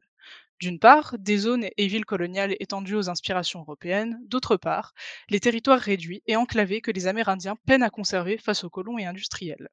D'une 0.59 0.77
part, 0.77 1.15
des 1.17 1.39
zones 1.39 1.67
et 1.75 1.87
villes 1.87 2.05
coloniales 2.05 2.55
étendues 2.59 2.93
aux 2.93 3.09
inspirations 3.09 3.61
européennes, 3.61 4.19
d'autre 4.27 4.57
part, 4.57 4.93
les 5.29 5.39
territoires 5.39 5.79
réduits 5.79 6.21
et 6.27 6.35
enclavés 6.35 6.81
que 6.81 6.91
les 6.91 7.07
Amérindiens 7.07 7.55
peinent 7.65 7.81
à 7.81 7.89
conserver 7.89 8.37
face 8.37 8.63
aux 8.63 8.69
colons 8.69 8.99
et 8.99 9.07
industriels. 9.07 9.69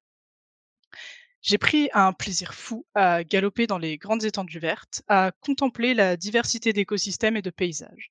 J'ai 1.42 1.58
pris 1.58 1.90
un 1.92 2.14
plaisir 2.14 2.54
fou 2.54 2.86
à 2.94 3.22
galoper 3.22 3.66
dans 3.66 3.76
les 3.76 3.98
grandes 3.98 4.24
étendues 4.24 4.60
vertes, 4.60 5.02
à 5.08 5.30
contempler 5.42 5.92
la 5.92 6.16
diversité 6.16 6.72
d'écosystèmes 6.72 7.36
et 7.36 7.42
de 7.42 7.50
paysages. 7.50 8.10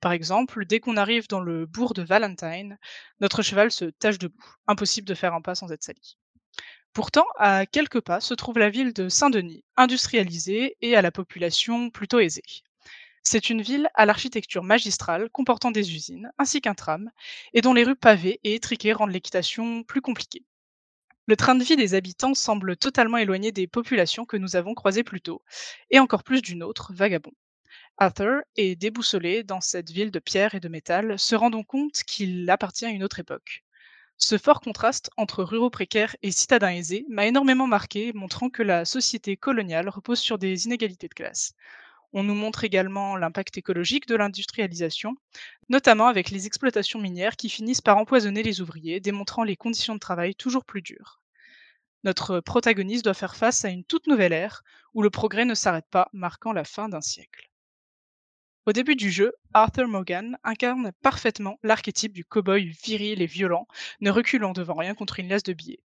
Par 0.00 0.12
exemple, 0.12 0.64
dès 0.64 0.80
qu'on 0.80 0.96
arrive 0.96 1.28
dans 1.28 1.40
le 1.40 1.66
bourg 1.66 1.92
de 1.92 2.02
Valentine, 2.02 2.78
notre 3.20 3.42
cheval 3.42 3.70
se 3.70 3.84
tâche 3.84 4.18
debout. 4.18 4.54
Impossible 4.66 5.06
de 5.06 5.14
faire 5.14 5.34
un 5.34 5.42
pas 5.42 5.54
sans 5.54 5.70
être 5.72 5.84
sali. 5.84 6.16
Pourtant, 6.94 7.26
à 7.38 7.64
quelques 7.66 8.00
pas 8.00 8.20
se 8.20 8.34
trouve 8.34 8.58
la 8.58 8.70
ville 8.70 8.92
de 8.92 9.08
Saint-Denis, 9.08 9.64
industrialisée 9.76 10.76
et 10.80 10.96
à 10.96 11.02
la 11.02 11.10
population 11.10 11.90
plutôt 11.90 12.18
aisée. 12.18 12.42
C'est 13.22 13.50
une 13.50 13.62
ville 13.62 13.88
à 13.94 14.04
l'architecture 14.04 14.62
magistrale 14.62 15.30
comportant 15.30 15.70
des 15.70 15.94
usines 15.94 16.30
ainsi 16.38 16.60
qu'un 16.60 16.74
tram 16.74 17.10
et 17.54 17.60
dont 17.60 17.72
les 17.72 17.84
rues 17.84 17.96
pavées 17.96 18.40
et 18.44 18.54
étriquées 18.54 18.92
rendent 18.92 19.12
l'équitation 19.12 19.84
plus 19.84 20.00
compliquée. 20.02 20.44
Le 21.26 21.36
train 21.36 21.54
de 21.54 21.64
vie 21.64 21.76
des 21.76 21.94
habitants 21.94 22.34
semble 22.34 22.76
totalement 22.76 23.16
éloigné 23.16 23.52
des 23.52 23.66
populations 23.66 24.26
que 24.26 24.36
nous 24.36 24.56
avons 24.56 24.74
croisées 24.74 25.04
plus 25.04 25.20
tôt, 25.20 25.42
et 25.90 25.98
encore 26.00 26.24
plus 26.24 26.42
d'une 26.42 26.62
autre, 26.62 26.92
vagabond. 26.92 27.32
Arthur 27.96 28.42
est 28.56 28.76
déboussolé 28.76 29.44
dans 29.44 29.60
cette 29.60 29.90
ville 29.90 30.10
de 30.10 30.18
pierre 30.18 30.54
et 30.54 30.60
de 30.60 30.68
métal, 30.68 31.18
se 31.18 31.36
rendant 31.36 31.62
compte 31.62 32.02
qu'il 32.04 32.50
appartient 32.50 32.86
à 32.86 32.90
une 32.90 33.04
autre 33.04 33.20
époque. 33.20 33.64
Ce 34.24 34.38
fort 34.38 34.60
contraste 34.60 35.10
entre 35.16 35.42
ruraux 35.42 35.68
précaires 35.68 36.14
et 36.22 36.30
citadins 36.30 36.70
aisés 36.70 37.04
m'a 37.08 37.26
énormément 37.26 37.66
marqué, 37.66 38.12
montrant 38.12 38.50
que 38.50 38.62
la 38.62 38.84
société 38.84 39.36
coloniale 39.36 39.88
repose 39.88 40.20
sur 40.20 40.38
des 40.38 40.64
inégalités 40.64 41.08
de 41.08 41.14
classe. 41.14 41.54
On 42.12 42.22
nous 42.22 42.36
montre 42.36 42.62
également 42.62 43.16
l'impact 43.16 43.58
écologique 43.58 44.06
de 44.06 44.14
l'industrialisation, 44.14 45.16
notamment 45.68 46.06
avec 46.06 46.30
les 46.30 46.46
exploitations 46.46 47.00
minières 47.00 47.34
qui 47.34 47.48
finissent 47.48 47.80
par 47.80 47.98
empoisonner 47.98 48.44
les 48.44 48.60
ouvriers, 48.60 49.00
démontrant 49.00 49.42
les 49.42 49.56
conditions 49.56 49.94
de 49.94 49.98
travail 49.98 50.36
toujours 50.36 50.64
plus 50.64 50.82
dures. 50.82 51.20
Notre 52.04 52.38
protagoniste 52.38 53.04
doit 53.04 53.14
faire 53.14 53.34
face 53.34 53.64
à 53.64 53.70
une 53.70 53.82
toute 53.82 54.06
nouvelle 54.06 54.32
ère 54.32 54.62
où 54.94 55.02
le 55.02 55.10
progrès 55.10 55.46
ne 55.46 55.56
s'arrête 55.56 55.90
pas, 55.90 56.08
marquant 56.12 56.52
la 56.52 56.62
fin 56.62 56.88
d'un 56.88 57.00
siècle. 57.00 57.51
Au 58.64 58.72
début 58.72 58.94
du 58.94 59.10
jeu, 59.10 59.34
Arthur 59.54 59.88
Morgan 59.88 60.38
incarne 60.44 60.92
parfaitement 61.02 61.58
l'archétype 61.64 62.12
du 62.12 62.24
cow-boy 62.24 62.68
viril 62.84 63.20
et 63.20 63.26
violent, 63.26 63.66
ne 64.00 64.10
reculant 64.12 64.52
devant 64.52 64.76
rien 64.76 64.94
contre 64.94 65.18
une 65.18 65.26
laisse 65.26 65.42
de 65.42 65.52
billets. 65.52 65.82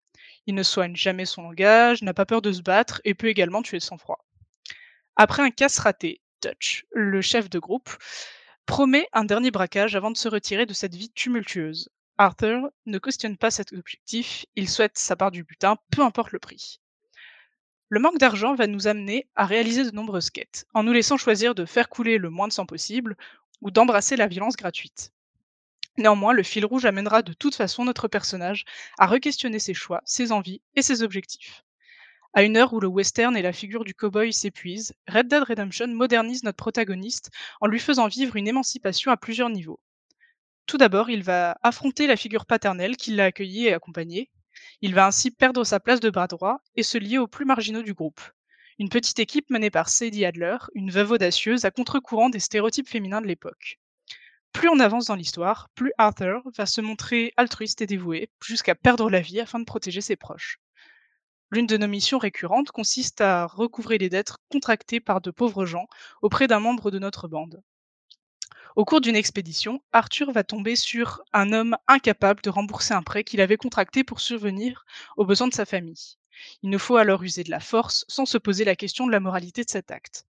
Il 0.47 0.55
ne 0.55 0.62
soigne 0.62 0.97
jamais 0.97 1.27
son 1.27 1.43
langage, 1.43 2.01
n'a 2.01 2.15
pas 2.15 2.24
peur 2.24 2.40
de 2.40 2.51
se 2.51 2.62
battre 2.62 3.03
et 3.05 3.12
peut 3.12 3.28
également 3.28 3.61
tuer 3.61 3.78
sans 3.78 3.99
froid. 3.99 4.24
Après 5.16 5.43
un 5.43 5.51
casse 5.51 5.78
raté, 5.81 6.23
Dutch, 6.40 6.86
le 6.93 7.20
chef 7.20 7.51
de 7.51 7.59
groupe, 7.59 7.90
promet 8.65 9.07
un 9.12 9.24
dernier 9.24 9.51
braquage 9.51 9.94
avant 9.94 10.11
de 10.11 10.16
se 10.16 10.28
retirer 10.28 10.65
de 10.65 10.73
cette 10.73 10.94
vie 10.94 11.11
tumultueuse. 11.11 11.90
Arthur 12.16 12.70
ne 12.86 12.99
questionne 12.99 13.36
pas 13.36 13.51
cet 13.51 13.74
objectif, 13.74 14.47
il 14.57 14.66
souhaite 14.66 14.97
sa 14.97 15.15
part 15.15 15.31
du 15.31 15.44
butin, 15.44 15.77
peu 15.90 16.01
importe 16.01 16.32
le 16.32 16.39
prix. 16.39 16.81
Le 17.93 18.01
manque 18.01 18.16
d'argent 18.16 18.55
va 18.55 18.66
nous 18.66 18.86
amener 18.86 19.28
à 19.36 19.44
réaliser 19.44 19.85
de 19.85 19.94
nombreuses 19.94 20.31
quêtes, 20.31 20.64
en 20.73 20.82
nous 20.82 20.94
laissant 20.94 21.19
choisir 21.19 21.55
de 21.55 21.66
faire 21.66 21.90
couler 21.90 22.16
le 22.16 22.31
moins 22.31 22.48
de 22.48 22.52
sang 22.55 22.64
possible 22.64 23.19
ou 23.60 23.70
d'embrasser 23.70 24.16
la 24.16 24.28
violence 24.28 24.56
gratuite. 24.56 25.12
Néanmoins, 25.98 26.32
le 26.32 26.43
fil 26.43 26.64
rouge 26.64 26.86
amènera 26.86 27.20
de 27.20 27.35
toute 27.35 27.55
façon 27.55 27.85
notre 27.85 28.09
personnage 28.09 28.64
à 28.97 29.06
re-questionner 29.06 29.59
ses 29.59 29.74
choix, 29.74 30.01
ses 30.06 30.32
envies 30.32 30.62
et 30.74 30.81
ses 30.81 31.02
objectifs. 31.02 31.64
À 32.32 32.43
une 32.43 32.56
heure 32.56 32.73
où 32.73 32.81
le 32.81 32.89
western 32.89 33.36
et 33.36 33.43
la 33.43 33.52
figure 33.52 33.85
du 33.85 33.93
cowboy 33.93 34.32
s'épuisent, 34.32 34.94
Red 35.06 35.28
Dead 35.28 35.43
Redemption 35.43 35.89
modernise 35.89 36.44
notre 36.44 36.56
protagoniste 36.56 37.31
en 37.60 37.66
lui 37.66 37.78
faisant 37.78 38.09
vivre 38.09 38.36
une 38.36 38.48
émancipation 38.48 39.12
à 39.12 39.19
plusieurs 39.19 39.51
niveaux. 39.51 39.81
Tout 40.64 40.78
d'abord, 40.78 41.10
il 41.10 41.23
va 41.23 41.59
affronter 41.62 42.06
la 42.06 42.16
figure 42.16 42.47
paternelle 42.47 42.97
qui 42.97 43.10
l'a 43.10 43.27
accueilli 43.27 43.66
et 43.66 43.74
accompagné. 43.74 44.31
Il 44.81 44.95
va 44.95 45.07
ainsi 45.07 45.31
perdre 45.31 45.65
sa 45.65 45.81
place 45.81 46.01
de 46.01 46.11
bras 46.11 46.27
droit 46.27 46.59
et 46.74 46.83
se 46.83 46.99
lier 46.99 47.19
aux 47.19 47.27
plus 47.27 47.45
marginaux 47.45 47.83
du 47.83 47.95
groupe. 47.95 48.20
Une 48.79 48.89
petite 48.89 49.19
équipe 49.19 49.51
menée 49.51 49.70
par 49.70 49.89
Sadie 49.89 50.24
Adler, 50.24 50.57
une 50.74 50.91
veuve 50.91 51.12
audacieuse 51.12 51.65
à 51.65 51.70
contre-courant 51.70 52.31
des 52.31 52.41
stéréotypes 52.41 52.89
féminins 52.89 53.20
de 53.20 53.27
l'époque. 53.27 53.79
Plus 54.53 54.69
on 54.69 54.81
avance 54.81 55.07
dans 55.07 55.15
l'histoire, 55.15 55.69
plus 55.74 55.93
Arthur 55.99 56.43
va 56.57 56.66
se 56.66 56.81
montrer 56.81 57.33
altruiste 57.37 57.81
et 57.81 57.87
dévoué, 57.87 58.31
jusqu'à 58.43 58.74
perdre 58.74 59.09
la 59.09 59.20
vie 59.20 59.41
afin 59.41 59.59
de 59.59 59.65
protéger 59.65 60.01
ses 60.01 60.16
proches. 60.16 60.59
L'une 61.51 61.66
de 61.66 61.77
nos 61.77 61.89
missions 61.89 62.19
récurrentes 62.19 62.70
consiste 62.70 63.20
à 63.20 63.47
recouvrer 63.47 63.99
les 63.99 64.09
dettes 64.09 64.33
contractées 64.51 65.01
par 65.01 65.20
de 65.20 65.31
pauvres 65.31 65.66
gens 65.66 65.87
auprès 66.23 66.49
d'un 66.49 66.61
membre 66.61 66.91
de 66.91 66.99
notre 66.99 67.29
bande. 67.29 67.62
Au 68.74 68.86
cours 68.86 69.03
d'une 69.03 69.16
expédition, 69.16 69.82
Arthur 69.93 70.32
va 70.32 70.44
tomber 70.44 70.77
sur 70.77 71.23
un 71.35 71.53
homme 71.53 71.77
incapable 71.89 72.40
de 72.43 72.49
rembourser 72.49 72.94
un 72.94 73.03
prêt 73.03 73.23
qu'il 73.23 73.43
avait 73.43 73.59
contracté 73.59 74.03
pour 74.03 74.20
survenir 74.20 74.86
aux 75.19 75.27
besoins 75.27 75.49
de 75.49 75.55
sa 75.55 75.66
famille. 75.66 76.16
Il 76.62 76.70
nous 76.70 76.78
faut 76.78 76.97
alors 76.97 77.23
user 77.23 77.44
de 77.44 77.51
la 77.51 77.61
force 77.61 78.07
sans 78.09 78.24
se 78.24 78.39
poser 78.39 78.65
la 78.65 78.74
question 78.74 79.07
de 79.07 79.12
la 79.12 79.20
moralité 79.20 79.62
de 79.62 79.70
cet 79.70 79.90
acte. 79.90 80.27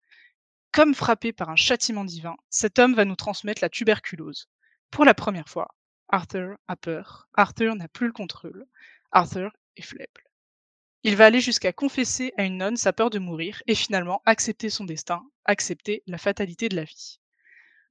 Comme 0.72 0.94
frappé 0.94 1.32
par 1.32 1.50
un 1.50 1.56
châtiment 1.56 2.04
divin, 2.04 2.36
cet 2.48 2.78
homme 2.78 2.94
va 2.94 3.04
nous 3.04 3.16
transmettre 3.16 3.62
la 3.62 3.68
tuberculose. 3.68 4.48
Pour 4.90 5.04
la 5.04 5.14
première 5.14 5.48
fois, 5.48 5.74
Arthur 6.08 6.56
a 6.66 6.76
peur, 6.76 7.28
Arthur 7.34 7.74
n'a 7.76 7.88
plus 7.88 8.06
le 8.06 8.12
contrôle, 8.12 8.66
Arthur 9.12 9.52
est 9.76 9.82
faible. 9.82 10.30
Il 11.02 11.16
va 11.16 11.26
aller 11.26 11.40
jusqu'à 11.40 11.72
confesser 11.72 12.32
à 12.38 12.44
une 12.44 12.56
nonne 12.56 12.76
sa 12.76 12.92
peur 12.94 13.10
de 13.10 13.18
mourir 13.18 13.62
et 13.66 13.74
finalement 13.74 14.22
accepter 14.24 14.70
son 14.70 14.84
destin, 14.84 15.22
accepter 15.44 16.02
la 16.06 16.18
fatalité 16.18 16.68
de 16.68 16.76
la 16.76 16.84
vie. 16.84 17.20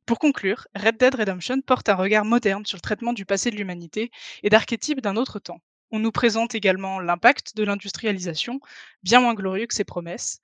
Pour 0.10 0.18
conclure, 0.18 0.68
Red 0.73 0.98
Dead 0.98 1.14
Redemption 1.14 1.61
porte 1.61 1.88
un 1.88 1.94
regard 1.94 2.26
moderne 2.26 2.65
sur 2.65 2.77
le 2.77 2.81
traitement 2.81 3.14
du 3.14 3.26
passé 3.26 3.52
de 3.52 3.56
l'humanité 3.56 4.10
et 4.41 4.49
d'archétypes 4.49 5.02
d'un 5.02 5.15
autre 5.15 5.38
temps. 5.38 5.61
On 5.91 5.99
nous 5.99 6.11
présente 6.11 6.56
également 6.56 6.99
l'impact 6.99 7.56
de 7.56 7.64
l'industrialisation, 7.64 8.60
bien 9.03 9.22
moins 9.22 9.36
glorieux 9.36 9.68
que 9.68 9.76
ses 9.76 9.84
promesses. 9.84 10.40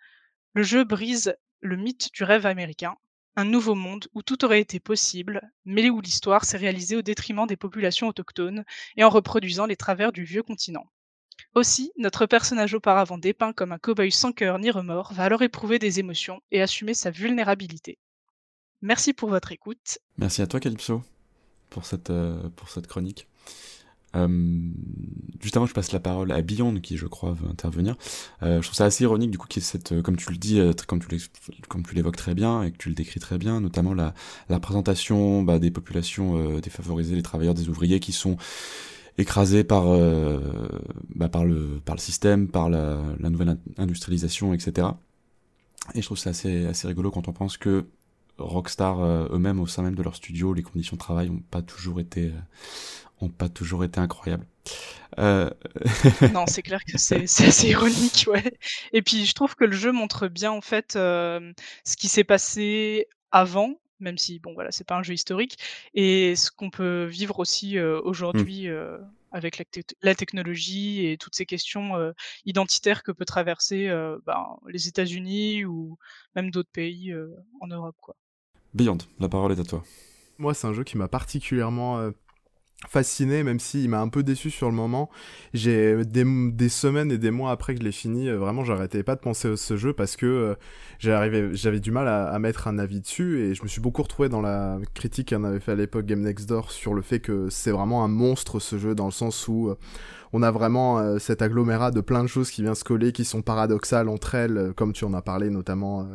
Le 0.53 0.61
jeu 0.61 0.83
brise 0.83 1.35
le 1.61 1.77
mythe 1.77 2.13
du 2.13 2.23
rêve 2.23 2.45
américain, 2.45 2.95
un 3.35 3.45
nouveau 3.45 3.73
monde 3.73 4.07
où 4.13 4.21
tout 4.21 4.45
aurait 4.45 4.61
été 4.61 4.79
possible, 4.79 5.41
mais 5.65 5.89
où 5.89 5.99
l'histoire 5.99 6.45
s'est 6.45 6.57
réalisée 6.57 6.95
au 6.95 7.01
détriment 7.01 7.47
des 7.47 7.57
populations 7.57 8.07
autochtones 8.07 8.65
et 8.97 9.03
en 9.03 9.09
reproduisant 9.09 9.65
les 9.65 9.75
travers 9.75 10.11
du 10.11 10.25
vieux 10.25 10.43
continent. 10.43 10.85
Aussi, 11.55 11.91
notre 11.97 12.27
personnage 12.27 12.75
auparavant 12.75 13.17
dépeint 13.17 13.51
comme 13.51 13.71
un 13.71 13.79
cow-boy 13.79 14.11
sans 14.11 14.31
cœur 14.31 14.59
ni 14.59 14.69
remords 14.69 15.11
va 15.13 15.23
alors 15.23 15.41
éprouver 15.41 15.79
des 15.79 15.99
émotions 15.99 16.39
et 16.51 16.61
assumer 16.61 16.93
sa 16.93 17.09
vulnérabilité. 17.09 17.97
Merci 18.85 19.13
pour 19.13 19.29
votre 19.29 19.51
écoute. 19.51 19.97
Merci 20.19 20.43
à 20.43 20.47
toi 20.47 20.59
Calypso 20.59 21.01
pour 21.71 21.87
cette, 21.87 22.11
euh, 22.11 22.49
pour 22.55 22.69
cette 22.69 22.85
chronique. 22.85 23.27
Euh, 24.15 24.27
juste 25.41 25.57
avant, 25.57 25.65
je 25.65 25.73
passe 25.73 25.91
la 25.91 25.99
parole 25.99 26.31
à 26.31 26.39
Beyond, 26.43 26.79
qui 26.79 26.95
je 26.95 27.07
crois 27.07 27.31
veut 27.33 27.49
intervenir. 27.49 27.95
Euh, 28.43 28.61
je 28.61 28.67
trouve 28.67 28.75
ça 28.75 28.85
assez 28.85 29.03
ironique, 29.03 29.31
du 29.31 29.39
coup, 29.39 29.47
qu'il 29.47 29.63
cette, 29.63 29.91
euh, 29.91 30.03
comme 30.03 30.17
tu 30.17 30.29
le 30.29 30.37
dis, 30.37 30.61
comme 31.67 31.83
tu 31.83 31.95
l'évoques 31.95 32.15
très 32.15 32.35
bien 32.35 32.61
et 32.61 32.71
que 32.71 32.77
tu 32.77 32.89
le 32.89 32.93
décris 32.93 33.19
très 33.19 33.39
bien, 33.39 33.59
notamment 33.59 33.95
la, 33.95 34.13
la 34.49 34.59
présentation 34.59 35.41
bah, 35.41 35.57
des 35.57 35.71
populations 35.71 36.59
défavorisées, 36.59 37.15
les 37.15 37.23
travailleurs, 37.23 37.55
des 37.55 37.69
ouvriers 37.69 37.99
qui 37.99 38.11
sont 38.11 38.37
écrasés 39.17 39.63
par, 39.63 39.85
bah, 41.15 41.27
par, 41.27 41.43
le, 41.43 41.81
par 41.83 41.95
le 41.95 42.01
système, 42.01 42.49
par 42.49 42.69
la, 42.69 43.01
la 43.19 43.31
nouvelle 43.31 43.57
industrialisation, 43.79 44.53
etc. 44.53 44.89
Et 45.95 46.01
je 46.01 46.05
trouve 46.05 46.19
ça 46.19 46.29
assez, 46.29 46.67
assez 46.67 46.87
rigolo 46.87 47.09
quand 47.09 47.27
on 47.27 47.33
pense 47.33 47.57
que 47.57 47.85
Rockstar 48.37 49.03
eux-mêmes, 49.03 49.59
au 49.59 49.67
sein 49.67 49.83
même 49.83 49.95
de 49.95 50.03
leur 50.03 50.15
studio, 50.15 50.53
les 50.53 50.63
conditions 50.63 50.95
de 50.95 50.99
travail 50.99 51.29
n'ont 51.29 51.43
pas 51.51 51.61
toujours 51.61 51.99
été 51.99 52.31
ont 53.21 53.29
pas 53.29 53.47
toujours 53.47 53.83
été 53.83 53.99
incroyables. 53.99 54.45
Euh... 55.19 55.49
non, 56.33 56.45
c'est 56.47 56.61
clair 56.61 56.83
que 56.83 56.97
c'est 56.97 57.23
assez 57.23 57.69
ironique, 57.69 58.25
ouais. 58.27 58.57
Et 58.91 59.01
puis 59.01 59.25
je 59.25 59.33
trouve 59.33 59.55
que 59.55 59.63
le 59.63 59.75
jeu 59.75 59.91
montre 59.91 60.27
bien 60.27 60.51
en 60.51 60.61
fait 60.61 60.95
euh, 60.95 61.53
ce 61.85 61.95
qui 61.95 62.07
s'est 62.07 62.23
passé 62.23 63.07
avant, 63.31 63.75
même 63.99 64.17
si 64.17 64.39
bon 64.39 64.53
voilà, 64.53 64.71
c'est 64.71 64.83
pas 64.83 64.95
un 64.95 65.03
jeu 65.03 65.13
historique, 65.13 65.57
et 65.93 66.35
ce 66.35 66.51
qu'on 66.51 66.69
peut 66.69 67.05
vivre 67.05 67.39
aussi 67.39 67.77
euh, 67.77 68.01
aujourd'hui. 68.03 68.67
Euh, 68.67 68.97
avec 69.31 69.57
la, 69.57 69.65
te 69.65 69.81
la, 70.01 70.15
technologie 70.15 71.05
et 71.05 71.17
toutes 71.17 71.35
ces 71.35 71.45
questions 71.45 71.97
euh, 71.97 72.13
identitaires 72.45 73.03
que 73.03 73.11
peut 73.11 73.25
traverser 73.25 73.89
euh, 73.89 74.17
ben, 74.25 74.57
les 74.69 74.87
États-Unis 74.87 75.65
ou 75.65 75.97
même 76.35 76.51
d'autres 76.51 76.71
pays 76.71 77.11
euh, 77.11 77.35
en 77.59 77.67
Europe. 77.67 77.97
Quoi. 77.99 78.15
Beyond, 78.75 78.99
la 79.19 79.29
parole 79.29 79.53
est 79.53 79.59
à 79.59 79.63
toi. 79.63 79.83
Moi, 80.37 80.53
c'est 80.53 80.67
un 80.67 80.73
jeu 80.73 80.83
qui 80.83 80.97
m'a 80.97 81.07
particulièrement 81.07 82.11
fasciné, 82.87 83.43
même 83.43 83.59
s'il 83.59 83.89
m'a 83.89 84.01
un 84.01 84.09
peu 84.09 84.23
déçu 84.23 84.49
sur 84.49 84.69
le 84.69 84.75
moment. 84.75 85.09
J'ai 85.53 86.03
des, 86.05 86.69
semaines 86.69 87.11
et 87.11 87.17
des 87.17 87.31
mois 87.31 87.51
après 87.51 87.73
que 87.73 87.79
je 87.79 87.85
l'ai 87.85 87.91
fini, 87.91 88.29
euh, 88.29 88.37
vraiment 88.37 88.63
j'arrêtais 88.63 89.03
pas 89.03 89.15
de 89.15 89.21
penser 89.21 89.49
à 89.49 89.57
ce 89.57 89.77
jeu 89.77 89.93
parce 89.93 90.15
que 90.15 90.25
euh, 90.25 90.55
j'avais 90.99 91.79
du 91.79 91.91
mal 91.91 92.07
à, 92.07 92.37
mettre 92.39 92.67
un 92.67 92.77
avis 92.77 93.01
dessus 93.01 93.39
et 93.39 93.53
je 93.53 93.63
me 93.63 93.67
suis 93.67 93.81
beaucoup 93.81 94.03
retrouvé 94.03 94.29
dans 94.29 94.41
la 94.41 94.77
critique 94.93 95.29
qu'on 95.29 95.43
avait 95.43 95.59
fait 95.59 95.71
à 95.71 95.75
l'époque 95.75 96.05
Game 96.05 96.21
Next 96.21 96.47
Door 96.47 96.71
sur 96.71 96.93
le 96.93 97.01
fait 97.01 97.19
que 97.19 97.49
c'est 97.49 97.71
vraiment 97.71 98.03
un 98.03 98.07
monstre 98.07 98.59
ce 98.59 98.77
jeu 98.77 98.93
dans 98.95 99.05
le 99.05 99.11
sens 99.11 99.47
où 99.47 99.69
euh, 99.69 99.75
on 100.33 100.43
a 100.43 100.51
vraiment 100.51 100.99
euh, 100.99 101.17
cet 101.17 101.41
agglomérat 101.41 101.91
de 101.91 102.01
plein 102.01 102.23
de 102.23 102.27
choses 102.27 102.51
qui 102.51 102.61
vient 102.61 102.75
se 102.75 102.83
coller, 102.83 103.11
qui 103.11 103.25
sont 103.25 103.41
paradoxales 103.41 104.09
entre 104.09 104.35
elles, 104.35 104.73
comme 104.75 104.91
tu 104.93 105.05
en 105.05 105.13
as 105.13 105.21
parlé 105.21 105.49
notamment 105.49 106.07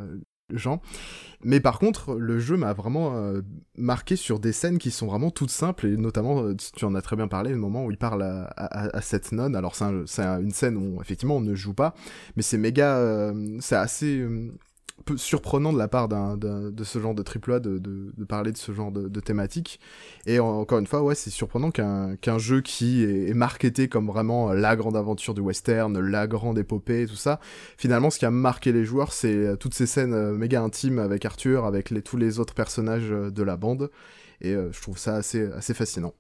Mais 1.43 1.61
par 1.61 1.79
contre, 1.79 2.15
le 2.15 2.39
jeu 2.39 2.57
m'a 2.57 2.73
vraiment 2.75 3.17
euh, 3.17 3.41
marqué 3.77 4.17
sur 4.17 4.41
des 4.41 4.53
scènes 4.53 4.79
qui 4.79 4.91
sont 4.91 5.07
vraiment 5.07 5.31
toutes 5.31 5.51
simples, 5.51 5.87
et 5.87 5.97
notamment, 5.97 6.43
euh, 6.43 6.55
tu 6.55 6.85
en 6.85 6.95
as 6.95 7.03
très 7.03 7.17
bien 7.17 7.29
parlé, 7.29 7.51
le 7.51 7.57
moment 7.57 7.87
où 7.87 7.91
il 7.91 7.97
parle 7.97 8.23
à, 8.23 9.01
cette 9.01 9.33
nonne. 9.33 9.57
Alors 9.57 9.75
c'est 9.75 10.23
un, 10.23 10.41
une 10.41 10.51
scène 10.51 10.77
où 10.77 11.01
effectivement 11.01 11.37
on 11.37 11.41
ne 11.41 11.55
joue 11.55 11.75
pas, 11.75 11.95
mais 12.37 12.43
c'est 12.43 12.59
méga, 12.59 12.97
euh, 12.97 13.57
c'est 13.61 13.77
assez 13.77 14.27
surprenant 15.17 15.73
de 15.73 15.79
la 15.79 15.89
part 15.89 16.09
de 16.09 16.85
ce 16.85 16.99
genre 16.99 17.15
de 17.15 17.23
triple 17.23 17.53
A 17.53 17.61
de, 17.61 18.13
parler 18.29 18.53
de 18.53 18.57
ce 18.57 18.73
genre 18.73 18.93
de, 18.93 19.21
thématique. 19.21 19.81
Et 20.27 20.39
encore 20.41 20.79
une 20.79 20.87
fois, 20.87 21.03
ouais, 21.03 21.15
c'est 21.15 21.31
surprenant 21.31 21.71
qu'un, 21.71 22.39
jeu 22.39 22.61
qui 22.61 23.03
est, 23.05 23.29
est, 23.29 23.35
marketé 23.35 23.89
comme 23.89 24.07
vraiment 24.07 24.53
la 24.53 24.77
grande 24.77 24.97
aventure 24.97 25.35
du 25.35 25.41
western, 25.41 25.99
la 25.99 26.27
grande 26.27 26.59
épopée, 26.59 27.07
tout 27.07 27.17
ça, 27.17 27.41
finalement, 27.77 28.11
ce 28.11 28.19
qui 28.19 28.27
a 28.27 28.31
marqué 28.31 28.73
les 28.73 28.85
joueurs, 28.85 29.13
c'est 29.13 29.57
toutes 29.59 29.75
ces 29.75 29.87
scènes 29.87 30.15
euh, 30.15 30.33
méga 30.33 30.63
intimes 30.63 30.99
avec 30.99 31.25
Arthur, 31.25 31.65
avec 31.65 31.93
tous 32.05 32.17
les 32.17 32.39
autres 32.39 32.55
personnages 32.55 33.11
euh, 33.11 33.31
de 33.31 33.43
la 33.43 33.57
bande. 33.57 33.91
Et 34.41 34.55
euh, 34.55 34.73
je 34.73 34.81
trouve 34.81 34.99
ça 34.99 35.17
assez 35.17 35.75
fascinant. 35.75 36.15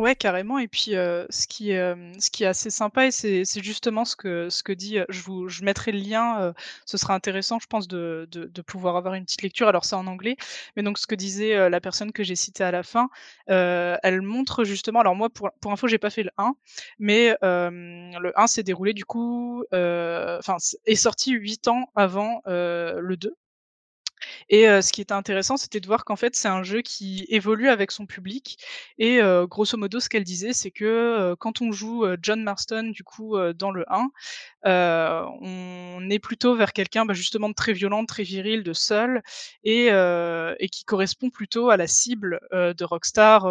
Ouais, 0.00 0.16
carrément. 0.16 0.58
Et 0.58 0.66
puis, 0.66 0.96
euh, 0.96 1.26
ce, 1.28 1.46
qui, 1.46 1.74
euh, 1.74 1.94
ce 2.18 2.30
qui 2.30 2.44
est 2.44 2.46
assez 2.46 2.70
sympa, 2.70 3.06
et 3.06 3.10
c'est 3.10 3.44
justement 3.62 4.06
ce 4.06 4.16
que, 4.16 4.48
ce 4.48 4.62
que 4.62 4.72
dit, 4.72 4.96
je, 5.10 5.20
vous, 5.20 5.48
je 5.50 5.62
mettrai 5.62 5.92
le 5.92 5.98
lien, 5.98 6.40
euh, 6.40 6.52
ce 6.86 6.96
sera 6.96 7.12
intéressant, 7.14 7.58
je 7.58 7.66
pense, 7.66 7.86
de, 7.86 8.26
de, 8.32 8.46
de, 8.46 8.62
pouvoir 8.62 8.96
avoir 8.96 9.12
une 9.12 9.24
petite 9.26 9.42
lecture. 9.42 9.68
Alors, 9.68 9.84
c'est 9.84 9.96
en 9.96 10.06
anglais, 10.06 10.36
mais 10.74 10.82
donc 10.82 10.96
ce 10.96 11.06
que 11.06 11.14
disait 11.14 11.68
la 11.68 11.80
personne 11.82 12.12
que 12.12 12.22
j'ai 12.24 12.34
citée 12.34 12.64
à 12.64 12.70
la 12.70 12.82
fin, 12.82 13.10
elle 13.46 14.22
montre 14.22 14.64
justement, 14.64 15.00
alors 15.00 15.14
moi, 15.14 15.28
pour, 15.28 15.50
pour 15.60 15.70
info, 15.70 15.86
j'ai 15.86 15.98
pas 15.98 16.10
fait 16.10 16.22
le 16.22 16.30
1, 16.38 16.54
mais 16.98 17.36
le 17.42 18.32
1 18.36 18.46
s'est 18.46 18.62
déroulé 18.62 18.94
du 18.94 19.04
coup, 19.04 19.64
enfin, 19.70 20.56
est 20.86 20.94
sorti 20.94 21.32
8 21.32 21.68
ans 21.68 21.90
avant 21.94 22.40
le 22.46 23.16
2. 23.16 23.34
Et 24.48 24.64
ce 24.64 24.92
qui 24.92 25.00
était 25.00 25.12
intéressant, 25.12 25.56
c'était 25.56 25.80
de 25.80 25.86
voir 25.86 26.04
qu'en 26.04 26.16
fait, 26.16 26.34
c'est 26.34 26.48
un 26.48 26.62
jeu 26.62 26.80
qui 26.82 27.26
évolue 27.28 27.68
avec 27.68 27.90
son 27.90 28.06
public. 28.06 28.58
Et 28.98 29.20
grosso 29.48 29.76
modo, 29.76 30.00
ce 30.00 30.08
qu'elle 30.08 30.24
disait, 30.24 30.52
c'est 30.52 30.70
que 30.70 31.34
quand 31.38 31.60
on 31.62 31.72
joue 31.72 32.04
John 32.22 32.42
Marston, 32.42 32.90
du 32.94 33.04
coup, 33.04 33.36
dans 33.54 33.70
le 33.70 33.84
1, 33.88 34.10
on 34.64 36.10
est 36.10 36.18
plutôt 36.18 36.54
vers 36.56 36.72
quelqu'un 36.72 37.04
bah, 37.04 37.14
justement 37.14 37.48
de 37.48 37.54
très 37.54 37.72
violent, 37.72 38.04
très 38.04 38.22
viril, 38.22 38.62
de 38.62 38.72
seul, 38.72 39.22
et, 39.64 39.86
et 39.86 40.68
qui 40.68 40.84
correspond 40.84 41.30
plutôt 41.30 41.70
à 41.70 41.76
la 41.76 41.86
cible 41.86 42.40
de 42.52 42.84
Rockstar 42.84 43.46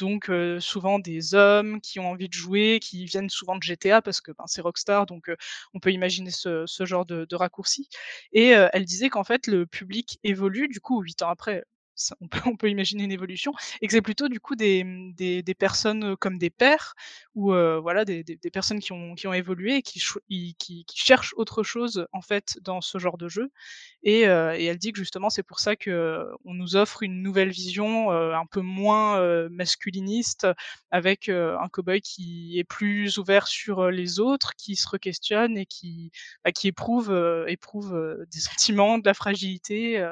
donc 0.00 0.30
souvent 0.60 0.98
des 0.98 1.34
hommes 1.34 1.80
qui 1.80 2.00
ont 2.00 2.10
envie 2.10 2.28
de 2.28 2.34
jouer, 2.34 2.80
qui 2.80 3.04
viennent 3.04 3.30
souvent 3.30 3.56
de 3.56 3.62
GTA 3.62 4.02
parce 4.02 4.20
que 4.20 4.32
ben, 4.32 4.44
c'est 4.46 4.60
Rockstar, 4.60 5.06
donc 5.06 5.30
on 5.74 5.80
peut 5.80 5.92
imaginer 5.92 6.30
ce, 6.30 6.66
genre 6.80 7.06
de, 7.06 7.34
raccourci. 7.34 7.88
Et 8.32 8.48
elle 8.48 8.84
disait 8.84 9.10
qu'en 9.10 9.24
fait 9.24 9.46
le 9.46 9.66
public 9.66 10.18
évolue, 10.24 10.68
du 10.68 10.80
coup 10.80 11.00
huit 11.02 11.22
ans 11.22 11.28
après, 11.30 11.64
on, 12.46 12.56
peut, 12.56 12.68
imaginer 12.68 13.04
une 13.04 13.12
évolution, 13.12 13.52
et 13.80 13.86
que 13.86 13.92
c'est 13.92 14.02
plutôt 14.02 14.28
du 14.28 14.40
coup 14.40 14.56
des, 14.56 14.84
des 15.16 15.54
personnes 15.54 16.16
comme 16.16 16.38
des 16.38 16.50
pères 16.50 16.94
ou 17.34 17.52
voilà 17.52 18.04
des, 18.04 18.24
personnes 18.52 18.80
qui 18.80 18.92
ont, 18.92 19.14
qui 19.14 19.26
ont 19.26 19.32
évolué 19.32 19.76
et 19.76 19.82
qui, 19.82 20.00
qui, 20.58 20.84
cherchent 20.94 21.34
autre 21.36 21.62
chose 21.62 22.06
en 22.12 22.20
fait 22.20 22.58
dans 22.62 22.80
ce 22.80 22.98
genre 22.98 23.18
de 23.18 23.28
jeu. 23.28 23.50
Et, 24.02 24.20
et 24.20 24.64
elle 24.64 24.78
dit 24.78 24.92
que 24.92 24.98
justement 24.98 25.30
c'est 25.30 25.42
pour 25.42 25.60
ça 25.60 25.76
que 25.76 26.26
on 26.44 26.54
nous 26.54 26.76
offre 26.76 27.02
une 27.02 27.22
nouvelle 27.22 27.50
vision 27.50 28.10
un 28.10 28.46
peu 28.46 28.60
moins 28.60 29.48
masculiniste 29.48 30.46
avec 30.90 31.28
un 31.28 31.68
cowboy 31.70 32.00
qui 32.00 32.58
est 32.58 32.64
plus 32.64 33.18
ouvert 33.18 33.46
sur 33.46 33.90
les 33.90 34.20
autres, 34.20 34.54
qui 34.56 34.76
se 34.76 34.88
re-questionne 34.88 35.56
et 35.56 35.66
qui, 35.66 36.10
bah, 36.44 36.52
qui 36.52 36.68
éprouve, 36.68 37.12
éprouve 37.46 38.26
des 38.32 38.40
sentiments, 38.40 38.98
de 38.98 39.06
la 39.06 39.14
fragilité. 39.14 40.04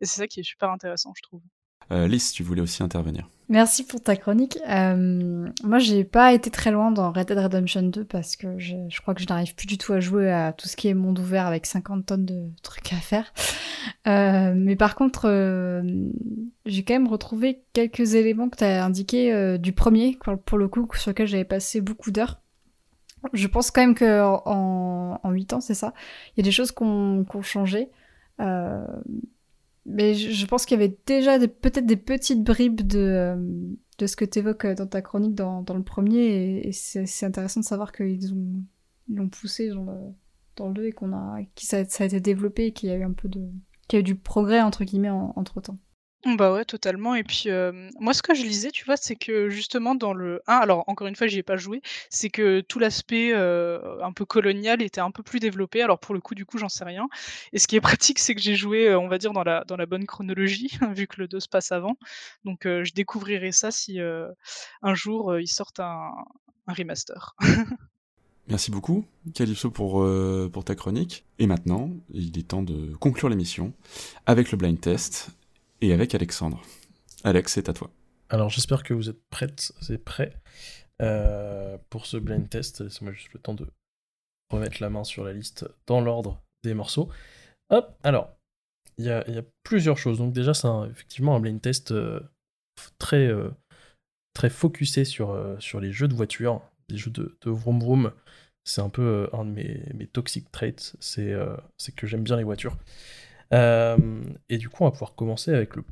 Et 0.00 0.06
c'est 0.06 0.20
ça 0.20 0.26
qui 0.26 0.40
est 0.40 0.44
super 0.44 0.70
intéressant, 0.70 1.12
je 1.16 1.22
trouve. 1.22 1.40
Euh, 1.92 2.08
Lys, 2.08 2.32
tu 2.32 2.42
voulais 2.42 2.62
aussi 2.62 2.82
intervenir. 2.82 3.28
Merci 3.50 3.84
pour 3.84 4.00
ta 4.00 4.16
chronique. 4.16 4.58
Euh, 4.68 5.46
moi, 5.62 5.78
j'ai 5.78 6.02
pas 6.04 6.32
été 6.32 6.50
très 6.50 6.70
loin 6.70 6.90
dans 6.90 7.12
Red 7.12 7.28
Dead 7.28 7.38
Redemption 7.38 7.82
2 7.82 8.04
parce 8.04 8.36
que 8.36 8.58
je, 8.58 8.74
je 8.88 9.00
crois 9.02 9.14
que 9.14 9.20
je 9.20 9.26
n'arrive 9.28 9.54
plus 9.54 9.66
du 9.66 9.76
tout 9.76 9.92
à 9.92 10.00
jouer 10.00 10.32
à 10.32 10.54
tout 10.54 10.66
ce 10.66 10.76
qui 10.76 10.88
est 10.88 10.94
monde 10.94 11.18
ouvert 11.18 11.46
avec 11.46 11.66
50 11.66 12.06
tonnes 12.06 12.24
de 12.24 12.48
trucs 12.62 12.90
à 12.94 12.96
faire. 12.96 13.32
Euh, 14.06 14.54
mais 14.56 14.76
par 14.76 14.94
contre, 14.94 15.28
euh, 15.28 15.82
j'ai 16.64 16.84
quand 16.84 16.94
même 16.94 17.08
retrouvé 17.08 17.62
quelques 17.74 18.14
éléments 18.14 18.48
que 18.48 18.56
tu 18.56 18.64
as 18.64 18.82
indiqués 18.82 19.32
euh, 19.34 19.58
du 19.58 19.72
premier, 19.72 20.18
pour 20.46 20.56
le 20.56 20.68
coup, 20.68 20.88
sur 20.94 21.10
lequel 21.10 21.26
j'avais 21.26 21.44
passé 21.44 21.82
beaucoup 21.82 22.10
d'heures. 22.10 22.40
Je 23.34 23.46
pense 23.46 23.70
quand 23.70 23.82
même 23.82 23.94
que 23.94 24.22
en, 24.22 25.20
en 25.22 25.30
8 25.30 25.52
ans, 25.54 25.60
c'est 25.60 25.74
ça, 25.74 25.92
il 26.36 26.40
y 26.40 26.42
a 26.42 26.44
des 26.44 26.50
choses 26.50 26.72
qui 26.72 26.82
ont 26.82 27.26
changé. 27.42 27.90
Euh, 28.40 28.86
mais 29.86 30.14
je 30.14 30.46
pense 30.46 30.64
qu'il 30.64 30.78
y 30.78 30.82
avait 30.82 30.96
déjà 31.06 31.38
peut-être 31.38 31.86
des 31.86 31.96
petites 31.96 32.42
bribes 32.42 32.80
de, 32.82 32.98
euh, 32.98 33.36
de 33.98 34.06
ce 34.06 34.16
que 34.16 34.24
tu 34.24 34.38
évoques 34.38 34.64
euh, 34.64 34.74
dans 34.74 34.86
ta 34.86 35.02
chronique 35.02 35.34
dans, 35.34 35.62
dans 35.62 35.74
le 35.74 35.82
premier, 35.82 36.66
et, 36.66 36.72
c'est 36.72 37.26
intéressant 37.26 37.60
de 37.60 37.64
savoir 37.64 37.92
qu'ils 37.92 38.32
ont 38.32 38.62
l'ont 39.10 39.28
poussé 39.28 39.68
dans 39.68 39.84
le, 39.84 39.98
dans 40.56 40.68
le 40.68 40.74
2 40.74 40.86
et 40.86 40.92
qu'on 40.92 41.12
a, 41.12 41.42
que 41.42 41.62
ça, 41.62 41.84
ça, 41.84 42.04
a 42.04 42.06
été 42.06 42.20
développé 42.20 42.66
et 42.66 42.72
qu'il 42.72 42.88
y 42.88 42.92
a 42.92 42.96
eu 42.96 43.04
un 43.04 43.12
peu 43.12 43.28
de, 43.28 43.46
qu'il 43.86 43.98
y 43.98 43.98
a 43.98 44.00
eu 44.00 44.04
du 44.04 44.14
progrès 44.14 44.62
entre 44.62 44.84
guillemets 44.84 45.10
entre 45.10 45.60
temps. 45.60 45.78
Bah 46.26 46.52
ouais, 46.52 46.64
totalement. 46.64 47.14
Et 47.14 47.22
puis, 47.22 47.48
moi, 48.00 48.14
ce 48.14 48.22
que 48.22 48.34
je 48.34 48.42
lisais, 48.42 48.70
tu 48.70 48.84
vois, 48.86 48.96
c'est 48.96 49.16
que 49.16 49.50
justement 49.50 49.94
dans 49.94 50.14
le 50.14 50.40
1, 50.46 50.56
alors 50.56 50.84
encore 50.88 51.06
une 51.06 51.16
fois, 51.16 51.26
j'y 51.26 51.38
ai 51.38 51.42
pas 51.42 51.56
joué, 51.58 51.82
c'est 52.08 52.30
que 52.30 52.60
tout 52.62 52.78
l'aspect 52.78 53.34
un 53.34 54.12
peu 54.12 54.24
colonial 54.24 54.80
était 54.80 55.02
un 55.02 55.10
peu 55.10 55.22
plus 55.22 55.38
développé. 55.38 55.82
Alors 55.82 55.98
pour 55.98 56.14
le 56.14 56.20
coup, 56.20 56.34
du 56.34 56.46
coup, 56.46 56.56
j'en 56.56 56.70
sais 56.70 56.84
rien. 56.84 57.08
Et 57.52 57.58
ce 57.58 57.68
qui 57.68 57.76
est 57.76 57.80
pratique, 58.08 58.18
c'est 58.18 58.34
que 58.34 58.40
j'ai 58.40 58.56
joué, 58.56 58.94
on 58.94 59.08
va 59.08 59.18
dire, 59.18 59.32
dans 59.32 59.44
la, 59.44 59.64
dans 59.64 59.76
la 59.76 59.84
bonne 59.84 60.06
chronologie, 60.06 60.70
vu 60.96 61.06
que 61.06 61.20
le 61.20 61.28
2 61.28 61.40
se 61.40 61.48
passe 61.48 61.72
avant. 61.72 61.98
Donc, 62.44 62.60
je 62.64 62.92
découvrirai 62.94 63.52
ça 63.52 63.70
si 63.70 63.98
un 64.00 64.94
jour 64.94 65.38
ils 65.38 65.46
sortent 65.46 65.80
un, 65.80 66.10
un 66.66 66.72
remaster. 66.72 67.36
Merci 68.48 68.70
beaucoup, 68.70 69.04
Calypso, 69.34 69.70
pour, 69.70 70.06
pour 70.52 70.64
ta 70.64 70.74
chronique. 70.74 71.26
Et 71.38 71.46
maintenant, 71.46 71.90
il 72.10 72.38
est 72.38 72.48
temps 72.48 72.62
de 72.62 72.94
conclure 72.96 73.28
l'émission 73.28 73.74
avec 74.26 74.50
le 74.52 74.56
blind 74.58 74.80
test 74.80 75.30
et 75.80 75.92
avec 75.92 76.14
Alexandre. 76.14 76.60
Alex, 77.24 77.52
c'est 77.52 77.68
à 77.68 77.72
toi. 77.72 77.90
Alors 78.28 78.50
j'espère 78.50 78.82
que 78.82 78.94
vous 78.94 79.08
êtes 79.08 79.22
prêtes 79.30 79.72
et 79.90 79.98
prêts 79.98 80.34
euh, 81.02 81.76
pour 81.90 82.06
ce 82.06 82.16
blind 82.16 82.48
test. 82.48 82.80
Laissez-moi 82.80 83.12
juste 83.12 83.32
le 83.32 83.40
temps 83.40 83.54
de 83.54 83.66
remettre 84.50 84.80
la 84.80 84.90
main 84.90 85.04
sur 85.04 85.24
la 85.24 85.32
liste 85.32 85.66
dans 85.86 86.00
l'ordre 86.00 86.42
des 86.62 86.74
morceaux. 86.74 87.08
Hop, 87.70 87.96
alors, 88.02 88.36
il 88.98 89.06
y 89.06 89.10
a, 89.10 89.24
plusieurs 89.64 89.98
choses. 89.98 90.18
Donc 90.18 90.32
déjà, 90.32 90.54
c'est 90.54 90.68
effectivement 90.90 91.34
un 91.34 91.40
blind 91.40 91.60
test 91.60 91.90
euh, 91.92 92.20
très, 92.98 93.26
euh, 93.26 93.50
très 94.34 94.50
focusé 94.50 95.04
sur, 95.04 95.56
sur 95.58 95.80
les 95.80 95.92
jeux 95.92 96.08
de 96.08 96.14
voiture, 96.14 96.62
les 96.88 96.96
jeux 96.96 97.10
de, 97.10 97.36
vroom 97.44 97.80
vroom. 97.80 98.12
C'est 98.64 98.80
un 98.80 98.88
peu 98.88 99.28
un 99.32 99.44
de 99.44 99.50
mes, 99.50 99.82
mes 99.94 100.06
toxic 100.06 100.50
traits, 100.50 100.96
c'est 101.00 101.34
que 101.96 102.06
j'aime 102.06 102.22
bien 102.22 102.36
les 102.36 102.44
voitures. 102.44 102.78
Euh, 103.54 103.96
et 104.48 104.58
du 104.58 104.68
coup, 104.68 104.82
on 104.82 104.86
va 104.86 104.90
pouvoir 104.90 105.14
commencer 105.14 105.54
avec 105.54 105.76
le 105.76 105.84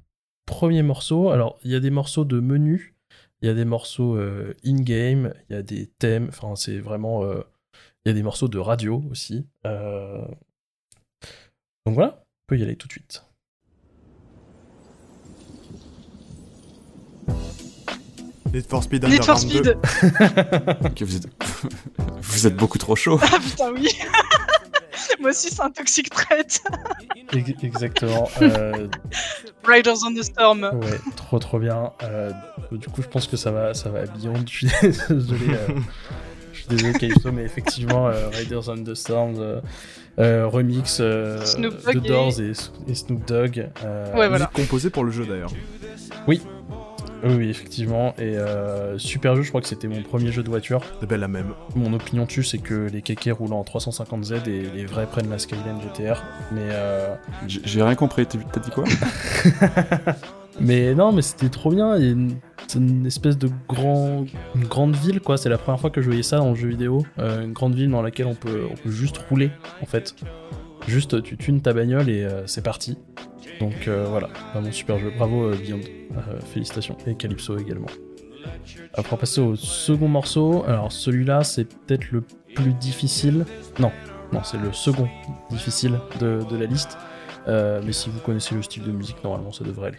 premier 0.47 0.82
morceau. 0.82 1.30
Alors, 1.30 1.59
il 1.64 1.70
y 1.70 1.74
a 1.74 1.80
des 1.80 1.90
morceaux 1.90 2.24
de 2.24 2.40
menu, 2.40 2.94
il 3.40 3.47
y 3.47 3.51
a 3.51 3.55
des 3.55 3.64
morceaux 3.64 4.16
euh, 4.16 4.55
in-game, 4.64 5.32
il 5.48 5.55
y 5.55 5.59
a 5.59 5.62
des 5.62 5.86
thèmes, 5.86 6.26
enfin, 6.28 6.56
c'est 6.56 6.78
vraiment. 6.78 7.24
Euh, 7.24 7.43
il 8.05 8.09
y 8.09 8.10
a 8.10 8.14
des 8.14 8.22
morceaux 8.22 8.48
de 8.48 8.59
radio 8.59 9.02
aussi. 9.10 9.47
Donc 9.64 11.94
voilà, 11.94 12.18
on 12.18 12.47
peut 12.48 12.59
y 12.59 12.62
aller 12.62 12.76
tout 12.76 12.89
de 12.89 12.93
suite. 12.93 13.24
Need 18.52 18.66
for 18.66 18.82
Speed 18.82 19.05
Need 19.05 19.24
for 19.24 19.39
Speed 19.39 19.66
vous, 21.01 21.16
êtes... 21.16 21.28
vous 22.20 22.47
êtes 22.47 22.56
beaucoup 22.56 22.78
trop 22.78 22.97
chaud. 22.97 23.18
Ah 23.22 23.39
putain, 23.40 23.72
oui 23.72 23.89
Moi 25.20 25.30
aussi, 25.30 25.48
c'est 25.51 25.62
un 25.62 25.70
toxic 25.70 26.10
trait. 26.10 26.47
Exactement. 27.62 28.28
Euh... 28.40 28.89
Riders 29.64 30.05
on 30.05 30.14
the 30.14 30.22
Storm. 30.22 30.64
Ouais, 30.64 30.98
trop 31.16 31.39
trop 31.39 31.59
bien. 31.59 31.93
Euh, 32.02 32.30
du 32.72 32.89
coup, 32.89 33.02
je 33.02 33.09
pense 33.09 33.26
que 33.26 33.36
ça 33.36 33.51
va, 33.51 33.74
ça 33.74 33.90
va 33.90 34.05
beyond. 34.06 34.34
Je 34.47 34.66
suis 34.66 34.66
désolé. 35.09 35.47
Euh, 35.51 35.74
je 36.52 36.59
suis 36.59 36.68
désolé, 36.68 36.93
Calypso, 36.94 37.32
mais 37.32 37.44
effectivement, 37.44 38.09
euh, 38.09 38.28
Riders 38.30 38.68
on 38.68 38.82
the 38.82 38.94
Storm. 38.94 39.60
Euh, 40.18 40.47
remix 40.47 41.01
de 41.01 41.98
Doors 42.06 42.39
et... 42.39 42.52
et, 42.86 42.94
Snoop 42.94 43.26
Dogg. 43.26 43.70
ouais, 44.14 44.28
voilà. 44.28 44.51
Composé 44.52 44.90
pour 44.90 45.05
le 45.05 45.10
jeu 45.10 45.24
d'ailleurs. 45.24 45.52
Oui, 46.26 46.43
oui, 47.24 47.49
effectivement. 47.49 48.15
Et 48.19 48.36
euh, 48.36 48.99
super 48.99 49.36
jeu, 49.36 49.43
je 49.43 49.49
crois 49.49 49.61
que 49.61 49.69
c'était 49.69 49.89
mon 49.89 50.03
premier 50.03 50.32
jeu 50.32 50.43
de 50.43 50.49
voiture. 50.49 50.82
De 51.01 51.07
belle 51.07 51.20
la 51.20 51.28
même. 51.28 51.55
Mon 51.74 51.93
opinion 51.93 52.24
dessus, 52.24 52.44
c'est 52.44 52.59
que 52.59 52.89
les 52.93 53.03
kékés 53.03 53.32
roulent 53.32 53.53
en 53.53 53.62
350Z 53.62 54.49
et 54.49 54.62
les 54.74 54.86
vrais 54.86 55.07
prennent 55.07 55.31
la 55.31 55.39
Skyline 55.39 55.81
GTR. 55.81 56.23
Mais. 56.53 56.69
Euh... 56.70 57.15
J'ai 57.47 57.82
rien 57.82 57.94
compris, 57.94 58.27
t'as 58.27 58.61
dit 58.61 58.70
quoi? 58.70 58.85
Mais 60.61 60.94
non, 60.94 61.12
mais 61.12 61.23
c'était 61.23 61.49
trop 61.49 61.70
bien. 61.70 61.97
C'est 62.66 62.78
une, 62.78 63.07
espèce 63.07 63.39
de 63.39 63.51
grand, 63.69 64.24
une 64.55 64.65
grande 64.65 64.94
ville, 64.97 65.20
quoi. 65.20 65.36
C'est 65.36 65.49
la 65.49 65.59
première 65.59 65.81
fois 65.81 65.90
que 65.90 66.01
je 66.01 66.07
voyais 66.07 66.23
ça 66.23 66.39
dans 66.39 66.51
le 66.51 66.55
jeu 66.55 66.69
vidéo. 66.69 67.05
Euh, 67.19 67.44
une 67.44 67.53
grande 67.53 67.74
ville 67.74 67.90
dans 67.90 68.03
laquelle 68.03 68.27
on 68.27 68.35
peut, 68.35 68.66
on 68.70 68.74
peut 68.74 68.90
juste 68.90 69.19
rouler, 69.28 69.51
en 69.82 69.86
fait. 69.86 70.15
Juste, 70.86 71.22
tu 71.22 71.36
tunes 71.36 71.60
ta 71.60 71.72
bagnole 71.72 72.09
et 72.09 72.24
euh, 72.24 72.46
c'est 72.46 72.62
parti. 72.62 72.98
Donc 73.60 73.86
euh, 73.86 74.04
voilà, 74.09 74.28
vraiment 74.52 74.72
super 74.72 74.98
jeu. 74.98 75.12
Bravo 75.16 75.44
euh, 75.44 75.56
Beyond. 75.56 75.80
félicitations. 76.52 76.96
Et 77.06 77.14
Calypso 77.14 77.59
également. 77.59 77.86
Après, 78.94 79.12
on 79.12 79.16
va 79.16 79.20
passer 79.20 79.40
au 79.40 79.56
second 79.56 80.09
morceau. 80.09 80.64
Alors 80.66 80.90
celui-là, 80.90 81.44
c'est 81.44 81.64
peut-être 81.64 82.10
le 82.10 82.22
plus 82.54 82.74
difficile. 82.74 83.46
Non, 83.78 83.92
non, 84.32 84.42
c'est 84.42 84.59
le 84.59 84.72
second 84.72 85.09
difficile 85.50 85.98
de, 86.20 86.40
de 86.50 86.56
la 86.56 86.66
liste. 86.66 86.98
mais 87.46 87.92
si 87.92 88.10
vous 88.10 88.18
connaissez 88.20 88.54
le 88.54 88.62
style 88.62 88.82
de 88.82 88.92
musique, 88.92 89.22
normalement, 89.22 89.52
ça 89.52 89.64
devrait 89.64 89.88
aller. 89.88 89.98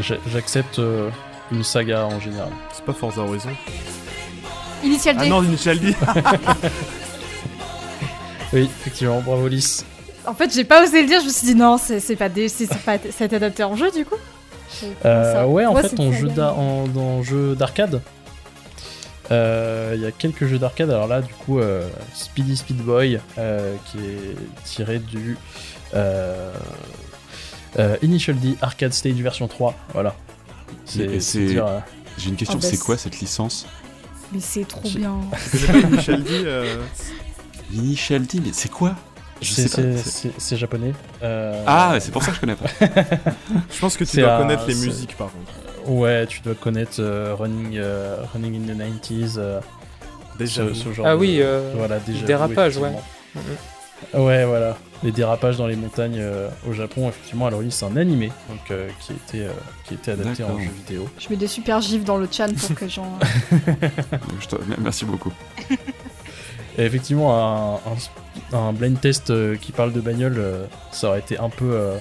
J'accepte 0.00 0.78
euh, 0.78 1.10
une 1.50 1.64
saga 1.64 2.06
en 2.06 2.20
général. 2.20 2.50
C'est 2.72 2.84
pas 2.84 2.92
Forza 2.92 3.22
Horizon 3.22 3.50
Initial 4.82 5.16
D. 5.16 5.22
Ah 5.26 5.28
non, 5.28 5.42
Initial 5.42 5.78
D. 5.78 5.92
oui, 8.52 8.68
effectivement, 8.80 9.20
bravo 9.20 9.48
Lys. 9.48 9.84
En 10.26 10.34
fait, 10.34 10.52
j'ai 10.54 10.64
pas 10.64 10.82
osé 10.82 11.02
le 11.02 11.08
dire, 11.08 11.20
je 11.20 11.26
me 11.26 11.30
suis 11.30 11.46
dit 11.46 11.54
non, 11.54 11.78
c'est 11.78 12.16
pas, 12.16 12.28
des, 12.28 12.48
pas 12.84 12.98
ça 12.98 13.24
a 13.24 13.26
été 13.26 13.36
adapté 13.36 13.64
en 13.64 13.76
jeu 13.76 13.90
du 13.90 14.04
coup 14.04 14.16
euh, 15.04 15.44
Ouais, 15.44 15.66
en 15.66 15.74
fait, 15.74 15.98
en 15.98 16.12
jeu, 16.12 16.28
en, 16.38 17.22
jeu 17.22 17.56
d'arcade. 17.56 18.00
Euh, 19.30 19.92
il 19.94 20.02
y 20.02 20.06
a 20.06 20.10
quelques 20.10 20.46
jeux 20.46 20.58
d'arcade, 20.58 20.90
alors 20.90 21.06
là, 21.06 21.22
du 21.22 21.32
coup, 21.32 21.58
euh, 21.58 21.88
Speedy 22.14 22.56
Speed 22.56 22.78
Boy, 22.78 23.20
qui 23.86 23.98
est 23.98 24.36
tiré 24.64 24.98
du 24.98 25.36
euh, 27.78 27.96
Initial 28.02 28.38
D 28.38 28.56
Arcade 28.60 28.92
Stage 28.92 29.14
version 29.14 29.48
3, 29.48 29.74
voilà. 29.92 30.14
C'est, 30.84 31.06
euh, 31.06 31.78
J'ai 32.18 32.28
une 32.28 32.36
question, 32.36 32.58
oh, 32.58 32.62
bah, 32.62 32.68
c'est 32.70 32.78
quoi 32.78 32.96
cette 32.96 33.20
licence 33.20 33.66
Mais 34.32 34.40
c'est 34.40 34.66
trop 34.66 34.88
bien. 34.88 35.20
Initial 35.90 36.22
D. 36.22 36.30
Euh... 36.32 36.82
Initial 37.72 38.22
D, 38.22 38.40
mais 38.44 38.52
c'est 38.52 38.70
quoi 38.70 38.94
je 39.40 39.54
sais 39.54 39.68
pas. 39.68 40.30
C'est 40.38 40.56
japonais. 40.56 40.92
Euh... 41.20 41.64
Ah, 41.66 41.96
c'est 41.98 42.12
pour 42.12 42.22
ça 42.22 42.30
que 42.30 42.36
je 42.36 42.40
connais 42.40 42.54
pas. 42.54 42.68
je 43.72 43.80
pense 43.80 43.96
que 43.96 44.04
tu 44.04 44.18
dois 44.18 44.38
connaître 44.38 44.66
les 44.68 44.76
musiques 44.76 45.16
par 45.16 45.30
contre. 45.32 45.90
Ouais, 45.90 46.28
tu 46.28 46.42
dois 46.42 46.54
connaître 46.54 47.00
euh, 47.00 47.34
Running, 47.36 47.80
Running 48.32 48.70
in 48.70 48.72
the 48.72 48.78
90s. 48.78 49.40
déjà. 50.38 50.62
Ce, 50.72 50.92
genre 50.92 51.06
ah 51.08 51.16
oui, 51.16 51.42
voilà, 51.74 51.98
déjà 51.98 52.24
dérapage, 52.24 52.76
ouais. 52.76 52.92
Ouais, 54.14 54.44
voilà. 54.44 54.76
Les 55.02 55.10
dérapages 55.10 55.56
dans 55.56 55.66
les 55.66 55.74
montagnes 55.74 56.18
euh, 56.20 56.48
au 56.68 56.72
Japon, 56.72 57.08
effectivement, 57.08 57.46
alors 57.48 57.58
oui, 57.60 57.72
c'est 57.72 57.84
un 57.86 57.96
animé 57.96 58.28
donc, 58.48 58.70
euh, 58.70 58.88
qui, 59.00 59.12
a 59.12 59.16
été, 59.16 59.40
euh, 59.46 59.50
qui 59.84 59.94
a 59.94 59.96
été 59.96 60.10
adapté 60.12 60.44
en 60.44 60.58
jeu 60.60 60.70
vidéo. 60.70 61.08
Je 61.18 61.28
mets 61.28 61.36
des 61.36 61.48
super 61.48 61.80
gifs 61.80 62.04
dans 62.04 62.16
le 62.18 62.28
chat 62.30 62.46
pour 62.54 62.74
que 62.76 62.86
j'en. 62.86 63.18
Je 64.40 64.46
te- 64.46 64.56
Merci 64.80 65.04
beaucoup. 65.04 65.32
Et 66.78 66.82
effectivement, 66.84 67.34
un, 67.36 67.80
un, 68.54 68.58
un 68.58 68.72
blind 68.72 68.98
test 69.00 69.30
euh, 69.30 69.56
qui 69.56 69.72
parle 69.72 69.92
de 69.92 70.00
bagnole, 70.00 70.36
euh, 70.38 70.66
ça 70.92 71.08
aurait 71.08 71.18
été 71.18 71.36
un 71.36 71.50
peu, 71.50 71.72
euh, 71.72 71.98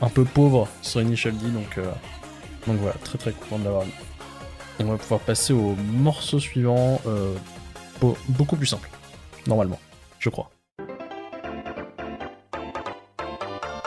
un 0.00 0.08
peu 0.08 0.24
pauvre 0.24 0.68
sur 0.80 1.02
Initial 1.02 1.36
D, 1.36 1.48
donc, 1.48 1.76
euh, 1.78 1.90
donc 2.66 2.76
voilà, 2.78 2.94
très 3.04 3.18
très 3.18 3.32
content 3.32 3.58
de 3.58 3.64
l'avoir 3.64 3.84
mis. 3.84 3.92
On 4.80 4.84
va 4.84 4.96
pouvoir 4.96 5.20
passer 5.20 5.52
au 5.52 5.74
morceau 5.92 6.38
suivant, 6.38 7.00
euh, 7.06 7.34
beau- 8.00 8.16
beaucoup 8.28 8.54
plus 8.56 8.66
simple, 8.66 8.88
normalement, 9.48 9.80
je 10.20 10.30
crois. 10.30 10.50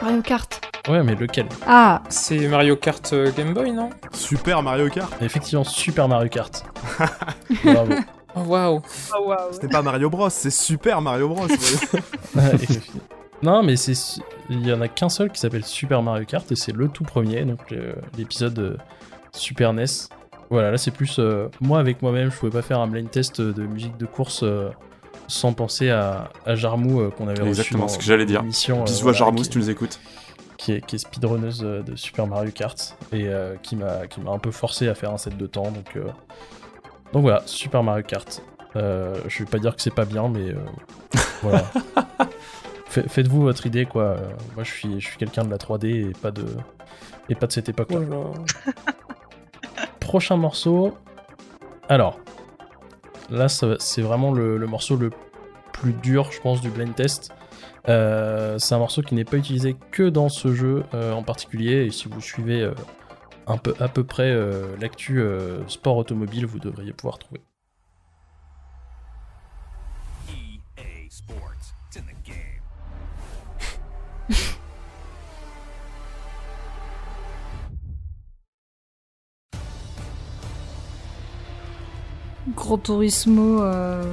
Mario 0.02 0.22
Kart. 0.22 0.62
Ouais, 0.90 1.04
mais 1.04 1.16
lequel? 1.16 1.46
Ah 1.68 2.02
C'est 2.10 2.48
Mario 2.48 2.76
Kart 2.76 3.14
euh, 3.14 3.32
Game 3.38 3.54
Boy, 3.54 3.72
non? 3.72 3.90
Super 4.12 4.64
Mario 4.64 4.90
Kart 4.90 5.14
Effectivement, 5.22 5.64
Super 5.64 6.08
Mario 6.08 6.30
Kart. 6.30 6.64
Bravo. 7.64 7.94
Oh 8.36 8.40
waouh 8.42 8.82
Oh 9.16 9.28
waouh. 9.28 9.54
Ce 9.54 9.60
n'est 9.62 9.68
pas 9.72 9.82
Mario 9.82 10.10
Bros, 10.10 10.30
c'est 10.30 10.50
Super 10.50 11.02
Mario 11.02 11.28
Bros. 11.30 11.48
Non, 13.44 13.64
mais 13.64 13.76
c'est 13.76 14.22
il 14.52 14.68
y 14.68 14.72
en 14.72 14.82
a 14.82 14.88
qu'un 14.88 15.10
seul 15.10 15.32
qui 15.32 15.40
s'appelle 15.40 15.66
Super 15.66 16.04
Mario 16.04 16.26
Kart 16.26 16.50
et 16.52 16.56
c'est 16.56 16.74
le 16.74 16.88
tout 16.88 17.04
premier, 17.04 17.44
donc 17.44 17.72
le- 17.72 17.96
l'épisode 18.18 18.60
euh, 18.60 18.78
Super 19.32 19.74
NES. 19.74 19.86
Voilà, 20.52 20.70
là 20.70 20.78
c'est 20.78 20.92
plus 20.92 21.18
euh, 21.18 21.48
moi 21.60 21.80
avec 21.80 22.02
moi-même, 22.04 22.30
je 22.30 22.38
pouvais 22.38 22.52
pas 22.52 22.62
faire 22.62 22.80
un 22.80 22.88
blind 22.88 23.10
test 23.10 23.42
de 23.42 23.64
musique 23.64 23.98
de 23.98 24.06
course 24.06 24.42
euh, 24.44 24.70
sans 25.32 25.54
penser 25.54 25.90
à, 25.90 26.30
à 26.46 26.56
Jarmou 26.56 27.02
euh, 27.02 27.10
qu'on 27.10 27.28
avait 27.28 27.40
reçu 27.40 27.50
Exactement 27.50 27.84
dans- 27.86 27.88
ce 27.90 27.98
que 27.98 28.04
j'allais 28.04 28.26
dire. 28.26 28.38
dans 28.40 28.44
l'émission, 28.44 28.82
euh, 28.82 28.84
Bisous 28.84 29.00
à 29.00 29.04
voilà, 29.04 29.18
Jarmou 29.18 29.38
qui- 29.40 29.44
si 29.46 29.50
tu 29.50 29.58
nous 29.60 29.70
écoutes. 29.70 30.00
qui 30.58 30.74
est, 30.74 30.86
qui 30.86 30.96
est 30.96 31.00
speedrunneuse 31.00 31.62
euh, 31.64 31.82
de 31.82 31.96
Super 31.96 32.28
Mario 32.28 32.52
Kart 32.52 32.96
et 33.12 33.28
euh, 33.28 33.56
qui 33.64 33.76
m'a 33.76 34.06
qui 34.08 34.20
m'a 34.22 34.32
un 34.32 34.40
peu 34.40 34.52
forcé 34.52 34.88
à 34.88 34.94
faire 34.96 35.12
un 35.12 35.18
set 35.18 35.36
de 35.38 35.48
temps 35.48 35.72
donc 35.72 35.96
euh, 35.96 36.04
donc 37.14 37.24
voilà 37.24 37.42
Super 37.46 37.82
Mario 37.84 38.04
Kart. 38.04 38.42
Euh, 38.76 39.16
je 39.28 39.40
vais 39.40 39.50
pas 39.50 39.58
dire 39.58 39.76
que 39.76 39.82
c'est 39.82 39.94
pas 39.94 40.06
bien 40.06 40.30
mais 40.30 40.50
euh, 40.52 40.56
voilà. 41.42 41.64
Fait- 42.86 43.08
faites-vous 43.10 43.42
votre 43.42 43.66
idée 43.66 43.86
quoi. 43.86 44.18
Moi 44.56 44.64
je 44.64 44.72
suis 44.72 45.00
je 45.02 45.08
suis 45.08 45.18
quelqu'un 45.18 45.44
de 45.44 45.50
la 45.50 45.58
3D 45.58 46.10
et 46.10 46.14
pas 46.14 46.32
de 46.32 46.46
et 47.30 47.36
pas 47.36 47.48
de 47.48 47.52
cette 47.54 47.70
époque 47.70 47.92
là 47.92 48.00
Oh 48.14 48.34
prochain 50.00 50.36
morceau. 50.38 50.96
Alors 51.90 52.20
là 53.32 53.48
c'est 53.50 54.02
vraiment 54.02 54.32
le, 54.32 54.60
morceau 54.68 54.96
le 54.96 55.10
plus 55.74 55.94
dur 55.94 56.32
je 56.32 56.40
pense 56.42 56.62
du 56.62 56.70
blind 56.70 56.94
test 56.94 57.32
euh, 57.90 58.58
c'est 58.60 58.76
un 58.76 58.80
morceau 58.80 59.02
qui 59.02 59.16
n'est 59.16 59.26
pas 59.26 59.38
utilisé 59.38 59.76
que 59.92 60.04
dans 60.04 60.30
ce 60.30 60.54
jeu 60.54 60.84
euh, 60.94 61.14
en 61.14 61.24
particulier, 61.24 61.86
et 61.86 61.92
si 61.92 62.08
vous 62.08 62.22
suivez 62.22 62.62
euh, 62.62 62.74
à 63.48 63.88
peu 63.88 64.04
près 64.04 64.34
l'actu 64.80 65.22
sport 65.68 65.98
automobile, 65.98 66.46
vous 66.46 66.60
devriez 66.60 66.94
pouvoir 66.94 67.20
trouver. 67.20 67.42
Gros 82.56 82.78
Turismo. 82.78 83.62
euh, 83.64 84.04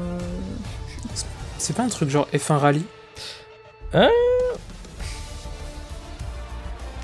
C'est 1.59 1.75
pas 1.77 1.83
un 1.85 1.89
truc 1.89 2.09
genre 2.11 2.29
F1 2.33 2.57
Rally 2.57 2.85
Hein 3.95 4.09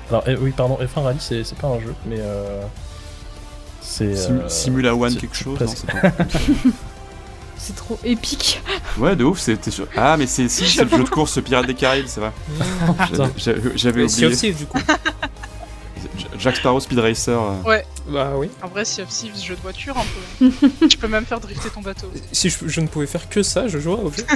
Alors, 0.09 0.23
eh, 0.27 0.35
oui, 0.37 0.51
pardon, 0.55 0.77
F1 0.81 1.01
Rally, 1.01 1.17
c'est 1.19 1.43
c'est 1.43 1.57
pas 1.57 1.67
un 1.67 1.79
jeu, 1.79 1.93
mais 2.05 2.17
euh, 2.19 2.61
c'est. 3.81 4.15
Sim- 4.15 4.41
euh, 4.43 4.49
Simula 4.49 4.95
One 4.95 5.11
c'est- 5.11 5.19
quelque 5.19 5.35
chose 5.35 5.57
c'est 5.65 5.87
pas- 5.91 6.11
C'est 7.57 7.75
trop 7.75 7.97
épique. 8.03 8.61
Ouais, 8.99 9.15
de 9.15 9.23
ouf, 9.23 9.39
c'était 9.39 9.71
sûr. 9.71 9.87
Ah, 9.97 10.17
mais 10.17 10.27
c'est 10.27 10.47
si, 10.49 10.67
c'est 10.67 10.83
le 10.83 10.89
jeu 10.89 11.03
de 11.03 11.09
course 11.09 11.41
Pirates 11.41 11.65
des 11.65 11.73
Caraïbes, 11.73 12.05
c'est 12.07 12.19
vrai. 12.19 12.31
J'avais- 13.13 13.31
J'avais 13.37 13.77
j'avais 13.77 14.01
Mais 14.03 14.07
Sea 14.07 14.25
oublié. 14.25 14.33
of 14.35 14.39
Thieves, 14.39 14.57
du 14.57 14.65
coup. 14.67 14.77
Jack 16.39 16.55
Sparrow 16.57 16.79
Speed 16.79 16.99
Racer. 16.99 17.39
euh, 17.41 17.61
Ouais. 17.63 17.85
Bah 18.07 18.33
oui. 18.37 18.49
En 18.61 18.67
vrai, 18.67 18.85
Sea 18.85 19.01
of 19.03 19.09
Thieves, 19.09 19.35
jeu 19.41 19.55
de 19.55 19.61
voiture 19.61 19.95
un 19.97 20.03
peu. 20.49 20.87
tu 20.89 20.97
peux 20.97 21.07
même 21.07 21.25
faire 21.25 21.39
drifter 21.39 21.69
ton 21.69 21.81
bateau. 21.81 22.11
Si 22.31 22.49
je, 22.49 22.67
je 22.67 22.81
ne 22.81 22.87
pouvais 22.87 23.07
faire 23.07 23.27
que 23.29 23.41
ça, 23.43 23.67
je 23.67 23.79
jouerais 23.79 24.03
au 24.03 24.11
jeu. 24.11 24.23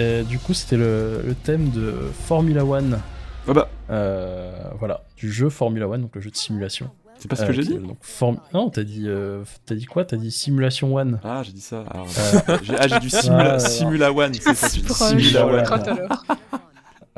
Euh, 0.00 0.22
du 0.22 0.38
coup, 0.38 0.54
c'était 0.54 0.76
le, 0.76 1.22
le 1.26 1.34
thème 1.34 1.70
de 1.70 1.92
Formula 2.28 2.64
One. 2.64 3.00
Ah 3.48 3.52
bah, 3.52 3.68
Euh, 3.90 4.52
voilà, 4.78 5.02
du 5.16 5.32
jeu 5.32 5.48
Formula 5.48 5.88
One, 5.88 6.02
donc 6.02 6.14
le 6.14 6.20
jeu 6.20 6.30
de 6.30 6.36
simulation. 6.36 6.90
c'est 7.18 7.26
pas 7.28 7.34
ce 7.34 7.42
Euh, 7.42 7.46
que 7.48 7.52
j'ai 7.52 7.62
dit 7.64 7.74
donc, 7.78 7.96
Form- 8.00 8.38
Non, 8.54 8.70
t'as 8.70 8.84
dit, 8.84 9.06
euh, 9.08 9.42
t'as 9.66 9.74
dit 9.74 9.86
quoi? 9.86 10.04
T'as 10.04 10.16
dit 10.16 10.30
Simulation 10.30 10.94
One. 10.94 11.18
Ah, 11.24 11.42
j'ai 11.42 11.50
dit 11.50 11.60
ça. 11.60 11.82
Alors, 11.90 12.06
Euh, 12.16 12.58
ah, 12.78 12.86
j'ai 12.86 13.00
du 13.00 13.10
Simula, 13.10 13.54
Ah, 13.54 13.58
Simula 13.58 14.12
One, 14.12 14.34
c'est 14.34 14.54
ça. 14.54 14.68
Simula. 14.68 15.46
One. 15.46 16.08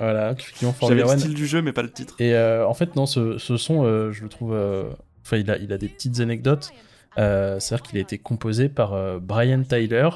Voilà, 0.00 0.32
effectivement, 0.32 0.74
J'avais 0.88 1.02
le 1.02 1.06
style 1.20 1.34
du 1.34 1.46
jeu, 1.46 1.62
mais 1.62 1.72
pas 1.72 1.82
le 1.82 1.90
titre. 1.90 2.16
Et 2.18 2.34
euh, 2.34 2.66
en 2.66 2.74
fait, 2.74 2.96
non, 2.96 3.06
ce, 3.06 3.38
ce 3.38 3.56
son, 3.56 3.84
euh, 3.84 4.10
je 4.12 4.22
le 4.22 4.28
trouve. 4.28 4.52
euh, 4.54 4.90
Enfin, 5.22 5.36
il, 5.36 5.50
a, 5.50 5.58
il 5.58 5.72
a 5.72 5.78
des 5.78 5.88
petites 5.88 6.18
anecdotes. 6.20 6.70
C'est-à-dire 7.16 7.82
qu'il 7.82 7.98
a 7.98 8.00
été 8.00 8.18
composé 8.18 8.68
par 8.68 9.20
Brian 9.20 9.62
Tyler, 9.62 10.08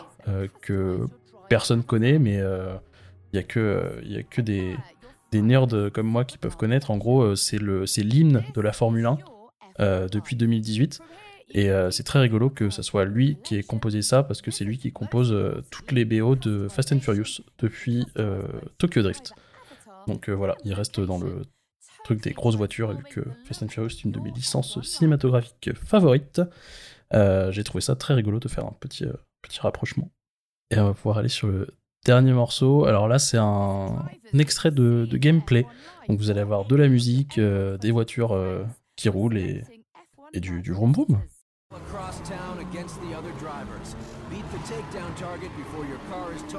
que 0.62 1.00
personne 1.48 1.82
connaît, 1.84 2.18
mais 2.18 2.40
il 3.32 3.36
y 3.36 3.38
a 3.38 3.42
que, 3.42 4.00
y 4.04 4.16
a 4.16 4.22
que 4.22 4.40
des, 4.40 4.74
des 5.30 5.42
nerds 5.42 5.90
comme 5.92 6.06
moi 6.06 6.24
qui 6.24 6.38
peuvent 6.38 6.56
connaître. 6.56 6.90
En 6.90 6.96
gros, 6.96 7.36
c'est 7.36 7.58
le- 7.58 7.84
c'est 7.86 8.02
l'hymne 8.02 8.42
de 8.54 8.60
la 8.62 8.72
Formule 8.72 9.04
1 9.06 9.18
euh, 9.80 10.08
depuis 10.08 10.34
2018. 10.36 11.00
Et 11.56 11.70
euh, 11.70 11.90
c'est 11.90 12.02
très 12.04 12.20
rigolo 12.20 12.48
que 12.48 12.70
ce 12.70 12.82
soit 12.82 13.04
lui 13.04 13.36
qui 13.44 13.56
ait 13.56 13.62
composé 13.62 14.00
ça, 14.02 14.22
parce 14.22 14.40
que 14.40 14.50
c'est 14.50 14.64
lui 14.64 14.78
qui 14.78 14.90
compose 14.90 15.32
euh, 15.32 15.62
toutes 15.70 15.92
les 15.92 16.04
BO 16.06 16.34
de 16.36 16.66
Fast 16.68 16.92
and 16.92 17.00
Furious 17.00 17.42
depuis 17.58 18.06
euh, 18.18 18.42
Tokyo 18.78 19.02
Drift. 19.02 19.32
Donc 20.06 20.28
euh, 20.28 20.32
voilà, 20.32 20.56
il 20.64 20.74
reste 20.74 21.00
dans 21.00 21.18
le 21.18 21.42
truc 22.04 22.22
des 22.22 22.32
grosses 22.32 22.56
voitures, 22.56 22.92
vu 22.92 23.02
que 23.04 23.20
Fast 23.44 23.62
and 23.62 23.68
Furious 23.68 23.90
est 23.90 24.04
une 24.04 24.12
de 24.12 24.20
mes 24.20 24.30
licences 24.30 24.80
cinématographiques 24.82 25.74
favorites, 25.74 26.42
euh, 27.14 27.50
j'ai 27.50 27.64
trouvé 27.64 27.80
ça 27.80 27.96
très 27.96 28.14
rigolo 28.14 28.40
de 28.40 28.48
faire 28.48 28.64
un 28.64 28.76
petit, 28.78 29.04
euh, 29.04 29.12
petit 29.42 29.60
rapprochement. 29.60 30.10
Et 30.70 30.78
on 30.78 30.86
va 30.86 30.94
pouvoir 30.94 31.18
aller 31.18 31.28
sur 31.28 31.48
le 31.48 31.68
dernier 32.04 32.32
morceau. 32.32 32.84
Alors 32.84 33.08
là, 33.08 33.18
c'est 33.18 33.38
un, 33.38 34.06
extrait 34.38 34.70
de, 34.70 35.06
gameplay. 35.12 35.66
Donc 36.08 36.18
vous 36.18 36.30
allez 36.30 36.40
avoir 36.40 36.66
de 36.66 36.76
la 36.76 36.88
musique, 36.88 37.38
des 37.38 37.90
voitures 37.90 38.36
qui 38.96 39.08
roulent 39.08 39.38
et, 39.38 39.62
et 40.32 40.40
du, 40.40 40.60
du 40.60 40.72
vroom 40.72 40.92
vroom. 40.92 41.20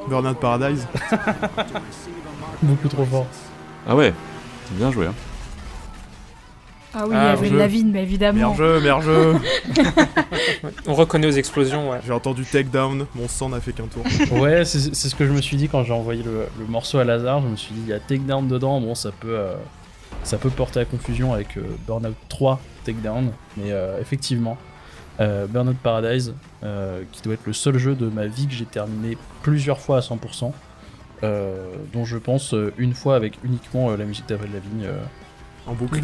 Burnout 0.08 0.40
Paradise. 0.40 0.88
Beaucoup 2.62 2.88
trop 2.88 3.06
fort. 3.06 3.28
Ah 3.88 3.96
ouais, 3.96 4.14
c'est 4.68 4.78
bien 4.78 4.92
joué. 4.92 5.08
Hein. 5.08 5.14
Ah 6.98 7.04
oui, 7.08 7.16
Ah, 7.18 7.32
Avril 7.32 7.52
jeu. 7.52 7.58
Lavigne, 7.58 7.92
mais 7.92 8.04
évidemment. 8.04 8.34
Meilleur 8.34 8.56
jeu, 8.56 8.80
meilleur 8.80 9.02
jeu. 9.02 9.36
On 10.88 10.94
reconnaît 10.94 11.28
aux 11.28 11.32
explosions, 11.32 11.90
ouais. 11.92 12.00
J'ai 12.06 12.14
entendu 12.14 12.46
Takedown, 12.46 13.06
mon 13.16 13.28
sang 13.28 13.50
n'a 13.50 13.60
fait 13.60 13.74
qu'un 13.74 13.88
tour. 13.88 14.04
Ouais, 14.40 14.64
c'est 14.64 14.96
c'est 14.96 15.10
ce 15.10 15.16
que 15.16 15.26
je 15.28 15.32
me 15.32 15.42
suis 15.42 15.58
dit 15.58 15.68
quand 15.68 15.84
j'ai 15.84 15.92
envoyé 15.94 16.24
le, 16.24 16.46
le 16.58 16.66
morceau 16.68 16.98
à 17.00 17.04
Lazare. 17.04 17.42
Je 17.42 17.48
me 17.48 17.56
suis 17.58 17.74
dit, 17.74 17.82
il 17.86 17.90
y 17.90 17.94
a 17.94 18.00
Takedown 18.00 18.48
dedans. 18.48 18.80
Bon, 18.80 18.96
ça 18.96 19.12
peut, 19.12 19.28
euh, 19.38 19.56
ça 20.24 20.38
peut 20.38 20.50
porter 20.50 20.80
à 20.80 20.86
confusion 20.86 21.34
avec 21.34 21.58
euh, 21.58 21.64
Burnout 21.86 22.16
3 22.30 22.62
Takedown. 22.86 23.32
Mais 23.58 23.72
euh, 23.72 24.00
effectivement, 24.00 24.58
euh, 25.20 25.48
Burnout 25.48 25.78
Paradise, 25.78 26.34
euh, 26.64 27.04
qui 27.12 27.22
doit 27.22 27.34
être 27.36 27.46
le 27.46 27.54
seul 27.54 27.78
jeu 27.78 27.96
de 27.96 28.08
ma 28.08 28.28
vie 28.28 28.48
que 28.48 28.54
j'ai 28.54 28.66
terminé 28.66 29.18
plusieurs 29.44 29.80
fois 29.80 29.98
à 29.98 30.02
100%, 30.02 30.52
euh, 31.24 31.76
dont 31.94 32.06
je 32.06 32.18
pense 32.18 32.54
euh, 32.54 32.74
une 32.78 32.94
fois 32.94 33.16
avec 33.16 33.38
uniquement 33.44 33.92
euh, 33.92 33.98
la 33.98 34.06
musique 34.06 34.28
d'Avril 34.28 34.52
Lavigne 34.54 34.86
euh, 34.86 35.02
En 35.68 35.74
boucle. 35.74 36.00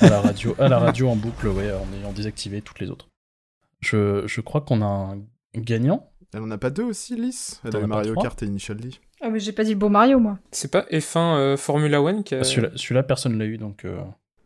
À 0.00 0.08
la 0.08 0.20
radio, 0.20 0.54
à 0.58 0.68
la 0.68 0.78
radio 0.78 1.08
en 1.08 1.16
boucle, 1.16 1.48
ouais, 1.48 1.70
en 1.72 1.86
ayant 1.98 2.12
désactivé 2.12 2.62
toutes 2.62 2.80
les 2.80 2.90
autres. 2.90 3.08
Je, 3.80 4.26
je 4.26 4.40
crois 4.40 4.62
qu'on 4.62 4.82
a 4.82 4.86
un 4.86 5.18
gagnant. 5.54 6.10
Elle 6.34 6.42
en 6.42 6.50
a 6.50 6.58
pas 6.58 6.70
deux 6.70 6.82
aussi, 6.82 7.14
Lys? 7.14 7.60
Elle 7.64 7.76
a 7.76 7.80
eu 7.80 7.86
Mario 7.86 8.14
Kart 8.14 8.42
et 8.42 8.46
Initial 8.46 8.78
D. 8.78 8.90
Ah, 9.22 9.30
mais 9.30 9.38
j'ai 9.38 9.52
pas 9.52 9.64
dit 9.64 9.70
le 9.70 9.78
beau 9.78 9.88
Mario, 9.88 10.18
moi. 10.18 10.38
C'est 10.50 10.70
pas 10.70 10.82
F1 10.90 11.18
euh, 11.18 11.56
Formula 11.56 12.02
One 12.02 12.24
qui 12.24 12.34
a... 12.34 12.44
Celui-là, 12.44 12.70
celui-là, 12.74 13.02
personne 13.04 13.38
l'a 13.38 13.46
eu, 13.46 13.56
donc. 13.56 13.86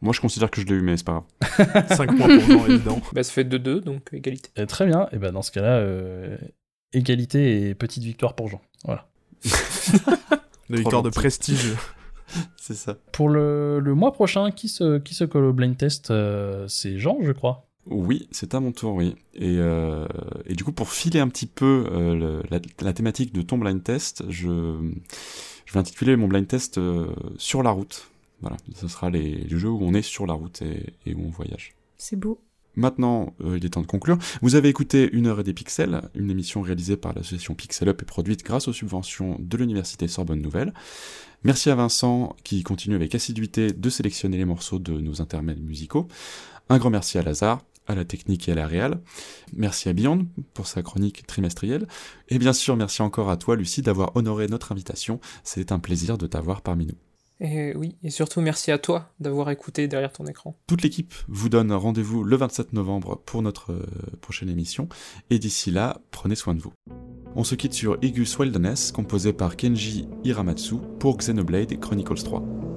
Moi, 0.02 0.12
je 0.14 0.20
considère 0.20 0.51
que 0.51 0.60
je 0.60 0.66
l'ai 0.66 0.74
eu, 0.74 0.81
mais 0.81 0.97
c'est 0.97 1.05
pas 1.05 1.24
grave. 1.40 1.86
5 1.97 2.16
points 2.16 2.39
pour 2.39 2.48
Jean, 2.48 2.66
évident. 2.66 3.01
Bah, 3.12 3.22
ça 3.22 3.32
fait 3.32 3.44
2-2, 3.44 3.81
donc 3.81 4.09
égalité. 4.12 4.51
Euh, 4.59 4.66
très 4.66 4.86
bien, 4.86 5.09
et 5.12 5.18
ben 5.18 5.32
dans 5.32 5.43
ce 5.43 5.51
cas-là, 5.51 5.77
euh, 5.77 6.39
égalité 6.93 7.68
et 7.68 7.74
petite 7.74 8.02
victoire 8.02 8.35
pour 8.35 8.48
Jean. 8.48 8.60
Voilà. 8.85 9.06
La 10.70 10.77
victoire 10.77 11.02
de 11.02 11.10
prestige. 11.10 11.74
C'est 12.56 12.74
ça. 12.74 12.97
Pour 13.12 13.28
le, 13.28 13.81
le 13.81 13.94
mois 13.94 14.12
prochain, 14.12 14.51
qui 14.52 14.68
se, 14.68 14.98
qui 14.98 15.14
se 15.14 15.24
colle 15.24 15.44
au 15.44 15.52
blind 15.52 15.77
test 15.77 16.10
euh, 16.10 16.66
C'est 16.68 16.98
Jean, 16.98 17.18
je 17.22 17.32
crois. 17.32 17.66
Oui, 17.86 18.28
c'est 18.31 18.55
à 18.55 18.60
mon 18.60 18.72
tour, 18.72 18.94
oui. 18.94 19.16
Et, 19.35 19.56
euh, 19.59 20.06
et, 20.47 20.55
du 20.55 20.64
coup, 20.64 20.72
pour 20.72 20.90
filer 20.90 21.18
un 21.18 21.28
petit 21.28 21.47
peu 21.47 21.86
euh, 21.90 22.14
le, 22.14 22.43
la, 22.51 22.60
la, 22.82 22.93
thématique 22.93 23.32
de 23.32 23.43
ton 23.43 23.59
blind 23.59 23.82
test, 23.82 24.22
je, 24.28 24.77
je 25.64 25.72
vais 25.72 25.81
intituler 25.81 26.14
mon 26.16 26.28
blind 26.28 26.47
test 26.47 26.78
euh, 26.78 27.06
Sur 27.39 27.62
la 27.62 27.70
route. 27.70 28.09
Voilà, 28.40 28.56
ce 28.74 28.88
sera 28.88 29.10
les, 29.10 29.34
les, 29.34 29.58
jeux 29.58 29.68
où 29.68 29.80
on 29.82 29.94
est 29.94 30.02
sur 30.02 30.26
la 30.26 30.34
route 30.34 30.62
et, 30.62 30.94
et 31.06 31.14
où 31.14 31.24
on 31.26 31.30
voyage. 31.30 31.74
C'est 31.98 32.16
beau. 32.16 32.40
Maintenant, 32.76 33.34
euh, 33.42 33.58
il 33.58 33.66
est 33.66 33.70
temps 33.70 33.80
de 33.80 33.86
conclure. 33.86 34.18
Vous 34.42 34.54
avez 34.54 34.68
écouté 34.68 35.10
Une 35.12 35.26
heure 35.26 35.40
et 35.40 35.44
des 35.44 35.52
pixels, 35.52 36.02
une 36.14 36.30
émission 36.30 36.62
réalisée 36.62 36.96
par 36.96 37.12
l'association 37.12 37.54
Pixel 37.54 37.88
Up 37.88 38.02
et 38.02 38.04
produite 38.04 38.44
grâce 38.44 38.68
aux 38.68 38.72
subventions 38.72 39.36
de 39.40 39.56
l'université 39.56 40.08
Sorbonne 40.08 40.40
Nouvelle. 40.40 40.72
Merci 41.42 41.70
à 41.70 41.74
Vincent 41.74 42.36
qui 42.44 42.62
continue 42.62 42.94
avec 42.94 43.14
assiduité 43.14 43.72
de 43.72 43.90
sélectionner 43.90 44.36
les 44.36 44.44
morceaux 44.44 44.78
de 44.78 44.92
nos 44.92 45.20
intermèdes 45.20 45.62
musicaux. 45.62 46.06
Un 46.68 46.78
grand 46.78 46.90
merci 46.90 47.18
à 47.18 47.22
Lazare, 47.22 47.60
à 47.88 47.94
la 47.94 48.04
technique 48.04 48.48
et 48.48 48.52
à 48.52 48.54
la 48.54 48.66
réal. 48.66 49.00
Merci 49.52 49.88
à 49.88 49.92
Beyond 49.92 50.26
pour 50.54 50.66
sa 50.66 50.82
chronique 50.82 51.26
trimestrielle. 51.26 51.88
Et 52.28 52.38
bien 52.38 52.52
sûr, 52.52 52.76
merci 52.76 53.02
encore 53.02 53.30
à 53.30 53.36
toi, 53.36 53.56
Lucie, 53.56 53.82
d'avoir 53.82 54.14
honoré 54.16 54.46
notre 54.46 54.70
invitation. 54.70 55.18
C'est 55.42 55.72
un 55.72 55.80
plaisir 55.80 56.18
de 56.18 56.26
t'avoir 56.26 56.60
parmi 56.62 56.86
nous. 56.86 57.10
Et 57.40 57.74
oui, 57.74 57.96
et 58.02 58.10
surtout 58.10 58.40
merci 58.40 58.70
à 58.70 58.78
toi 58.78 59.12
d'avoir 59.18 59.50
écouté 59.50 59.88
derrière 59.88 60.12
ton 60.12 60.26
écran. 60.26 60.56
Toute 60.66 60.82
l'équipe 60.82 61.14
vous 61.28 61.48
donne 61.48 61.72
rendez-vous 61.72 62.22
le 62.22 62.36
27 62.36 62.74
novembre 62.74 63.20
pour 63.24 63.42
notre 63.42 63.72
euh, 63.72 63.86
prochaine 64.20 64.50
émission. 64.50 64.88
Et 65.30 65.38
d'ici 65.38 65.70
là, 65.70 66.00
prenez 66.10 66.34
soin 66.34 66.54
de 66.54 66.60
vous. 66.60 66.72
On 67.36 67.44
se 67.44 67.54
quitte 67.54 67.72
sur 67.72 67.96
Igus 68.02 68.38
Wilderness, 68.38 68.92
composé 68.92 69.32
par 69.32 69.56
Kenji 69.56 70.08
Hiramatsu 70.24 70.76
pour 70.98 71.16
Xenoblade 71.16 71.78
Chronicles 71.78 72.22
3. 72.22 72.69